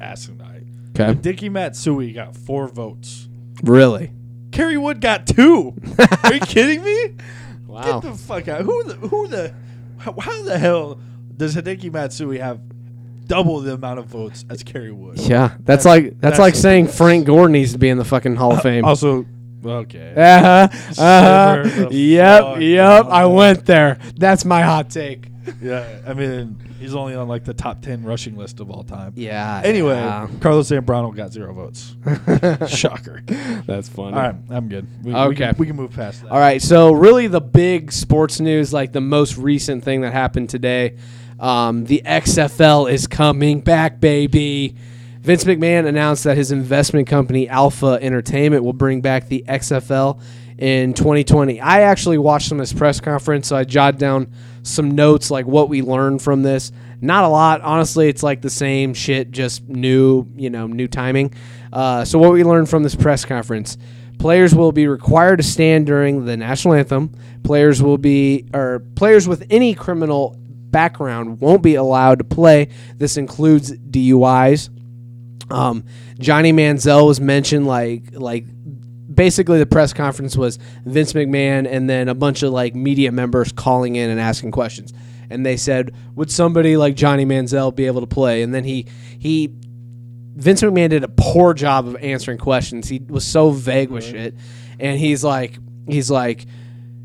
asinine. 0.00 0.90
Okay. 0.98 1.14
Hideki 1.14 1.50
Matsui 1.50 2.12
got 2.12 2.36
four 2.36 2.68
votes. 2.68 3.28
Really? 3.62 4.12
Kerry 4.52 4.76
Wood 4.76 5.00
got 5.00 5.26
two. 5.26 5.74
Are 6.24 6.34
you 6.34 6.40
kidding 6.40 6.82
me? 6.82 7.14
Wow. 7.66 8.00
Get 8.00 8.10
the 8.10 8.18
fuck 8.18 8.48
out. 8.48 8.62
Who 8.62 8.82
the 8.84 8.94
who 8.94 9.28
the 9.28 9.54
how, 9.98 10.14
how 10.18 10.42
the 10.42 10.58
hell 10.58 10.98
does 11.36 11.54
Hideki 11.54 11.92
Matsui 11.92 12.38
have 12.38 12.60
double 13.26 13.60
the 13.60 13.74
amount 13.74 14.00
of 14.00 14.06
votes 14.06 14.44
as 14.50 14.64
Kerry 14.64 14.90
Wood? 14.90 15.18
Yeah, 15.20 15.54
that's, 15.64 15.84
That's- 15.84 15.84
like 15.84 16.04
that's, 16.04 16.20
that's 16.20 16.38
like 16.40 16.54
saying 16.56 16.88
Frank 16.88 17.26
Gore 17.26 17.48
needs 17.48 17.72
to 17.72 17.78
be 17.78 17.88
in 17.88 17.98
the 17.98 18.04
fucking 18.04 18.34
Hall 18.34 18.52
of 18.54 18.62
Fame. 18.62 18.84
Also, 18.84 19.24
okay. 19.64 20.14
Uh 20.16 20.68
huh. 20.68 21.00
Uh 21.00 21.64
huh. 21.68 21.88
Yep. 21.90 22.60
Yep. 22.60 23.06
I 23.06 23.26
went 23.26 23.66
there. 23.66 23.98
That's 24.16 24.44
my 24.44 24.62
hot 24.62 24.90
take. 24.90 25.29
Yeah, 25.62 26.00
I 26.06 26.14
mean, 26.14 26.56
he's 26.78 26.94
only 26.94 27.14
on 27.14 27.28
like 27.28 27.44
the 27.44 27.52
top 27.54 27.82
10 27.82 28.04
rushing 28.04 28.36
list 28.36 28.60
of 28.60 28.70
all 28.70 28.82
time. 28.82 29.12
Yeah. 29.16 29.60
Anyway, 29.64 29.94
yeah. 29.94 30.28
Carlos 30.40 30.70
Zambrano 30.70 31.14
got 31.14 31.32
zero 31.32 31.52
votes. 31.52 31.96
Shocker. 32.68 33.22
that's 33.66 33.88
funny. 33.88 34.14
All 34.16 34.22
right, 34.22 34.34
I'm 34.50 34.68
good. 34.68 34.86
We, 35.04 35.12
we 35.12 35.18
Okay. 35.18 35.34
can, 35.36 35.54
we 35.58 35.66
can 35.66 35.76
move 35.76 35.92
past 35.92 36.22
that. 36.22 36.30
All 36.30 36.38
right. 36.38 36.60
So 36.62 36.92
really, 36.92 37.26
the 37.26 37.40
big 37.40 37.92
sports 37.92 38.40
news, 38.40 38.72
like 38.72 38.92
the 38.92 39.00
most 39.00 39.36
recent 39.36 39.84
thing 39.84 40.00
that 40.02 40.12
happened 40.12 40.50
today, 40.50 40.96
um, 41.38 41.84
the 41.84 42.02
XFL 42.04 42.90
is 42.90 43.06
coming 43.06 43.60
back, 43.60 44.00
baby. 44.00 44.74
Vince 45.20 45.44
McMahon 45.44 45.86
announced 45.86 46.24
that 46.24 46.36
his 46.36 46.52
investment 46.52 47.06
company 47.06 47.48
Alpha 47.48 47.98
Entertainment 48.00 48.64
will 48.64 48.72
bring 48.72 49.00
back 49.02 49.28
the 49.28 49.44
XFL 49.48 50.20
in 50.58 50.94
2020. 50.94 51.60
I 51.60 51.82
actually 51.82 52.18
watched 52.18 52.48
some 52.48 52.58
of 52.58 52.62
this 52.62 52.72
press 52.72 53.00
conference, 53.00 53.46
so 53.48 53.56
I 53.56 53.64
jotted 53.64 54.00
down 54.00 54.32
some 54.62 54.92
notes 54.92 55.30
like 55.30 55.46
what 55.46 55.68
we 55.68 55.82
learned 55.82 56.22
from 56.22 56.42
this. 56.42 56.72
Not 57.00 57.24
a 57.24 57.28
lot, 57.28 57.60
honestly. 57.62 58.08
It's 58.08 58.22
like 58.22 58.42
the 58.42 58.50
same 58.50 58.94
shit, 58.94 59.30
just 59.30 59.66
new, 59.68 60.26
you 60.36 60.50
know, 60.50 60.66
new 60.66 60.86
timing. 60.86 61.32
Uh, 61.72 62.04
so 62.04 62.18
what 62.18 62.32
we 62.32 62.44
learned 62.44 62.68
from 62.68 62.82
this 62.82 62.94
press 62.94 63.24
conference: 63.24 63.78
players 64.18 64.54
will 64.54 64.72
be 64.72 64.86
required 64.86 65.36
to 65.38 65.42
stand 65.42 65.86
during 65.86 66.24
the 66.24 66.36
national 66.36 66.74
anthem. 66.74 67.14
Players 67.42 67.82
will 67.82 67.98
be, 67.98 68.46
or 68.52 68.80
players 68.96 69.26
with 69.26 69.46
any 69.50 69.74
criminal 69.74 70.36
background 70.38 71.40
won't 71.40 71.62
be 71.62 71.74
allowed 71.74 72.18
to 72.18 72.24
play. 72.24 72.68
This 72.96 73.16
includes 73.16 73.72
DUIs. 73.72 74.68
Um, 75.50 75.84
Johnny 76.18 76.52
Manziel 76.52 77.06
was 77.06 77.20
mentioned 77.20 77.66
like 77.66 78.12
like 78.12 78.44
basically 79.20 79.58
the 79.58 79.66
press 79.66 79.92
conference 79.92 80.34
was 80.34 80.58
Vince 80.86 81.12
McMahon 81.12 81.70
and 81.70 81.90
then 81.90 82.08
a 82.08 82.14
bunch 82.14 82.42
of 82.42 82.54
like 82.54 82.74
media 82.74 83.12
members 83.12 83.52
calling 83.52 83.96
in 83.96 84.08
and 84.08 84.18
asking 84.18 84.50
questions. 84.50 84.94
And 85.28 85.44
they 85.44 85.58
said, 85.58 85.92
"Would 86.14 86.30
somebody 86.30 86.78
like 86.78 86.96
Johnny 86.96 87.26
Manziel 87.26 87.76
be 87.76 87.84
able 87.84 88.00
to 88.00 88.06
play?" 88.06 88.40
And 88.40 88.54
then 88.54 88.64
he 88.64 88.86
he 89.18 89.52
Vince 90.34 90.62
McMahon 90.62 90.88
did 90.88 91.04
a 91.04 91.08
poor 91.08 91.52
job 91.52 91.86
of 91.86 91.96
answering 91.96 92.38
questions. 92.38 92.88
He 92.88 93.02
was 93.10 93.26
so 93.26 93.50
vague 93.50 93.90
with 93.90 94.04
shit. 94.04 94.36
And 94.78 94.98
he's 94.98 95.22
like 95.22 95.58
he's 95.86 96.10
like, 96.10 96.46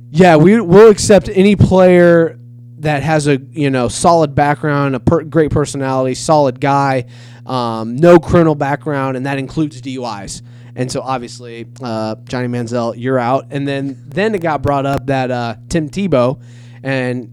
"Yeah, 0.09 0.37
we 0.37 0.61
will 0.61 0.89
accept 0.89 1.27
any 1.27 1.57
player 1.57 2.39
that 2.77 3.03
has 3.03 3.27
a 3.27 3.41
you 3.51 3.69
know 3.69 3.89
solid 3.89 4.33
background, 4.33 4.95
a 4.95 5.01
per- 5.01 5.25
great 5.25 5.51
personality, 5.51 6.15
solid 6.15 6.61
guy, 6.61 7.07
um, 7.45 7.97
no 7.97 8.19
criminal 8.19 8.55
background, 8.55 9.17
and 9.17 9.25
that 9.25 9.37
includes 9.37 9.81
DUIs." 9.81 10.41
And 10.75 10.91
so 10.91 11.01
obviously, 11.01 11.67
uh, 11.81 12.15
Johnny 12.25 12.47
Manziel, 12.47 12.95
you're 12.97 13.19
out. 13.19 13.47
And 13.51 13.67
then 13.67 13.97
then 14.07 14.35
it 14.35 14.41
got 14.41 14.61
brought 14.61 14.85
up 14.85 15.07
that 15.07 15.31
uh, 15.31 15.55
Tim 15.69 15.89
Tebow, 15.89 16.41
and 16.83 17.31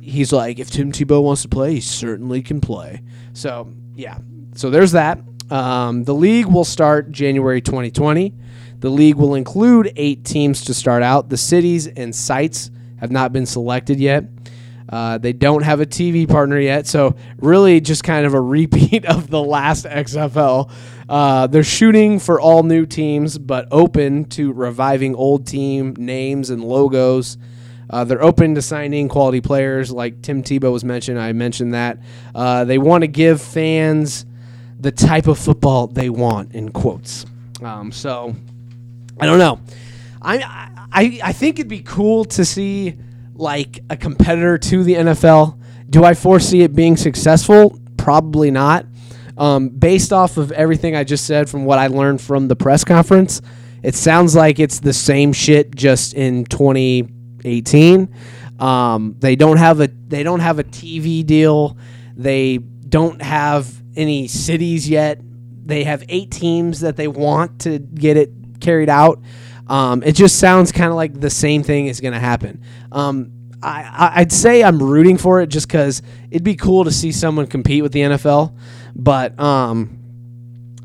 he's 0.00 0.32
like, 0.32 0.58
if 0.58 0.70
Tim 0.70 0.92
Tebow 0.92 1.22
wants 1.22 1.42
to 1.42 1.48
play, 1.48 1.74
he 1.74 1.80
certainly 1.80 2.42
can 2.42 2.60
play. 2.60 3.02
So 3.32 3.72
yeah, 3.96 4.18
so 4.54 4.70
there's 4.70 4.92
that. 4.92 5.20
Um, 5.50 6.04
the 6.04 6.14
league 6.14 6.46
will 6.46 6.64
start 6.64 7.10
January 7.10 7.60
2020. 7.60 8.32
The 8.78 8.90
league 8.90 9.16
will 9.16 9.34
include 9.34 9.92
eight 9.96 10.24
teams 10.24 10.64
to 10.66 10.74
start 10.74 11.02
out. 11.02 11.28
The 11.28 11.36
cities 11.36 11.86
and 11.86 12.14
sites 12.14 12.70
have 12.98 13.10
not 13.10 13.32
been 13.32 13.46
selected 13.46 13.98
yet. 13.98 14.24
Uh, 14.88 15.18
they 15.18 15.32
don't 15.32 15.62
have 15.62 15.80
a 15.80 15.86
TV 15.86 16.28
partner 16.28 16.58
yet, 16.58 16.86
so 16.86 17.16
really 17.38 17.80
just 17.80 18.04
kind 18.04 18.26
of 18.26 18.34
a 18.34 18.40
repeat 18.40 19.04
of 19.06 19.30
the 19.30 19.42
last 19.42 19.86
XFL. 19.86 20.70
Uh, 21.08 21.46
they're 21.46 21.62
shooting 21.62 22.18
for 22.18 22.40
all 22.40 22.62
new 22.62 22.86
teams, 22.86 23.38
but 23.38 23.68
open 23.70 24.24
to 24.26 24.52
reviving 24.52 25.14
old 25.14 25.46
team 25.46 25.94
names 25.98 26.50
and 26.50 26.64
logos. 26.64 27.36
Uh, 27.90 28.04
they're 28.04 28.22
open 28.22 28.54
to 28.54 28.62
signing 28.62 29.08
quality 29.08 29.40
players, 29.40 29.90
like 29.90 30.22
Tim 30.22 30.42
Tebow 30.42 30.72
was 30.72 30.84
mentioned. 30.84 31.20
I 31.20 31.32
mentioned 31.32 31.74
that. 31.74 31.98
Uh, 32.34 32.64
they 32.64 32.78
want 32.78 33.02
to 33.02 33.08
give 33.08 33.42
fans 33.42 34.24
the 34.80 34.90
type 34.90 35.26
of 35.26 35.38
football 35.38 35.86
they 35.86 36.08
want, 36.08 36.54
in 36.54 36.70
quotes. 36.70 37.26
Um, 37.62 37.92
so 37.92 38.34
I 39.20 39.26
don't 39.26 39.38
know. 39.38 39.60
I, 40.20 40.38
I 40.92 41.20
I 41.22 41.32
think 41.32 41.58
it'd 41.58 41.68
be 41.68 41.82
cool 41.82 42.24
to 42.26 42.44
see 42.44 42.96
like 43.34 43.80
a 43.90 43.96
competitor 43.96 44.58
to 44.58 44.82
the 44.82 44.94
NFL. 44.94 45.58
Do 45.90 46.04
I 46.04 46.14
foresee 46.14 46.62
it 46.62 46.74
being 46.74 46.96
successful? 46.96 47.78
Probably 47.96 48.50
not. 48.50 48.86
Um, 49.36 49.68
based 49.68 50.12
off 50.12 50.36
of 50.36 50.52
everything 50.52 50.94
I 50.94 51.04
just 51.04 51.26
said 51.26 51.48
from 51.50 51.64
what 51.64 51.78
I 51.78 51.88
learned 51.88 52.20
from 52.20 52.48
the 52.48 52.56
press 52.56 52.84
conference, 52.84 53.42
it 53.82 53.94
sounds 53.94 54.34
like 54.34 54.58
it's 54.58 54.80
the 54.80 54.92
same 54.92 55.32
shit 55.32 55.74
just 55.74 56.14
in 56.14 56.44
2018. 56.46 58.14
Um, 58.58 59.16
they 59.18 59.36
don't 59.36 59.56
have 59.56 59.80
a 59.80 59.88
they 59.88 60.22
don't 60.22 60.40
have 60.40 60.58
a 60.58 60.64
TV 60.64 61.26
deal. 61.26 61.76
They 62.16 62.58
don't 62.58 63.20
have 63.20 63.70
any 63.96 64.28
cities 64.28 64.88
yet. 64.88 65.20
They 65.66 65.84
have 65.84 66.04
eight 66.08 66.30
teams 66.30 66.80
that 66.80 66.96
they 66.96 67.08
want 67.08 67.60
to 67.62 67.78
get 67.78 68.16
it 68.16 68.30
carried 68.60 68.88
out. 68.88 69.20
Um, 69.66 70.02
it 70.02 70.12
just 70.12 70.38
sounds 70.38 70.72
kind 70.72 70.90
of 70.90 70.96
like 70.96 71.18
the 71.18 71.30
same 71.30 71.62
thing 71.62 71.86
is 71.86 72.00
going 72.00 72.12
to 72.12 72.20
happen. 72.20 72.62
Um, 72.92 73.32
I, 73.62 74.12
I'd 74.16 74.32
say 74.32 74.62
I'm 74.62 74.82
rooting 74.82 75.16
for 75.16 75.40
it 75.40 75.48
just 75.48 75.66
because 75.66 76.02
it'd 76.30 76.44
be 76.44 76.54
cool 76.54 76.84
to 76.84 76.90
see 76.90 77.12
someone 77.12 77.46
compete 77.46 77.82
with 77.82 77.92
the 77.92 78.00
NFL. 78.00 78.54
But 78.94 79.38
um, 79.40 79.98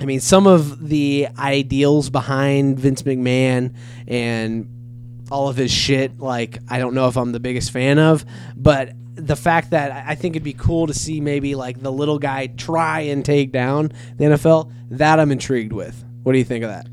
I 0.01 0.05
mean, 0.05 0.20
some 0.20 0.47
of 0.47 0.88
the 0.89 1.28
ideals 1.38 2.10
behind 2.10 2.80
Vince 2.80 3.03
McMahon 3.03 3.76
and 4.07 5.28
all 5.32 5.49
of 5.49 5.57
his 5.57 5.72
shit, 5.72 6.20
like 6.20 6.60
I 6.70 6.80
don't 6.80 6.93
know 6.93 7.07
if 7.07 7.18
I'm 7.18 7.32
the 7.32 7.39
biggest 7.39 7.72
fan 7.72 7.99
of, 7.99 8.26
but 8.55 8.93
the 9.16 9.36
fact 9.36 9.72
that 9.72 9.91
I 10.07 10.16
think 10.16 10.36
it'd 10.36 10.43
be 10.43 10.53
cool 10.53 10.88
to 10.88 10.93
see 10.93 11.20
maybe 11.20 11.55
like 11.55 11.82
the 11.82 11.91
little 11.91 12.20
guy 12.20 12.47
try 12.47 13.01
and 13.01 13.24
take 13.24 13.51
down 13.51 13.91
the 14.18 14.26
NFL, 14.26 14.72
that 14.91 15.20
I'm 15.20 15.32
intrigued 15.32 15.74
with. 15.74 16.03
What 16.24 16.34
do 16.34 16.38
you 16.38 16.45
think 16.45 16.64
of 16.64 16.70
that? 16.72 16.88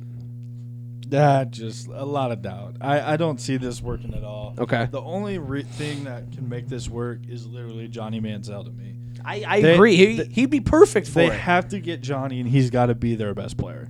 That 1.10 1.52
just 1.52 1.86
a 1.86 2.04
lot 2.04 2.32
of 2.32 2.42
doubt. 2.42 2.76
I, 2.80 3.12
I 3.12 3.16
don't 3.16 3.40
see 3.40 3.56
this 3.58 3.80
working 3.80 4.12
at 4.14 4.24
all. 4.24 4.54
Okay. 4.58 4.88
The 4.90 5.00
only 5.00 5.38
re- 5.38 5.62
thing 5.62 6.04
that 6.04 6.32
can 6.32 6.48
make 6.48 6.68
this 6.68 6.88
work 6.88 7.20
is 7.28 7.46
literally 7.46 7.86
Johnny 7.86 8.20
Manziel 8.20 8.64
to 8.64 8.72
me. 8.72 8.96
I, 9.26 9.44
I 9.46 9.60
They- 9.60 9.74
agree. 9.74 9.96
He, 9.96 10.16
they- 10.18 10.28
he'd 10.32 10.50
be 10.50 10.60
perfect 10.60 11.08
for 11.08 11.14
They 11.14 11.26
it. 11.26 11.30
They 11.30 11.36
have 11.38 11.68
to 11.70 11.80
get 11.80 12.00
Johnny, 12.00 12.40
and 12.40 12.48
he's 12.48 12.70
got 12.70 12.86
to 12.86 12.94
be 12.94 13.14
their 13.16 13.34
best 13.34 13.56
player. 13.56 13.88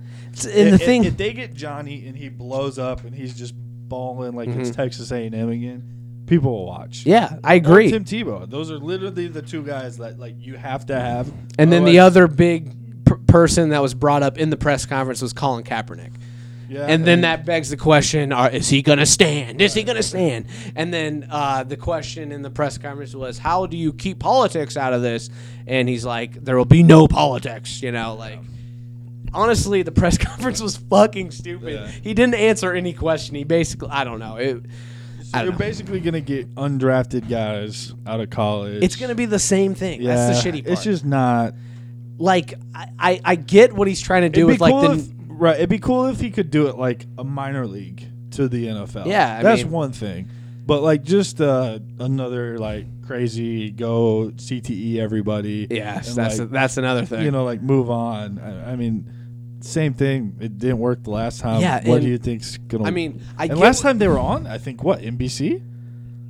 and 0.53 0.73
the 0.73 0.77
thing, 0.77 1.03
if 1.05 1.15
they 1.17 1.33
get 1.33 1.53
Johnny 1.53 2.05
and 2.07 2.15
he 2.17 2.29
blows 2.29 2.77
up 2.79 3.03
and 3.03 3.13
he's 3.15 3.35
just 3.37 3.53
balling 3.55 4.33
like 4.35 4.49
it's 4.49 4.71
Mhm. 4.71 4.75
Texas 4.75 5.11
A&M 5.11 5.49
again, 5.49 5.83
people 6.27 6.51
will 6.51 6.65
watch. 6.65 7.03
yeah, 7.05 7.37
I 7.43 7.53
Or 7.53 7.57
agree. 7.57 7.89
Tim 7.91 8.03
Tebow. 8.03 8.49
Those 8.49 8.69
are 8.71 8.77
literally 8.77 9.27
the 9.27 9.41
two 9.41 9.63
guys 9.63 9.97
that 9.97 10.19
like 10.19 10.35
you 10.39 10.55
have 10.55 10.85
to 10.87 10.99
have. 10.99 11.31
And 11.57 11.71
then 11.71 11.85
the 11.85 11.99
Otherwise- 11.99 12.27
other 12.27 12.27
big 12.27 13.05
per- 13.05 13.15
person 13.17 13.69
that 13.69 13.81
was 13.81 13.93
brought 13.93 14.23
up 14.23 14.37
in 14.37 14.49
the 14.49 14.57
press 14.57 14.85
conference 14.85 15.21
was 15.21 15.33
Colin 15.33 15.63
Kaepernick. 15.63 16.11
Yeah, 16.69 16.85
and 16.87 17.05
then 17.05 17.21
that 17.21 17.45
begs 17.45 17.69
the 17.69 17.77
question: 17.77 18.31
are, 18.31 18.49
Is 18.49 18.67
he 18.69 18.81
gonna 18.81 19.05
stand? 19.05 19.61
Is 19.61 19.73
he 19.73 19.83
gonna 19.83 20.03
stand? 20.03 20.47
And 20.75 20.93
then 20.93 21.27
uh, 21.29 21.63
the 21.63 21.77
question 21.77 22.31
in 22.31 22.41
the 22.41 22.49
press 22.49 22.77
conference 22.77 23.15
was, 23.15 23.37
"How 23.37 23.65
do 23.65 23.77
you 23.77 23.93
keep 23.93 24.19
politics 24.19 24.75
out 24.75 24.93
of 24.93 25.01
this?" 25.01 25.29
And 25.65 25.87
he's 25.87 26.03
like, 26.03 26.43
"There 26.43 26.57
will 26.57 26.65
be 26.65 26.83
no 26.83 27.07
politics." 27.07 27.81
You 27.81 27.91
know, 27.91 28.15
like 28.15 28.39
honestly, 29.33 29.81
the 29.83 29.91
press 29.91 30.17
conference 30.27 30.61
was 30.61 30.77
fucking 30.77 31.31
stupid. 31.31 31.73
Yeah. 31.73 31.87
He 31.87 32.13
didn't 32.13 32.35
answer 32.35 32.73
any 32.73 32.93
question. 32.93 33.35
He 33.35 33.43
basically, 33.43 33.89
I 33.89 34.03
don't 34.03 34.19
know. 34.19 34.35
It, 34.37 34.63
I 35.33 35.43
You're 35.43 35.51
know. 35.51 35.57
basically 35.57 35.99
gonna 35.99 36.21
get 36.21 36.53
undrafted 36.55 37.29
guys 37.29 37.93
out 38.05 38.19
of 38.21 38.29
college. 38.29 38.83
It's 38.83 38.95
gonna 38.95 39.15
be 39.15 39.25
the 39.25 39.39
same 39.39 39.75
thing. 39.75 40.03
That's 40.03 40.43
the 40.43 40.49
shitty 40.49 40.63
part. 40.63 40.73
It's 40.73 40.83
just 40.83 41.05
not. 41.05 41.53
like 42.17 42.53
I, 42.73 42.87
I, 42.97 43.21
I 43.23 43.35
get 43.35 43.73
what 43.73 43.87
he's 43.87 44.01
trying 44.01 44.23
to 44.23 44.29
do 44.29 44.49
It'd 44.49 44.53
with 44.53 44.61
like 44.61 44.71
cool 44.71 44.95
the 44.95 45.16
right. 45.37 45.55
It'd 45.57 45.69
be 45.69 45.79
cool 45.79 46.07
if 46.07 46.19
he 46.19 46.31
could 46.31 46.49
do 46.51 46.67
it 46.67 46.77
like 46.77 47.05
a 47.17 47.23
minor 47.23 47.65
league 47.67 48.03
to 48.31 48.47
the 48.47 48.67
NFL. 48.67 49.05
Yeah, 49.05 49.37
I 49.39 49.43
that's 49.43 49.63
mean- 49.63 49.71
one 49.71 49.91
thing. 49.91 50.29
But 50.65 50.81
like 50.83 51.03
just 51.03 51.39
uh, 51.39 51.79
another 51.97 52.57
like 52.59 53.05
crazy 53.07 53.71
go 53.71 54.31
CTE 54.35 54.97
everybody. 54.97 55.65
yes, 55.71 56.09
and, 56.09 56.17
that's 56.17 56.39
like, 56.39 56.49
that's 56.49 56.75
another 56.75 57.05
thing. 57.05 57.23
you 57.23 57.31
know 57.31 57.45
like 57.45 57.61
move 57.61 57.89
on. 57.89 58.37
I, 58.37 58.73
I 58.73 58.75
mean, 58.75 59.09
same 59.61 59.93
thing. 59.93 60.35
It 60.41 60.57
didn't 60.57 60.79
work 60.79 61.03
the 61.03 61.11
last 61.11 61.39
time. 61.39 61.61
Yeah, 61.61 61.87
What 61.87 62.01
do 62.01 62.07
you 62.09 62.17
think's 62.17 62.57
gonna? 62.57 62.83
I 62.83 62.91
mean, 62.91 63.21
I 63.37 63.45
and 63.45 63.57
last 63.57 63.81
time 63.81 63.97
they 63.97 64.09
were 64.09 64.19
on, 64.19 64.45
I 64.45 64.57
think 64.57 64.83
what 64.83 64.99
NBC. 64.99 65.61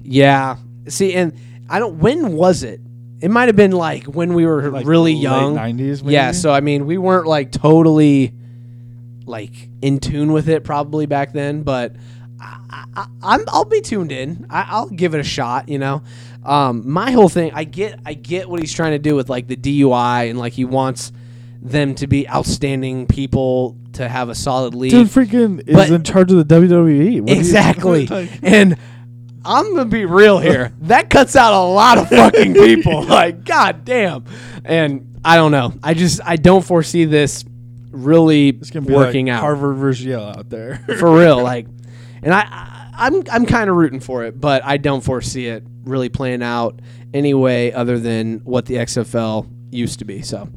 Yeah. 0.03 0.57
See, 0.87 1.15
and 1.15 1.33
I 1.67 1.79
don't. 1.79 1.97
When 1.97 2.33
was 2.33 2.61
it? 2.61 2.79
It 3.19 3.31
might 3.31 3.47
have 3.47 3.55
been 3.55 3.71
like 3.71 4.03
when 4.03 4.35
we 4.35 4.45
were 4.45 4.69
Like 4.69 4.85
really 4.85 5.13
young. 5.13 5.55
90s? 5.55 6.03
Yeah. 6.05 6.31
So 6.31 6.51
I 6.53 6.61
mean, 6.61 6.85
we 6.85 6.99
weren't 6.99 7.25
like 7.25 7.51
totally 7.51 8.33
like 9.27 9.51
in 9.81 9.99
tune 9.99 10.31
with 10.31 10.49
it 10.49 10.63
probably 10.63 11.05
back 11.05 11.33
then, 11.33 11.63
but 11.63 11.95
I, 12.39 12.85
I, 12.95 13.07
I'm 13.23 13.41
I'll 13.47 13.65
be 13.65 13.81
tuned 13.81 14.11
in. 14.11 14.45
I, 14.49 14.65
I'll 14.69 14.89
give 14.89 15.13
it 15.13 15.19
a 15.19 15.23
shot. 15.23 15.69
You 15.69 15.79
know, 15.79 16.03
um, 16.45 16.89
my 16.89 17.11
whole 17.11 17.29
thing. 17.29 17.51
I 17.53 17.63
get 17.63 17.99
I 18.05 18.13
get 18.13 18.49
what 18.49 18.59
he's 18.61 18.73
trying 18.73 18.91
to 18.93 18.99
do 18.99 19.15
with 19.15 19.29
like 19.29 19.47
the 19.47 19.55
DUI 19.55 20.29
and 20.29 20.37
like 20.39 20.53
he 20.53 20.65
wants 20.65 21.11
them 21.61 21.95
to 21.95 22.07
be 22.07 22.29
outstanding 22.29 23.07
people 23.07 23.75
to 23.93 24.07
have 24.07 24.29
a 24.29 24.35
solid 24.35 24.75
league. 24.75 24.91
Dude, 24.91 25.07
freaking 25.07 25.65
But- 25.65 25.85
is 25.85 25.91
in 25.91 26.03
charge 26.03 26.31
of 26.31 26.47
the 26.47 26.55
WWE. 26.55 27.21
What 27.21 27.31
Exactly. 27.31 28.07
and 28.43 28.77
I'm 29.43 29.73
gonna 29.75 29.85
be 29.85 30.05
real 30.05 30.39
here. 30.39 30.73
That 30.81 31.09
cuts 31.09 31.35
out 31.35 31.53
a 31.53 31.59
lot 31.65 31.97
of 31.97 32.09
fucking 32.09 32.53
people. 32.53 33.03
like, 33.05 33.43
god 33.43 33.83
damn. 33.83 34.25
And 34.63 35.19
I 35.25 35.35
don't 35.35 35.51
know. 35.51 35.73
I 35.83 35.93
just 35.95 36.21
I 36.23 36.35
don't 36.37 36.63
foresee 36.63 37.05
this 37.05 37.43
really 38.03 38.49
It's 38.49 38.69
gonna 38.69 38.85
be 38.85 38.93
working 38.93 39.27
like 39.27 39.35
out 39.35 39.41
Harvard 39.41 39.77
versus 39.77 40.05
Yale 40.05 40.21
out 40.37 40.49
there. 40.49 40.83
for 40.99 41.15
real. 41.17 41.41
Like, 41.41 41.67
and 42.23 42.33
I, 42.33 42.41
I 42.41 42.73
I'm 42.99 43.23
I'm 43.31 43.45
kind 43.45 43.69
of 43.69 43.75
rooting 43.75 43.99
for 43.99 44.23
it, 44.23 44.39
but 44.39 44.63
I 44.63 44.77
don't 44.77 45.01
foresee 45.01 45.47
it 45.47 45.63
really 45.83 46.09
playing 46.09 46.41
out 46.43 46.79
any 47.13 47.33
way 47.33 47.71
other 47.73 47.99
than 47.99 48.39
what 48.39 48.65
the 48.65 48.75
XFL 48.75 49.47
used 49.71 49.99
to 49.99 50.05
be. 50.05 50.21
So. 50.21 50.49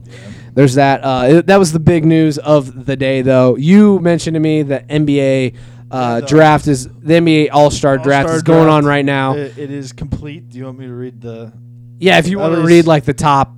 There's 0.55 0.74
that. 0.74 1.05
Uh, 1.05 1.26
it- 1.28 1.47
that 1.47 1.59
was 1.59 1.72
the 1.72 1.78
big 1.80 2.05
news 2.05 2.38
of 2.38 2.86
the 2.86 2.97
day, 2.97 3.22
though. 3.22 3.57
You 3.57 4.01
mentioned 4.01 4.34
to 4.34 4.41
me 4.41 4.62
that 4.64 4.88
NBA 4.88 5.57
uh, 5.91 6.20
draft 6.22 6.66
is 6.66 6.88
the 6.88 7.14
NBA 7.14 7.51
All 7.53 7.70
Star 7.70 7.99
draft 7.99 8.30
is 8.30 8.43
going 8.43 8.64
draft, 8.64 8.74
on 8.78 8.84
right 8.84 9.05
now. 9.05 9.34
It- 9.36 9.59
it 9.59 9.70
is 9.70 9.93
complete. 9.93 10.49
Do 10.49 10.59
you 10.59 10.64
want 10.64 10.78
me 10.78 10.86
to 10.86 10.95
read 10.95 11.20
the? 11.20 11.53
yeah, 11.99 12.18
if 12.18 12.26
you 12.28 12.38
want 12.38 12.55
to 12.55 12.62
read 12.62 12.86
like 12.86 13.05
the 13.05 13.14
top 13.14 13.53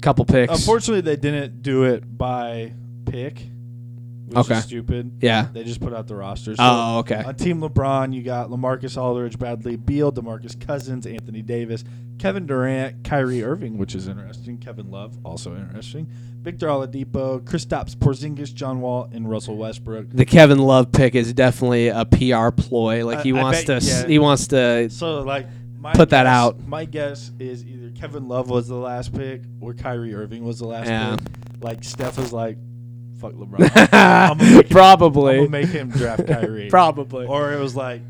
couple 0.00 0.24
picks. 0.24 0.52
Unfortunately, 0.52 1.00
they 1.00 1.16
didn't 1.16 1.62
do 1.62 1.84
it 1.84 2.18
by 2.18 2.72
pick. 3.04 3.38
Which 4.26 4.38
Okay. 4.46 4.54
Is 4.58 4.64
stupid. 4.64 5.18
yeah. 5.20 5.48
They 5.52 5.62
just 5.62 5.80
put 5.80 5.92
out 5.92 6.06
the 6.06 6.16
roster. 6.16 6.56
So 6.56 6.62
Oh, 6.62 6.98
okay. 7.00 7.22
On 7.22 7.34
Team 7.34 7.60
LeBron, 7.60 8.14
you 8.14 8.22
got 8.22 8.48
Lamarcus 8.48 8.96
Aldridge, 8.96 9.38
Bradley 9.38 9.76
Beal, 9.76 10.10
DeMarcus 10.10 10.58
Cousins, 10.58 11.06
Anthony 11.06 11.42
Davis, 11.42 11.84
Kevin 12.18 12.46
Durant, 12.46 13.04
Kyrie 13.04 13.42
Irving, 13.44 13.76
which 13.76 13.94
is 13.94 14.08
interesting. 14.08 14.56
Kevin 14.56 14.90
Love, 14.90 15.18
also 15.22 15.54
interesting. 15.54 16.06
Victor 16.40 16.68
Oladipo, 16.68 17.40
Kristaps 17.42 17.94
Porzingis, 17.94 18.54
John 18.54 18.80
Wall, 18.80 19.06
and 19.12 19.28
Russell 19.28 19.56
Westbrook. 19.58 20.06
The 20.10 20.24
Kevin 20.24 20.58
Love 20.58 20.92
pick 20.92 21.14
is 21.14 21.32
definitely 21.34 21.88
a 21.88 22.06
PR 22.06 22.50
ploy. 22.56 23.04
Like 23.04 23.20
he 23.20 23.32
I- 23.34 23.38
I 23.38 23.42
wants 23.42 23.64
bet- 23.64 23.82
to. 23.82 23.86
yeah. 23.88 24.06
He 24.06 24.18
wants 24.18 24.46
to. 24.48 24.88
So 24.88 25.20
like, 25.22 25.46
my 25.78 25.92
Put 25.92 26.08
that 26.10 26.26
out. 26.26 26.58
My 26.66 26.86
guess 26.86 27.32
is 27.38 27.66
either 27.66 27.90
Kevin 27.90 28.28
Love 28.28 28.48
was 28.48 28.66
the 28.68 28.76
last 28.76 29.12
pick 29.12 29.42
or 29.60 29.74
Kyrie 29.74 30.14
Irving 30.14 30.44
was 30.44 30.58
the 30.60 30.66
last 30.68 30.86
Yeah. 30.88 31.16
pick. 31.16 31.26
Like 31.62 31.84
Steph 31.84 32.16
was 32.18 32.32
like, 32.32 32.56
"Fuck 33.22 33.32
LeBron." 33.32 33.88
I'm 33.92 34.36
gonna 34.38 34.50
make 34.50 34.66
him, 34.66 34.68
Probably. 34.70 35.32
I'm 35.34 35.38
gonna 35.46 35.50
make 35.50 35.68
him 35.68 35.90
draft 35.90 36.26
Kyrie. 36.26 36.68
Probably. 36.70 37.26
Or 37.26 37.52
it 37.52 37.60
was 37.60 37.74
like 37.74 38.02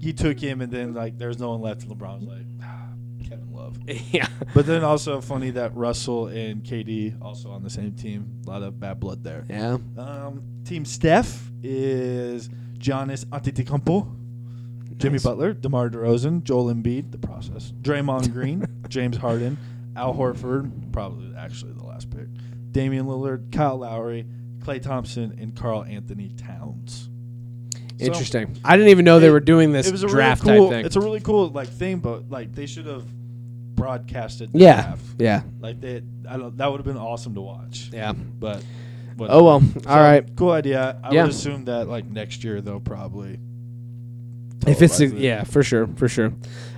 he 0.00 0.12
took 0.12 0.40
him, 0.40 0.60
and 0.60 0.72
then 0.72 0.94
like 0.94 1.18
there's 1.18 1.38
no 1.38 1.50
one 1.50 1.60
left, 1.60 1.82
and 1.82 1.92
LeBron 1.92 2.20
was 2.20 2.24
like, 2.28 2.46
ah, 2.62 2.88
Kevin 3.28 3.52
Love. 3.52 3.76
yeah. 4.12 4.28
But 4.54 4.66
then 4.66 4.82
also 4.84 5.20
funny 5.20 5.50
that 5.50 5.74
Russell 5.76 6.26
and 6.28 6.62
KD 6.62 7.20
also 7.22 7.50
on 7.50 7.62
the 7.62 7.70
same 7.70 7.92
team. 7.92 8.40
A 8.46 8.50
lot 8.50 8.62
of 8.62 8.80
bad 8.80 9.00
blood 9.00 9.22
there. 9.22 9.44
Yeah. 9.48 9.78
Um, 9.96 10.42
team 10.64 10.84
Steph 10.84 11.50
is 11.62 12.48
Giannis 12.78 13.24
Antetokounmpo, 13.26 14.06
Jimmy 14.96 15.14
Nice. 15.14 15.24
Butler, 15.24 15.52
DeMar 15.54 15.90
DeRozan, 15.90 16.42
Joel 16.42 16.72
Embiid, 16.72 17.10
the 17.10 17.18
process, 17.18 17.72
Draymond 17.82 18.32
Green, 18.32 18.64
James 18.88 19.16
Harden, 19.16 19.58
Al 19.96 20.14
Horford, 20.14 20.92
probably 20.92 21.34
actually 21.36 21.72
the 21.72 21.84
last 21.84 22.10
pick, 22.10 22.26
Damian 22.70 23.06
Lillard, 23.06 23.50
Kyle 23.50 23.78
Lowry, 23.78 24.26
Klay 24.66 24.82
Thompson, 24.82 25.38
and 25.40 25.54
Karl-Anthony 25.56 26.32
Towns. 26.36 27.08
So, 27.98 28.04
Interesting. 28.04 28.58
I 28.64 28.76
didn't 28.76 28.90
even 28.90 29.04
know 29.04 29.20
they 29.20 29.30
were 29.30 29.40
doing 29.40 29.72
this 29.72 29.86
it 29.86 29.92
was 29.92 30.02
a 30.02 30.08
draft 30.08 30.44
really 30.44 30.58
cool, 30.58 30.68
type 30.68 30.76
thing. 30.76 30.86
It's 30.86 30.96
a 30.96 31.00
really 31.00 31.20
cool 31.20 31.48
like 31.48 31.68
thing, 31.68 31.98
but 31.98 32.28
like 32.28 32.52
they 32.52 32.66
should 32.66 32.86
have 32.86 33.06
broadcasted. 33.06 34.52
The 34.52 34.58
yeah. 34.58 34.82
draft. 34.82 35.02
Yeah. 35.18 35.42
like 35.60 35.80
they, 35.80 36.02
I 36.28 36.36
don't. 36.36 36.56
That 36.58 36.70
would 36.70 36.78
have 36.78 36.84
been 36.84 36.98
awesome 36.98 37.34
to 37.36 37.40
watch. 37.40 37.90
Yeah. 37.92 38.12
But 38.12 38.62
Oh 39.18 39.44
well. 39.44 39.60
so, 39.60 39.88
All 39.88 39.98
right. 39.98 40.24
cool 40.36 40.50
idea. 40.50 41.00
I 41.02 41.14
Yeah. 41.14 41.22
would 41.22 41.30
assume 41.30 41.64
that 41.66 41.88
like 41.88 42.04
next 42.06 42.44
year 42.44 42.60
they'll 42.60 42.80
probably. 42.80 43.38
If 44.66 44.82
it's 44.82 45.00
a, 45.00 45.04
it. 45.04 45.14
yeah, 45.14 45.44
for 45.44 45.62
sure, 45.62 45.86
for 45.86 46.08
sure. 46.08 46.32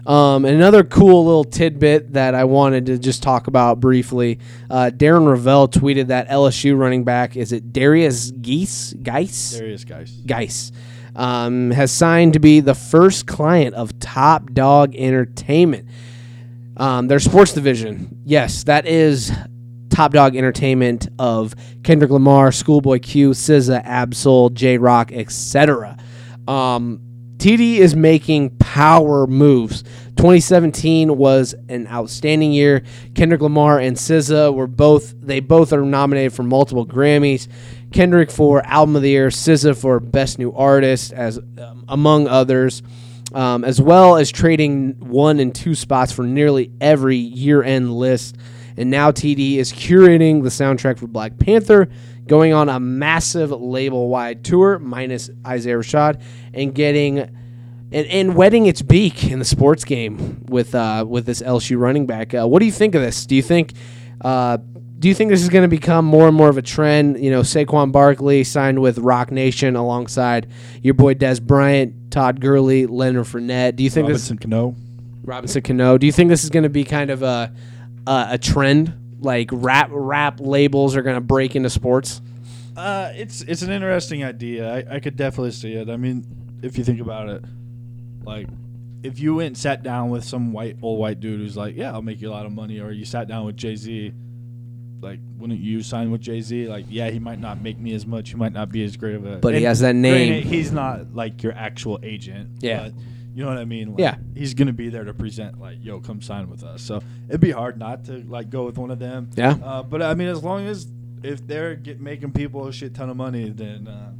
Um, 0.06 0.44
another 0.44 0.84
cool 0.84 1.24
little 1.24 1.44
tidbit 1.44 2.14
that 2.14 2.34
I 2.34 2.44
wanted 2.44 2.86
to 2.86 2.98
just 2.98 3.22
talk 3.22 3.46
about 3.46 3.80
briefly. 3.80 4.38
Uh, 4.70 4.90
Darren 4.94 5.26
Rovell 5.26 5.68
tweeted 5.68 6.06
that 6.06 6.28
LSU 6.28 6.78
running 6.78 7.04
back 7.04 7.36
is 7.36 7.52
it 7.52 7.72
Derrius 7.72 8.30
Geese 8.40 8.94
Guice 8.94 9.58
Derrius 9.58 9.86
guys. 9.86 10.10
Guice 10.26 10.72
um, 11.14 11.72
has 11.72 11.90
signed 11.90 12.34
to 12.34 12.38
be 12.38 12.60
the 12.60 12.74
first 12.74 13.26
client 13.26 13.74
of 13.74 13.98
Top 13.98 14.52
Dawg 14.52 14.94
Entertainment. 14.94 15.88
Um, 16.76 17.08
their 17.08 17.18
sports 17.18 17.52
division, 17.52 18.20
yes, 18.24 18.64
that 18.64 18.86
is 18.86 19.32
Top 19.90 20.12
Dawg 20.12 20.36
Entertainment 20.36 21.08
of 21.18 21.54
Kendrick 21.82 22.12
Lamar, 22.12 22.52
Schoolboy 22.52 23.00
Q, 23.00 23.30
SZA, 23.30 23.82
Ab-Soul, 23.84 24.50
Jay 24.50 24.78
Rock, 24.78 25.10
etc. 25.12 25.96
Um, 26.46 27.00
TD 27.38 27.76
is 27.76 27.94
making 27.94 28.50
power 28.58 29.26
moves. 29.28 29.82
2017 30.16 31.16
was 31.16 31.54
an 31.68 31.86
outstanding 31.86 32.50
year. 32.52 32.82
Kendrick 33.14 33.40
Lamar 33.40 33.78
and 33.78 33.96
SZA 33.96 34.52
were 34.52 34.66
both 34.66 35.14
they 35.20 35.38
both 35.38 35.72
are 35.72 35.82
nominated 35.82 36.32
for 36.32 36.42
multiple 36.42 36.84
Grammys. 36.84 37.46
Kendrick 37.92 38.32
for 38.32 38.64
Album 38.66 38.96
of 38.96 39.02
the 39.02 39.10
Year, 39.10 39.28
SZA 39.28 39.80
for 39.80 40.00
Best 40.00 40.40
New 40.40 40.52
Artist, 40.52 41.12
as 41.12 41.38
um, 41.38 41.84
among 41.88 42.26
others, 42.26 42.82
um, 43.32 43.64
as 43.64 43.80
well 43.80 44.16
as 44.16 44.30
trading 44.30 44.96
one 44.98 45.38
and 45.38 45.54
two 45.54 45.76
spots 45.76 46.10
for 46.10 46.24
nearly 46.24 46.72
every 46.80 47.16
year-end 47.16 47.94
list. 47.94 48.36
And 48.76 48.90
now 48.90 49.10
TD 49.10 49.56
is 49.56 49.72
curating 49.72 50.42
the 50.42 50.50
soundtrack 50.50 50.98
for 50.98 51.06
Black 51.06 51.38
Panther, 51.38 51.88
going 52.28 52.52
on 52.52 52.68
a 52.68 52.78
massive 52.78 53.50
label-wide 53.50 54.44
tour, 54.44 54.78
minus 54.78 55.30
Isaiah 55.46 55.78
Rashad, 55.78 56.22
and 56.54 56.74
getting 56.74 57.18
and, 57.90 58.06
and 58.06 58.34
wetting 58.36 58.66
its 58.66 58.82
beak 58.82 59.24
in 59.30 59.38
the 59.38 59.44
sports 59.44 59.84
game 59.84 60.44
with 60.46 60.74
uh, 60.74 61.04
with 61.08 61.26
this 61.26 61.42
LSU 61.42 61.78
running 61.78 62.06
back. 62.06 62.34
Uh, 62.34 62.46
what 62.46 62.60
do 62.60 62.66
you 62.66 62.72
think 62.72 62.94
of 62.94 63.02
this? 63.02 63.26
Do 63.26 63.34
you 63.34 63.42
think 63.42 63.72
uh, 64.20 64.58
do 64.98 65.08
you 65.08 65.14
think 65.14 65.30
this 65.30 65.42
is 65.42 65.48
going 65.48 65.62
to 65.62 65.68
become 65.68 66.04
more 66.04 66.26
and 66.28 66.36
more 66.36 66.48
of 66.48 66.58
a 66.58 66.62
trend? 66.62 67.22
You 67.22 67.30
know, 67.30 67.40
Saquon 67.40 67.92
Barkley 67.92 68.44
signed 68.44 68.80
with 68.80 68.98
Roc 68.98 69.30
Nation 69.30 69.76
alongside 69.76 70.48
your 70.82 70.94
boy 70.94 71.14
Dez 71.14 71.40
Bryant, 71.40 72.10
Todd 72.10 72.40
Gurley, 72.40 72.86
Leonard 72.86 73.26
Fournette. 73.26 73.76
Do 73.76 73.84
you 73.84 73.90
think 73.90 74.08
this 74.08 74.30
Robinson 74.30 74.38
Cano. 74.38 74.74
Robinson 75.22 75.62
Cano? 75.62 75.98
Do 75.98 76.06
you 76.06 76.12
think 76.12 76.30
this 76.30 76.44
is 76.44 76.50
going 76.50 76.64
to 76.64 76.68
be 76.68 76.84
kind 76.84 77.10
of 77.10 77.22
a 77.22 77.54
a, 78.06 78.26
a 78.32 78.38
trend? 78.38 78.97
Like 79.20 79.50
rap 79.52 79.88
rap 79.92 80.38
labels 80.40 80.96
are 80.96 81.02
going 81.02 81.16
to 81.16 81.20
break 81.20 81.56
into 81.56 81.70
sports. 81.70 82.20
Uh, 82.76 83.10
it's 83.14 83.42
it's 83.42 83.62
an 83.62 83.70
interesting 83.70 84.22
idea. 84.22 84.72
I, 84.72 84.96
I 84.96 85.00
could 85.00 85.16
definitely 85.16 85.50
see 85.50 85.74
it. 85.74 85.88
I 85.88 85.96
mean, 85.96 86.24
if 86.62 86.78
you 86.78 86.84
think 86.84 87.00
about 87.00 87.28
it, 87.28 87.44
like 88.22 88.46
if 89.02 89.18
you 89.18 89.34
went 89.36 89.46
and 89.48 89.58
sat 89.58 89.82
down 89.82 90.10
with 90.10 90.24
some 90.24 90.52
white 90.52 90.76
old 90.82 90.98
white 91.00 91.18
dude 91.18 91.40
who's 91.40 91.56
like, 91.56 91.76
"Yeah, 91.76 91.92
I'll 91.92 92.02
make 92.02 92.20
you 92.20 92.28
a 92.28 92.32
lot 92.32 92.46
of 92.46 92.52
money," 92.52 92.80
or 92.80 92.92
you 92.92 93.04
sat 93.04 93.26
down 93.26 93.46
with 93.46 93.56
Jay 93.56 93.74
Z, 93.74 94.12
like 95.00 95.20
wouldn't 95.38 95.60
you 95.60 95.82
sign 95.82 96.10
with 96.10 96.20
Jay 96.20 96.40
Z? 96.40 96.68
Like, 96.68 96.86
yeah, 96.88 97.10
he 97.10 97.18
might 97.18 97.38
not 97.40 97.62
make 97.62 97.78
me 97.78 97.94
as 97.94 98.06
much. 98.06 98.30
He 98.30 98.36
might 98.36 98.52
not 98.52 98.70
be 98.70 98.84
as 98.84 98.96
great 98.96 99.14
of 99.14 99.26
a. 99.26 99.36
But 99.38 99.54
he 99.54 99.62
has 99.64 99.80
that 99.80 99.94
name. 99.94 100.28
granted, 100.32 100.44
he's 100.48 100.72
not 100.72 101.14
like 101.14 101.42
your 101.42 101.52
actual 101.52 101.98
agent. 102.02 102.58
Yeah. 102.60 102.84
but 102.84 102.92
you 103.38 103.44
know 103.44 103.50
what 103.50 103.58
I 103.58 103.64
mean? 103.66 103.90
Like, 103.92 104.00
Yeah. 104.00 104.16
He's 104.34 104.52
gonna 104.54 104.72
be 104.72 104.88
there 104.88 105.04
to 105.04 105.14
present. 105.14 105.60
Like, 105.60 105.78
yo, 105.80 106.00
come 106.00 106.20
sign 106.20 106.50
with 106.50 106.64
us. 106.64 106.82
So 106.82 107.00
it'd 107.28 107.40
be 107.40 107.52
hard 107.52 107.78
not 107.78 108.04
to 108.06 108.24
like 108.28 108.50
go 108.50 108.64
with 108.64 108.76
one 108.78 108.90
of 108.90 108.98
them. 108.98 109.30
Yeah. 109.36 109.52
Uh, 109.62 109.84
but 109.84 110.02
I 110.02 110.14
mean, 110.14 110.26
as 110.26 110.42
long 110.42 110.66
as 110.66 110.88
if 111.22 111.46
they're 111.46 111.76
get, 111.76 112.00
making 112.00 112.32
people 112.32 112.66
a 112.66 112.72
shit 112.72 112.94
ton 112.94 113.10
of 113.10 113.16
money, 113.16 113.48
then 113.50 113.86
uh, 113.86 114.12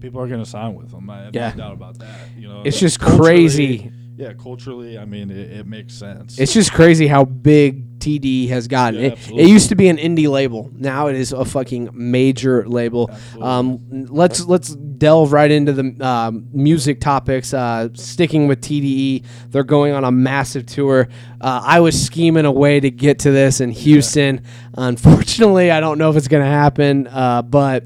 people 0.00 0.20
are 0.20 0.28
gonna 0.28 0.44
sign 0.44 0.74
with 0.74 0.90
them. 0.90 1.08
I 1.08 1.22
have 1.22 1.34
Yeah. 1.34 1.52
no 1.52 1.56
doubt 1.56 1.72
about 1.72 1.98
that. 2.00 2.28
You 2.36 2.48
know, 2.48 2.62
It's 2.66 2.78
just 2.78 3.00
crazy. 3.00 3.90
Yeah, 4.18 4.34
culturally, 4.34 4.98
I 4.98 5.06
mean, 5.06 5.30
it, 5.30 5.52
it 5.60 5.66
makes 5.66 5.94
sense. 5.94 6.38
It's 6.38 6.52
just 6.52 6.70
crazy 6.72 7.06
how 7.06 7.24
big 7.24 7.85
TD 8.06 8.48
has 8.50 8.68
gotten. 8.68 9.00
Yeah, 9.00 9.06
it, 9.08 9.30
it 9.30 9.48
used 9.48 9.68
to 9.70 9.74
be 9.74 9.88
an 9.88 9.96
indie 9.96 10.28
label. 10.28 10.70
Now 10.74 11.08
it 11.08 11.16
is 11.16 11.32
a 11.32 11.44
fucking 11.44 11.90
major 11.92 12.66
label. 12.68 13.10
Um, 13.40 13.80
let's 13.90 14.44
let's 14.44 14.68
delve 14.68 15.32
right 15.32 15.50
into 15.50 15.72
the 15.72 16.06
um, 16.06 16.48
music 16.52 17.00
topics. 17.00 17.52
Uh, 17.52 17.88
sticking 17.94 18.46
with 18.46 18.60
TDE, 18.60 19.24
they're 19.50 19.64
going 19.64 19.92
on 19.92 20.04
a 20.04 20.12
massive 20.12 20.66
tour. 20.66 21.08
Uh, 21.40 21.62
I 21.64 21.80
was 21.80 22.00
scheming 22.00 22.44
a 22.44 22.52
way 22.52 22.78
to 22.78 22.90
get 22.90 23.18
to 23.20 23.32
this 23.32 23.60
in 23.60 23.70
Houston. 23.70 24.42
Unfortunately, 24.74 25.72
I 25.72 25.80
don't 25.80 25.98
know 25.98 26.08
if 26.10 26.16
it's 26.16 26.28
going 26.28 26.44
to 26.44 26.50
happen, 26.50 27.08
uh, 27.08 27.42
but. 27.42 27.84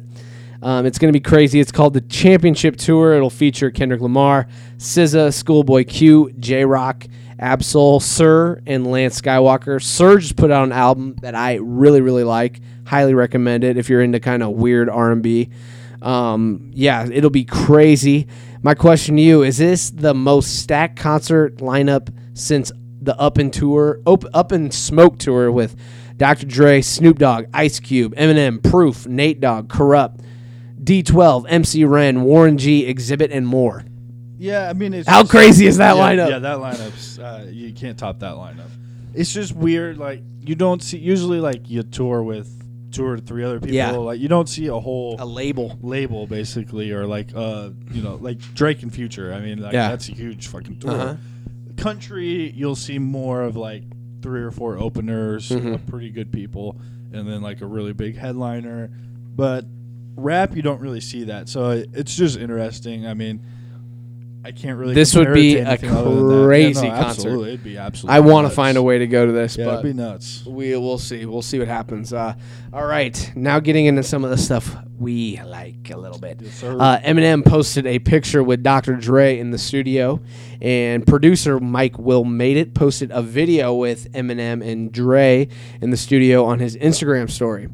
Um, 0.63 0.85
it's 0.85 0.99
going 0.99 1.11
to 1.11 1.19
be 1.19 1.23
crazy. 1.23 1.59
It's 1.59 1.73
called 1.73 1.95
the 1.95 2.03
Championship 2.03 2.77
Tour. 2.77 3.15
It'll 3.15 3.31
feature 3.31 3.71
Kendrick 3.71 4.03
Lamar, 4.03 4.47
SZA, 4.77 5.33
Schoolboy 5.33 5.85
Q, 5.85 6.33
Jay 6.39 6.67
Rock, 6.67 7.07
Ab-Soul, 7.41 8.01
Sir, 8.01 8.63
and 8.67 8.87
Lance 8.87 9.21
Skiiiwalker. 9.21 9.83
Sir 9.83 10.19
just 10.19 10.37
put 10.37 10.51
out 10.51 10.65
an 10.65 10.73
album 10.73 11.17
that 11.23 11.35
I 11.35 11.55
really, 11.55 12.01
really 12.01 12.25
like. 12.25 12.61
Highly 12.87 13.15
recommend 13.15 13.65
it 13.65 13.79
if 13.79 13.89
you're 13.89 14.03
into 14.03 14.21
kind 14.21 14.43
of 14.43 14.51
weird 14.51 14.89
R&B. 14.89 15.49
Um, 16.03 16.71
yeah, 16.75 17.09
it'll 17.11 17.31
be 17.31 17.45
crazy. 17.45 18.27
My 18.63 18.75
question 18.75 19.17
to 19.17 19.23
you 19.23 19.43
is: 19.43 19.59
This 19.59 19.91
the 19.91 20.15
most 20.15 20.61
stacked 20.61 20.99
concert 20.99 21.57
lineup 21.57 22.13
since 22.35 22.73
the 23.01 23.19
Up 23.19 23.39
and 23.39 23.53
Tour, 23.53 24.01
Up, 24.07 24.25
Up 24.35 24.53
and 24.53 24.73
Smoke 24.73 25.19
tour 25.19 25.51
with 25.51 25.77
Dr. 26.17 26.47
Dre, 26.47 26.83
Snoop 26.83 27.19
Dogg, 27.19 27.47
Ice 27.55 27.81
Cube, 27.81 28.15
Eminem, 28.15 28.63
Proof, 28.63 29.07
Nate 29.07 29.41
Dogg, 29.41 29.69
Kurupt, 29.69 30.21
D12, 30.83 31.47
MC 31.49 31.85
Ren, 31.85 32.23
Warren 32.23 32.59
G, 32.59 32.93
Xzibit, 32.93 33.31
and 33.31 33.47
more. 33.47 33.85
Yeah, 34.41 34.71
I 34.71 34.73
mean, 34.73 34.95
it's 34.95 35.07
How 35.09 35.21
just- 35.21 35.31
crazy 35.31 35.67
is 35.67 35.77
that 35.77 35.97
yeah, 35.97 36.03
lineup? 36.03 36.31
Yeah, 36.31 36.39
that 36.39 36.59
lineup's 36.59 37.19
uh, 37.19 37.47
you 37.53 37.73
can't 37.75 37.99
top 37.99 38.21
that 38.21 38.35
lineup. 38.37 38.71
It's 39.13 39.33
just 39.33 39.55
weird. 39.55 39.99
Like 39.99 40.23
you 40.41 40.55
don't 40.55 40.83
see 40.83 40.97
usually 40.99 41.41
like 41.41 41.69
you 41.69 41.83
tour 41.83 42.23
with 42.23 42.49
two 42.91 43.05
or 43.05 43.19
three 43.19 43.45
other 43.45 43.61
people. 43.61 43.75
Yeah. 43.77 43.91
Like 43.93 44.19
you 44.19 44.29
don't 44.29 44.49
see 44.49 44.69
a 44.69 44.79
whole 44.81 45.17
A 45.19 45.27
label. 45.27 45.79
label 45.83 46.27
basically, 46.27 46.91
or 46.93 47.07
like 47.07 47.31
uh 47.35 47.71
you 47.93 48.03
know 48.03 48.15
like 48.17 48.39
Drake 48.55 48.83
and 48.83 48.93
Future. 48.95 49.33
I 49.35 49.41
mean, 49.41 49.61
like, 49.61 49.75
Yeah. 49.75 49.91
that's 49.91 50.09
a 50.09 50.13
huge 50.13 50.47
fucking 50.47 50.79
tour. 50.81 50.91
Uh-huh. 50.91 51.15
Country, 51.77 52.51
you'll 52.51 52.77
see 52.77 52.99
more 52.99 53.43
of 53.43 53.57
like 53.57 53.83
three 54.23 54.43
or 54.43 54.51
four 54.51 54.79
openers, 54.79 55.51
uh, 55.53 55.79
pretty 55.87 56.11
good 56.11 56.31
people, 56.33 56.81
and 57.13 57.29
then 57.29 57.43
like 57.43 57.61
a 57.63 57.67
really 57.67 57.93
big 57.93 58.17
headliner. 58.17 58.91
But 59.35 59.65
rap, 60.17 60.55
you 60.57 60.63
don't 60.63 60.81
really 60.81 61.01
see 61.01 61.25
that, 61.25 61.49
so 61.49 61.71
it, 61.71 61.91
it's 61.93 62.15
just 62.17 62.39
interesting. 62.39 63.07
I 63.07 63.13
mean. 63.15 63.45
I 64.45 64.53
can't 64.53 64.79
really. 64.79 64.95
This 64.95 65.15
would 65.15 65.27
compare 65.27 65.33
it 65.33 65.43
be 65.43 65.55
to 65.55 65.61
a 65.61 65.65
anything 65.67 65.91
other 65.91 66.15
than 66.15 66.29
that. 66.29 66.35
Yeah, 66.35 66.45
crazy 66.47 66.89
no, 66.89 66.95
concert. 66.95 67.09
Absolutely, 67.09 67.49
it'd 67.49 67.65
be 67.65 67.77
absolutely. 67.77 68.17
I 68.17 68.21
want 68.21 68.49
to 68.49 68.55
find 68.55 68.79
a 68.79 68.83
way 68.83 68.99
to 68.99 69.07
go 69.07 69.27
to 69.27 69.33
this, 69.33 69.57
Yeah, 69.57 69.67
but 69.67 69.81
it'd 69.81 69.97
be 69.97 70.03
nuts. 70.03 70.45
we 70.47 70.75
will 70.77 70.99
see. 70.99 71.27
We'll 71.27 71.43
see 71.43 71.59
what 71.59 71.69
happens. 71.69 72.13
Uh, 72.13 72.35
all 72.73 72.87
right, 72.87 73.33
now 73.37 73.61
getting 73.61 73.87
into 73.87 74.03
some 74.03 74.25
of 74.25 74.31
the 74.31 74.39
stuff 74.39 74.75
we 74.99 75.41
like 75.43 75.91
a 75.91 75.97
little 75.97 76.19
bit. 76.19 76.41
Yes. 76.41 76.63
Uh, 76.63 77.01
Eminem 77.05 77.45
posted 77.45 77.87
a 77.87 77.99
picture 77.99 78.43
with 78.43 78.63
Dr. 78.63 78.97
Dre 78.97 79.39
in 79.39 79.51
the 79.51 79.59
studio, 79.59 80.21
and 80.63 81.07
producer 81.07 81.61
Mike 81.61 81.99
Will 81.99 82.25
Made 82.25 82.57
It 82.57 82.75
posted 82.75 83.11
a 83.11 83.23
video 83.23 83.75
with 83.75 84.11
Eminem 84.13 84.67
and 84.67 84.91
Dre 84.91 85.49
in 85.83 85.91
the 85.91 85.97
studio 85.97 86.45
on 86.45 86.61
his 86.61 86.77
Instagram 86.77 87.31
story. 87.31 87.69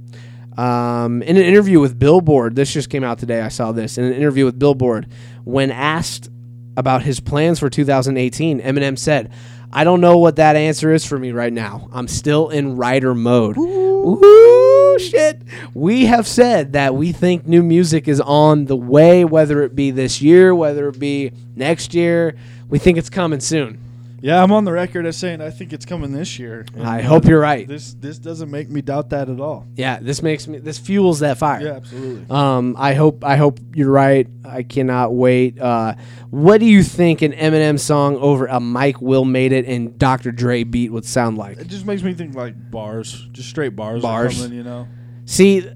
Um, 0.57 1.21
in 1.23 1.37
an 1.37 1.43
interview 1.43 1.81
with 1.81 1.99
Billboard, 1.99 2.57
this 2.57 2.73
just 2.73 2.89
came 2.89 3.05
out 3.05 3.19
today. 3.19 3.43
I 3.43 3.49
saw 3.49 3.73
this 3.73 3.99
in 3.99 4.05
an 4.05 4.15
interview 4.15 4.47
with 4.47 4.59
Billboard. 4.59 5.07
When 5.45 5.71
asked 5.71 6.31
about 6.77 7.03
his 7.03 7.21
plans 7.21 7.59
for 7.59 7.71
2018, 7.71 8.61
Eminem 8.61 8.99
said, 8.99 9.31
"I 9.73 9.85
don't 9.85 10.01
know 10.01 10.19
what 10.19 10.37
that 10.37 10.57
answer 10.57 10.93
is 10.93 11.05
for 11.05 11.19
me 11.19 11.33
right 11.33 11.53
now. 11.53 11.89
I'm 11.93 12.09
still 12.09 12.49
in 12.49 12.77
writer 12.77 13.15
mode." 13.15 13.57
Ooh, 13.59 14.97
shit. 14.99 15.43
We 15.75 16.07
have 16.07 16.27
said 16.27 16.73
that 16.75 16.95
we 16.95 17.13
think 17.13 17.47
new 17.47 17.63
music 17.63 18.09
is 18.09 18.21
on 18.21 18.67
the 18.67 18.77
way, 18.77 19.25
whether 19.25 19.63
it 19.63 19.75
be 19.75 19.91
this 19.91 20.23
year, 20.23 20.55
whether 20.55 20.89
it 20.89 20.99
be 20.99 21.33
next 21.55 21.95
year. 21.95 22.37
We 22.69 22.79
think 22.79 22.99
it's 22.99 23.11
coming 23.11 23.41
soon. 23.41 23.79
Yeah, 24.21 24.43
I'm 24.43 24.51
on 24.53 24.65
the 24.65 24.73
record 24.73 25.05
as 25.05 25.17
saying 25.17 25.41
I 25.41 25.51
think 25.51 25.73
it's 25.73 25.85
coming 25.85 26.13
this 26.13 26.39
year. 26.39 26.65
And, 26.75 26.87
I 26.87 27.03
hope 27.03 27.27
you're 27.27 27.41
right. 27.41 27.69
This 27.69 27.95
this 27.95 28.19
doesn't 28.19 28.51
make 28.51 28.71
me 28.71 28.81
doubt 28.81 29.11
that 29.11 29.29
at 29.29 29.41
all. 29.41 29.67
Yeah, 29.75 29.99
this 30.01 30.23
makes 30.23 30.49
me 30.49 30.59
this 30.59 30.79
fuels 30.79 31.21
that 31.21 31.39
fire. 31.39 31.61
Yeah, 31.61 31.73
absolutely. 31.75 32.27
Um, 32.31 32.77
I 32.79 32.95
hope 32.95 33.25
I 33.25 33.37
hope 33.37 33.61
you're 33.75 33.91
right. 33.91 34.27
I 34.45 34.63
cannot 34.63 35.13
wait. 35.13 35.61
Uh, 35.61 35.95
what 36.31 36.59
do 36.59 36.67
you 36.67 36.83
think 36.83 37.23
an 37.23 37.33
Eminem 37.33 37.79
song 37.79 38.17
over 38.17 38.47
a 38.47 38.59
Mike 38.59 39.03
Will 39.03 39.25
Made 39.25 39.53
It 39.53 39.67
and 39.67 39.99
Dr. 39.99 40.33
Dre 40.33 40.65
beat 40.65 40.91
would 40.93 41.05
sound 41.05 41.37
like? 41.37 41.59
It 41.59 41.69
just 41.69 41.85
makes 41.85 42.03
me 42.03 42.15
think 42.15 42.35
like 42.35 42.55
bars, 42.71 43.29
just 43.33 43.51
straight 43.51 43.77
bars. 43.77 44.03
Bars. 44.03 44.49
you 44.49 44.63
know. 44.63 44.89
See, 45.27 45.69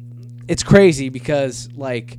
it's 0.49 0.63
crazy 0.63 1.11
because 1.11 1.69
like 1.75 2.19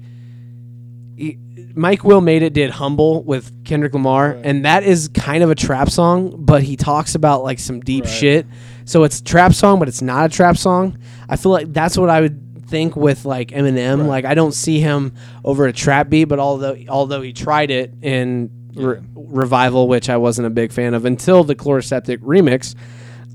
Mike 1.76 2.04
Will 2.04 2.22
Made 2.22 2.44
It 2.44 2.54
did 2.54 2.70
Humble 2.72 3.24
with 3.24 3.64
Kendrick 3.66 3.94
Lamar, 3.94 4.34
Right. 4.36 4.46
and 4.46 4.66
that 4.66 4.84
is 4.84 5.08
kind 5.10 5.44
of 5.44 5.50
a 5.50 5.56
trap 5.56 5.90
song, 5.90 6.36
but 6.38 6.64
he 6.64 6.76
talks 6.76 7.16
about 7.16 7.44
like 7.44 7.60
some 7.60 7.80
deep 7.80 8.06
Right. 8.06 8.14
shit. 8.14 8.46
So 8.86 9.04
it's 9.04 9.20
a 9.20 9.24
trap 9.24 9.54
song, 9.54 9.80
but 9.80 9.88
it's 9.88 10.02
not 10.02 10.26
a 10.26 10.30
trap 10.30 10.58
song. 10.58 10.98
I 11.30 11.36
feel 11.38 11.52
like 11.52 11.72
that's 11.72 11.98
what 11.98 12.10
I 12.10 12.22
would 12.22 12.68
think 12.68 12.96
with 12.96 13.26
like 13.26 13.50
Eminem. 13.50 14.00
Right. 14.00 14.08
Like 14.08 14.26
I 14.26 14.34
don't 14.34 14.54
see 14.54 14.80
him 14.80 15.14
over 15.44 15.66
a 15.68 15.74
trap 15.74 16.10
beat, 16.10 16.26
but 16.26 16.40
although 16.40 16.76
although 16.90 17.22
he 17.22 17.34
tried 17.34 17.70
it 17.72 17.94
in 18.02 18.50
Re- 18.74 19.00
Revival, 19.16 19.88
which 19.90 20.10
I 20.10 20.18
wasn't 20.18 20.48
a 20.48 20.50
big 20.50 20.72
fan 20.72 20.94
of 20.94 21.04
until 21.06 21.44
the 21.44 21.56
Chloraseptic 21.56 22.20
remix. 22.20 22.74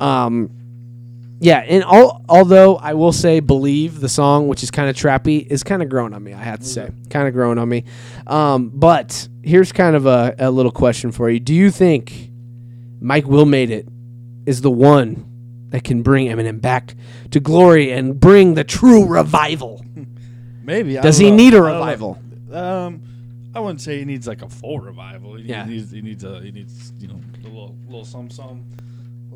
Um, 0.00 0.50
yeah, 1.40 1.58
and 1.58 1.84
al- 1.84 2.24
although 2.28 2.76
I 2.76 2.94
will 2.94 3.12
say, 3.12 3.40
"Believe" 3.40 4.00
the 4.00 4.08
song, 4.08 4.48
which 4.48 4.62
is 4.62 4.70
kind 4.70 4.88
of 4.88 4.96
trappy, 4.96 5.46
is 5.46 5.62
kind 5.62 5.82
of 5.82 5.88
growing 5.88 6.12
on 6.14 6.22
me. 6.22 6.32
I 6.32 6.42
have 6.42 6.60
to 6.60 6.66
say, 6.66 6.90
kind 7.10 7.28
of 7.28 7.34
growing 7.34 7.58
on 7.58 7.68
me. 7.68 7.84
Um, 8.26 8.70
but 8.74 9.28
here's 9.42 9.72
kind 9.72 9.96
of 9.96 10.06
a, 10.06 10.34
a 10.38 10.50
little 10.50 10.72
question 10.72 11.12
for 11.12 11.28
you: 11.30 11.38
Do 11.40 11.54
you 11.54 11.70
think 11.70 12.30
Mike 13.00 13.26
Will 13.26 13.46
Made 13.46 13.70
It 13.70 13.86
is 14.46 14.60
the 14.62 14.70
one 14.70 15.24
that 15.70 15.82
can 15.84 16.02
bring 16.02 16.28
Eminem 16.28 16.60
back 16.60 16.94
to 17.32 17.40
glory 17.40 17.90
and 17.92 18.18
bring 18.18 18.54
the 18.54 18.64
true 18.64 19.04
revival? 19.06 19.84
Maybe. 20.64 20.98
I 20.98 21.02
Does 21.02 21.18
he 21.18 21.30
know. 21.30 21.36
need 21.36 21.54
a 21.54 21.62
revival? 21.62 22.18
Um, 22.52 23.02
I 23.54 23.60
wouldn't 23.60 23.80
say 23.80 23.98
he 23.98 24.04
needs 24.04 24.26
like 24.26 24.42
a 24.42 24.48
full 24.48 24.78
revival. 24.80 25.34
He 25.34 25.44
Yeah. 25.44 25.64
needs 25.64 25.90
he 25.90 26.00
needs 26.02 26.24
a 26.24 26.40
he 26.40 26.50
needs 26.50 26.92
you 26.98 27.08
know 27.08 27.20
a 27.44 27.48
little 27.48 27.74
little 27.86 28.04
some 28.04 28.30
some 28.30 28.64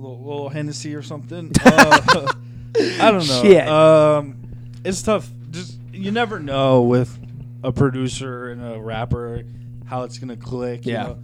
little, 0.01 0.19
little 0.25 0.49
Hennessy 0.49 0.95
or 0.95 1.03
something. 1.03 1.51
Uh, 1.65 2.33
I 3.01 3.11
don't 3.11 3.27
know. 3.27 3.43
Shit. 3.43 3.67
Um, 3.69 4.37
it's 4.85 5.03
tough. 5.03 5.29
Just 5.51 5.79
you 5.93 6.11
never 6.13 6.39
know 6.39 6.83
with 6.83 7.19
a 7.65 7.73
producer 7.73 8.51
and 8.51 8.65
a 8.65 8.81
rapper 8.81 9.43
how 9.87 10.03
it's 10.05 10.19
gonna 10.19 10.37
click. 10.37 10.87
you 10.87 10.93
Yeah. 10.93 11.03
know. 11.03 11.19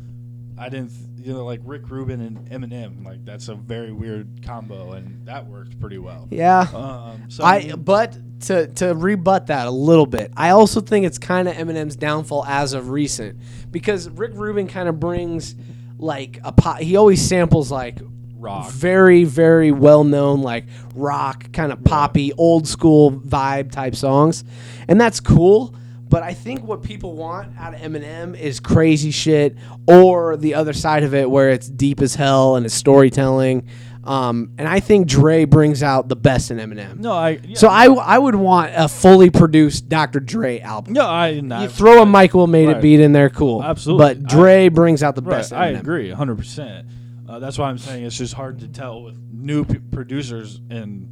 I 0.58 0.68
didn't. 0.68 0.90
You 1.22 1.32
know, 1.34 1.44
like 1.44 1.60
Rick 1.64 1.88
Rubin 1.90 2.20
and 2.20 2.48
Eminem, 2.50 3.04
like 3.04 3.24
that's 3.24 3.48
a 3.48 3.54
very 3.56 3.92
weird 3.92 4.44
combo, 4.44 4.92
and 4.92 5.26
that 5.26 5.46
worked 5.46 5.78
pretty 5.80 5.98
well. 5.98 6.28
Yeah. 6.30 6.60
Um, 6.72 7.24
so 7.30 7.42
I 7.44 7.72
but 7.74 8.16
to 8.42 8.66
to 8.68 8.94
rebut 8.94 9.46
that 9.48 9.66
a 9.66 9.70
little 9.72 10.06
bit, 10.06 10.32
I 10.36 10.50
also 10.50 10.80
think 10.80 11.04
it's 11.06 11.18
kind 11.18 11.48
of 11.48 11.54
Eminem's 11.56 11.96
downfall 11.96 12.44
as 12.46 12.74
of 12.74 12.90
recent 12.90 13.38
because 13.72 14.08
Rick 14.08 14.32
Rubin 14.34 14.68
kind 14.68 14.88
of 14.88 15.00
brings 15.00 15.54
like 15.98 16.38
a 16.44 16.52
pot. 16.52 16.80
He 16.82 16.96
always 16.96 17.20
samples 17.26 17.70
like 17.72 17.98
rock. 18.46 18.70
very 18.70 19.24
very 19.24 19.70
well 19.72 20.04
known 20.04 20.40
like 20.42 20.64
rock 20.94 21.52
kind 21.52 21.72
of 21.72 21.82
poppy 21.84 22.32
old 22.34 22.66
school 22.66 23.10
vibe 23.12 23.70
type 23.70 23.94
songs, 23.94 24.44
and 24.88 25.00
that's 25.00 25.20
cool. 25.20 25.74
But 26.08 26.22
I 26.22 26.34
think 26.34 26.62
what 26.62 26.84
people 26.84 27.14
want 27.14 27.58
out 27.58 27.74
of 27.74 27.80
Eminem 27.80 28.38
is 28.38 28.60
crazy 28.60 29.10
shit, 29.10 29.56
or 29.88 30.36
the 30.36 30.54
other 30.54 30.72
side 30.72 31.02
of 31.02 31.14
it 31.14 31.28
where 31.28 31.50
it's 31.50 31.68
deep 31.68 32.00
as 32.00 32.14
hell 32.14 32.54
and 32.56 32.64
it's 32.64 32.74
storytelling. 32.76 33.66
Um, 34.04 34.52
and 34.56 34.68
I 34.68 34.78
think 34.78 35.08
Dre 35.08 35.46
brings 35.46 35.82
out 35.82 36.08
the 36.08 36.14
best 36.14 36.52
in 36.52 36.58
Eminem. 36.58 37.00
No, 37.00 37.10
I. 37.10 37.40
Yeah, 37.44 37.56
So 37.56 37.66
I, 37.66 37.86
I 37.86 38.18
would 38.18 38.36
want 38.36 38.70
a 38.76 38.86
fully 38.86 39.30
produced 39.30 39.88
Dr. 39.88 40.20
Dre 40.20 40.60
album. 40.60 40.92
no, 40.92 41.04
I. 41.04 41.40
Not, 41.40 41.62
You 41.62 41.68
throw 41.68 42.00
a 42.02 42.06
Mike 42.06 42.32
Will 42.32 42.46
Made 42.46 42.68
It 42.68 42.74
Right. 42.74 42.82
beat 42.82 43.00
in 43.00 43.10
there, 43.10 43.28
cool. 43.28 43.64
Absolutely. 43.64 44.04
But 44.14 44.22
Dre 44.28 44.68
brings 44.68 45.02
out 45.02 45.16
the 45.16 45.22
Right, 45.22 45.38
best. 45.38 45.52
I 45.52 45.72
Eminem. 45.72 45.80
agree, 45.80 46.10
hundred 46.10 46.38
percent. 46.38 46.86
Uh, 47.28 47.38
that's 47.38 47.58
why 47.58 47.68
I'm 47.68 47.78
saying 47.78 48.04
it's 48.04 48.16
just 48.16 48.34
hard 48.34 48.60
to 48.60 48.68
tell 48.68 49.02
with 49.02 49.18
new 49.32 49.64
p- 49.64 49.78
producers 49.78 50.60
and 50.70 51.08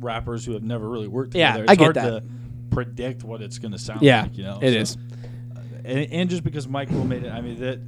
rappers 0.00 0.44
who 0.44 0.52
have 0.52 0.62
never 0.62 0.88
really 0.88 1.08
worked 1.08 1.34
Yeah, 1.34 1.52
together. 1.52 1.66
I 1.68 1.72
It's 1.72 1.78
get 1.78 1.84
hard 1.84 1.94
that. 1.96 2.22
to 2.22 2.24
predict 2.70 3.24
what 3.24 3.42
it's 3.42 3.58
going 3.58 3.72
to 3.72 3.78
sound 3.78 4.02
Yeah, 4.02 4.22
like. 4.22 4.36
You 4.38 4.44
know, 4.44 4.58
it 4.62 4.74
is. 4.74 4.96
and, 5.84 6.10
and 6.12 6.30
just 6.30 6.42
because 6.44 6.66
Mike 6.68 6.90
Will 6.90 7.04
made 7.04 7.24
it, 7.24 7.32
I 7.32 7.40
mean 7.40 7.60
that, 7.60 7.80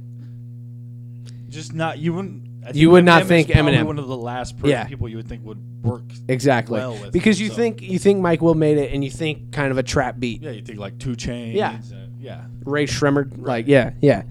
just 1.49 1.73
not 1.73 1.97
you 1.99 2.13
wouldn't. 2.13 2.47
I 2.63 2.65
think 2.67 2.75
You 2.77 2.91
would 2.91 3.03
not 3.05 3.23
is 3.23 3.27
think 3.27 3.49
probably 3.51 3.73
Eminem. 3.73 3.85
One 3.87 3.97
of 3.99 4.07
the 4.07 4.15
last 4.15 4.57
per- 4.59 4.67
Yeah. 4.67 4.83
people 4.85 5.09
you 5.09 5.17
would 5.17 5.27
think 5.27 5.43
would 5.43 5.83
work. 5.83 6.03
Exactly. 6.27 6.77
well 6.77 6.93
with 6.93 7.11
because 7.11 7.41
you 7.41 7.49
so. 7.49 7.55
think 7.55 7.81
you 7.81 7.97
think 7.97 8.19
Mike 8.21 8.41
Will 8.41 8.53
made 8.53 8.77
it, 8.77 8.93
and 8.93 9.03
you 9.03 9.09
think 9.09 9.51
kind 9.51 9.71
of 9.71 9.77
a 9.79 9.83
trap 9.83 10.19
beat. 10.19 10.43
Yeah, 10.43 10.51
you 10.51 10.61
think 10.61 10.77
like 10.79 10.99
2 10.99 11.11
Chainz. 11.15 11.53
Yeah. 11.55 11.73
and- 11.75 12.19
yeah. 12.19 12.43
Rae 12.65 12.85
Sremmurd, 12.85 13.41
like 13.41 13.67
yeah, 13.67 13.93
yeah. 13.99 14.21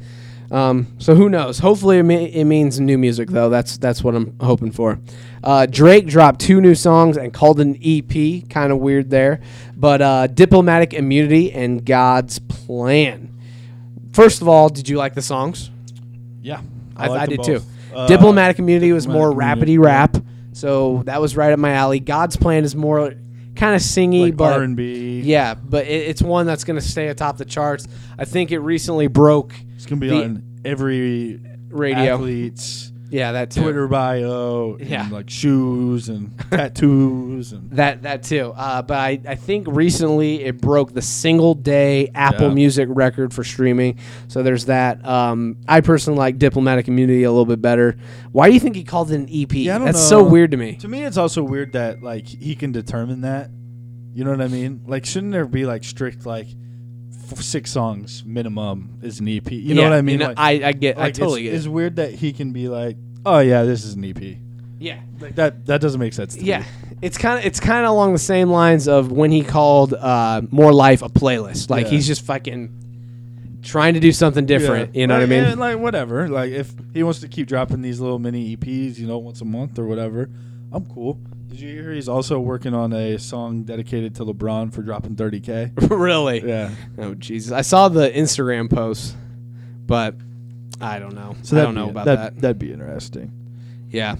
Um, 0.50 0.88
so 0.98 1.14
who 1.14 1.28
knows? 1.28 1.60
Hopefully 1.60 1.98
it, 1.98 2.02
me- 2.02 2.32
it 2.32 2.44
means 2.44 2.80
new 2.80 2.98
music 2.98 3.28
though. 3.28 3.48
That's 3.48 3.78
that's 3.78 4.02
what 4.02 4.14
I'm 4.16 4.36
hoping 4.40 4.72
for. 4.72 4.98
Uh, 5.44 5.66
Drake 5.66 6.06
dropped 6.06 6.40
two 6.40 6.60
new 6.60 6.74
songs 6.74 7.16
and 7.16 7.32
called 7.32 7.60
an 7.60 7.78
EP. 7.82 8.48
Kind 8.48 8.72
of 8.72 8.78
weird 8.78 9.10
there, 9.10 9.40
but 9.76 10.02
uh, 10.02 10.26
diplomatic 10.26 10.92
immunity 10.92 11.52
and 11.52 11.84
God's 11.84 12.40
plan. 12.40 13.38
First 14.12 14.42
of 14.42 14.48
all, 14.48 14.68
did 14.68 14.88
you 14.88 14.96
like 14.96 15.14
the 15.14 15.22
songs? 15.22 15.70
Yeah, 16.42 16.60
I, 16.96 17.08
I, 17.08 17.18
them 17.20 17.28
did 17.28 17.36
both. 17.36 17.46
too. 17.46 17.62
Uh, 17.94 18.06
diplomatic 18.08 18.58
immunity 18.58 18.92
was 18.92 19.06
more 19.06 19.30
rapidy 19.30 19.78
rap, 19.78 20.16
so 20.52 21.02
that 21.06 21.20
was 21.20 21.36
right 21.36 21.52
up 21.52 21.60
my 21.60 21.72
alley. 21.72 22.00
God's 22.00 22.36
plan 22.36 22.64
is 22.64 22.74
more 22.74 23.14
kind 23.60 23.74
of 23.74 23.82
singy, 23.82 24.22
like 24.22 24.36
but 24.36 24.54
R 24.54 24.62
and 24.62 24.76
B. 24.76 25.20
yeah, 25.20 25.54
but 25.54 25.86
it, 25.86 26.08
it's 26.08 26.22
one 26.22 26.46
that's 26.46 26.64
going 26.64 26.80
to 26.80 26.84
stay 26.86 27.08
atop 27.08 27.36
the 27.36 27.44
charts. 27.44 27.86
I 28.18 28.24
think 28.24 28.50
it 28.50 28.58
recently 28.60 29.06
broke 29.06 29.54
it's 29.76 29.86
gonna 29.86 30.00
be 30.00 30.08
the- 30.08 30.24
on 30.24 30.42
every 30.64 31.40
radio. 31.68 32.14
athlete's 32.14 32.89
Yeah, 33.10 33.32
that 33.32 33.50
too. 33.50 33.62
Twitter 33.62 33.88
bio. 33.88 34.76
and, 34.78 34.88
Yeah. 34.88 35.08
like 35.10 35.28
shoes 35.28 36.08
and 36.08 36.32
tattoos 36.50 37.52
and 37.52 37.70
That 37.72 38.02
that 38.02 38.22
too. 38.22 38.52
Uh, 38.56 38.82
but 38.82 38.96
I, 38.98 39.20
I 39.26 39.34
think 39.34 39.66
recently 39.68 40.44
it 40.44 40.60
broke 40.60 40.92
the 40.92 41.02
single 41.02 41.54
day 41.54 42.10
Apple 42.14 42.48
Yeah. 42.48 42.54
Music 42.54 42.88
record 42.90 43.34
for 43.34 43.44
streaming. 43.44 43.98
So 44.28 44.42
there's 44.42 44.66
that. 44.66 45.04
Um, 45.04 45.56
I 45.68 45.80
personally 45.80 46.18
like 46.18 46.38
Diplomatic 46.38 46.88
Immunity 46.88 47.24
a 47.24 47.30
little 47.30 47.46
bit 47.46 47.60
better. 47.60 47.96
Why 48.32 48.48
do 48.48 48.54
you 48.54 48.60
think 48.60 48.76
he 48.76 48.84
called 48.84 49.10
it 49.10 49.16
an 49.16 49.28
EP? 49.30 49.52
Yeah, 49.52 49.74
I 49.74 49.78
don't 49.78 49.86
That's 49.86 50.08
so 50.08 50.18
know. 50.22 50.28
weird 50.28 50.50
to 50.52 50.56
me. 50.56 50.76
To 50.76 50.88
me, 50.88 51.04
it's 51.04 51.16
also 51.16 51.42
weird 51.42 51.72
that 51.72 52.02
like 52.02 52.26
he 52.26 52.54
can 52.54 52.72
determine 52.72 53.22
that. 53.22 53.50
You 54.12 54.24
know 54.24 54.30
what 54.30 54.40
I 54.40 54.48
mean? 54.48 54.82
Like, 54.86 55.04
shouldn't 55.06 55.32
there 55.32 55.46
be 55.46 55.66
like 55.66 55.84
strict 55.84 56.26
like 56.26 56.46
six 57.36 57.70
songs 57.70 58.24
minimum 58.24 58.98
is 59.02 59.20
an 59.20 59.28
EP? 59.28 59.50
You 59.50 59.74
know 59.74 59.82
Yeah, 59.82 59.88
what 59.90 59.98
I 59.98 60.02
mean? 60.02 60.18
know, 60.18 60.26
like, 60.28 60.38
I, 60.38 60.50
I 60.68 60.72
get. 60.72 60.96
I 60.98 61.02
like, 61.04 61.14
totally 61.14 61.42
it's, 61.46 61.50
get. 61.50 61.56
it's 61.56 61.66
it. 61.66 61.70
weird 61.70 61.96
that 61.96 62.12
he 62.14 62.32
can 62.32 62.52
be 62.52 62.68
like, 62.68 62.96
oh 63.26 63.38
yeah, 63.40 63.62
this 63.64 63.84
is 63.84 63.94
an 63.94 64.04
EP. 64.04 64.36
Yeah. 64.78 65.00
Like 65.20 65.34
that 65.36 65.66
that 65.66 65.80
doesn't 65.80 66.00
make 66.00 66.14
sense. 66.14 66.34
To 66.36 66.42
Yeah, 66.42 66.60
me. 66.60 66.66
it's 67.02 67.18
kind 67.18 67.38
of 67.38 67.44
it's 67.44 67.60
kind 67.60 67.84
of 67.84 67.90
along 67.90 68.12
the 68.14 68.18
same 68.18 68.48
lines 68.50 68.88
of 68.88 69.12
when 69.12 69.30
he 69.30 69.42
called 69.44 69.92
uh, 69.92 70.40
"More 70.50 70.72
Life" 70.72 71.02
a 71.02 71.08
playlist. 71.10 71.68
Like 71.68 71.84
Yeah. 71.86 71.90
he's 71.92 72.06
just 72.06 72.24
fucking 72.24 72.76
trying 73.62 73.92
to 73.92 74.00
do 74.00 74.10
something 74.10 74.46
different. 74.46 74.94
Yeah. 74.94 75.00
You 75.02 75.06
know 75.06 75.14
what 75.16 75.22
I 75.22 75.26
mean? 75.26 75.44
and, 75.44 75.60
like 75.60 75.78
whatever. 75.78 76.28
Like 76.28 76.50
if 76.52 76.72
he 76.94 77.02
wants 77.02 77.20
to 77.20 77.28
keep 77.28 77.46
dropping 77.46 77.82
these 77.82 78.00
little 78.00 78.18
mini 78.18 78.56
EPs, 78.56 78.96
you 78.98 79.06
know, 79.06 79.18
once 79.18 79.42
a 79.42 79.44
month 79.44 79.78
or 79.78 79.86
whatever, 79.86 80.30
I'm 80.72 80.86
cool. 80.86 81.20
Did 81.60 81.68
you 81.68 81.82
hear 81.82 81.92
he's 81.92 82.08
also 82.08 82.40
working 82.40 82.72
on 82.72 82.94
a 82.94 83.18
song 83.18 83.64
dedicated 83.64 84.14
to 84.14 84.24
LeBron 84.24 84.72
for 84.72 84.80
dropping 84.80 85.14
30k? 85.14 85.90
really? 85.90 86.40
Yeah. 86.42 86.70
Oh 86.96 87.12
Jesus! 87.12 87.52
I 87.52 87.60
saw 87.60 87.90
the 87.90 88.08
Instagram 88.08 88.70
post, 88.70 89.14
but 89.84 90.14
I 90.80 90.98
don't 90.98 91.14
know. 91.14 91.36
So 91.42 91.58
I 91.58 91.62
don't 91.62 91.74
know 91.74 91.90
about 91.90 92.06
that'd, 92.06 92.36
that. 92.36 92.40
That'd 92.40 92.58
be 92.58 92.72
interesting. 92.72 93.30
Yeah. 93.90 94.16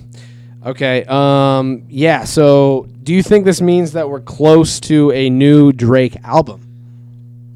Okay. 0.67 1.07
Um. 1.09 1.85
Yeah. 1.89 2.25
So, 2.25 2.87
do 3.03 3.15
you 3.15 3.23
think 3.23 3.47
this 3.47 3.62
means 3.62 3.93
that 3.93 4.11
we're 4.11 4.21
close 4.21 4.79
to 4.81 5.11
a 5.12 5.31
new 5.31 5.73
Drake 5.73 6.17
album? 6.23 6.69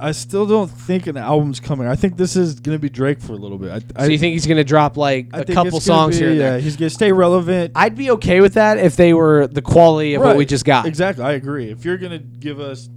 I 0.01 0.11
still 0.13 0.45
don't 0.47 0.69
think 0.71 1.07
an 1.07 1.17
album's 1.17 1.61
coming. 1.61 1.87
I 1.87 1.95
think 1.95 2.17
this 2.17 2.35
is 2.37 2.59
gonna 2.61 2.79
be 2.79 2.89
Drake 2.89 3.21
for 3.21 3.33
a 3.33 3.37
little 3.37 3.59
bit. 3.59 3.71
I, 3.71 4.03
I 4.03 4.07
So 4.07 4.13
you 4.13 4.19
think 4.19 4.33
he's 4.33 4.47
gonna 4.47 4.65
drop 4.65 4.97
like 4.97 5.29
I 5.33 5.39
a 5.41 5.45
think 5.45 5.55
couple 5.57 5.77
it's 5.79 5.87
gonna 5.87 5.99
songs 6.03 6.17
be- 6.17 6.21
here 6.23 6.31
and 6.31 6.39
Yeah, 6.39 6.51
there? 6.51 6.61
he's 6.61 6.77
gonna 6.77 6.91
stay 6.91 7.13
relevant. 7.13 7.73
I'd 7.75 7.97
be 7.97 8.11
okay 8.13 8.41
with 8.41 8.55
that 8.55 8.79
if 8.79 8.97
they 8.97 9.15
were 9.15 9.47
the 9.47 9.63
quality 9.63 10.15
of 10.15 10.23
what 10.23 10.37
we 10.37 10.43
Right. 10.43 10.49
just 10.49 10.65
got. 10.65 10.87
Exactly, 10.87 11.25
I 11.25 11.33
agree. 11.33 11.71
If 11.71 11.85
you're 11.85 11.97
gonna 11.99 12.19
give 12.19 12.59
us 12.61 12.89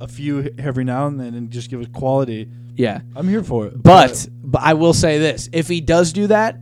a 0.00 0.06
few 0.06 0.50
every 0.58 0.84
now 0.84 1.06
and 1.06 1.18
then 1.18 1.34
and 1.34 1.50
just 1.50 1.70
give 1.70 1.80
us 1.80 1.86
quality, 1.92 2.48
Yeah. 2.76 3.00
I'm 3.16 3.28
here 3.28 3.42
for 3.42 3.66
it. 3.66 3.82
But 3.82 4.28
but 4.44 4.60
I 4.62 4.74
will 4.74 4.92
say 4.92 5.18
this: 5.18 5.48
if 5.52 5.68
he 5.68 5.80
does 5.80 6.12
do 6.12 6.26
that, 6.26 6.60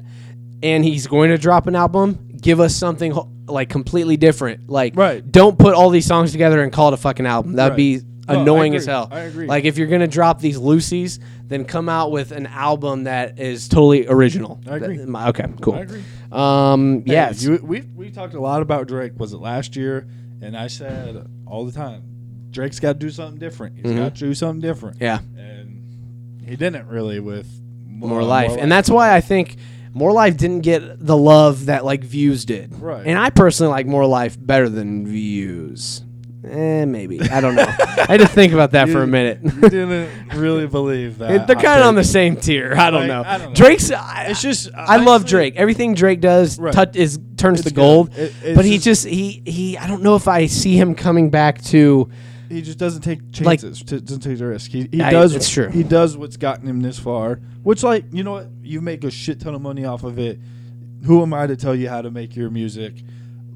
and 0.63 0.85
he's 0.85 1.07
going 1.09 1.31
to 1.31 1.37
drop 1.37 1.67
an 1.67 1.75
album, 1.75 2.19
give 2.41 2.61
us 2.61 2.75
something 2.77 3.11
ho- 3.11 3.29
like 3.49 3.69
completely 3.69 4.17
different. 4.17 4.71
Like, 4.71 4.97
Right. 4.97 5.31
don't 5.31 5.59
put 5.59 5.75
all 5.75 5.91
these 5.91 6.07
songs 6.07 6.33
together 6.33 6.63
and 6.63 6.73
call 6.73 6.89
it 6.89 6.95
a 6.95 6.97
fucking 6.97 7.27
album. 7.27 7.55
That'd 7.55 7.73
Right. 7.73 7.77
be 7.77 8.01
No, 8.29 8.41
annoying 8.41 8.75
as 8.75 8.87
hell. 8.87 9.09
I 9.11 9.21
agree. 9.21 9.47
Like, 9.47 9.65
if 9.65 9.77
you're 9.79 9.87
gonna 9.89 10.07
drop 10.09 10.41
these 10.41 10.59
loosies, 10.59 11.19
then 11.47 11.65
come 11.65 11.89
out 11.89 12.11
with 12.11 12.33
an 12.33 12.47
album 12.47 13.05
that 13.05 13.39
is 13.39 13.69
totally 13.69 14.07
original. 14.07 14.61
I 14.69 14.77
agree. 14.77 14.97
That- 14.99 15.09
my- 15.09 15.29
okay, 15.29 15.47
cool. 15.61 15.75
I 15.75 15.81
agree. 15.81 16.03
Um, 16.33 17.03
Hey, 17.07 17.13
yes. 17.13 17.43
you, 17.45 17.61
we 17.63 17.83
we 17.95 18.11
talked 18.11 18.35
a 18.35 18.41
lot 18.41 18.63
about 18.63 18.89
Drake. 18.89 19.13
Was 19.19 19.33
it 19.33 19.39
last 19.39 19.77
year? 19.77 20.07
And 20.43 20.57
I 20.57 20.67
said 20.67 21.27
all 21.47 21.65
the 21.65 21.73
time, 21.73 22.03
Drake's 22.51 22.81
got 22.81 22.95
to 22.95 22.99
do 22.99 23.11
something 23.11 23.39
different. 23.39 23.77
He's 23.77 23.93
Mhm. 23.93 23.97
got 23.97 24.15
to 24.17 24.21
do 24.21 24.35
something 24.35 24.61
different. 24.61 24.99
yeah. 25.01 25.21
And 25.39 26.41
he 26.47 26.57
didn't 26.57 26.87
really 26.89 27.21
with 27.21 27.47
more 27.87 28.23
life. 28.23 28.53
And 28.59 28.71
that's 28.71 28.91
why 28.91 29.15
I 29.15 29.21
think 29.21 29.57
More 29.93 30.13
Life 30.13 30.37
didn't 30.37 30.61
get 30.63 30.83
the 31.07 31.17
love 31.17 31.67
that 31.67 31.85
like 31.85 32.03
Views 32.05 32.45
did. 32.45 32.75
Right. 32.81 33.07
And 33.07 33.17
I 33.19 33.31
personally 33.31 33.71
like 33.71 33.87
More 33.87 34.07
Life 34.07 34.37
better 34.41 34.69
than 34.69 35.07
Views. 35.07 36.03
Eh, 36.45 36.85
maybe. 36.85 37.21
I 37.23 37.41
don't 37.41 37.55
know. 37.55 37.63
I 37.79 38.07
had 38.09 38.21
to 38.21 38.27
think 38.29 38.53
about 38.53 38.73
that 38.73 38.89
for 38.91 39.03
a 39.03 39.07
minute. 39.07 39.41
you 39.43 39.51
didn't 39.69 40.29
really 40.37 40.67
believe 40.67 41.19
that. 41.19 41.31
It- 41.31 41.47
They're 41.47 41.57
kind 41.57 41.81
of 41.81 41.87
on 41.87 41.95
the 41.95 42.05
same 42.05 42.37
tier. 42.37 42.75
I 42.77 42.91
don't 42.91 43.01
Like, 43.01 43.09
know. 43.09 43.23
I 43.25 43.39
don't 43.39 43.49
know. 43.51 43.55
Drake's. 43.55 43.91
I, 43.91 44.27
It's 44.29 44.43
just 44.43 44.69
I 44.75 44.97
love 44.99 45.25
Drake. 45.25 45.57
Everything 45.57 45.95
Drake 45.95 46.21
does 46.21 46.59
Right. 46.59 46.75
touch 46.75 46.97
is 46.97 47.19
turns 47.37 47.61
It's 47.61 47.69
to 47.71 47.75
gold. 47.75 48.15
It- 48.17 48.35
it's 48.43 48.57
but 48.57 48.65
he 48.65 48.79
just 48.79 49.07
he 49.07 49.43
he. 49.47 49.79
I 49.79 49.87
don't 49.87 50.03
know 50.03 50.17
if 50.17 50.29
I 50.29 50.47
see 50.47 50.77
him 50.77 50.95
coming 50.95 51.31
back 51.31 51.63
to. 51.65 52.11
he 52.51 52.61
just 52.63 52.79
doesn't 52.79 53.01
take 53.03 53.21
Like- 53.41 53.61
chances. 53.61 53.83
to, 53.85 54.01
doesn't 54.01 54.21
take 54.21 54.39
the 54.39 54.47
risk. 54.47 54.71
He, 54.71 54.89
he 54.93 55.01
I- 55.03 55.11
does. 55.11 55.35
it's 55.35 55.49
true. 55.49 55.69
He 55.71 55.83
does 55.83 56.17
what's 56.17 56.37
gotten 56.37 56.69
him 56.69 56.81
this 56.83 56.99
far. 56.99 57.41
Which, 57.63 57.83
like, 57.83 58.05
you 58.13 58.23
know 58.23 58.33
what? 58.33 58.49
You 58.63 58.83
make 58.83 59.03
a 59.05 59.11
shit 59.11 59.41
ton 59.41 59.55
of 59.55 59.63
money 59.63 59.85
off 59.87 60.05
of 60.05 60.19
it. 60.19 60.39
Who 61.07 61.23
am 61.23 61.33
I 61.33 61.47
to 61.47 61.57
tell 61.57 61.75
you 61.75 61.89
how 61.89 62.03
to 62.03 62.11
make 62.11 62.37
your 62.37 62.51
music? 62.51 62.95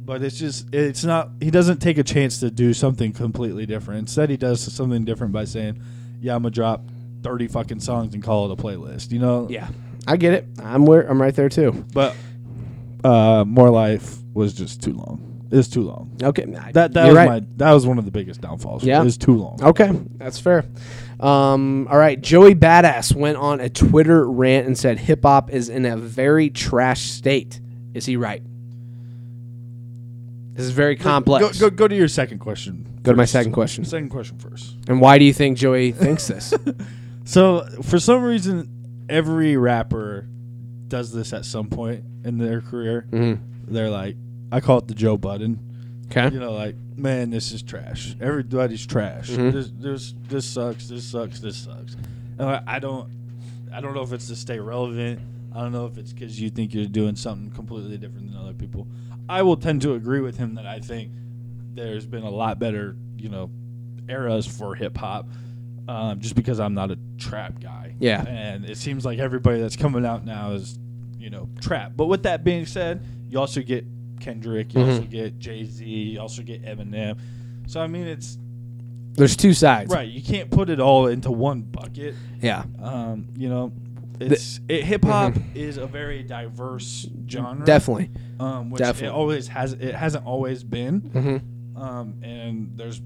But 0.08 0.22
it's 0.22 0.38
just, 0.38 0.74
it's 0.74 1.04
not. 1.04 1.32
He 1.38 1.50
doesn't 1.50 1.82
take 1.82 1.98
a 1.98 2.02
chance 2.02 2.40
to 2.40 2.50
do 2.50 2.72
something 2.72 3.12
completely 3.12 3.66
different. 3.66 3.98
Instead, 3.98 4.30
he 4.30 4.38
does 4.38 4.58
something 4.72 5.04
different 5.04 5.34
by 5.34 5.44
saying, 5.44 5.82
"Yeah, 6.18 6.34
I'm 6.34 6.44
gonna 6.44 6.50
drop 6.50 6.82
thirty 7.22 7.46
fucking 7.46 7.80
songs 7.80 8.14
and 8.14 8.22
call 8.22 8.50
it 8.50 8.58
a 8.58 8.62
playlist." 8.62 9.12
You 9.12 9.18
know? 9.18 9.46
Yeah, 9.50 9.68
I 10.06 10.16
get 10.16 10.32
it. 10.32 10.46
I'm 10.64 10.86
where 10.86 11.02
I'm 11.02 11.20
right 11.20 11.34
there 11.36 11.50
too. 11.50 11.84
But 11.92 12.16
uh, 13.04 13.44
more 13.46 13.68
life 13.68 14.16
was 14.32 14.54
just 14.54 14.82
too 14.82 14.94
long. 14.94 15.46
It's 15.50 15.68
too 15.68 15.82
long. 15.82 16.16
Okay, 16.22 16.46
That 16.72 16.94
that 16.94 17.06
was 17.08 17.14
right. 17.14 17.28
my 17.28 17.42
that 17.56 17.72
was 17.72 17.86
one 17.86 17.98
of 17.98 18.06
the 18.06 18.10
biggest 18.10 18.40
downfalls. 18.40 18.84
Yeah. 18.84 19.02
it 19.02 19.04
was 19.04 19.18
too 19.18 19.36
long. 19.36 19.62
Okay, 19.62 19.90
that's 20.16 20.40
fair. 20.40 20.64
Um, 21.20 21.86
all 21.90 21.98
right, 21.98 22.18
Joey 22.18 22.54
Badass 22.54 23.14
went 23.14 23.36
on 23.36 23.60
a 23.60 23.68
Twitter 23.68 24.26
rant 24.26 24.66
and 24.66 24.78
said 24.78 24.98
hip 24.98 25.22
hop 25.22 25.50
is 25.50 25.68
in 25.68 25.84
a 25.84 25.98
very 25.98 26.48
trash 26.48 27.10
state. 27.10 27.60
Is 27.92 28.06
he 28.06 28.16
right? 28.16 28.42
This 30.58 30.66
is 30.66 30.72
very 30.72 30.96
complex. 30.96 31.56
Go, 31.60 31.70
go, 31.70 31.76
go 31.76 31.86
to 31.86 31.94
your 31.94 32.08
second 32.08 32.40
question. 32.40 32.84
Go 33.04 33.12
to 33.12 33.16
my 33.16 33.26
second 33.26 33.52
question. 33.52 33.84
Second 33.84 34.08
question 34.08 34.38
first. 34.38 34.74
And 34.88 35.00
why 35.00 35.16
do 35.16 35.24
you 35.24 35.32
think 35.32 35.56
Joey 35.56 35.92
thinks 35.92 36.26
this? 36.26 36.52
So 37.24 37.66
for 37.82 38.00
some 38.00 38.22
reason, 38.24 39.04
every 39.10 39.58
rapper 39.58 40.26
does 40.88 41.12
this 41.12 41.34
at 41.34 41.44
some 41.44 41.68
point 41.68 42.02
in 42.24 42.38
their 42.38 42.62
career. 42.62 43.02
hmm 43.10 43.34
They're 43.66 43.90
like, 43.90 44.16
I 44.50 44.60
call 44.60 44.78
it 44.78 44.88
the 44.88 44.94
Joe 44.94 45.18
Budden. 45.18 46.06
Okay. 46.10 46.34
You 46.34 46.40
know, 46.40 46.52
like, 46.52 46.74
man, 46.96 47.28
this 47.28 47.52
is 47.52 47.62
trash. 47.62 48.16
Everybody's 48.18 48.86
trash. 48.86 49.28
Mhm. 49.28 49.52
This, 49.52 49.70
this, 49.76 50.14
this 50.26 50.46
sucks. 50.46 50.88
This 50.88 51.04
sucks. 51.04 51.38
This 51.40 51.56
sucks. 51.58 51.96
And 52.38 52.48
I, 52.48 52.62
I 52.66 52.78
don't, 52.78 53.10
I 53.74 53.82
don't 53.82 53.94
know 53.94 54.02
if 54.02 54.12
it's 54.14 54.28
to 54.28 54.34
stay 54.36 54.58
relevant. 54.58 55.20
I 55.54 55.60
don't 55.60 55.72
know 55.72 55.84
if 55.84 55.98
it's 55.98 56.14
because 56.14 56.40
you 56.40 56.48
think 56.48 56.72
you're 56.72 56.86
doing 56.86 57.14
something 57.14 57.50
completely 57.50 57.98
different 57.98 58.32
than 58.32 58.40
other 58.40 58.54
people. 58.54 58.86
I 59.28 59.42
will 59.42 59.56
tend 59.56 59.82
to 59.82 59.94
agree 59.94 60.20
with 60.20 60.36
him 60.36 60.54
that 60.54 60.66
I 60.66 60.80
think 60.80 61.12
there's 61.74 62.06
been 62.06 62.22
a 62.24 62.30
lot 62.30 62.58
better, 62.58 62.96
you 63.16 63.28
know, 63.28 63.50
eras 64.08 64.46
for 64.46 64.74
hip 64.74 64.96
hop. 64.96 65.28
Um, 65.86 66.20
just 66.20 66.34
because 66.34 66.60
I'm 66.60 66.74
not 66.74 66.90
a 66.90 66.98
trap 67.16 67.60
guy. 67.60 67.94
Yeah. 67.98 68.22
And 68.26 68.66
it 68.66 68.76
seems 68.76 69.06
like 69.06 69.18
everybody 69.18 69.58
that's 69.58 69.76
coming 69.76 70.04
out 70.04 70.22
now 70.22 70.52
is, 70.52 70.78
you 71.18 71.30
know, 71.30 71.48
trap. 71.62 71.92
But 71.96 72.06
with 72.06 72.24
that 72.24 72.44
being 72.44 72.66
said, 72.66 73.02
you 73.30 73.38
also 73.38 73.62
get 73.62 73.86
Kendrick, 74.20 74.74
you 74.74 74.82
also 74.82 75.02
Mhm. 75.02 75.10
get 75.10 75.38
Jay 75.38 75.64
Z, 75.64 75.84
you 75.86 76.20
also 76.20 76.42
get 76.42 76.62
Eminem. 76.62 77.16
So 77.66 77.80
I 77.80 77.86
mean, 77.86 78.06
it's 78.06 78.36
There's 79.14 79.34
two 79.34 79.54
sides. 79.54 79.90
right. 79.90 80.06
You 80.08 80.20
can't 80.22 80.50
put 80.50 80.68
it 80.68 80.78
all 80.78 81.06
into 81.06 81.30
one 81.30 81.62
bucket. 81.62 82.14
Yeah. 82.42 82.64
Um, 82.82 83.28
you 83.36 83.48
know, 83.48 83.72
it's 84.20 84.60
it, 84.68 84.84
hip 84.84 85.04
hop 85.04 85.34
is 85.54 85.76
a 85.76 85.86
very 85.86 86.22
diverse 86.22 87.06
genre. 87.28 87.64
Definitely. 87.64 88.10
um, 88.40 88.70
which 88.70 88.78
definitely. 88.80 89.08
it 89.08 89.18
always 89.18 89.48
has. 89.48 89.72
It 89.74 89.94
hasn't 89.94 90.24
always 90.26 90.62
been. 90.64 91.00
hmm 91.00 91.36
um, 91.80 92.14
and 92.24 92.72
there's 92.76 93.00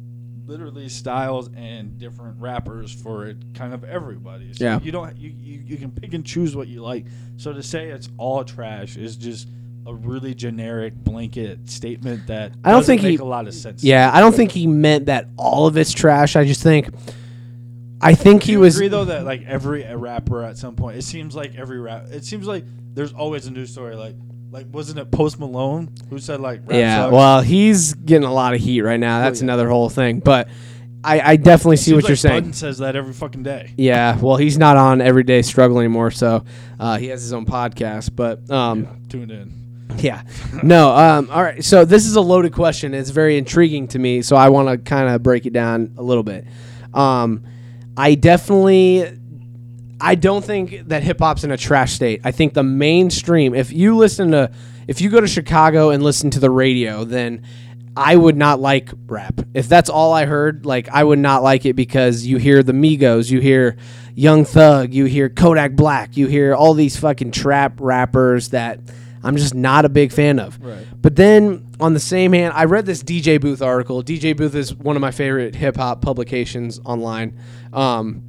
literally 0.47 0.89
styles 0.89 1.51
and 1.55 1.99
different 1.99 2.41
rappers 2.41 2.91
for 2.91 3.27
it, 3.27 3.37
kind 3.55 3.75
of 3.75 3.85
everybody. 3.85 4.53
So 4.55 4.65
Yeah. 4.65 4.81
you 4.83 4.91
don't 4.91 5.17
you, 5.19 5.31
you 5.39 5.63
you 5.67 5.77
can 5.77 5.91
pick 5.91 6.15
and 6.15 6.25
choose 6.25 6.57
what 6.57 6.69
you 6.69 6.83
like. 6.83 7.05
So 7.37 7.53
to 7.53 7.63
say 7.63 7.89
it's 7.91 8.09
all 8.17 8.43
trash 8.45 8.97
is 8.97 9.17
just 9.17 9.49
a 9.85 9.93
really 9.95 10.35
generic 10.35 10.95
blanket 10.95 11.69
statement 11.69 12.27
that 12.29 12.53
I 12.65 12.71
don't 12.71 12.81
doesn't 12.81 12.93
think 12.99 13.03
make 13.03 13.11
he- 13.19 13.23
a 13.23 13.25
lot 13.25 13.47
of 13.47 13.53
sense. 13.55 13.85
Yeah, 13.85 14.11
I 14.13 14.21
don't 14.21 14.35
think 14.35 14.53
he 14.53 14.67
meant 14.67 15.07
that 15.07 15.27
all 15.37 15.67
of 15.67 15.77
it's 15.77 15.93
trash. 15.93 16.35
I 16.35 16.45
just 16.45 16.63
think, 16.63 16.89
I 18.03 18.15
think 18.15 18.43
he 18.43 18.57
was. 18.57 18.77
agree 18.77 18.89
though 18.89 19.07
that 19.07 19.25
like 19.25 19.43
every 19.45 19.85
rapper 19.95 20.43
at 20.43 20.59
some 20.59 20.75
point, 20.77 20.97
it 20.99 21.03
seems 21.03 21.35
like 21.37 21.55
every 21.55 21.79
rap, 21.81 22.07
it 22.11 22.25
seems 22.25 22.47
like 22.47 22.65
there's 22.95 23.13
always 23.13 23.47
a 23.47 23.51
new 23.51 23.67
story. 23.67 23.95
Like 23.97 24.17
like 24.51 24.67
wasn't 24.71 24.99
it 24.99 25.11
Post 25.11 25.39
Malone 25.39 25.89
who 26.11 26.19
said 26.19 26.41
like 26.41 26.61
rap 26.63 26.73
Yeah, 26.73 27.05
sucks? 27.05 27.13
well, 27.13 27.41
he's 27.41 27.95
getting 27.95 28.27
a 28.27 28.33
lot 28.33 28.55
of 28.55 28.61
heat 28.61 28.83
right 28.83 29.01
now. 29.01 29.21
That's 29.21 29.41
yeah. 29.41 29.47
another 29.47 29.69
whole 29.69 29.89
thing. 29.89 30.21
But 30.21 30.49
I, 31.05 31.21
I 31.21 31.37
definitely 31.37 31.79
see 31.79 31.95
what 31.95 32.05
like 32.05 32.09
you're 32.09 32.17
saying. 32.17 32.37
Budden 32.37 32.53
says 32.53 32.79
that 32.79 32.95
every 32.95 33.13
fucking 33.13 33.43
day. 33.43 33.73
Yeah, 33.77 34.19
well, 34.19 34.37
he's 34.37 34.57
not 34.59 34.77
on 34.77 35.01
Everyday 35.01 35.43
Struggle 35.43 35.79
anymore, 35.79 36.11
so 36.11 36.45
uh, 36.79 36.99
he 36.99 37.09
has 37.09 37.23
his 37.23 37.33
own 37.33 37.45
podcast. 37.47 38.15
But 38.15 38.49
um, 38.51 38.85
Yeah, 38.85 38.91
tuned 39.09 39.31
in. 39.31 39.63
Yeah. 39.99 40.23
No. 40.63 40.91
Um, 40.97 41.29
all 41.31 41.43
right. 41.43 41.63
So 41.65 41.85
this 41.85 42.07
is 42.07 42.17
a 42.17 42.21
loaded 42.21 42.53
question. 42.53 42.95
It's 42.95 43.11
very 43.11 43.37
intriguing 43.37 43.89
to 43.89 43.99
me. 43.99 44.23
So 44.23 44.37
I 44.37 44.49
want 44.49 44.69
to 44.69 44.79
kind 44.79 45.09
of 45.09 45.23
break 45.23 45.45
it 45.45 45.53
down 45.53 45.95
a 45.99 46.03
little 46.03 46.23
bit. 46.23 46.47
Um, 46.95 47.45
I 47.97 48.15
definitely. 48.15 49.19
I 50.01 50.17
don't 50.17 50.45
think 50.45 50.89
that 50.89 51.05
hip 51.05 51.21
hop's 51.21 51.45
in 51.45 51.53
a 51.53 51.57
trash 51.57 51.93
state. 51.93 52.23
I 52.25 52.33
think 52.33 52.55
the 52.55 52.65
mainstream. 52.65 53.55
If 53.55 53.73
you 53.73 53.97
listen 53.97 54.33
to, 54.33 54.51
if 54.89 55.01
you 55.01 55.11
go 55.11 55.21
to 55.21 55.29
Chicago 55.29 55.91
and 55.91 56.03
listen 56.03 56.31
to 56.31 56.41
the 56.41 56.51
radio, 56.51 57.05
then 57.05 57.43
I 57.97 58.17
would 58.17 58.37
not 58.37 58.59
like 58.59 58.91
rap. 59.07 59.41
If 59.55 59.69
that's 59.69 59.91
all 59.91 60.13
I 60.13 60.25
heard, 60.25 60.65
like 60.67 60.89
I 60.89 61.05
would 61.05 61.19
not 61.19 61.43
like 61.43 61.67
it 61.67 61.75
because 61.75 62.27
you 62.27 62.39
hear 62.39 62.63
the 62.63 62.73
Migos, 62.73 63.31
you 63.31 63.41
hear 63.41 63.77
Young 64.15 64.45
Thug, 64.45 64.93
you 64.93 65.05
hear 65.05 65.29
Kodak 65.29 65.73
Black, 65.73 66.17
you 66.17 66.27
hear 66.27 66.55
all 66.55 66.75
these 66.75 66.97
fucking 66.97 67.31
trap 67.31 67.75
rappers 67.81 68.49
that 68.49 68.81
I'm 69.25 69.37
just 69.37 69.55
not 69.55 69.85
a 69.85 69.89
big 69.89 70.13
fan 70.13 70.39
of. 70.39 70.59
Right. 70.63 70.87
But 71.01 71.17
then 71.17 71.69
on 71.81 71.95
the 71.95 72.01
same 72.01 72.33
hand, 72.33 72.53
I 72.57 72.65
read 72.65 72.87
this 72.87 73.03
DJ 73.03 73.41
Booth 73.41 73.63
article. 73.63 74.03
DJ 74.03 74.37
Booth 74.37 74.55
is 74.55 74.75
one 74.75 74.97
of 74.97 75.01
my 75.01 75.11
favorite 75.11 75.55
hip 75.55 75.77
hop 75.77 76.03
publications 76.03 76.81
online. 76.85 77.39
Um, 77.73 78.25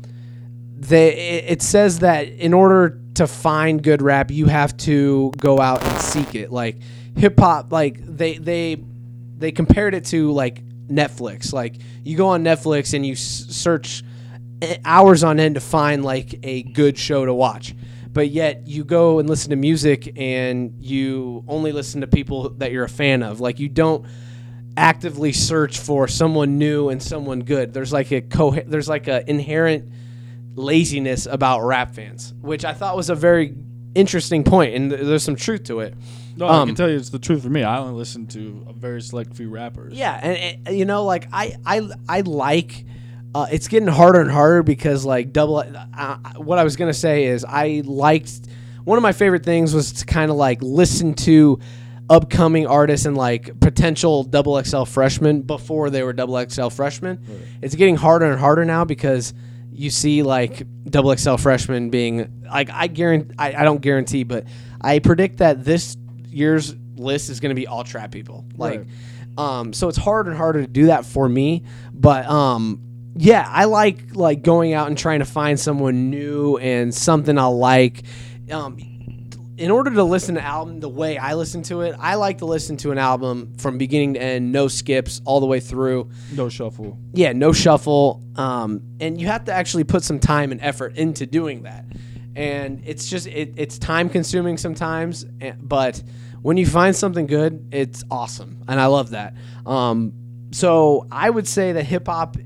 they 0.77 1.13
it, 1.39 1.45
it 1.53 1.61
says 1.61 1.99
that 1.99 2.27
in 2.27 2.53
order 2.53 2.99
to 3.15 3.27
find 3.27 3.81
good 3.81 4.01
rap, 4.01 4.31
you 4.31 4.45
have 4.47 4.75
to 4.77 5.31
go 5.37 5.59
out 5.59 5.83
and 5.83 6.01
seek 6.01 6.35
it. 6.35 6.51
Like 6.51 6.77
hip 7.15 7.39
hop, 7.39 7.71
like 7.71 7.97
they 8.05 8.37
they 8.37 8.77
they 9.37 9.51
compared 9.51 9.93
it 9.95 10.05
to 10.05 10.31
like 10.31 10.63
Netflix. 10.87 11.53
Like 11.53 11.75
you 12.03 12.17
go 12.17 12.27
on 12.29 12.43
Netflix 12.43 12.93
and 12.93 13.05
you 13.05 13.13
s- 13.13 13.45
search 13.49 14.03
eh, 14.61 14.77
hours 14.85 15.23
on 15.23 15.39
end 15.39 15.55
to 15.55 15.61
find 15.61 16.03
like 16.03 16.39
a 16.43 16.63
good 16.63 16.97
show 16.97 17.25
to 17.25 17.33
watch. 17.33 17.73
But 18.13 18.29
yet 18.29 18.67
you 18.67 18.83
go 18.83 19.17
and 19.19 19.27
listen 19.27 19.49
to 19.49 19.55
music 19.55 20.13
and 20.19 20.75
you 20.79 21.43
only 21.47 21.71
listen 21.71 22.01
to 22.01 22.07
people 22.07 22.49
that 22.59 22.71
you're 22.71 22.83
a 22.83 22.89
fan 22.89 23.23
of. 23.23 23.39
Like 23.39 23.59
you 23.59 23.67
don't 23.69 24.05
actively 24.77 25.33
search 25.33 25.79
for 25.79 26.07
someone 26.07 26.57
new 26.59 26.89
and 26.89 27.01
someone 27.01 27.39
good. 27.41 27.73
There's 27.73 27.91
like 27.91 28.11
a 28.11 28.21
co 28.21 28.51
there's 28.51 28.87
like 28.87 29.07
a 29.07 29.27
inherent 29.29 29.91
laziness 30.55 31.25
about 31.25 31.61
rap 31.61 31.95
fans, 31.95 32.33
which 32.41 32.63
I 32.65 32.73
thought 32.73 32.95
was 32.95 33.09
a 33.09 33.15
very 33.15 33.55
interesting 33.95 34.43
point 34.43 34.75
and 34.75 34.89
th- 34.91 35.01
there's 35.01 35.23
some 35.23 35.35
truth 35.35 35.63
to 35.65 35.79
it. 35.79 35.95
No, 36.35 36.47
I 36.47 36.57
Um, 36.61 36.67
can 36.69 36.75
tell 36.75 36.89
you 36.89 36.97
it's 36.97 37.09
the 37.09 37.19
truth 37.19 37.43
for 37.43 37.49
me. 37.49 37.63
I 37.63 37.77
only 37.79 37.93
listen 37.93 38.27
to 38.27 38.65
a 38.67 38.73
very 38.73 39.01
select 39.01 39.35
few 39.35 39.49
rappers. 39.49 39.93
Yeah, 39.93 40.19
and, 40.21 40.59
and 40.67 40.77
you 40.77 40.85
know, 40.85 41.05
like 41.05 41.27
I, 41.31 41.55
I, 41.65 41.87
I 42.09 42.21
like. 42.21 42.85
Uh, 43.35 43.47
it's 43.51 43.67
getting 43.67 43.87
harder 43.87 44.19
and 44.21 44.29
harder 44.29 44.61
because 44.63 45.05
like 45.05 45.33
double. 45.33 45.57
Uh, 45.97 46.17
what 46.37 46.59
I 46.59 46.63
was 46.63 46.75
gonna 46.75 46.93
say 46.93 47.25
is 47.25 47.43
I 47.47 47.81
liked 47.85 48.31
one 48.83 48.97
of 48.97 49.01
my 49.01 49.11
favorite 49.13 49.43
things 49.43 49.73
was 49.73 49.91
to 49.93 50.05
kind 50.05 50.29
of 50.29 50.37
like 50.37 50.61
listen 50.61 51.13
to 51.15 51.59
upcoming 52.09 52.67
artists 52.67 53.05
and 53.05 53.15
like 53.17 53.59
potential 53.59 54.23
double 54.23 54.61
XL 54.63 54.83
freshmen 54.83 55.41
before 55.41 55.89
they 55.89 56.03
were 56.03 56.13
double 56.13 56.43
XL 56.47 56.67
freshmen. 56.67 57.23
It's 57.61 57.75
getting 57.75 57.95
harder 57.95 58.25
and 58.25 58.39
harder 58.39 58.65
now 58.65 58.83
because 58.85 59.33
you 59.71 59.89
see 59.89 60.21
like 60.21 60.61
double 60.89 61.15
XL 61.15 61.37
freshmen 61.37 61.89
being 61.89 62.43
like 62.51 62.69
I 62.69 62.87
guarantee 62.87 63.33
I, 63.39 63.61
I 63.61 63.63
don't 63.63 63.81
guarantee, 63.81 64.23
but 64.23 64.45
I 64.81 64.99
predict 64.99 65.37
that 65.37 65.63
this 65.63 65.97
year's 66.27 66.75
list 66.95 67.29
is 67.29 67.39
going 67.39 67.49
to 67.49 67.55
be 67.55 67.65
all 67.67 67.83
trap 67.83 68.11
people. 68.11 68.45
Like, 68.57 68.81
Right. 69.37 69.59
um, 69.59 69.73
so 69.73 69.87
it's 69.87 69.97
harder 69.97 70.29
and 70.29 70.37
harder 70.37 70.61
to 70.61 70.67
do 70.67 70.87
that 70.87 71.05
for 71.05 71.27
me. 71.27 71.63
But 71.93 72.27
um, 72.27 72.81
yeah, 73.15 73.45
I 73.47 73.65
like 73.65 74.15
like 74.15 74.41
going 74.41 74.73
out 74.73 74.87
and 74.87 74.97
trying 74.97 75.19
to 75.19 75.25
find 75.25 75.59
someone 75.59 76.09
new 76.09 76.57
and 76.57 76.93
something 76.93 77.37
I 77.37 77.45
like. 77.45 78.03
Um, 78.51 78.77
in 79.55 79.69
order 79.69 79.91
to 79.91 80.03
listen 80.03 80.33
to 80.35 80.41
album 80.41 80.79
the 80.79 80.89
way 80.89 81.17
I 81.19 81.35
listen 81.35 81.61
to 81.63 81.81
it, 81.81 81.95
I 81.99 82.15
like 82.15 82.39
to 82.39 82.45
listen 82.45 82.75
to 82.77 82.91
an 82.91 82.97
album 82.97 83.53
from 83.59 83.77
beginning 83.77 84.15
to 84.15 84.21
end, 84.21 84.51
no 84.51 84.67
skips, 84.67 85.21
all 85.25 85.39
the 85.39 85.45
way 85.45 85.59
through 85.59 86.09
No 86.33 86.49
shuffle. 86.49 86.97
yeah, 87.13 87.33
no 87.33 87.53
shuffle. 87.53 88.23
Um, 88.35 88.81
and 88.99 89.21
you 89.21 89.27
have 89.27 89.45
to 89.45 89.53
actually 89.53 89.83
put 89.83 90.03
some 90.03 90.19
time 90.19 90.51
and 90.51 90.59
effort 90.59 90.95
into 90.97 91.27
doing 91.27 91.63
that. 91.63 91.85
And 92.35 92.81
it's 92.83 93.07
just 93.07 93.27
it, 93.27 93.53
it's 93.57 93.77
time 93.77 94.09
consuming 94.09 94.57
sometimes, 94.57 95.23
eh, 95.39 95.53
but 95.61 96.01
when 96.41 96.57
you 96.57 96.65
find 96.65 96.95
something 96.95 97.27
good, 97.27 97.67
it's 97.71 98.03
awesome, 98.09 98.63
and 98.67 98.79
I 98.81 98.87
love 98.87 99.11
that. 99.11 99.35
Um, 99.67 100.13
so 100.51 101.05
I 101.11 101.29
would 101.29 101.47
say 101.47 101.73
that 101.73 101.83
hip 101.85 102.07
hop. 102.07 102.37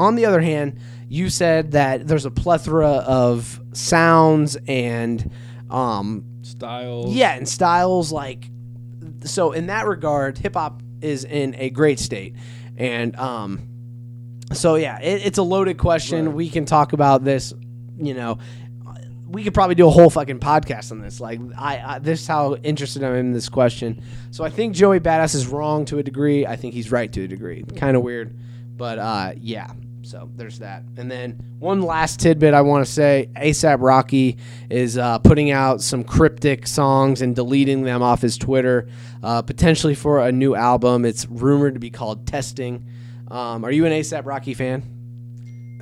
On 0.00 0.14
the 0.16 0.24
other 0.26 0.40
hand, 0.40 0.78
you 1.08 1.28
said 1.28 1.72
that 1.72 2.08
there's 2.08 2.24
a 2.24 2.30
plethora 2.30 2.88
of 2.88 3.60
sounds 3.72 4.56
and 4.66 5.30
um, 5.70 6.24
Styles. 6.42 7.14
yeah, 7.14 7.34
and 7.34 7.48
styles 7.48 8.10
like 8.10 8.50
so 9.24 9.52
in 9.52 9.66
that 9.66 9.86
regard, 9.86 10.38
hip 10.38 10.54
hop 10.54 10.82
is 11.02 11.24
in 11.24 11.54
a 11.56 11.70
great 11.70 11.98
state. 11.98 12.34
And 12.76 13.14
um 13.16 13.68
so 14.52 14.74
yeah, 14.76 14.98
it, 15.00 15.26
it's 15.26 15.38
a 15.38 15.42
loaded 15.42 15.78
question. 15.78 16.26
Right. 16.26 16.34
We 16.34 16.48
can 16.50 16.64
talk 16.64 16.92
about 16.92 17.22
this, 17.24 17.52
you 17.98 18.14
know, 18.14 18.38
we 19.28 19.44
could 19.44 19.54
probably 19.54 19.76
do 19.76 19.86
a 19.86 19.90
whole 19.90 20.10
fucking 20.10 20.40
podcast 20.40 20.90
on 20.90 21.00
this. 21.00 21.20
Like 21.20 21.40
I, 21.56 21.78
I 21.78 21.98
this 21.98 22.22
is 22.22 22.26
how 22.26 22.54
interested 22.56 23.04
I'm 23.04 23.14
in 23.14 23.32
this 23.32 23.48
question. 23.48 24.02
So 24.30 24.44
I 24.44 24.50
think 24.50 24.74
Joey 24.74 24.98
Badass 25.00 25.34
is 25.34 25.46
wrong 25.46 25.84
to 25.86 25.98
a 25.98 26.02
degree. 26.02 26.46
I 26.46 26.56
think 26.56 26.74
he's 26.74 26.90
right 26.90 27.12
to 27.12 27.24
a 27.24 27.28
degree. 27.28 27.62
Kind 27.76 27.96
of 27.96 28.02
weird, 28.02 28.36
but 28.76 28.98
uh 28.98 29.32
yeah. 29.36 29.70
So 30.10 30.28
there's 30.34 30.58
that. 30.58 30.82
And 30.96 31.08
then 31.08 31.40
one 31.60 31.82
last 31.82 32.18
tidbit 32.18 32.52
I 32.52 32.62
want 32.62 32.84
to 32.84 32.90
say 32.90 33.30
ASAP 33.36 33.76
Rocky 33.80 34.38
is 34.68 34.98
uh, 34.98 35.20
putting 35.20 35.52
out 35.52 35.82
some 35.82 36.02
cryptic 36.02 36.66
songs 36.66 37.22
and 37.22 37.36
deleting 37.36 37.82
them 37.84 38.02
off 38.02 38.20
his 38.20 38.36
Twitter, 38.36 38.88
uh, 39.22 39.42
potentially 39.42 39.94
for 39.94 40.18
a 40.26 40.32
new 40.32 40.56
album. 40.56 41.04
It's 41.04 41.26
rumored 41.26 41.74
to 41.74 41.80
be 41.80 41.90
called 41.90 42.26
Testing. 42.26 42.86
Um, 43.28 43.64
are 43.64 43.70
you 43.70 43.86
an 43.86 43.92
ASAP 43.92 44.26
Rocky 44.26 44.52
fan? 44.52 44.82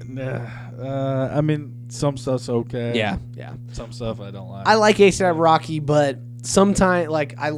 Nah, 0.06 0.46
uh, 0.78 1.32
I 1.34 1.40
mean, 1.40 1.86
some 1.88 2.18
stuff's 2.18 2.50
okay. 2.50 2.98
Yeah, 2.98 3.16
yeah. 3.34 3.54
Some 3.72 3.92
stuff 3.92 4.20
I 4.20 4.30
don't 4.30 4.50
like. 4.50 4.66
I 4.66 4.74
like 4.74 4.96
ASAP 4.98 5.38
Rocky, 5.38 5.80
but 5.80 6.18
sometimes 6.42 7.08
like 7.08 7.34
I 7.38 7.52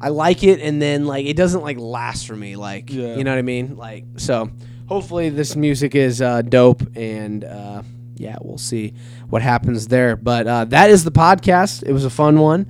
I 0.00 0.10
like 0.10 0.44
it 0.44 0.60
and 0.60 0.80
then 0.80 1.04
like 1.04 1.26
it 1.26 1.36
doesn't 1.36 1.62
like 1.62 1.78
last 1.80 2.28
for 2.28 2.36
me. 2.36 2.54
Like 2.54 2.92
Yeah. 2.92 3.16
you 3.16 3.24
know 3.24 3.32
what 3.32 3.38
I 3.38 3.42
mean? 3.42 3.76
Like 3.76 4.04
so 4.18 4.48
hopefully 4.86 5.28
this 5.28 5.56
music 5.56 5.94
is 5.94 6.20
uh, 6.20 6.42
dope 6.42 6.82
and 6.96 7.44
uh, 7.44 7.82
yeah, 8.16 8.36
we'll 8.40 8.58
see 8.58 8.94
what 9.28 9.42
happens 9.42 9.88
there. 9.88 10.16
But 10.16 10.46
uh, 10.46 10.64
that 10.66 10.90
is 10.90 11.04
the 11.04 11.10
podcast. 11.12 11.82
It 11.82 11.92
was 11.92 12.04
a 12.04 12.10
fun 12.10 12.38
one. 12.38 12.66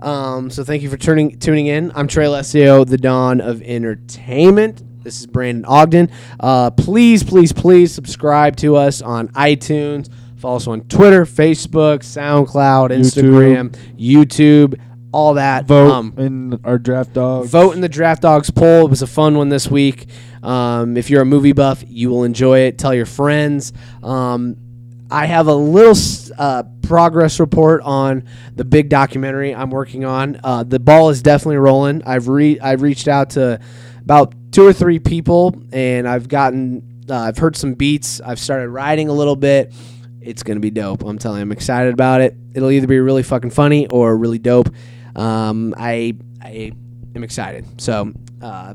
Um, 0.00 0.50
so 0.50 0.64
thank 0.64 0.82
you 0.82 0.90
for 0.90 0.96
turning 0.96 1.38
tuning 1.38 1.66
in. 1.66 1.92
I'm 1.94 2.08
Trey 2.08 2.26
Lesio, 2.26 2.86
the 2.86 2.98
Dawn 2.98 3.40
of 3.40 3.62
Entertainment. 3.62 4.82
This 5.04 5.20
is 5.20 5.26
Brandon 5.26 5.64
Ogden. 5.64 6.10
Uh, 6.38 6.70
please, 6.70 7.22
please, 7.22 7.52
please 7.52 7.92
subscribe 7.92 8.56
to 8.56 8.76
us 8.76 9.00
on 9.02 9.28
iTunes. 9.28 10.10
Follow 10.36 10.56
us 10.56 10.66
on 10.66 10.82
Twitter, 10.82 11.26
Facebook, 11.26 11.98
SoundCloud, 12.00 12.90
Instagram, 12.90 13.70
YouTube, 13.98 14.80
all 15.12 15.34
that. 15.34 15.66
vote 15.66 15.90
Um, 15.90 16.14
in 16.16 16.60
our 16.64 16.78
draft 16.78 17.12
dogs. 17.14 17.50
vote 17.50 17.74
in 17.74 17.80
the 17.80 17.88
Draft 17.88 18.22
Dogs 18.22 18.50
poll. 18.50 18.86
It 18.86 18.90
was 18.90 19.02
a 19.02 19.06
fun 19.06 19.36
one 19.36 19.48
this 19.48 19.68
week. 19.68 20.06
Um, 20.42 20.96
if 20.96 21.10
you're 21.10 21.22
a 21.22 21.26
movie 21.26 21.52
buff, 21.52 21.82
you 21.86 22.10
will 22.10 22.24
enjoy 22.24 22.60
it. 22.60 22.78
Tell 22.78 22.94
your 22.94 23.06
friends. 23.06 23.72
Um, 24.02 24.56
I 25.10 25.26
have 25.26 25.48
a 25.48 25.54
little 25.54 25.96
uh, 26.38 26.62
progress 26.82 27.40
report 27.40 27.82
on 27.82 28.24
the 28.54 28.64
big 28.64 28.88
documentary 28.88 29.52
I'm 29.54 29.70
working 29.70 30.04
on. 30.04 30.40
Uh, 30.44 30.62
the 30.62 30.78
ball 30.78 31.10
is 31.10 31.20
definitely 31.22 31.56
rolling. 31.56 32.02
I've 32.04 32.28
re- 32.28 32.60
I've 32.60 32.80
reached 32.82 33.08
out 33.08 33.30
to 33.30 33.58
about 34.02 34.34
two 34.52 34.64
or 34.64 34.72
three 34.72 35.00
people, 35.00 35.60
and 35.72 36.06
I've 36.08 36.28
gotten 36.28 37.02
uh, 37.10 37.16
I've 37.16 37.38
heard 37.38 37.56
some 37.56 37.74
beats. 37.74 38.20
I've 38.20 38.38
started 38.38 38.68
writing 38.68 39.08
a 39.08 39.12
little 39.12 39.34
bit. 39.36 39.72
It's 40.20 40.44
gonna 40.44 40.60
be 40.60 40.70
dope. 40.70 41.02
I'm 41.04 41.18
telling 41.18 41.38
you, 41.38 41.42
I'm 41.42 41.50
excited 41.52 41.92
about 41.92 42.20
it. 42.20 42.36
It'll 42.54 42.70
either 42.70 42.86
be 42.86 43.00
really 43.00 43.24
fucking 43.24 43.50
funny 43.50 43.88
or 43.88 44.16
really 44.16 44.38
dope. 44.38 44.68
Um, 45.16 45.74
I 45.76 46.14
I 46.42 46.72
am 47.14 47.24
excited. 47.24 47.66
So 47.80 48.12
uh, 48.42 48.74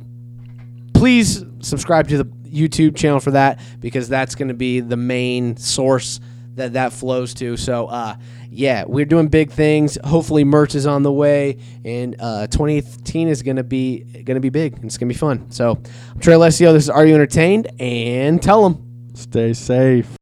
please 0.94 1.44
subscribe 1.62 2.08
to 2.10 2.24
the 2.24 2.26
YouTube 2.26 2.96
channel 2.96 3.20
for 3.20 3.32
that 3.32 3.60
because 3.80 4.08
that's 4.08 4.36
going 4.36 4.48
to 4.48 4.54
be 4.54 4.80
the 4.80 4.98
main 4.98 5.58
source 5.58 6.20
that 6.56 6.74
that 6.74 6.94
flows 6.94 7.34
to. 7.36 7.58
So, 7.58 7.88
uh, 7.88 8.16
yeah, 8.50 8.86
we're 8.88 9.06
doing 9.06 9.28
big 9.28 9.52
things. 9.52 9.98
Hopefully, 10.04 10.44
merch 10.44 10.76
is 10.76 10.88
on 10.88 11.04
the 11.04 11.12
way, 11.12 11.58
and 11.84 12.16
uh, 12.20 12.48
2018 12.48 13.28
is 13.28 13.44
gonna 13.44 13.64
be 13.64 14.24
gonna 14.24 14.40
be 14.40 14.50
big. 14.50 14.80
It's 14.84 14.98
gonna 14.98 15.10
be 15.10 15.18
fun. 15.18 15.52
So, 15.52 15.78
I'm 16.14 16.20
Trey 16.22 16.36
Alessio. 16.36 16.72
This 16.74 16.84
is 16.84 16.90
Are 16.90 17.06
You 17.06 17.16
Entertained? 17.16 17.70
And 17.80 18.42
tell 18.42 18.64
them. 18.68 19.12
Stay 19.14 19.54
safe. 19.54 20.16